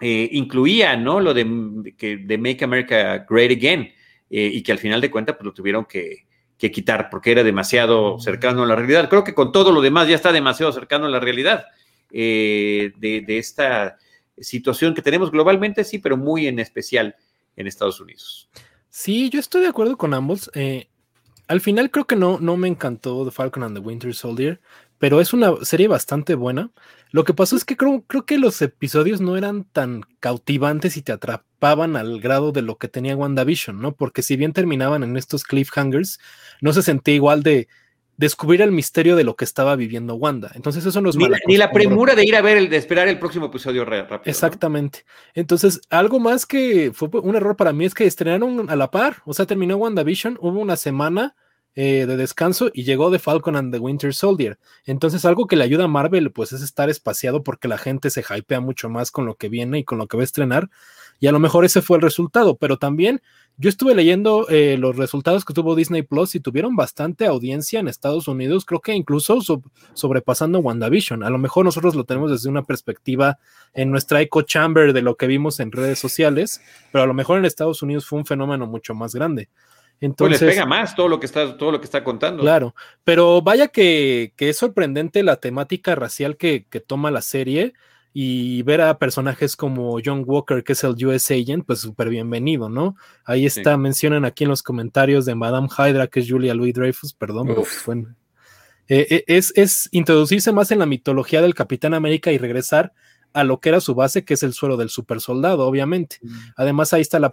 eh, 0.01 0.29
incluía 0.33 0.97
¿no? 0.97 1.21
lo 1.21 1.33
de, 1.33 1.95
que, 1.97 2.19
de 2.19 2.39
Make 2.39 2.65
America 2.65 3.25
Great 3.29 3.53
Again 3.53 3.93
y 4.29 4.63
que 4.63 4.73
al 4.73 4.79
final 4.79 5.01
de 5.01 5.11
cuentas 5.13 5.37
pues, 5.37 5.47
lo 5.47 5.55
tuvieron 5.55 5.85
que, 5.85 6.27
quitar 6.59 7.11
porque 7.11 7.31
era 7.31 7.43
demasiado 7.43 8.19
cercano 8.19 8.63
a 8.63 8.67
la 8.67 8.75
realidad. 8.75 9.11
Creo 9.11 9.23
que 9.23 9.35
con 9.35 9.53
todo 9.53 9.71
lo 9.71 9.83
demás 9.83 10.09
ya 10.09 10.15
está 10.15 10.33
demasiado 10.33 10.73
cercano 10.73 11.05
a 11.05 11.11
la 11.11 11.21
realidad 11.21 11.67
de, 12.11 12.93
de, 12.99 13.39
esta 13.39 13.99
situación 14.39 14.95
que 14.95 15.03
tenemos 15.03 15.31
globalmente, 15.31 15.85
sí, 15.85 15.99
pero 15.99 16.17
muy 16.17 16.47
en 16.47 16.59
especial 16.59 17.17
en 17.55 17.67
Estados 17.67 18.01
Unidos. 18.01 18.49
Sí, 18.89 19.29
yo 19.29 19.41
estoy 19.41 19.61
de 19.61 19.69
acuerdo 19.69 19.99
con 19.99 20.15
ambos. 20.15 20.51
al 21.49 21.61
final 21.61 21.91
creo 21.91 22.07
que 22.07 22.17
no, 22.17 22.39
no 22.41 22.57
me 22.57 22.69
encantó 22.69 23.27
The 23.27 23.31
Falcon 23.31 23.63
and 23.63 23.77
the 23.77 23.83
Winter 23.87 24.15
Soldier 24.15 24.59
pero 25.05 25.21
es 25.21 25.35
una 25.35 25.53
serie 25.67 25.87
bastante 25.87 26.35
buena. 26.35 26.71
Lo 27.11 27.25
que 27.25 27.35
pasó 27.35 27.57
es 27.57 27.67
que 27.67 27.77
creo, 27.77 28.05
creo 28.07 28.25
que 28.25 28.39
los 28.39 28.63
episodios 28.63 29.21
no 29.21 29.37
eran 29.37 29.65
tan 29.65 30.01
cautivantes 30.19 30.97
y 30.97 31.03
te 31.03 31.13
atrapaban 31.13 31.97
al 31.97 32.23
grado 32.23 32.53
de 32.53 32.63
lo 32.63 32.79
que 32.79 32.89
tenía 32.89 33.15
WandaVision, 33.15 33.83
¿no? 33.83 33.95
Porque 33.95 34.23
si 34.23 34.37
bien 34.37 34.55
terminaban 34.55 35.03
en 35.03 35.19
estos 35.19 35.45
cliffhangers, 35.45 36.21
no 36.63 36.73
se 36.73 36.83
sentía 36.83 37.17
igual 37.17 37.43
de 37.43 37.69
descubrir 38.17 38.63
el 38.63 38.73
misterio 38.73 39.15
de 39.15 39.25
lo 39.25 39.37
que 39.37 39.45
estaba 39.45 39.77
viviendo 39.77 40.15
Wanda. 40.15 40.53
Entonces 40.55 40.87
eso 40.87 41.03
nos 41.03 41.19
ni, 41.19 41.27
ni 41.49 41.59
la 41.59 41.71
premura 41.71 42.15
de 42.15 42.25
ir 42.25 42.35
a 42.35 42.41
ver 42.41 42.57
el 42.57 42.71
de 42.71 42.79
esperar 42.79 43.07
el 43.07 43.19
próximo 43.19 43.49
episodio 43.49 43.85
rápido. 43.85 44.23
Exactamente. 44.25 45.05
Entonces, 45.35 45.83
algo 45.91 46.19
más 46.19 46.47
que 46.47 46.93
fue 46.95 47.11
un 47.13 47.37
error 47.37 47.57
para 47.57 47.75
mí 47.75 47.85
es 47.85 47.93
que 47.93 48.07
estrenaron 48.07 48.71
a 48.71 48.77
la 48.77 48.91
par, 48.91 49.17
o 49.27 49.35
sea, 49.35 49.45
terminó 49.45 49.77
WandaVision, 49.77 50.39
hubo 50.41 50.61
una 50.61 50.77
semana 50.77 51.37
eh, 51.77 52.07
de 52.07 52.17
descanso 52.17 52.71
y 52.73 52.85
llegó 52.85 53.11
The 53.11 53.19
Falcon 53.19 53.57
and 53.57 53.73
the 53.73 53.79
Winter 53.79 54.15
Soldier. 54.15 54.59
Entonces, 54.87 55.25
algo 55.25 55.47
que 55.47 55.57
le 55.57 55.65
ayuda 55.65 55.85
a 55.85 55.89
Marvel, 55.89 56.31
pues 56.31 56.53
es 56.53 56.63
estar 56.63 56.89
espaciado 56.91 57.43
porque 57.43 57.69
la 57.69 57.79
gente 57.79 58.11
se 58.11 58.23
hypea 58.23 58.61
mucho 58.61 58.89
más 58.89 59.11
con 59.11 59.27
lo 59.27 59.37
que 59.37 59.49
viene 59.49 59.81
y 59.81 59.85
con 59.85 59.99
lo 59.99 60.07
que 60.07 60.17
va 60.17 60.23
a 60.23 60.25
estrenar. 60.25 60.71
Y 61.21 61.27
a 61.27 61.33
lo 61.33 61.39
mejor 61.39 61.65
ese 61.65 61.83
fue 61.83 61.97
el 61.97 62.03
resultado, 62.03 62.57
pero 62.57 62.77
también 62.77 63.23
yo 63.57 63.69
estuve 63.69 63.95
leyendo 63.95 64.49
eh, 64.49 64.77
los 64.79 64.97
resultados 64.97 65.45
que 65.45 65.55
tuvo 65.55 65.77
Disney 65.77 66.03
Plus 66.03 66.35
y 66.35 66.41
tuvieron 66.41 66.75
bastante 66.75 67.27
audiencia 67.27 67.79
en 67.79 67.87
Estados 67.87 68.27
Unidos, 68.27 68.65
creo 68.65 68.81
que 68.81 68.95
incluso 68.95 69.39
sobrepasando 69.95 70.59
WandaVision. 70.59 71.23
A 71.23 71.31
lo 71.31 71.39
mejor 71.39 71.65
nosotros 71.65 71.95
lo 71.95 72.05
tenemos 72.05 72.33
desde 72.33 72.49
una 72.49 72.65
perspectiva 72.65 73.39
en 73.73 73.93
nuestra 73.93 74.21
echo 74.21 74.43
chamber 74.43 74.93
de 74.93 75.03
lo 75.03 75.17
que 75.17 75.29
vimos 75.29 75.61
en 75.61 75.71
redes 75.71 76.01
sociales, 76.01 76.61
pero 76.91 77.05
a 77.05 77.07
lo 77.07 77.15
mejor 77.15 77.39
en 77.39 77.45
Estados 77.45 77.81
Unidos 77.83 78.07
fue 78.07 78.19
un 78.19 78.27
fenómeno 78.27 78.67
mucho 78.67 78.93
más 78.95 79.15
grande. 79.15 79.49
Entonces, 80.01 80.39
pues 80.39 80.49
les 80.49 80.57
pega 80.57 80.67
más 80.67 80.95
todo 80.95 81.09
lo 81.09 81.21
que 81.21 81.27
está, 81.27 81.57
todo 81.57 81.73
lo 81.73 81.81
que 81.81 81.87
está 81.87 82.05
contando. 82.05 82.43
Claro, 82.43 82.75
pero 83.05 83.43
vaya 83.43 83.69
que, 83.69 84.33
es 84.37 84.57
sorprendente 84.57 85.23
la 85.23 85.37
temática 85.37 85.95
racial 85.95 86.37
que, 86.37 86.67
toma 86.87 87.11
la 87.11 87.23
serie 87.23 87.73
y 88.13 88.63
ver 88.63 88.81
a 88.81 88.99
personajes 88.99 89.57
como 89.57 89.99
John 90.05 90.23
Walker, 90.27 90.63
que 90.63 90.75
es 90.75 90.85
el 90.85 91.05
US 91.07 91.31
Agent, 91.31 91.67
pues 91.67 91.81
súper 91.81 92.11
bienvenido, 92.11 92.69
¿no? 92.69 92.97
Ahí 93.25 93.47
está, 93.47 93.77
mencionan 93.77 94.25
aquí 94.25 94.45
en 94.45 94.51
los 94.51 94.63
comentarios 94.63 95.25
de 95.25 95.35
Madame 95.35 95.69
Hydra, 95.69 96.07
que 96.07 96.21
es 96.21 96.31
Julia 96.31 96.55
Louis 96.55 96.75
Dreyfus, 96.75 97.15
perdón, 97.15 97.55
eh, 98.87 99.07
eh, 99.09 99.25
es, 99.27 99.53
es 99.57 99.89
introducirse 99.93 100.53
más 100.53 100.71
en 100.71 100.79
la 100.79 100.87
mitología 100.87 101.41
del 101.41 101.55
Capitán 101.55 101.95
América 101.95 102.31
y 102.31 102.39
regresar 102.39 102.93
a 103.35 103.43
lo 103.43 103.61
que 103.61 103.69
era 103.69 103.81
su 103.81 103.95
base, 103.95 104.25
que 104.25 104.35
es 104.35 104.43
el 104.45 104.55
suelo 104.55 104.77
del 104.77 104.89
super 104.89 105.21
soldado, 105.21 105.67
obviamente. 105.67 106.19
Mm. 106.23 106.37
Además, 106.57 106.93
ahí 106.93 107.03
está 107.03 107.19
la, 107.19 107.31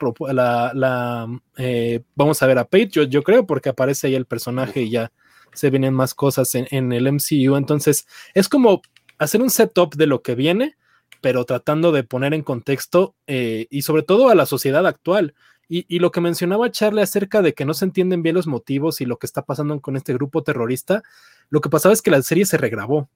la, 0.74 1.28
eh, 1.58 2.02
vamos 2.16 2.42
a 2.42 2.48
ver 2.48 2.58
a 2.58 2.66
Patriot, 2.66 3.08
yo 3.08 3.24
creo, 3.24 3.46
porque 3.46 3.70
aparece 3.70 4.08
ahí 4.08 4.16
el 4.16 4.26
personaje 4.26 4.82
y 4.82 4.90
ya 4.90 5.12
se 5.54 5.70
vienen 5.70 5.94
más 5.94 6.16
cosas 6.16 6.56
en, 6.56 6.92
el 6.92 7.12
MCU. 7.12 7.56
Entonces, 7.56 8.08
es 8.34 8.50
como 8.50 8.82
hacer 9.20 9.42
un 9.42 9.52
setup 9.52 9.96
de 9.96 10.08
lo 10.08 10.24
que 10.24 10.34
viene, 10.34 10.76
pero 11.22 11.46
tratando 11.46 11.92
de 11.92 12.04
poner 12.04 12.34
en 12.34 12.42
contexto 12.42 13.16
eh, 13.28 13.68
y 13.70 13.84
sobre 13.84 14.02
todo 14.02 14.30
a 14.30 14.36
la 14.36 14.48
sociedad 14.48 14.88
actual. 14.88 15.36
Y, 15.70 15.86
y, 15.88 16.00
lo 16.00 16.12
que 16.12 16.20
mencionaba 16.20 16.72
Charlie 16.72 17.04
acerca 17.04 17.42
de 17.42 17.54
que 17.54 17.64
no 17.64 17.74
se 17.74 17.86
entienden 17.86 18.24
bien 18.24 18.36
los 18.36 18.48
motivos 18.48 19.00
y 19.00 19.06
lo 19.06 19.18
que 19.18 19.28
está 19.28 19.46
pasando 19.46 19.80
con 19.80 19.96
este 19.96 20.14
grupo 20.14 20.44
terrorista, 20.44 21.04
lo 21.50 21.62
que 21.62 21.70
pasaba 21.70 21.94
es 21.94 22.02
que 22.02 22.12
la 22.12 22.22
serie 22.24 22.46
se 22.46 22.58
regrabó 22.58 23.08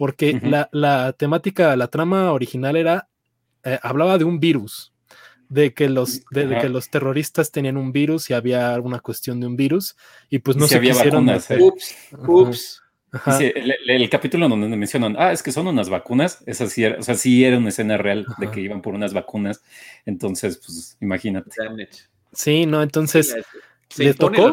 porque 0.00 0.40
la, 0.72 1.12
temática, 1.12 1.76
la 1.76 1.88
trama 1.88 2.32
original 2.32 2.74
era, 2.74 3.10
eh, 3.62 3.78
hablaba 3.82 4.16
de 4.16 4.24
un 4.24 4.40
virus, 4.40 4.94
de 5.50 5.74
que 5.74 5.90
los, 5.90 6.24
de, 6.30 6.58
que 6.58 6.70
los 6.70 6.88
terroristas 6.88 7.52
tenían 7.52 7.76
un 7.76 7.92
virus 7.92 8.30
y 8.30 8.32
había 8.32 8.72
alguna 8.72 9.00
cuestión 9.00 9.40
de 9.40 9.46
un 9.46 9.56
virus 9.56 9.98
y 10.30 10.38
pues 10.38 10.56
no 10.56 10.66
se 10.66 10.80
quisieron 10.80 11.26
vacunas, 11.26 11.50
¿eh? 11.50 11.58
Ups, 11.60 11.94
ups. 12.26 12.82
el, 13.40 14.08
capítulo 14.08 14.48
donde 14.48 14.74
mencionan, 14.74 15.16
ah, 15.18 15.32
es 15.32 15.42
que 15.42 15.52
son 15.52 15.66
unas 15.66 15.90
vacunas, 15.90 16.42
es 16.46 16.62
así, 16.62 16.82
o 16.86 17.02
sea, 17.02 17.14
sí 17.14 17.44
era 17.44 17.58
una 17.58 17.68
escena 17.68 17.98
real 17.98 18.24
de 18.38 18.50
que 18.50 18.62
iban 18.62 18.80
por 18.80 18.94
unas 18.94 19.12
vacunas, 19.12 19.62
entonces, 20.06 20.62
pues, 20.64 20.96
imagínate. 21.02 21.50
Sí, 22.32 22.64
no, 22.64 22.82
entonces, 22.82 23.36
le 23.98 24.14
tocó, 24.14 24.50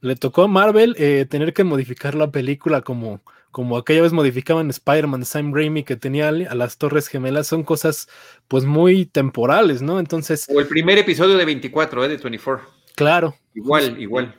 le 0.00 0.16
tocó 0.16 0.44
a 0.44 0.48
Marvel 0.48 0.96
eh, 0.98 1.26
tener 1.28 1.52
que 1.52 1.64
modificar 1.64 2.14
la 2.14 2.30
película 2.30 2.80
como, 2.80 3.20
como 3.50 3.76
aquella 3.76 4.02
vez 4.02 4.12
modificaban 4.12 4.70
Spider-Man 4.70 5.20
de 5.20 5.26
Sam 5.26 5.54
Raimi 5.54 5.84
que 5.84 5.96
tenía 5.96 6.28
a 6.28 6.54
las 6.54 6.78
Torres 6.78 7.08
Gemelas, 7.08 7.46
son 7.46 7.62
cosas 7.62 8.08
pues 8.46 8.64
muy 8.64 9.06
temporales, 9.06 9.82
¿no? 9.82 9.98
Entonces... 10.00 10.46
O 10.54 10.60
el 10.60 10.66
primer 10.66 10.98
episodio 10.98 11.36
de 11.36 11.44
24, 11.44 12.04
¿eh? 12.04 12.08
De 12.08 12.16
24. 12.16 12.66
Claro. 12.94 13.34
Igual, 13.54 14.00
igual. 14.00 14.34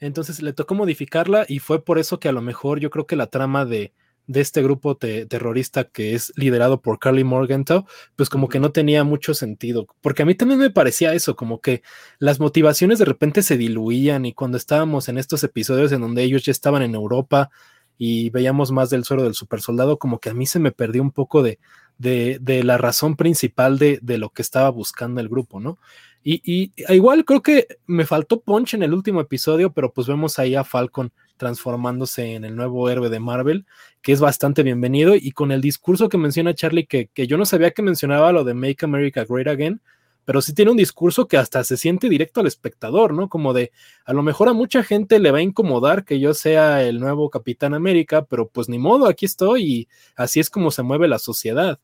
Entonces 0.00 0.42
le 0.42 0.52
tocó 0.52 0.74
modificarla 0.74 1.44
y 1.48 1.58
fue 1.58 1.84
por 1.84 1.98
eso 1.98 2.20
que 2.20 2.28
a 2.28 2.32
lo 2.32 2.42
mejor 2.42 2.80
yo 2.80 2.90
creo 2.90 3.06
que 3.06 3.16
la 3.16 3.26
trama 3.26 3.64
de, 3.64 3.92
de 4.26 4.40
este 4.40 4.62
grupo 4.62 4.96
terrorista 4.96 5.84
que 5.84 6.14
es 6.14 6.32
liderado 6.36 6.80
por 6.80 6.98
Carly 6.98 7.24
Morgenthau, 7.24 7.86
pues 8.16 8.28
como 8.28 8.48
que 8.48 8.58
no 8.58 8.72
tenía 8.72 9.04
mucho 9.04 9.34
sentido, 9.34 9.86
porque 10.00 10.22
a 10.22 10.26
mí 10.26 10.34
también 10.34 10.60
me 10.60 10.70
parecía 10.70 11.14
eso, 11.14 11.36
como 11.36 11.60
que 11.60 11.82
las 12.18 12.40
motivaciones 12.40 12.98
de 12.98 13.04
repente 13.04 13.42
se 13.42 13.56
diluían 13.56 14.26
y 14.26 14.34
cuando 14.34 14.56
estábamos 14.56 15.08
en 15.08 15.18
estos 15.18 15.44
episodios 15.44 15.92
en 15.92 16.00
donde 16.00 16.22
ellos 16.22 16.44
ya 16.44 16.52
estaban 16.52 16.82
en 16.82 16.94
Europa 16.94 17.50
y 17.98 18.30
veíamos 18.30 18.72
más 18.72 18.90
del 18.90 19.04
suero 19.04 19.22
del 19.22 19.34
super 19.34 19.60
soldado, 19.60 19.98
como 19.98 20.18
que 20.18 20.30
a 20.30 20.34
mí 20.34 20.46
se 20.46 20.58
me 20.58 20.72
perdió 20.72 21.02
un 21.02 21.12
poco 21.12 21.42
de, 21.42 21.58
de, 21.98 22.38
de 22.40 22.62
la 22.62 22.78
razón 22.78 23.16
principal 23.16 23.78
de, 23.78 23.98
de, 24.02 24.18
lo 24.18 24.30
que 24.30 24.42
estaba 24.42 24.70
buscando 24.70 25.20
el 25.20 25.28
grupo, 25.28 25.60
¿no? 25.60 25.78
Y, 26.22 26.42
y, 26.44 26.72
igual 26.92 27.24
creo 27.24 27.40
que 27.40 27.68
me 27.86 28.04
faltó 28.04 28.40
punch 28.40 28.74
en 28.74 28.82
el 28.82 28.92
último 28.92 29.20
episodio, 29.20 29.72
pero 29.72 29.92
pues 29.92 30.08
vemos 30.08 30.38
ahí 30.38 30.56
a 30.56 30.64
Falcon 30.64 31.12
transformándose 31.36 32.34
en 32.34 32.44
el 32.44 32.56
nuevo 32.56 32.88
héroe 32.90 33.08
de 33.08 33.20
Marvel, 33.20 33.64
que 34.02 34.12
es 34.12 34.20
bastante 34.20 34.62
bienvenido. 34.62 35.14
Y 35.14 35.30
con 35.30 35.52
el 35.52 35.60
discurso 35.60 36.08
que 36.08 36.18
menciona 36.18 36.54
Charlie, 36.54 36.86
que, 36.86 37.08
que 37.14 37.26
yo 37.26 37.36
no 37.36 37.44
sabía 37.44 37.70
que 37.70 37.82
mencionaba 37.82 38.32
lo 38.32 38.42
de 38.42 38.54
Make 38.54 38.84
America 38.84 39.24
Great 39.28 39.46
Again, 39.46 39.80
pero 40.26 40.42
sí 40.42 40.52
tiene 40.52 40.72
un 40.72 40.76
discurso 40.76 41.28
que 41.28 41.38
hasta 41.38 41.62
se 41.64 41.76
siente 41.76 42.08
directo 42.08 42.40
al 42.40 42.48
espectador, 42.48 43.14
¿no? 43.14 43.28
Como 43.28 43.54
de, 43.54 43.70
a 44.04 44.12
lo 44.12 44.24
mejor 44.24 44.48
a 44.48 44.52
mucha 44.52 44.82
gente 44.82 45.20
le 45.20 45.30
va 45.30 45.38
a 45.38 45.42
incomodar 45.42 46.04
que 46.04 46.18
yo 46.18 46.34
sea 46.34 46.82
el 46.82 46.98
nuevo 46.98 47.30
Capitán 47.30 47.74
América, 47.74 48.24
pero 48.24 48.48
pues 48.48 48.68
ni 48.68 48.78
modo, 48.78 49.06
aquí 49.06 49.24
estoy 49.24 49.62
y 49.62 49.88
así 50.16 50.40
es 50.40 50.50
como 50.50 50.72
se 50.72 50.82
mueve 50.82 51.06
la 51.06 51.20
sociedad. 51.20 51.78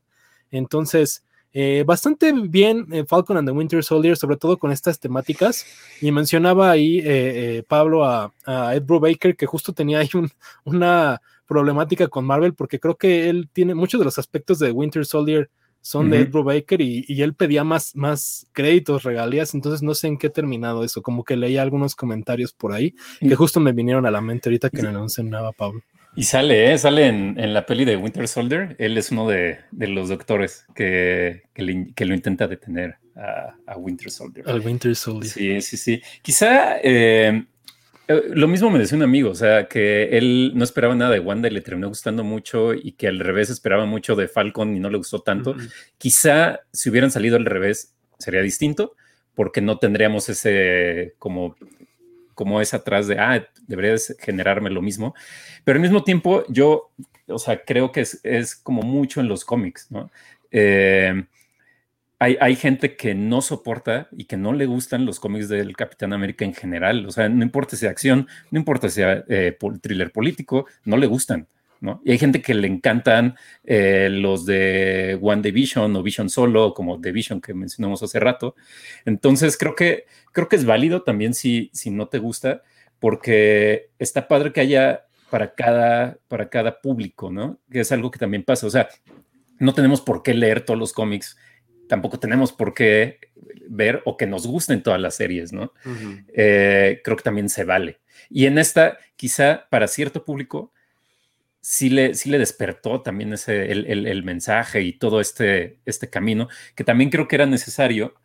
Entonces, 0.51 1.23
eh, 1.53 1.85
bastante 1.87 2.33
bien 2.33 2.87
eh, 2.91 3.05
Falcon 3.07 3.37
and 3.37 3.47
the 3.47 3.53
Winter 3.53 3.81
Soldier, 3.81 4.17
sobre 4.17 4.35
todo 4.35 4.59
con 4.59 4.73
estas 4.73 4.99
temáticas. 4.99 5.65
Y 6.01 6.11
mencionaba 6.11 6.69
ahí 6.69 6.99
eh, 7.01 7.63
Pablo 7.65 8.03
a, 8.03 8.33
Ed 8.75 8.83
Brubaker 8.83 9.37
que 9.37 9.45
justo 9.45 9.71
tenía 9.71 9.99
ahí 9.99 10.09
una 10.65 11.21
problemática 11.45 12.09
con 12.09 12.25
Marvel, 12.25 12.55
porque 12.55 12.81
creo 12.81 12.97
que 12.97 13.29
él 13.29 13.47
tiene 13.53 13.73
muchos 13.73 13.99
de 13.99 14.05
los 14.05 14.17
aspectos 14.17 14.59
de 14.59 14.71
Winter 14.71 15.05
Soldier 15.05 15.49
son 15.83 16.09
de 16.09 16.21
Ed 16.21 16.31
Brubaker 16.31 16.79
y, 16.79 17.03
y, 17.09 17.21
él 17.23 17.33
pedía 17.33 17.65
más, 17.65 17.93
más 17.93 18.47
créditos, 18.53 19.03
regalías, 19.03 19.53
entonces 19.53 19.83
no 19.83 19.93
sé 19.93 20.07
en 20.07 20.17
qué 20.17 20.27
ha 20.27 20.31
terminado 20.31 20.85
eso, 20.85 21.01
como 21.01 21.25
que 21.25 21.35
leía 21.35 21.61
algunos 21.61 21.93
comentarios 21.93 22.53
por 22.53 22.71
ahí 22.71 22.95
que 23.19 23.35
justo 23.35 23.59
me 23.59 23.73
vinieron 23.73 24.05
a 24.05 24.11
la 24.11 24.21
mente 24.21 24.47
ahorita 24.47 24.69
que 24.69 24.81
me 24.81 24.93
lo 24.93 25.03
enseñaba 25.03 25.51
Pablo. 25.51 25.81
Y 26.15 26.23
sale, 26.23 26.71
¿eh? 26.71 26.77
sale 26.77 27.07
en, 27.07 27.53
la 27.53 27.65
peli 27.65 27.83
de 27.85 27.97
Winter 27.97 28.27
Soldier, 28.27 28.75
él 28.79 28.97
es 28.97 29.11
uno 29.11 29.27
de, 29.27 29.59
los 29.71 30.07
doctores 30.07 30.65
que, 30.73 31.43
que, 31.53 32.05
lo 32.05 32.13
intenta 32.13 32.47
detener 32.47 32.95
a, 33.67 33.75
Winter 33.77 34.09
Soldier. 34.09 34.47
Al 34.47 34.61
Winter 34.61 34.95
Soldier. 34.95 35.31
Sí, 35.31 35.61
sí, 35.61 35.77
sí. 35.77 36.01
Quizá 36.21 36.77
eh, 36.81 37.45
lo 38.07 38.47
mismo 38.47 38.69
me 38.69 38.79
decía 38.79 38.97
un 38.97 39.03
amigo, 39.03 39.29
o 39.29 39.35
sea, 39.35 39.67
que 39.67 40.17
él 40.17 40.51
no 40.55 40.63
esperaba 40.63 40.93
nada 40.95 41.11
de 41.11 41.19
Wanda 41.19 41.47
y 41.47 41.51
le 41.51 41.61
terminó 41.61 41.87
gustando 41.87 42.23
mucho 42.23 42.73
y 42.73 42.93
que 42.93 43.07
al 43.07 43.19
revés 43.19 43.49
esperaba 43.49 43.85
mucho 43.85 44.15
de 44.15 44.27
Falcon 44.27 44.75
y 44.75 44.79
no 44.79 44.89
le 44.89 44.97
gustó 44.97 45.21
tanto. 45.21 45.55
Quizá 45.97 46.61
si 46.71 46.89
hubieran 46.89 47.11
salido 47.11 47.37
al 47.37 47.45
revés 47.45 47.93
sería 48.17 48.41
distinto 48.41 48.95
porque 49.35 49.61
no 49.61 49.79
tendríamos 49.79 50.29
ese 50.29 51.15
como 51.17 51.55
como 52.35 52.61
es 52.61 52.73
atrás 52.73 53.07
de, 53.07 53.19
ah, 53.19 53.47
deberías 53.67 54.15
generarme 54.19 54.69
lo 54.69 54.81
mismo. 54.81 55.13
Pero 55.63 55.77
al 55.77 55.81
mismo 55.81 56.03
tiempo 56.03 56.43
yo, 56.49 56.91
o 57.27 57.39
sea, 57.39 57.63
creo 57.63 57.91
que 57.91 58.01
es, 58.01 58.19
es 58.23 58.55
como 58.55 58.81
mucho 58.81 59.21
en 59.21 59.27
los 59.27 59.45
cómics, 59.45 59.91
¿no? 59.91 60.11
Eh, 60.51 61.25
hay, 62.39 62.55
gente 62.55 62.95
que 62.95 63.15
no 63.15 63.41
soporta 63.41 64.07
y 64.11 64.25
que 64.25 64.37
no 64.37 64.53
le 64.53 64.65
gustan 64.65 65.05
los 65.05 65.19
cómics 65.19 65.49
del 65.49 65.75
Capitán 65.75 66.13
América 66.13 66.45
en 66.45 66.53
general. 66.53 67.05
O 67.05 67.11
sea, 67.11 67.27
no 67.27 67.43
importa 67.43 67.75
si 67.75 67.81
sea 67.81 67.89
acción, 67.89 68.27
no 68.51 68.59
importa 68.59 68.87
si 68.87 68.95
sea 68.95 69.23
eh, 69.27 69.57
thriller 69.81 70.11
político, 70.11 70.65
no 70.85 70.97
le 70.97 71.07
gustan. 71.07 71.47
¿no? 71.81 72.01
Y 72.05 72.11
hay 72.11 72.17
gente 72.17 72.41
que 72.41 72.53
le 72.53 72.67
encantan 72.67 73.35
eh, 73.65 74.07
los 74.09 74.45
de 74.45 75.19
One 75.21 75.41
Division 75.41 75.93
o 75.95 76.01
Vision 76.03 76.29
Solo, 76.29 76.73
como 76.73 77.01
The 77.01 77.11
Vision 77.11 77.41
que 77.41 77.53
mencionamos 77.53 78.01
hace 78.03 78.19
rato. 78.21 78.55
Entonces, 79.03 79.57
creo 79.57 79.75
que, 79.75 80.05
creo 80.31 80.47
que 80.47 80.55
es 80.55 80.63
válido 80.63 81.03
también 81.03 81.33
si, 81.33 81.69
si 81.73 81.91
no 81.91 82.07
te 82.07 82.19
gusta, 82.19 82.61
porque 82.99 83.89
está 83.99 84.29
padre 84.29 84.53
que 84.53 84.61
haya 84.61 85.07
para 85.29 85.55
cada, 85.55 86.17
para 86.29 86.49
cada 86.49 86.79
público, 86.79 87.29
¿no? 87.31 87.59
Que 87.69 87.81
es 87.81 87.91
algo 87.91 88.11
que 88.11 88.19
también 88.19 88.43
pasa. 88.43 88.65
O 88.65 88.69
sea, 88.69 88.87
no 89.59 89.73
tenemos 89.73 89.99
por 89.99 90.23
qué 90.23 90.33
leer 90.33 90.61
todos 90.61 90.79
los 90.79 90.93
cómics 90.93 91.37
tampoco 91.93 92.17
tenemos 92.17 92.51
por 92.51 92.73
qué 92.73 93.19
ver 93.69 94.01
o 94.05 94.17
que 94.17 94.25
nos 94.25 94.47
gusten 94.47 94.81
todas 94.81 94.99
las 94.99 95.13
series, 95.13 95.53
¿no? 95.53 95.73
Eh, 96.33 97.01
creo 97.03 97.15
que 97.15 97.21
también 97.21 97.49
se 97.49 97.65
vale. 97.65 97.99
Y 98.31 98.47
en 98.47 98.57
esta, 98.57 98.97
quizá 99.15 99.67
para 99.69 99.87
cierto 99.87 100.25
público, 100.25 100.73
sí 101.61 101.91
le, 101.91 102.15
sí 102.15 102.31
le 102.31 102.39
despertó 102.39 103.03
también 103.03 103.31
ese, 103.33 103.71
el, 103.71 104.23
mensaje 104.23 104.81
y 104.81 104.93
todo 104.93 105.21
este, 105.21 105.81
este 105.85 106.09
camino, 106.09 106.47
que 106.73 106.83
también 106.83 107.11
creo 107.11 107.27
que 107.27 107.35
era 107.35 107.45
necesario 107.45 108.15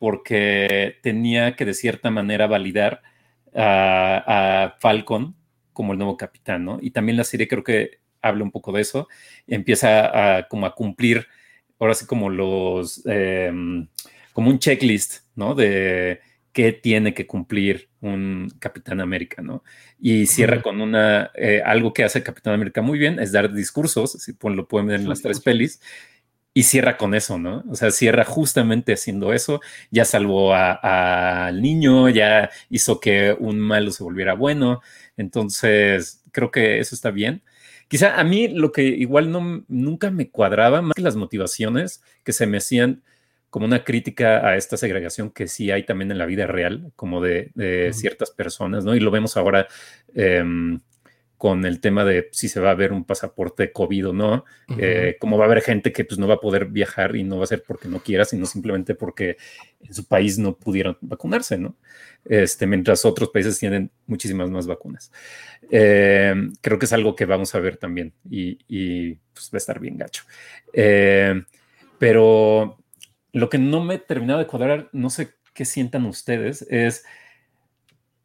porque 0.00 0.96
tenía 1.00 1.54
que 1.54 1.66
de 1.66 1.74
cierta 1.74 2.10
manera 2.10 2.48
validar 2.48 3.00
a, 3.54 4.74
Falcon 4.80 5.36
como 5.72 5.92
el 5.92 5.98
nuevo 5.98 6.16
capitán, 6.16 6.64
¿no? 6.64 6.78
Y 6.82 6.90
también 6.90 7.16
la 7.16 7.22
serie 7.22 7.46
creo 7.46 7.62
que 7.62 8.00
habla 8.20 8.42
un 8.42 8.50
poco 8.50 8.72
de 8.72 8.80
eso, 8.80 9.06
empieza 9.46 10.48
como 10.50 10.66
a 10.66 10.74
cumplir 10.74 11.28
ahora 11.84 11.94
sí 11.94 12.06
como 12.06 12.30
los, 12.30 13.02
em, 13.06 13.88
como 14.32 14.50
un 14.50 14.58
checklist, 14.58 15.24
¿no? 15.36 15.54
De 15.54 16.20
qué 16.52 16.72
tiene 16.72 17.14
que 17.14 17.26
cumplir 17.26 17.88
un 18.00 18.50
Capitán 18.58 19.00
América, 19.00 19.42
¿no? 19.42 19.64
Y 19.98 20.26
cierra 20.26 20.62
con 20.62 20.80
una, 20.80 21.30
eh, 21.34 21.62
algo 21.64 21.92
que 21.92 22.04
hace 22.04 22.22
Capitán 22.22 22.54
América 22.54 22.80
muy 22.80 22.98
bien, 22.98 23.18
es 23.18 23.32
dar 23.32 23.52
discursos, 23.52 24.12
si 24.12 24.34
lo 24.42 24.68
pueden 24.68 24.86
ver 24.86 25.00
en 25.00 25.08
las 25.08 25.20
tres 25.20 25.40
pelis, 25.40 25.80
y 26.54 26.62
cierra 26.62 26.96
con 26.96 27.14
eso, 27.14 27.38
¿no? 27.38 27.64
O 27.68 27.74
sea, 27.74 27.90
cierra 27.90 28.24
justamente 28.24 28.92
haciendo 28.92 29.32
eso, 29.32 29.60
ya 29.90 30.04
salvó 30.04 30.54
al 30.54 31.60
niño, 31.60 32.08
ya 32.08 32.50
hizo 32.70 33.00
que 33.00 33.36
un 33.38 33.58
malo 33.58 33.90
se 33.90 34.04
volviera 34.04 34.34
bueno, 34.34 34.80
entonces 35.16 36.22
creo 36.30 36.52
que 36.52 36.78
eso 36.78 36.94
está 36.94 37.10
bien. 37.10 37.42
Quizá 37.88 38.18
a 38.18 38.24
mí 38.24 38.48
lo 38.48 38.72
que 38.72 38.82
igual 38.82 39.30
no, 39.30 39.64
nunca 39.68 40.10
me 40.10 40.30
cuadraba, 40.30 40.82
más 40.82 40.94
que 40.94 41.02
las 41.02 41.16
motivaciones 41.16 42.02
que 42.22 42.32
se 42.32 42.46
me 42.46 42.58
hacían 42.58 43.02
como 43.50 43.66
una 43.66 43.84
crítica 43.84 44.46
a 44.46 44.56
esta 44.56 44.76
segregación 44.76 45.30
que 45.30 45.46
sí 45.46 45.70
hay 45.70 45.84
también 45.84 46.10
en 46.10 46.18
la 46.18 46.26
vida 46.26 46.46
real, 46.48 46.90
como 46.96 47.20
de, 47.20 47.52
ciertas 47.94 48.32
personas, 48.32 48.84
¿no? 48.84 48.96
Y 48.96 49.00
lo 49.00 49.12
vemos 49.12 49.36
ahora 49.36 49.68
em, 50.12 50.80
con 51.38 51.64
el 51.64 51.80
tema 51.80 52.04
de 52.04 52.28
si 52.32 52.48
se 52.48 52.60
va 52.60 52.70
a 52.70 52.74
ver 52.74 52.92
un 52.92 53.04
pasaporte 53.04 53.72
COVID 53.72 54.08
o 54.08 54.12
no, 54.12 54.44
eh, 54.78 55.16
como 55.20 55.36
va 55.36 55.44
a 55.44 55.46
haber 55.46 55.62
gente 55.62 55.92
que 55.92 56.04
pues 56.04 56.18
no 56.18 56.28
va 56.28 56.34
a 56.34 56.40
poder 56.40 56.66
viajar 56.66 57.16
y 57.16 57.24
no 57.24 57.38
va 57.38 57.44
a 57.44 57.48
ser 57.48 57.62
porque 57.66 57.88
no 57.88 58.00
quiera, 58.00 58.24
sino 58.24 58.46
simplemente 58.46 58.94
porque 58.94 59.36
en 59.80 59.94
su 59.94 60.06
país 60.06 60.38
no 60.38 60.56
pudieron 60.56 60.96
vacunarse, 61.00 61.58
¿no? 61.58 61.76
Este, 62.24 62.66
mientras 62.66 63.04
otros 63.04 63.30
países 63.30 63.58
tienen 63.58 63.90
muchísimas 64.06 64.50
más 64.50 64.66
vacunas. 64.66 65.12
Eh, 65.70 66.34
creo 66.60 66.78
que 66.78 66.86
es 66.86 66.92
algo 66.92 67.14
que 67.14 67.26
vamos 67.26 67.54
a 67.54 67.60
ver 67.60 67.76
también 67.76 68.14
y, 68.28 69.14
pues, 69.32 69.50
va 69.52 69.56
a 69.56 69.58
estar 69.58 69.80
bien 69.80 69.98
gacho. 69.98 70.24
Eh, 70.72 71.42
pero 71.98 72.78
lo 73.32 73.48
que 73.48 73.58
no 73.58 73.82
me 73.82 73.94
he 73.94 73.98
terminado 73.98 74.38
de 74.38 74.46
cuadrar, 74.46 74.88
no 74.92 75.10
sé 75.10 75.34
qué 75.52 75.64
sientan 75.64 76.06
ustedes, 76.06 76.62
es 76.70 77.04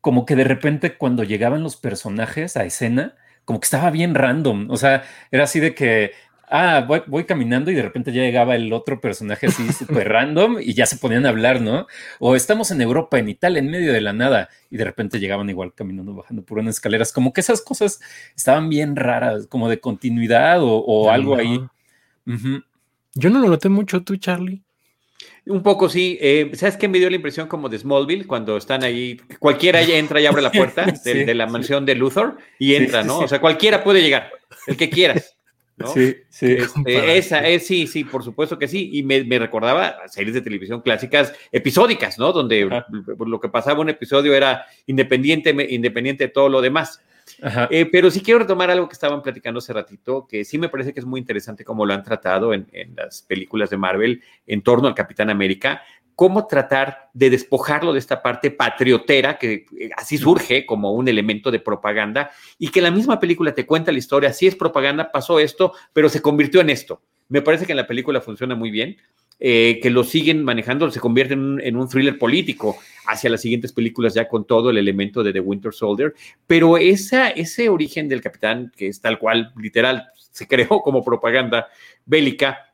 como 0.01 0.25
que 0.25 0.35
de 0.35 0.43
repente 0.43 0.95
cuando 0.97 1.23
llegaban 1.23 1.63
los 1.63 1.75
personajes 1.75 2.57
a 2.57 2.65
escena, 2.65 3.15
como 3.45 3.59
que 3.59 3.65
estaba 3.65 3.89
bien 3.89 4.15
random. 4.15 4.69
O 4.69 4.77
sea, 4.77 5.03
era 5.31 5.43
así 5.43 5.59
de 5.59 5.73
que, 5.73 6.11
ah, 6.49 6.85
voy, 7.07 7.23
caminando 7.25 7.71
y 7.71 7.75
de 7.75 7.81
repente 7.81 8.13
ya 8.13 8.21
llegaba 8.21 8.55
el 8.55 8.71
otro 8.71 9.01
personaje 9.01 9.47
así 9.47 9.67
súper 9.73 10.09
random 10.09 10.57
y 10.61 10.73
ya 10.73 10.85
se 10.85 10.97
ponían 10.97 11.25
a 11.25 11.29
hablar, 11.29 11.61
¿no? 11.61 11.87
O 12.19 12.35
estamos 12.35 12.71
en 12.71 12.81
Europa, 12.81 13.19
en 13.19 13.27
Italia, 13.27 13.59
en 13.59 13.69
medio 13.69 13.91
de 13.91 14.01
la 14.01 14.13
nada 14.13 14.49
y 14.69 14.77
de 14.77 14.85
repente 14.85 15.19
llegaban 15.19 15.49
igual 15.49 15.73
caminando, 15.73 16.13
bajando 16.13 16.43
por 16.43 16.59
unas 16.59 16.75
escaleras. 16.75 17.11
Como 17.11 17.33
que 17.33 17.41
esas 17.41 17.61
cosas 17.61 17.99
estaban 18.35 18.69
bien 18.69 18.95
raras, 18.95 19.47
como 19.47 19.67
de 19.67 19.79
continuidad 19.79 20.59
o, 20.61 21.09
algo 21.09 21.35
ahí. 21.35 21.59
Yo 23.15 23.29
no 23.31 23.39
lo 23.39 23.49
noté 23.49 23.69
mucho, 23.69 24.03
tú, 24.03 24.15
Charlie. 24.15 24.63
Un 25.49 25.63
poco 25.63 25.89
sí. 25.89 26.17
Eh, 26.21 26.51
¿Sabes 26.53 26.77
qué 26.77 26.87
me 26.87 26.99
dio 26.99 27.09
la 27.09 27.15
impresión 27.15 27.47
como 27.47 27.69
de 27.69 27.79
Smallville 27.79 28.27
cuando 28.27 28.55
están 28.55 28.83
ahí? 28.83 29.19
Cualquiera 29.39 29.81
entra 29.81 30.21
y 30.21 30.27
abre 30.27 30.43
la 30.43 30.51
puerta 30.51 30.85
de, 31.03 31.33
la 31.33 31.47
mansión 31.47 31.85
de 31.85 31.95
Luthor 31.95 32.37
y 32.59 32.75
entra, 32.75 33.03
¿no? 33.03 33.19
O 33.19 33.27
sea, 33.27 33.41
cualquiera 33.41 33.83
puede 33.83 34.01
llegar, 34.01 34.31
el 34.67 34.77
que 34.77 34.91
quieras. 34.91 35.35
¿no? 35.75 35.87
Sí, 35.87 36.15
sí. 36.29 36.51
Este, 36.51 37.17
esa 37.17 37.47
es, 37.47 37.65
sí, 37.65 37.87
sí, 37.87 38.03
por 38.03 38.23
supuesto 38.23 38.59
que 38.59 38.67
sí. 38.67 38.91
Y 38.93 39.01
me, 39.01 39.23
me 39.23 39.39
recordaba 39.39 39.97
series 40.07 40.35
de 40.35 40.41
televisión 40.41 40.81
clásicas 40.81 41.33
episódicas, 41.51 42.19
¿no? 42.19 42.31
Donde 42.31 42.69
lo 43.17 43.39
que 43.39 43.49
pasaba 43.49 43.81
un 43.81 43.89
episodio 43.89 44.35
era 44.35 44.65
independiente, 44.85 45.49
independiente 45.69 46.25
de 46.25 46.29
todo 46.31 46.49
lo 46.49 46.61
demás. 46.61 47.01
Eh, 47.69 47.87
pero 47.91 48.11
sí 48.11 48.21
quiero 48.21 48.39
retomar 48.39 48.69
algo 48.69 48.87
que 48.87 48.93
estaban 48.93 49.21
platicando 49.21 49.59
hace 49.59 49.73
ratito, 49.73 50.27
que 50.27 50.43
sí 50.45 50.57
me 50.57 50.69
parece 50.69 50.93
que 50.93 50.99
es 50.99 51.05
muy 51.05 51.19
interesante 51.19 51.63
cómo 51.63 51.85
lo 51.85 51.93
han 51.93 52.03
tratado 52.03 52.53
en, 52.53 52.67
las 52.95 53.21
películas 53.21 53.69
de 53.69 53.77
Marvel 53.77 54.21
en 54.45 54.61
torno 54.61 54.87
al 54.87 54.95
Capitán 54.95 55.29
América, 55.29 55.81
cómo 56.15 56.47
tratar 56.47 57.09
de 57.13 57.29
despojarlo 57.29 57.93
de 57.93 57.99
esta 57.99 58.21
parte 58.21 58.51
patriotera 58.51 59.37
que 59.37 59.65
eh, 59.79 59.89
así 59.95 60.17
surge 60.17 60.65
como 60.65 60.93
un 60.93 61.07
elemento 61.07 61.49
de 61.49 61.59
propaganda 61.59 62.31
y 62.57 62.69
que 62.69 62.81
la 62.81 62.91
misma 62.91 63.19
película 63.19 63.53
te 63.53 63.65
cuenta 63.65 63.91
la 63.91 63.99
historia, 63.99 64.33
si 64.33 64.47
es 64.47 64.55
propaganda, 64.55 65.11
pasó 65.11 65.39
esto, 65.39 65.73
pero 65.93 66.09
se 66.09 66.21
convirtió 66.21 66.61
en 66.61 66.71
esto. 66.71 67.01
Me 67.29 67.41
parece 67.41 67.65
que 67.65 67.71
en 67.71 67.77
la 67.77 67.87
película 67.87 68.21
funciona 68.21 68.55
muy 68.55 68.71
bien. 68.71 68.97
Eh, 69.41 69.79
que 69.81 69.89
lo 69.89 70.03
siguen 70.03 70.43
manejando, 70.43 70.91
se 70.91 70.99
convierte 70.99 71.33
en 71.33 71.75
un, 71.77 71.87
thriller 71.87 72.17
político 72.17 72.77
hacia 73.07 73.29
las 73.29 73.39
siguientes 73.39 73.71
películas 73.71 74.13
ya 74.13 74.27
con 74.27 74.45
todo 74.45 74.69
el 74.69 74.77
elemento 74.77 75.23
de 75.23 75.31
The 75.31 75.39
Winter 75.39 75.73
Soldier, 75.73 76.13
pero 76.45 76.77
esa, 76.77 77.29
ese 77.29 77.69
origen 77.69 78.09
del 78.09 78.19
capitán, 78.19 78.69
que 78.75 78.87
es 78.87 78.99
tal 78.99 79.17
cual, 79.17 79.53
literal, 79.55 80.09
se 80.17 80.45
creó 80.45 80.67
como 80.83 81.05
propaganda 81.05 81.67
bélica, 82.05 82.69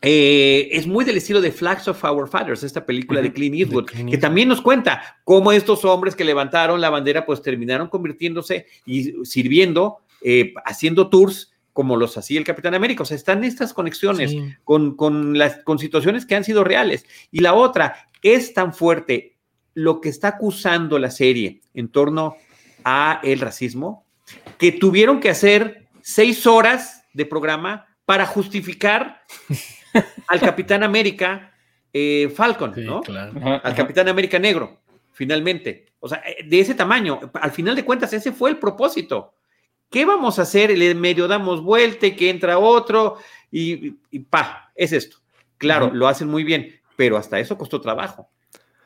eh, 0.00 0.70
es 0.72 0.86
muy 0.86 1.04
del 1.04 1.18
estilo 1.18 1.42
de 1.42 1.52
Flags 1.52 1.86
of 1.86 2.02
Our 2.02 2.26
Fathers, 2.26 2.62
esta 2.62 2.86
película 2.86 3.20
de 3.20 3.34
Clint 3.34 3.56
Eastwood, 3.56 3.90
que 4.08 4.16
también 4.16 4.48
nos 4.48 4.62
cuenta 4.62 5.18
cómo 5.24 5.52
estos 5.52 5.84
hombres 5.84 6.16
que 6.16 6.24
levantaron 6.24 6.80
la 6.80 6.88
bandera, 6.88 7.26
pues 7.26 7.42
terminaron 7.42 7.88
convirtiéndose 7.88 8.64
y 8.86 9.12
sirviendo, 9.26 9.98
eh, 10.22 10.54
haciendo 10.64 11.10
tours 11.10 11.49
como 11.80 11.96
los 11.96 12.18
hacía 12.18 12.38
el 12.38 12.44
Capitán 12.44 12.74
América. 12.74 13.04
O 13.04 13.06
sea, 13.06 13.16
están 13.16 13.42
estas 13.42 13.72
conexiones 13.72 14.36
con, 14.64 14.96
con, 14.96 15.38
las, 15.38 15.62
con 15.64 15.78
situaciones 15.78 16.26
que 16.26 16.34
han 16.34 16.44
sido 16.44 16.62
reales. 16.62 17.06
Y 17.30 17.40
la 17.40 17.54
otra, 17.54 18.06
es 18.20 18.52
tan 18.52 18.74
fuerte 18.74 19.38
lo 19.72 20.02
que 20.02 20.10
está 20.10 20.28
acusando 20.28 20.98
la 20.98 21.10
serie 21.10 21.62
en 21.72 21.88
torno 21.88 22.36
a 22.84 23.18
el 23.22 23.40
racismo, 23.40 24.04
que 24.58 24.72
tuvieron 24.72 25.20
que 25.20 25.30
hacer 25.30 25.88
seis 26.02 26.46
horas 26.46 27.02
de 27.14 27.24
programa 27.24 27.86
para 28.04 28.26
justificar 28.26 29.22
al 30.28 30.40
Capitán 30.40 30.82
América 30.82 31.54
eh, 31.94 32.30
Falcon, 32.36 32.74
¿no? 32.76 33.00
al 33.42 33.74
Capitán 33.74 34.06
América 34.06 34.38
Negro, 34.38 34.82
finalmente. 35.12 35.86
O 35.98 36.10
sea, 36.10 36.22
eh, 36.26 36.44
de 36.44 36.60
ese 36.60 36.74
tamaño. 36.74 37.20
Al 37.40 37.52
final 37.52 37.74
de 37.74 37.86
cuentas, 37.86 38.12
ese 38.12 38.32
fue 38.32 38.50
el 38.50 38.58
propósito. 38.58 39.32
¿Qué 39.90 40.04
vamos 40.04 40.38
a 40.38 40.42
hacer? 40.42 40.70
El 40.70 40.94
medio 40.94 41.26
damos 41.26 41.62
vuelta 41.62 42.06
y 42.06 42.16
que 42.16 42.30
entra 42.30 42.58
otro 42.58 43.18
y, 43.50 43.90
pa, 44.30 44.72
es 44.74 44.92
esto. 44.92 45.18
Claro, 45.58 45.90
lo 45.92 46.06
hacen 46.08 46.28
muy 46.28 46.44
bien, 46.44 46.80
pero 46.96 47.16
hasta 47.16 47.38
eso 47.38 47.58
costó 47.58 47.80
trabajo. 47.80 48.30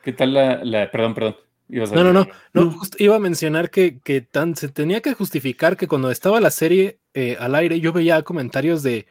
¿Qué 0.03 0.11
tal 0.11 0.33
la, 0.33 0.91
perdón, 0.91 1.13
perdón? 1.13 1.35
no, 1.67 2.03
no, 2.03 2.13
no, 2.13 2.27
no, 2.53 2.79
iba 2.99 3.15
a 3.15 3.19
mencionar 3.19 3.69
que, 3.69 3.99
que 4.03 4.21
tan, 4.21 4.55
se 4.55 4.69
tenía 4.69 5.01
que 5.01 5.13
justificar 5.13 5.77
que 5.77 5.87
cuando 5.87 6.11
estaba 6.11 6.39
la 6.39 6.51
serie 6.51 6.99
eh, 7.13 7.37
al 7.39 7.55
aire, 7.55 7.79
yo 7.79 7.91
veía 7.91 8.21
comentarios 8.21 8.83
de, 8.83 9.07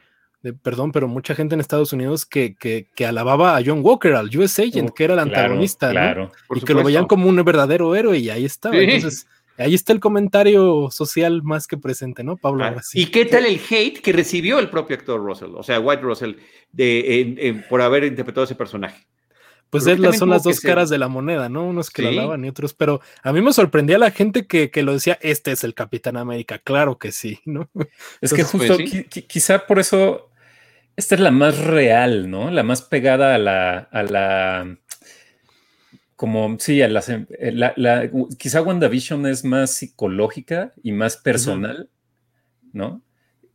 perdón, 0.62 0.92
pero 0.92 1.08
mucha 1.08 1.34
gente 1.34 1.54
en 1.54 1.60
Estados 1.60 1.92
Unidos 1.92 2.26
que, 2.26 2.54
que, 2.54 3.06
alababa 3.06 3.56
a 3.56 3.62
John 3.64 3.80
Walker, 3.82 4.14
al 4.14 4.36
US 4.36 4.58
Agent, 4.58 4.90
que 4.90 5.04
era 5.04 5.14
el 5.14 5.20
antagonista, 5.20 5.90
claro, 5.90 6.30
y 6.54 6.60
que 6.60 6.74
lo 6.74 6.84
veían 6.84 7.06
como 7.06 7.28
un 7.28 7.42
verdadero 7.44 7.94
héroe, 7.96 8.18
y 8.18 8.30
ahí 8.30 8.44
estaba. 8.44 8.76
Entonces, 8.76 9.26
ahí 9.58 9.74
está 9.74 9.92
el 9.92 10.00
comentario 10.00 10.90
social 10.90 11.42
más 11.42 11.66
que 11.66 11.76
presente, 11.76 12.24
¿no, 12.24 12.36
Pablo? 12.36 12.64
Ah, 12.64 12.80
¿Y 12.92 13.06
qué 13.06 13.24
tal 13.24 13.46
el 13.46 13.60
hate 13.68 14.00
que 14.00 14.12
recibió 14.12 14.58
el 14.58 14.70
propio 14.70 14.96
actor 14.96 15.20
Russell, 15.20 15.50
o 15.54 15.62
sea, 15.62 15.80
White 15.80 16.02
Russell, 16.02 16.34
de, 16.72 17.64
por 17.68 17.82
haber 17.82 18.04
interpretado 18.04 18.44
ese 18.44 18.54
personaje? 18.54 19.06
Pues 19.70 19.84
son 20.18 20.30
las 20.30 20.44
dos 20.44 20.60
caras 20.60 20.88
de 20.88 20.98
la 20.98 21.08
moneda, 21.08 21.48
¿no? 21.48 21.66
Unos 21.66 21.90
que 21.90 22.02
lo 22.02 22.08
alaban 22.08 22.44
y 22.44 22.48
otros, 22.48 22.74
pero 22.74 23.00
a 23.24 23.32
mí 23.32 23.40
me 23.40 23.52
sorprendía 23.52 23.98
la 23.98 24.12
gente 24.12 24.46
que, 24.46 24.70
lo 24.82 24.92
decía, 24.92 25.18
este 25.20 25.50
es 25.50 25.64
el 25.64 25.74
Capitán 25.74 26.16
América, 26.16 26.60
claro 26.60 26.98
que 26.98 27.10
sí, 27.10 27.40
¿no? 27.44 27.68
Es 28.20 28.32
que 28.32 28.44
justo, 28.44 28.76
pues, 28.76 29.06
quizá 29.26 29.66
por 29.66 29.80
eso 29.80 30.30
esta 30.96 31.16
es 31.16 31.20
la 31.20 31.32
más 31.32 31.58
real, 31.58 32.30
¿no? 32.30 32.50
La 32.50 32.62
más 32.62 32.82
pegada 32.82 33.34
a 33.34 33.38
la, 33.38 33.78
a 33.78 34.02
la, 34.04 34.76
como, 36.24 36.56
sí, 36.58 36.80
a 36.80 36.86
eh, 36.86 37.52
la, 37.52 37.74
la, 37.76 38.10
quizá 38.38 38.62
WandaVision 38.62 39.26
es 39.26 39.44
más 39.44 39.72
psicológica 39.72 40.72
y 40.82 40.92
más 40.92 41.18
personal, 41.18 41.90
¿no? 42.72 43.02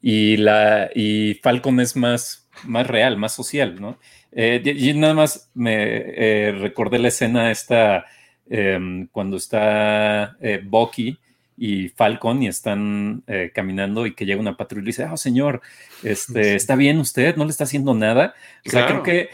Y 0.04 0.38
la, 0.38 0.92
y 0.94 1.40
Falcon 1.42 1.80
es 1.80 1.96
más, 1.96 2.48
más 2.66 2.86
real, 2.86 3.18
más 3.18 3.34
social, 3.34 3.82
¿no? 3.82 3.98
Eh, 4.32 4.62
y 4.64 4.94
nada 4.94 5.16
más 5.16 5.50
me 5.56 5.74
eh, 5.74 6.52
recordé 6.52 7.00
la 7.00 7.08
escena 7.08 7.50
esta 7.50 8.06
em, 8.48 9.08
cuando 9.08 9.38
está 9.38 10.38
Bucky 10.64 11.18
y 11.58 11.90
Falcon 11.90 12.44
y 12.44 12.50
están 12.50 13.24
eh, 13.26 13.52
caminando 13.52 14.06
y 14.06 14.14
que 14.14 14.28
llega 14.28 14.40
una 14.40 14.58
patrulla 14.58 14.84
y 14.84 14.86
dice, 14.86 15.06
oh 15.06 15.18
señor, 15.18 15.62
este, 16.04 16.54
¿está 16.54 16.76
bien 16.76 17.00
usted? 17.00 17.36
¿No 17.36 17.46
le 17.46 17.50
está 17.50 17.64
haciendo 17.64 17.96
nada? 17.96 18.36
O 18.64 18.70
sea, 18.70 18.86
creo 18.86 19.02
que 19.02 19.30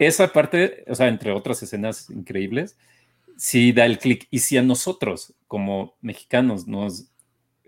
esa 0.00 0.32
parte, 0.32 0.84
o 0.88 0.94
sea, 0.94 1.08
entre 1.08 1.32
otras 1.32 1.62
escenas 1.62 2.10
increíbles, 2.10 2.76
sí 3.36 3.72
da 3.72 3.86
el 3.86 3.98
clic. 3.98 4.26
Y 4.30 4.40
si 4.40 4.56
a 4.56 4.62
nosotros, 4.62 5.34
como 5.46 5.96
mexicanos, 6.00 6.66
nos, 6.66 7.12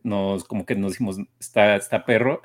nos 0.03 0.45
como 0.45 0.67
que 0.67 0.75
nos 0.75 0.93
dijimos, 0.93 1.19
está, 1.39 1.77
está 1.77 2.05
perro, 2.05 2.43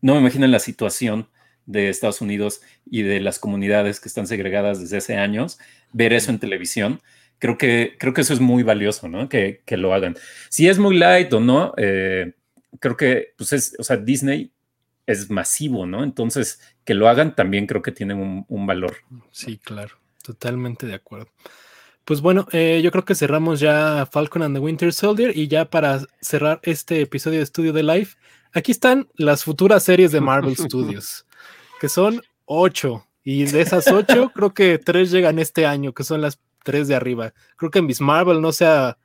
no 0.00 0.14
me 0.14 0.20
imagino 0.20 0.46
la 0.46 0.60
situación 0.60 1.28
de 1.66 1.90
Estados 1.90 2.20
Unidos 2.20 2.62
y 2.86 3.02
de 3.02 3.20
las 3.20 3.38
comunidades 3.38 4.00
que 4.00 4.08
están 4.08 4.26
segregadas 4.26 4.80
desde 4.80 4.98
hace 4.98 5.16
años, 5.16 5.58
ver 5.92 6.12
eso 6.12 6.30
en 6.30 6.38
televisión 6.38 7.02
creo 7.38 7.58
que, 7.58 7.96
creo 7.98 8.12
que 8.12 8.20
eso 8.20 8.34
es 8.34 8.40
muy 8.40 8.62
valioso, 8.62 9.08
¿no? 9.08 9.28
Que, 9.28 9.62
lo 9.70 9.94
hagan. 9.94 10.16
Si 10.48 10.68
es 10.68 10.78
muy 10.78 10.96
light 10.96 11.32
o 11.32 11.40
no, 11.40 11.72
eh, 11.76 12.32
creo 12.80 12.96
que, 12.96 13.34
pues 13.36 13.52
es, 13.52 13.76
o 13.78 13.82
sea, 13.82 13.96
Disney 13.96 14.52
es 15.08 15.30
masivo, 15.30 15.86
¿no? 15.86 16.04
Entonces, 16.04 16.60
que 16.84 16.92
lo 16.92 17.08
hagan 17.08 17.34
también 17.34 17.66
creo 17.66 17.80
que 17.80 17.92
tiene 17.92 18.14
un, 18.14 18.66
valor. 18.66 18.98
Sí, 19.30 19.56
claro, 19.56 19.96
totalmente 20.22 20.86
de 20.86 20.94
acuerdo. 20.94 21.28
Pues 22.04 22.20
bueno, 22.20 22.46
eh, 22.52 22.80
yo 22.84 22.90
creo 22.90 23.06
que 23.06 23.14
cerramos 23.14 23.58
ya 23.58 24.06
Falcon 24.10 24.42
and 24.42 24.54
the 24.54 24.60
Winter 24.60 24.92
Soldier 24.92 25.34
y 25.34 25.48
ya 25.48 25.70
para 25.70 26.00
cerrar 26.20 26.60
este 26.62 27.00
episodio 27.00 27.38
de 27.38 27.44
Estudio 27.44 27.72
de 27.72 27.82
Life, 27.82 28.18
aquí 28.52 28.70
están 28.70 29.08
las 29.14 29.44
futuras 29.44 29.82
series 29.82 30.12
de 30.12 30.20
Marvel 30.20 30.56
Studios, 30.56 31.26
que 31.80 31.88
son 31.88 32.22
ocho. 32.44 33.06
Y 33.24 33.44
de 33.44 33.62
esas 33.62 33.88
ocho, 33.88 34.30
creo 34.34 34.52
que 34.52 34.78
tres 34.78 35.10
llegan 35.10 35.38
este 35.38 35.64
año, 35.64 35.94
que 35.94 36.04
son 36.04 36.20
las 36.20 36.38
tres 36.64 36.86
de 36.86 36.94
arriba. 36.94 37.32
Creo 37.56 37.70
que 37.70 37.78
en 37.78 37.86
Miss 37.86 38.02
Marvel 38.02 38.42
no 38.42 38.52
se 38.52 38.66
ha 38.66 38.98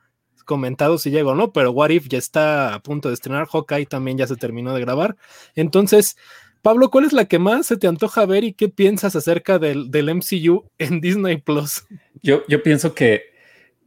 comentado 0.44 0.98
si 0.98 1.10
llega 1.10 1.30
o 1.30 1.34
no, 1.34 1.52
pero 1.52 1.72
What 1.72 1.90
If 1.90 2.08
ya 2.08 2.18
está 2.18 2.74
a 2.74 2.82
punto 2.82 3.08
de 3.08 3.14
estrenar. 3.14 3.46
Hawkeye 3.46 3.86
también 3.86 4.18
ya 4.18 4.26
se 4.26 4.36
terminó 4.36 4.74
de 4.74 4.80
grabar. 4.80 5.16
Entonces, 5.54 6.16
Pablo, 6.62 6.90
¿cuál 6.90 7.04
es 7.04 7.12
la 7.12 7.26
que 7.26 7.38
más 7.38 7.66
se 7.66 7.76
te 7.76 7.86
antoja 7.86 8.24
ver 8.24 8.44
y 8.44 8.54
qué 8.54 8.68
piensas 8.68 9.16
acerca 9.16 9.58
del, 9.58 9.90
del 9.90 10.14
MCU 10.14 10.70
en 10.78 11.00
Disney 11.00 11.38
Plus? 11.38 11.84
Yo, 12.22 12.42
yo 12.48 12.62
pienso 12.62 12.94
que 12.94 13.34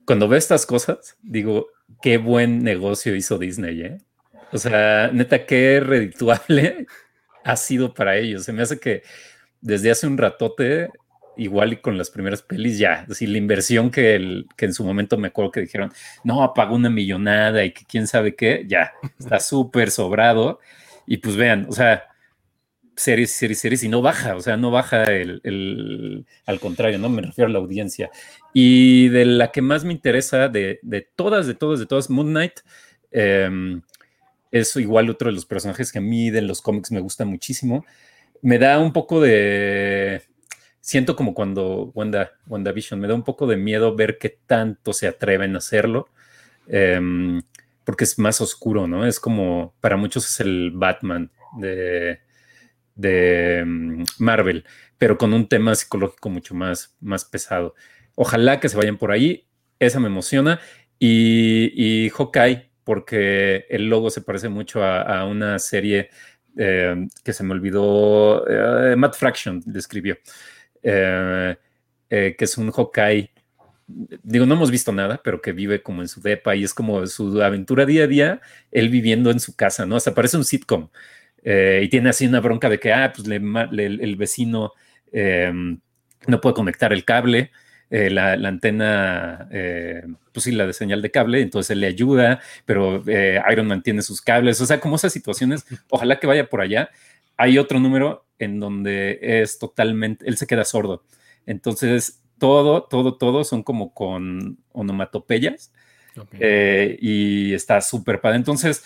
cuando 0.06 0.28
veo 0.28 0.38
estas 0.38 0.66
cosas, 0.66 1.18
digo, 1.22 1.68
qué 2.02 2.18
buen 2.18 2.64
negocio 2.64 3.16
hizo 3.16 3.38
Disney, 3.38 3.82
¿eh? 3.82 3.98
O 4.52 4.58
sea, 4.58 5.10
neta, 5.12 5.46
qué 5.46 5.80
redituable 5.80 6.86
ha 7.44 7.56
sido 7.56 7.94
para 7.94 8.18
ellos. 8.18 8.46
Se 8.46 8.54
me 8.54 8.62
hace 8.62 8.80
que 8.80 9.04
desde 9.62 9.92
hace 9.92 10.08
un 10.08 10.18
ratote 10.18 10.90
igual 11.38 11.74
y 11.74 11.78
con 11.78 11.98
las 11.98 12.10
primeras 12.10 12.42
pelis 12.42 12.78
ya, 12.78 13.06
así 13.10 13.28
la 13.28 13.38
inversión 13.38 13.92
que, 13.92 14.16
el, 14.16 14.48
que 14.56 14.66
en 14.66 14.74
su 14.74 14.84
momento 14.84 15.18
me 15.18 15.30
acuerdo 15.30 15.52
que 15.52 15.62
dijeron, 15.62 15.92
no, 16.24 16.44
apagó 16.44 16.76
una 16.76 16.90
millonada 16.90 17.64
y 17.64 17.72
que 17.72 17.86
quién 17.86 18.08
sabe 18.08 18.36
qué, 18.36 18.66
ya, 18.68 18.94
está 19.20 19.40
súper 19.40 19.92
sobrado. 19.92 20.60
Y 21.06 21.18
pues 21.18 21.36
vean, 21.38 21.68
o 21.70 21.72
sea, 21.72 22.04
series, 22.98 23.32
series, 23.32 23.60
series, 23.60 23.84
y 23.84 23.90
no 23.90 24.02
baja, 24.02 24.36
o 24.36 24.42
sea, 24.42 24.58
no 24.58 24.72
baja 24.72 25.04
el, 25.04 26.26
al 26.46 26.60
contrario, 26.60 26.98
¿no? 27.00 27.10
Me 27.10 27.22
refiero 27.22 27.48
a 27.48 27.54
la 27.54 27.60
audiencia. 27.60 28.10
Y 28.54 29.10
de 29.10 29.26
la 29.26 29.52
que 29.52 29.62
más 29.62 29.86
me 29.86 29.94
interesa, 29.94 30.50
de, 30.50 30.80
todas, 31.16 31.48
de 31.48 31.54
todas, 31.54 31.80
de 31.80 31.86
todas, 31.86 32.10
Moon 32.10 32.28
Knight, 32.30 32.60
em, 33.12 33.82
es 34.52 34.76
igual 34.76 35.10
otro 35.10 35.30
de 35.30 35.36
los 35.36 35.46
personajes 35.46 35.92
que 35.92 36.00
a 36.00 36.02
mí 36.02 36.32
de 36.32 36.42
los 36.42 36.62
cómics 36.62 36.92
me 36.92 37.00
gusta 37.00 37.24
muchísimo. 37.24 37.86
Me 38.42 38.58
da 38.60 38.80
un 38.80 38.94
poco 38.94 39.22
de 39.22 40.24
siento 40.88 41.18
como 41.18 41.34
cuando 41.34 41.92
Wanda, 41.96 42.32
WandaVision, 42.48 42.98
me 42.98 43.10
da 43.10 43.14
un 43.14 43.24
poco 43.24 43.46
de 43.46 43.58
miedo 43.58 43.94
ver 43.94 44.18
qué 44.18 44.30
tanto 44.48 44.94
se 44.94 45.06
atreven 45.06 45.54
a 45.56 45.58
hacerlo, 45.58 46.08
em, 46.70 47.42
porque 47.84 48.06
es 48.06 48.18
más 48.18 48.40
oscuro, 48.40 48.88
¿no? 48.88 49.06
Es 49.06 49.20
como, 49.20 49.76
para 49.82 49.98
muchos 49.98 50.30
es 50.30 50.40
el 50.40 50.72
Batman 50.72 51.30
de, 51.60 52.22
de 52.96 53.60
em, 53.60 54.06
Marvel, 54.18 54.64
pero 54.98 55.18
con 55.18 55.34
un 55.34 55.50
tema 55.50 55.76
psicológico 55.76 56.30
mucho 56.30 56.56
más, 56.56 56.96
más 57.02 57.26
pesado. 57.26 57.76
Ojalá 58.16 58.62
que 58.62 58.70
se 58.70 58.78
vayan 58.78 58.98
por 58.98 59.12
ahí, 59.12 59.46
esa 59.80 60.00
me 60.00 60.08
emociona. 60.08 60.62
Y, 61.00 61.74
y 61.76 62.10
Hawkeye, 62.12 62.72
porque 62.86 63.66
el 63.70 63.90
logo 63.90 64.10
se 64.10 64.22
parece 64.22 64.48
mucho 64.48 64.86
a, 64.86 65.26
una 65.26 65.60
serie 65.60 66.10
em, 66.56 67.10
que 67.26 67.34
se 67.34 67.44
me 67.44 67.52
olvidó, 67.54 68.48
eh, 68.48 68.96
Matt 68.96 69.16
Fraction 69.18 69.62
describió. 69.66 70.18
Eh, 70.84 71.56
eh, 72.10 72.36
que 72.38 72.46
es 72.46 72.58
un 72.58 72.72
Hawkeye. 72.72 73.32
Digo, 73.88 74.46
no 74.46 74.56
hemos 74.56 74.72
visto 74.72 74.92
nada, 74.92 75.22
pero 75.24 75.42
que 75.42 75.54
vive 75.54 75.82
como 75.82 76.02
en 76.02 76.08
su 76.08 76.22
depa 76.22 76.56
y 76.56 76.64
es 76.64 76.74
como 76.74 77.06
su 77.08 77.42
aventura 77.42 77.86
día 77.86 78.04
a 78.04 78.08
día, 78.08 78.42
él 78.72 78.90
viviendo 78.90 79.32
en 79.32 79.40
su 79.40 79.56
casa, 79.56 79.86
¿no? 79.86 79.96
Hasta 79.96 80.14
parece 80.14 80.38
un 80.38 80.46
sitcom. 80.46 80.90
Eh, 81.44 81.82
y 81.84 81.90
tiene 81.90 82.10
así 82.10 82.28
una 82.28 82.42
bronca 82.42 82.70
de 82.70 82.80
que, 82.80 82.92
ah, 82.92 83.14
pues 83.16 83.28
el 83.28 84.16
vecino 84.18 84.74
em, 85.12 85.80
no 86.28 86.42
puede 86.42 86.56
conectar 86.56 86.92
el 86.92 87.06
cable, 87.06 87.52
la, 87.90 88.34
antena, 88.34 89.48
pues 90.34 90.44
sí, 90.44 90.52
la 90.52 90.68
de 90.68 90.74
señal 90.74 91.02
de 91.02 91.12
cable, 91.12 91.42
entonces 91.42 91.72
él 91.72 91.80
le 91.82 91.88
ayuda, 91.88 92.42
pero 92.66 93.04
Iron 93.50 93.68
Man 93.68 93.82
tiene 93.84 94.02
sus 94.02 94.22
cables, 94.22 94.60
o 94.60 94.66
sea, 94.66 94.82
como 94.82 94.98
esas 94.98 95.14
situaciones, 95.14 95.66
ojalá 95.90 96.20
que 96.20 96.28
vaya 96.28 96.50
por 96.50 96.62
allá. 96.62 96.90
Hay 97.38 97.58
otro 97.58 97.80
número 97.80 98.26
en 98.40 98.60
donde 98.60 99.20
es 99.22 99.60
totalmente, 99.60 100.28
él 100.28 100.38
se 100.38 100.48
queda 100.48 100.66
sordo. 100.66 101.04
Entonces, 101.46 102.22
todo, 102.38 102.84
todo, 102.84 103.18
todo 103.18 103.44
son 103.44 103.64
como 103.64 103.94
con 103.94 104.58
onomatopeyas 104.72 105.72
eh, 106.40 106.98
y 107.02 107.54
está 107.54 107.82
súper 107.82 108.22
padre. 108.22 108.38
Entonces, 108.38 108.84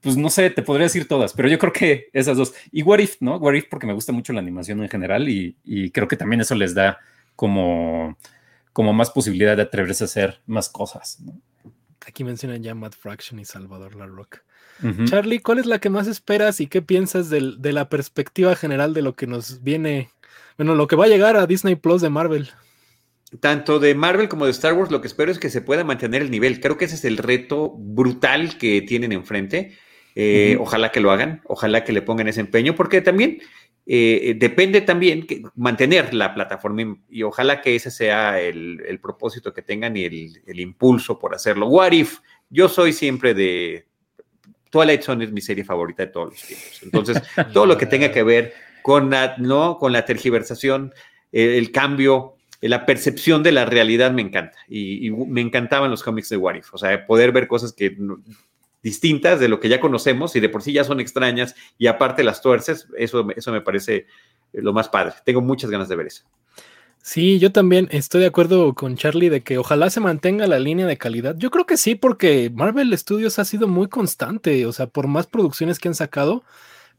pues 0.00 0.16
no 0.16 0.30
sé, 0.30 0.50
te 0.50 0.62
podría 0.62 0.86
decir 0.86 1.06
todas, 1.06 1.32
pero 1.32 1.48
yo 1.48 1.58
creo 1.58 1.72
que 1.72 2.08
esas 2.12 2.36
dos. 2.36 2.54
Y 2.70 2.82
What 2.82 2.98
If, 2.98 3.16
¿no? 3.20 3.36
What 3.36 3.54
If 3.54 3.66
porque 3.70 3.86
me 3.86 3.92
gusta 3.92 4.12
mucho 4.12 4.32
la 4.32 4.40
animación 4.40 4.82
en 4.82 4.88
general 4.88 5.28
y, 5.28 5.56
creo 5.92 6.08
que 6.08 6.16
también 6.16 6.40
eso 6.40 6.54
les 6.54 6.74
da 6.74 6.98
como, 7.36 8.18
como 8.72 8.92
más 8.92 9.10
posibilidad 9.10 9.56
de 9.56 9.62
atreverse 9.62 10.04
a 10.04 10.06
hacer 10.06 10.42
más 10.46 10.68
cosas. 10.68 11.22
Aquí 12.04 12.24
mencionan 12.24 12.62
ya 12.62 12.74
Matt 12.74 12.94
Fraction 12.94 13.38
y 13.38 13.44
Salvador 13.44 13.94
Charlie, 15.04 15.40
¿cuál 15.40 15.58
es 15.58 15.66
la 15.66 15.78
que 15.78 15.90
más 15.90 16.06
esperas 16.06 16.60
y 16.60 16.66
qué 16.66 16.82
piensas 16.82 17.30
de 17.30 17.72
la 17.72 17.88
perspectiva 17.88 18.56
general 18.56 18.94
de 18.94 19.02
lo 19.02 19.14
que 19.14 19.26
nos 19.26 19.62
viene, 19.62 20.10
bueno, 20.56 20.74
lo 20.74 20.86
que 20.86 20.96
va 20.96 21.04
a 21.04 21.08
llegar 21.08 21.36
a 21.36 21.46
Disney 21.46 21.76
Plus 21.76 22.02
de 22.02 22.10
Marvel? 22.10 22.50
tanto 23.40 23.78
de 23.78 23.94
Marvel 23.94 24.28
como 24.28 24.44
de 24.44 24.50
Star 24.50 24.74
Wars, 24.74 24.90
lo 24.90 25.00
que 25.00 25.06
espero 25.06 25.32
es 25.32 25.38
que 25.38 25.50
se 25.50 25.62
pueda 25.62 25.84
mantener 25.84 26.22
el 26.22 26.30
nivel. 26.30 26.60
Creo 26.60 26.76
que 26.76 26.84
ese 26.84 26.96
es 26.96 27.04
el 27.04 27.16
reto 27.16 27.74
brutal 27.76 28.58
que 28.58 28.82
tienen 28.82 29.12
enfrente. 29.12 29.72
Eh, 30.14 30.58
ojalá 30.60 30.92
que 30.92 31.00
lo 31.00 31.10
hagan, 31.10 31.40
ojalá 31.46 31.84
que 31.84 31.92
le 31.92 32.02
pongan 32.02 32.28
ese 32.28 32.40
empeño, 32.40 32.74
porque 32.74 33.00
también 33.00 33.40
eh, 33.86 34.34
depende 34.38 34.82
también 34.82 35.26
que 35.26 35.42
mantener 35.56 36.12
la 36.12 36.34
plataforma 36.34 36.98
y, 37.08 37.22
ojalá 37.22 37.62
que 37.62 37.74
ese 37.74 37.90
sea 37.90 38.38
el, 38.38 39.00
propósito 39.02 39.54
que 39.54 39.62
tengan 39.62 39.96
y 39.96 40.04
el, 40.04 40.60
impulso 40.60 41.18
por 41.18 41.34
hacerlo. 41.34 41.68
What 41.68 41.92
if? 41.92 42.18
Yo 42.50 42.68
soy 42.68 42.92
siempre 42.92 43.32
de... 43.32 43.86
Twilight 44.72 45.02
Zone 45.02 45.24
es 45.26 45.32
mi 45.32 45.42
serie 45.42 45.64
favorita 45.64 46.06
de 46.06 46.10
todos 46.10 46.30
los 46.30 46.42
tiempos. 46.42 46.80
Entonces, 46.82 47.22
todo 47.52 47.66
lo 47.66 47.76
que 47.76 47.84
tenga 47.84 48.10
que 48.10 48.22
ver 48.22 48.54
con 48.82 49.10
la, 49.10 49.36
¿no? 49.36 49.76
con 49.76 49.92
la 49.92 50.06
tergiversación, 50.06 50.94
el, 51.30 51.70
cambio, 51.72 52.36
la 52.62 52.86
percepción 52.86 53.42
de 53.42 53.52
la 53.52 53.66
realidad 53.66 54.12
me 54.12 54.22
encanta. 54.22 54.58
Y, 54.66 55.10
me 55.10 55.42
encantaban 55.42 55.90
los 55.90 56.02
cómics 56.02 56.30
de 56.30 56.38
What 56.38 56.54
If. 56.54 56.72
O 56.72 56.78
sea, 56.78 57.06
poder 57.06 57.32
ver 57.32 57.48
cosas 57.48 57.74
que 57.74 57.94
distintas 58.82 59.38
de 59.40 59.48
lo 59.48 59.60
que 59.60 59.68
ya 59.68 59.78
conocemos 59.78 60.34
y 60.36 60.40
de 60.40 60.48
por 60.48 60.62
sí 60.62 60.72
ya 60.72 60.84
son 60.84 61.00
extrañas 61.00 61.54
y 61.76 61.86
aparte 61.86 62.24
las 62.24 62.40
tuerces, 62.40 62.88
eso, 62.96 63.28
eso 63.36 63.52
me 63.52 63.60
parece 63.60 64.06
lo 64.54 64.72
más 64.72 64.88
padre. 64.88 65.12
Tengo 65.26 65.42
muchas 65.42 65.70
ganas 65.70 65.90
de 65.90 65.96
ver 65.96 66.06
eso. 66.06 66.24
Sí, 67.04 67.40
yo 67.40 67.50
también 67.50 67.88
estoy 67.90 68.20
de 68.20 68.28
acuerdo 68.28 68.74
con 68.74 68.96
Charlie 68.96 69.28
de 69.28 69.42
que 69.42 69.58
ojalá 69.58 69.90
se 69.90 69.98
mantenga 69.98 70.46
la 70.46 70.60
línea 70.60 70.86
de 70.86 70.96
calidad. 70.96 71.36
Yo 71.36 71.50
creo 71.50 71.66
que 71.66 71.76
sí, 71.76 71.96
porque 71.96 72.48
Marvel 72.54 72.96
Studios 72.96 73.40
ha 73.40 73.44
sido 73.44 73.66
muy 73.66 73.88
constante, 73.88 74.64
o 74.66 74.72
sea, 74.72 74.86
por 74.86 75.08
más 75.08 75.26
producciones 75.26 75.80
que 75.80 75.88
han 75.88 75.96
sacado, 75.96 76.44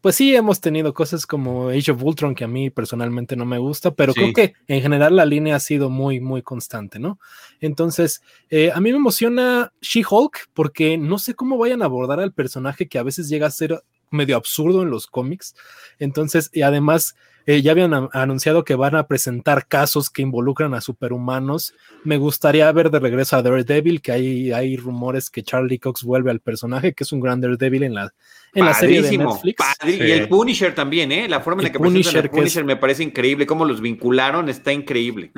pues 0.02 0.16
sí 0.18 0.36
hemos 0.36 0.60
tenido 0.60 0.94
cosas 0.94 1.26
como 1.26 1.70
Age 1.70 1.94
of 1.94 2.04
Ultron 2.04 2.36
que 2.36 2.44
a 2.44 2.50
mí 2.50 2.70
personalmente 2.70 3.38
no 3.38 3.46
me 3.46 3.58
gusta, 3.58 3.92
pero 3.92 4.14
creo 4.14 4.34
que 4.34 4.54
en 4.68 4.82
general 4.82 5.16
la 5.16 5.26
línea 5.26 5.56
ha 5.56 5.62
sido 5.62 5.90
muy, 5.90 6.20
muy 6.20 6.42
constante, 6.42 7.00
¿no? 7.00 7.18
Entonces, 7.62 8.22
eh, 8.50 8.72
a 8.76 8.82
mí 8.82 8.92
me 8.92 8.98
emociona 8.98 9.72
She-Hulk 9.80 10.50
porque 10.54 10.98
no 10.98 11.18
sé 11.18 11.36
cómo 11.36 11.58
vayan 11.58 11.82
a 11.82 11.86
abordar 11.86 12.20
al 12.20 12.34
personaje 12.34 12.90
que 12.90 13.00
a 13.00 13.04
veces 13.04 13.30
llega 13.30 13.48
a 13.48 13.52
ser 13.52 13.82
medio 14.12 14.36
absurdo 14.36 14.82
en 14.82 14.90
los 14.90 15.08
cómics. 15.08 15.56
Entonces, 16.00 16.50
y 16.52 16.64
además 16.64 17.16
eh, 17.46 17.62
ya 17.62 17.72
habían 17.72 18.10
anunciado 18.14 18.64
que 18.64 18.76
van 18.76 18.96
a 18.96 19.08
presentar 19.08 19.68
casos 19.68 20.10
que 20.10 20.22
involucran 20.22 20.74
a 20.74 20.82
superhumanos. 20.82 21.74
Me 22.04 22.18
gustaría 22.18 22.72
ver 22.72 22.90
de 22.90 23.00
regreso 23.00 23.36
a 23.36 23.42
Daredevil, 23.42 24.02
que 24.02 24.12
hay, 24.12 24.52
hay 24.52 24.78
rumores 24.78 25.30
que 25.30 25.44
Charlie 25.44 25.80
Cox 25.80 26.04
vuelve 26.04 26.32
al 26.32 26.40
personaje, 26.40 26.94
que 26.94 27.04
es 27.04 27.12
un 27.12 27.20
gran 27.20 27.42
Daredevil 27.42 27.84
en 27.84 27.96
la, 27.96 28.14
en 28.54 28.66
la 28.66 28.74
serie 28.74 29.02
de 29.02 29.18
Netflix. 29.18 29.64
Y 29.86 30.12
el 30.12 30.30
Punisher 30.30 30.74
también, 30.74 31.12
¿eh? 31.12 31.28
La 31.28 31.42
forma 31.42 31.62
en 31.62 31.68
la 31.68 31.72
que 31.72 31.80
Punisher, 31.80 32.24
el 32.24 32.30
Punisher 32.30 32.64
me 32.64 32.78
parece 32.78 33.04
increíble, 33.04 33.46
cómo 33.46 33.66
los 33.66 33.82
vincularon, 33.82 34.50
está 34.50 34.72
increíble. 34.72 35.32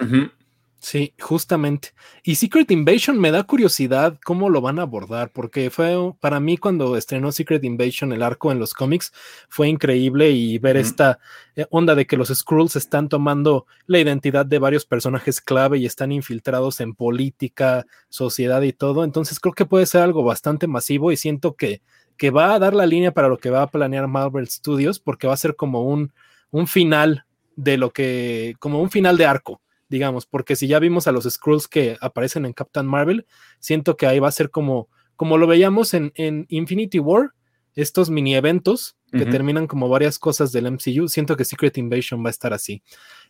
Sí, 0.85 1.15
justamente. 1.19 1.93
Y 2.21 2.35
Secret 2.35 2.69
Invasion 2.69 3.19
me 3.19 3.31
da 3.31 3.41
curiosidad 3.41 4.19
cómo 4.23 4.51
lo 4.51 4.61
van 4.61 4.77
a 4.77 4.83
abordar, 4.83 5.31
porque 5.31 5.71
fue 5.71 6.13
para 6.19 6.39
mí 6.39 6.57
cuando 6.57 6.95
estrenó 6.95 7.31
Secret 7.31 7.63
Invasion 7.63 8.13
el 8.13 8.21
arco 8.21 8.51
en 8.51 8.59
los 8.59 8.75
cómics, 8.75 9.11
fue 9.49 9.67
increíble 9.67 10.29
y 10.29 10.59
ver 10.59 10.77
esta 10.77 11.17
eh, 11.55 11.65
onda 11.71 11.95
de 11.95 12.05
que 12.05 12.17
los 12.17 12.27
Skrulls 12.29 12.75
están 12.75 13.09
tomando 13.09 13.65
la 13.87 13.97
identidad 13.97 14.45
de 14.45 14.59
varios 14.59 14.85
personajes 14.85 15.41
clave 15.41 15.79
y 15.79 15.87
están 15.87 16.11
infiltrados 16.11 16.79
en 16.79 16.93
política, 16.93 17.87
sociedad 18.09 18.61
y 18.61 18.71
todo. 18.71 19.03
Entonces 19.03 19.39
creo 19.39 19.55
que 19.55 19.65
puede 19.65 19.87
ser 19.87 20.03
algo 20.03 20.23
bastante 20.23 20.67
masivo 20.67 21.11
y 21.11 21.17
siento 21.17 21.55
que, 21.55 21.81
que 22.15 22.29
va 22.29 22.53
a 22.53 22.59
dar 22.59 22.75
la 22.75 22.85
línea 22.85 23.11
para 23.11 23.27
lo 23.27 23.39
que 23.39 23.49
va 23.49 23.63
a 23.63 23.71
planear 23.71 24.07
Marvel 24.07 24.47
Studios, 24.47 24.99
porque 24.99 25.25
va 25.25 25.33
a 25.33 25.37
ser 25.37 25.55
como 25.55 25.81
un, 25.81 26.13
un 26.51 26.67
final 26.67 27.25
de 27.55 27.77
lo 27.77 27.89
que, 27.89 28.53
como 28.59 28.83
un 28.83 28.91
final 28.91 29.17
de 29.17 29.25
arco 29.25 29.61
digamos, 29.89 30.25
porque 30.25 30.55
si 30.55 30.67
ya 30.67 30.79
vimos 30.79 31.07
a 31.07 31.11
los 31.11 31.25
Skrulls 31.25 31.67
que 31.67 31.97
aparecen 32.01 32.45
en 32.45 32.53
Captain 32.53 32.85
Marvel, 32.85 33.25
siento 33.59 33.97
que 33.97 34.07
ahí 34.07 34.19
va 34.19 34.27
a 34.27 34.31
ser 34.31 34.49
como, 34.49 34.89
como 35.15 35.37
lo 35.37 35.47
veíamos 35.47 35.93
en, 35.93 36.11
Infinity 36.49 36.99
War, 36.99 37.31
estos 37.75 38.09
mini 38.09 38.35
eventos 38.35 38.95
que 39.11 39.25
terminan 39.25 39.65
como 39.65 39.87
varias 39.87 40.19
cosas 40.19 40.51
del 40.51 40.69
MCU, 40.69 41.07
siento 41.07 41.37
que 41.37 41.45
Secret 41.45 41.77
Invasion 41.77 42.21
va 42.21 42.27
a 42.27 42.31
estar 42.31 42.53
así. 42.53 42.83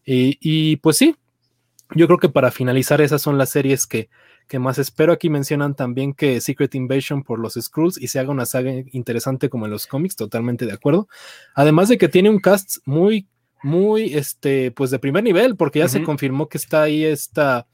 Y, 0.03 0.77
pues 0.77 0.98
sí, 0.98 1.15
yo 1.94 2.07
creo 2.07 2.18
que 2.18 2.30
para 2.30 2.49
finalizar 2.49 3.02
esas 3.02 3.22
son 3.22 3.38
las 3.38 3.49
series 3.49 3.86
que, 3.86 4.10
que 4.48 4.57
más 4.57 4.80
espero. 4.80 5.14
Aquí 5.14 5.30
mencionan 5.30 5.76
también 5.76 6.14
que 6.14 6.41
Secret 6.41 6.73
Invasion 6.73 7.23
por 7.23 7.38
los 7.38 7.53
Skrulls 7.53 8.02
y 8.02 8.07
se 8.07 8.19
haga 8.19 8.32
una 8.32 8.48
saga 8.48 8.72
interesante 8.91 9.49
como 9.49 9.65
en 9.65 9.72
los 9.72 9.86
cómics, 9.86 10.15
totalmente 10.15 10.65
de 10.65 10.73
acuerdo. 10.73 11.07
Además 11.53 11.90
de 11.90 11.99
que 11.99 12.10
tiene 12.10 12.32
un 12.32 12.40
cast 12.40 12.77
muy 12.86 13.27
muy, 13.65 14.13
este, 14.13 14.69
pues 14.69 14.91
de 14.91 14.99
primer 14.99 15.23
nivel, 15.23 15.55
porque 15.55 15.79
ya 15.79 15.87
se 15.87 16.03
confirmó 16.03 16.47
que 16.47 16.59
está 16.59 16.83
ahí 16.83 17.03
esta, 17.03 17.65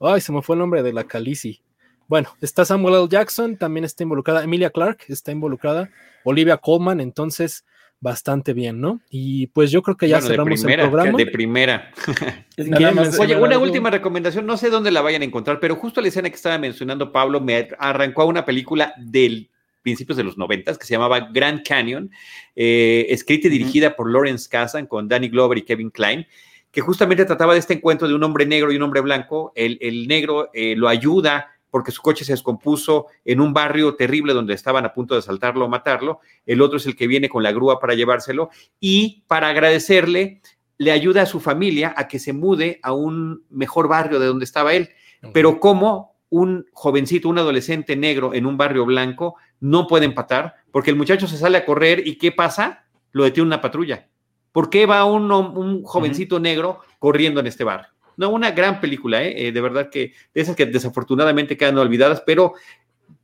ay, 0.00 0.22
se 0.22 0.32
me 0.32 0.40
fue 0.40 0.56
el 0.56 0.60
nombre 0.60 0.82
de 0.82 0.94
la 0.94 1.04
Calici. 1.04 1.60
Bueno, 2.08 2.30
está 2.40 2.64
Samuel 2.64 2.94
L. 2.94 3.08
Jackson, 3.10 3.58
también 3.58 3.84
está 3.84 4.02
involucrada, 4.02 4.42
Emilia 4.42 4.70
Clark 4.70 5.00
está 5.08 5.32
involucrada, 5.32 5.90
Olivia 6.24 6.56
Colman, 6.56 6.98
entonces 6.98 7.66
bastante 8.00 8.54
bien, 8.54 8.80
¿no? 8.80 9.00
Y 9.10 9.48
pues 9.48 9.70
yo 9.70 9.82
creo 9.82 9.98
que 9.98 10.08
ya 10.08 10.22
cerramos 10.22 10.64
el 10.64 10.80
programa. 10.80 11.18
De 11.18 11.26
primera. 11.26 11.90
Oye, 13.18 13.36
una 13.36 13.58
última 13.58 13.90
recomendación, 13.90 14.46
no 14.46 14.56
sé 14.56 14.70
dónde 14.70 14.90
la 14.90 15.02
vayan 15.02 15.20
a 15.20 15.26
encontrar, 15.26 15.60
pero 15.60 15.76
justo 15.76 16.00
la 16.00 16.08
escena 16.08 16.30
que 16.30 16.36
estaba 16.36 16.56
mencionando 16.56 17.12
Pablo 17.12 17.42
me 17.42 17.68
arrancó 17.78 18.22
a 18.22 18.26
una 18.26 18.46
película 18.46 18.94
del 18.96 19.50
principios 19.84 20.16
de 20.16 20.24
los 20.24 20.36
noventas, 20.36 20.76
que 20.76 20.86
se 20.86 20.94
llamaba 20.94 21.28
Grand 21.32 21.62
Canyon, 21.62 22.10
eh, 22.56 23.06
escrita 23.10 23.46
y 23.46 23.50
dirigida 23.50 23.94
por 23.94 24.10
Lawrence 24.10 24.48
Kazan 24.48 24.86
con 24.86 25.06
Danny 25.06 25.28
Glover 25.28 25.58
y 25.58 25.62
Kevin 25.62 25.90
Klein, 25.90 26.26
que 26.72 26.80
justamente 26.80 27.24
trataba 27.24 27.52
de 27.52 27.60
este 27.60 27.74
encuentro 27.74 28.08
de 28.08 28.14
un 28.14 28.24
hombre 28.24 28.46
negro 28.46 28.72
y 28.72 28.76
un 28.76 28.82
hombre 28.82 29.00
blanco. 29.02 29.52
El, 29.54 30.08
negro 30.08 30.50
eh, 30.52 30.74
lo 30.74 30.88
ayuda 30.88 31.50
porque 31.70 31.92
su 31.92 32.02
coche 32.02 32.24
se 32.24 32.32
descompuso 32.32 33.06
en 33.24 33.40
un 33.40 33.52
barrio 33.52 33.94
terrible 33.94 34.32
donde 34.32 34.54
estaban 34.54 34.84
a 34.84 34.92
punto 34.92 35.14
de 35.14 35.20
asaltarlo 35.20 35.66
o 35.66 35.68
matarlo. 35.68 36.20
El 36.46 36.62
otro 36.62 36.78
es 36.78 36.86
el 36.86 36.96
que 36.96 37.06
viene 37.06 37.28
con 37.28 37.42
la 37.42 37.52
grúa 37.52 37.78
para 37.78 37.94
llevárselo 37.94 38.50
y 38.80 39.24
para 39.26 39.48
agradecerle 39.48 40.40
le 40.78 40.92
ayuda 40.92 41.22
a 41.22 41.26
su 41.26 41.40
familia 41.40 41.94
a 41.96 42.08
que 42.08 42.18
se 42.18 42.32
mude 42.32 42.80
a 42.82 42.92
un 42.92 43.44
mejor 43.50 43.86
barrio 43.86 44.18
de 44.18 44.26
donde 44.26 44.44
estaba 44.44 44.72
él. 44.72 44.90
Pero 45.32 45.60
como 45.60 46.13
un 46.34 46.66
jovencito, 46.72 47.28
un 47.28 47.38
adolescente 47.38 47.94
negro 47.94 48.34
en 48.34 48.44
un 48.44 48.56
barrio 48.56 48.84
blanco 48.84 49.36
no 49.60 49.86
puede 49.86 50.04
empatar 50.04 50.56
porque 50.72 50.90
el 50.90 50.96
muchacho 50.96 51.28
se 51.28 51.38
sale 51.38 51.58
a 51.58 51.64
correr 51.64 52.04
y 52.04 52.16
¿qué 52.18 52.32
pasa? 52.32 52.86
Lo 53.12 53.22
detiene 53.22 53.46
una 53.46 53.60
patrulla. 53.60 54.08
¿Por 54.50 54.68
qué 54.68 54.84
va 54.84 55.04
un, 55.04 55.30
un 55.30 55.84
jovencito 55.84 56.40
negro 56.40 56.80
corriendo 56.98 57.38
en 57.38 57.46
este 57.46 57.62
bar? 57.62 57.90
No, 58.16 58.30
una 58.30 58.50
gran 58.50 58.80
película, 58.80 59.22
¿eh? 59.22 59.46
¿eh? 59.46 59.52
de 59.52 59.60
verdad 59.60 59.90
que 59.90 60.12
de 60.34 60.40
esas 60.40 60.56
que 60.56 60.66
desafortunadamente 60.66 61.56
quedan 61.56 61.78
olvidadas, 61.78 62.24
pero 62.26 62.54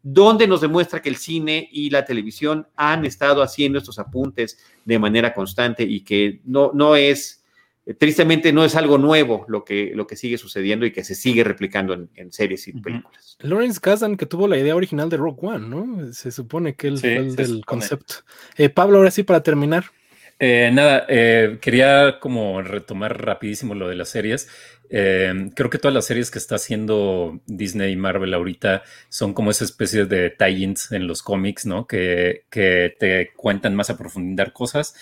donde 0.03 0.47
nos 0.47 0.61
demuestra 0.61 1.03
que 1.03 1.09
el 1.09 1.17
cine 1.17 1.69
y 1.73 1.91
la 1.91 2.05
televisión 2.05 2.69
han 2.77 3.05
estado 3.05 3.43
haciendo 3.43 3.79
estos 3.79 3.99
apuntes 3.99 4.57
de 4.85 4.99
manera 5.01 5.35
constante 5.35 5.83
y 5.83 6.03
que 6.03 6.41
no, 6.45 6.71
no 6.75 6.95
es 6.95 7.40
eh, 7.91 7.95
tristemente 7.95 8.53
no 8.53 8.65
es 8.65 8.77
algo 8.77 8.99
nuevo 8.99 9.45
lo 9.49 9.65
que, 9.65 9.93
lo 9.95 10.07
que 10.07 10.17
sigue 10.17 10.39
sucediendo 10.39 10.87
y 10.87 10.93
que 10.93 11.03
se 11.03 11.15
sigue 11.15 11.43
replicando 11.43 12.09
en, 12.15 12.33
series 12.33 12.69
y 12.69 12.73
películas. 12.73 13.37
Lawrence 13.41 13.81
Kazan, 13.81 14.17
que 14.17 14.27
tuvo 14.27 14.47
la 14.47 14.59
idea 14.59 14.77
original 14.77 15.11
de 15.11 15.17
Rock 15.17 15.43
One, 15.43 15.69
¿no? 15.69 16.13
Se 16.13 16.31
supone 16.31 16.75
que 16.75 16.89
él 16.89 16.99
fue 16.99 17.17
el 17.17 17.35
del 17.35 17.65
concepto. 17.65 18.17
Eh, 18.57 18.69
Pablo, 18.69 18.99
ahora 18.99 19.11
sí, 19.11 19.25
para 19.25 19.43
terminar. 19.43 19.87
Eh, 20.39 20.71
nada, 20.73 21.07
quería 21.61 22.19
como 22.19 22.63
retomar 22.63 23.23
rapidísimo 23.23 23.75
lo 23.75 23.89
de 23.89 23.97
las 23.97 24.09
series. 24.09 24.49
creo 24.89 25.71
que 25.71 25.79
todas 25.79 25.95
las 25.95 26.07
series 26.07 26.31
que 26.31 26.39
está 26.39 26.55
haciendo 26.55 27.41
Disney 27.47 27.93
y 27.93 27.97
Marvel 27.97 28.33
ahorita 28.33 28.83
son 29.09 29.35
como 29.35 29.51
esa 29.51 29.65
especie 29.65 30.07
de 30.07 30.31
tie-ins 30.31 30.93
en 30.93 31.07
los 31.07 31.23
cómics, 31.23 31.67
¿no? 31.67 31.87
Que, 31.87 32.45
que 32.51 32.95
te 32.99 33.33
cuentan 33.37 33.75
más 33.75 33.91
a 33.91 33.99
profundidad 33.99 34.53
cosas 34.53 34.95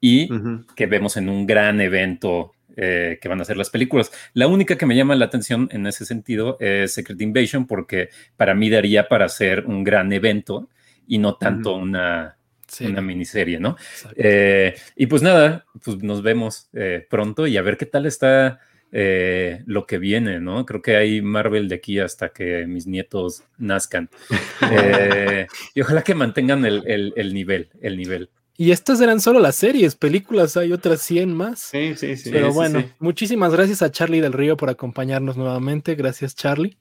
y 0.00 0.28
que 0.74 0.86
vemos 0.86 1.16
en 1.16 1.28
un 1.28 1.46
gran 1.46 1.80
evento 1.80 2.52
eh, 2.78 3.18
que 3.22 3.28
van 3.28 3.40
a 3.40 3.44
ser 3.46 3.56
las 3.56 3.70
películas. 3.70 4.12
La 4.34 4.48
única 4.48 4.76
que 4.76 4.84
me 4.84 4.94
llama 4.94 5.14
la 5.14 5.24
atención 5.24 5.66
en 5.72 5.86
ese 5.86 6.04
sentido 6.04 6.58
es 6.60 6.92
Secret 6.92 7.18
Invasion, 7.22 7.66
porque 7.66 8.10
para 8.36 8.54
mí 8.54 8.68
daría 8.68 9.08
para 9.08 9.30
ser 9.30 9.64
un 9.64 9.82
gran 9.82 10.12
evento 10.12 10.68
y 11.06 11.16
no 11.16 11.36
tanto 11.36 11.74
una, 11.74 12.36
una 12.80 13.00
miniserie, 13.00 13.58
¿no? 13.60 13.78
Eh, 14.14 14.74
y 14.94 15.06
pues 15.06 15.22
nada, 15.22 15.64
pues 15.82 16.02
nos 16.02 16.20
vemos 16.20 16.68
eh, 16.74 17.06
pronto 17.08 17.46
y 17.46 17.56
a 17.56 17.62
ver 17.62 17.78
qué 17.78 17.86
tal 17.86 18.04
está 18.04 18.60
lo 18.92 19.86
que 19.86 19.98
viene, 19.98 20.40
¿no? 20.40 20.66
Creo 20.66 20.82
que 20.82 20.96
hay 20.96 21.22
Marvel 21.22 21.68
de 21.68 21.76
aquí 21.76 21.98
hasta 21.98 22.28
que 22.28 22.66
mis 22.66 22.86
nietos 22.86 23.42
nazcan. 23.56 24.10
Y 25.74 25.80
ojalá 25.80 26.02
que 26.02 26.14
mantengan 26.14 26.64
el, 26.66 27.32
nivel, 27.32 27.70
el 27.80 27.96
nivel. 27.96 28.28
Y 28.58 28.70
estas 28.70 29.00
eran 29.00 29.20
solo 29.20 29.38
las 29.38 29.56
series, 29.56 29.96
películas 29.96 30.56
hay 30.56 30.72
otras 30.72 31.02
100 31.02 31.34
más. 31.34 31.60
Sí, 31.60 31.94
sí, 31.96 32.16
sí. 32.16 32.30
Pero 32.30 32.52
bueno, 32.52 32.84
muchísimas 32.98 33.52
gracias 33.52 33.82
a 33.82 33.90
Charlie 33.90 34.20
del 34.20 34.32
Río 34.32 34.56
por 34.56 34.70
acompañarnos 34.70 35.36
nuevamente. 35.36 35.94
Gracias, 35.94 36.34
Charlie 36.34 36.76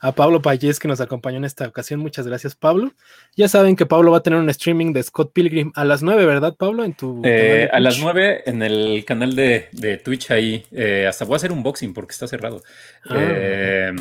a 0.00 0.12
Pablo 0.12 0.42
Payés 0.42 0.78
que 0.78 0.88
nos 0.88 1.00
acompañó 1.00 1.38
en 1.38 1.44
esta 1.44 1.66
ocasión. 1.66 2.00
Muchas 2.00 2.26
gracias, 2.26 2.54
Pablo. 2.54 2.92
Ya 3.36 3.48
saben 3.48 3.76
que 3.76 3.86
Pablo 3.86 4.12
va 4.12 4.18
a 4.18 4.22
tener 4.22 4.38
un 4.38 4.48
streaming 4.50 4.92
de 4.92 5.02
Scott 5.02 5.32
Pilgrim 5.32 5.72
a 5.74 5.84
las 5.84 6.02
9, 6.02 6.24
¿verdad, 6.26 6.54
Pablo? 6.56 6.84
En 6.84 6.94
tu 6.94 7.22
eh, 7.24 7.68
a 7.72 7.80
las 7.80 7.98
9 8.00 8.42
en 8.46 8.62
el 8.62 9.04
canal 9.04 9.34
de, 9.34 10.00
Twitch 10.04 10.30
ahí. 10.30 10.64
Eh, 10.72 11.06
hasta 11.08 11.24
voy 11.24 11.34
a 11.34 11.36
hacer 11.36 11.52
un 11.52 11.62
boxing 11.62 11.92
porque 11.92 12.12
está 12.12 12.26
cerrado. 12.26 12.62
Ah. 13.08 13.16
Eh, 13.18 13.92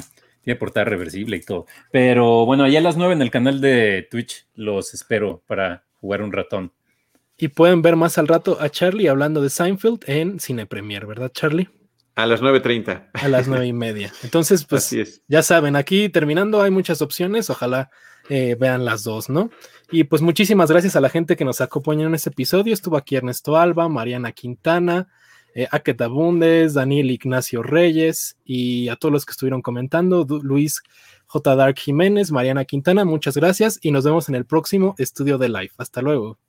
tiene 0.44 0.58
portada 0.58 0.86
reversible 0.86 1.38
y 1.38 1.42
todo. 1.42 1.66
Pero 1.92 2.46
bueno, 2.46 2.64
allá 2.64 2.80
a 2.80 2.84
las 2.84 2.98
9 2.98 3.14
en 3.14 3.22
el 3.22 3.32
canal 3.32 3.60
de 3.60 4.08
Twitch 4.10 4.46
los 4.56 4.94
espero 4.94 5.42
para 5.48 5.84
jugar 6.00 6.22
un 6.22 6.32
ratón. 6.32 6.72
Y 7.38 7.50
pueden 7.50 7.82
ver 7.82 7.96
más 7.96 8.18
al 8.18 8.28
rato 8.28 8.58
a 8.60 8.70
Charlie 8.70 9.08
hablando 9.08 9.42
de 9.42 9.50
Seinfeld 9.50 10.00
en 10.08 10.40
Cine 10.40 10.66
Premier, 10.66 11.06
¿verdad, 11.06 11.32
Charlie? 11.32 11.70
A 12.16 12.26
las 12.26 12.42
9.30. 12.42 13.10
A 13.14 13.28
las 13.28 13.48
nueve 13.48 13.68
y 13.68 13.74
media. 13.74 14.12
Entonces, 14.24 14.66
pues 14.66 14.96
ya 15.28 15.44
saben, 15.44 15.76
aquí 15.76 16.10
terminando 16.10 16.64
hay 16.64 16.72
muchas 16.72 17.04
opciones, 17.04 17.52
ojalá 17.52 17.92
eh, 18.30 18.58
vean 18.60 18.86
las 18.86 19.04
dos, 19.04 19.30
¿no? 19.30 19.52
Y 19.92 20.06
pues 20.06 20.24
muchísimas 20.24 20.72
gracias 20.72 20.96
a 20.96 21.02
la 21.02 21.10
gente 21.10 21.36
que 21.36 21.46
nos 21.46 21.62
acompañó 21.62 22.08
en 22.08 22.16
este 22.16 22.32
episodio. 22.32 22.74
Estuvo 22.74 22.98
aquí 22.98 23.16
Ernesto 23.16 23.56
Alba, 23.56 23.88
Mariana 23.88 24.32
Quintana, 24.32 25.08
eh, 25.54 25.68
Aketa 25.72 26.08
Bundes, 26.08 26.74
Daniel 26.74 27.12
Ignacio 27.12 27.62
Reyes 27.62 28.36
y 28.44 28.90
a 28.90 28.96
todos 28.96 29.14
los 29.14 29.26
que 29.26 29.32
estuvieron 29.32 29.62
comentando, 29.62 30.26
Luis 30.42 30.82
J. 31.28 31.56
Dark 31.56 31.78
Jiménez, 31.78 32.32
Mariana 32.32 32.66
Quintana, 32.66 33.06
muchas 33.06 33.38
gracias 33.38 33.78
y 33.82 33.92
nos 33.92 34.04
vemos 34.04 34.28
en 34.28 34.36
el 34.36 34.46
próximo 34.46 34.96
estudio 34.98 35.38
de 35.38 35.50
live. 35.50 35.72
Hasta 35.78 36.02
luego. 36.02 36.40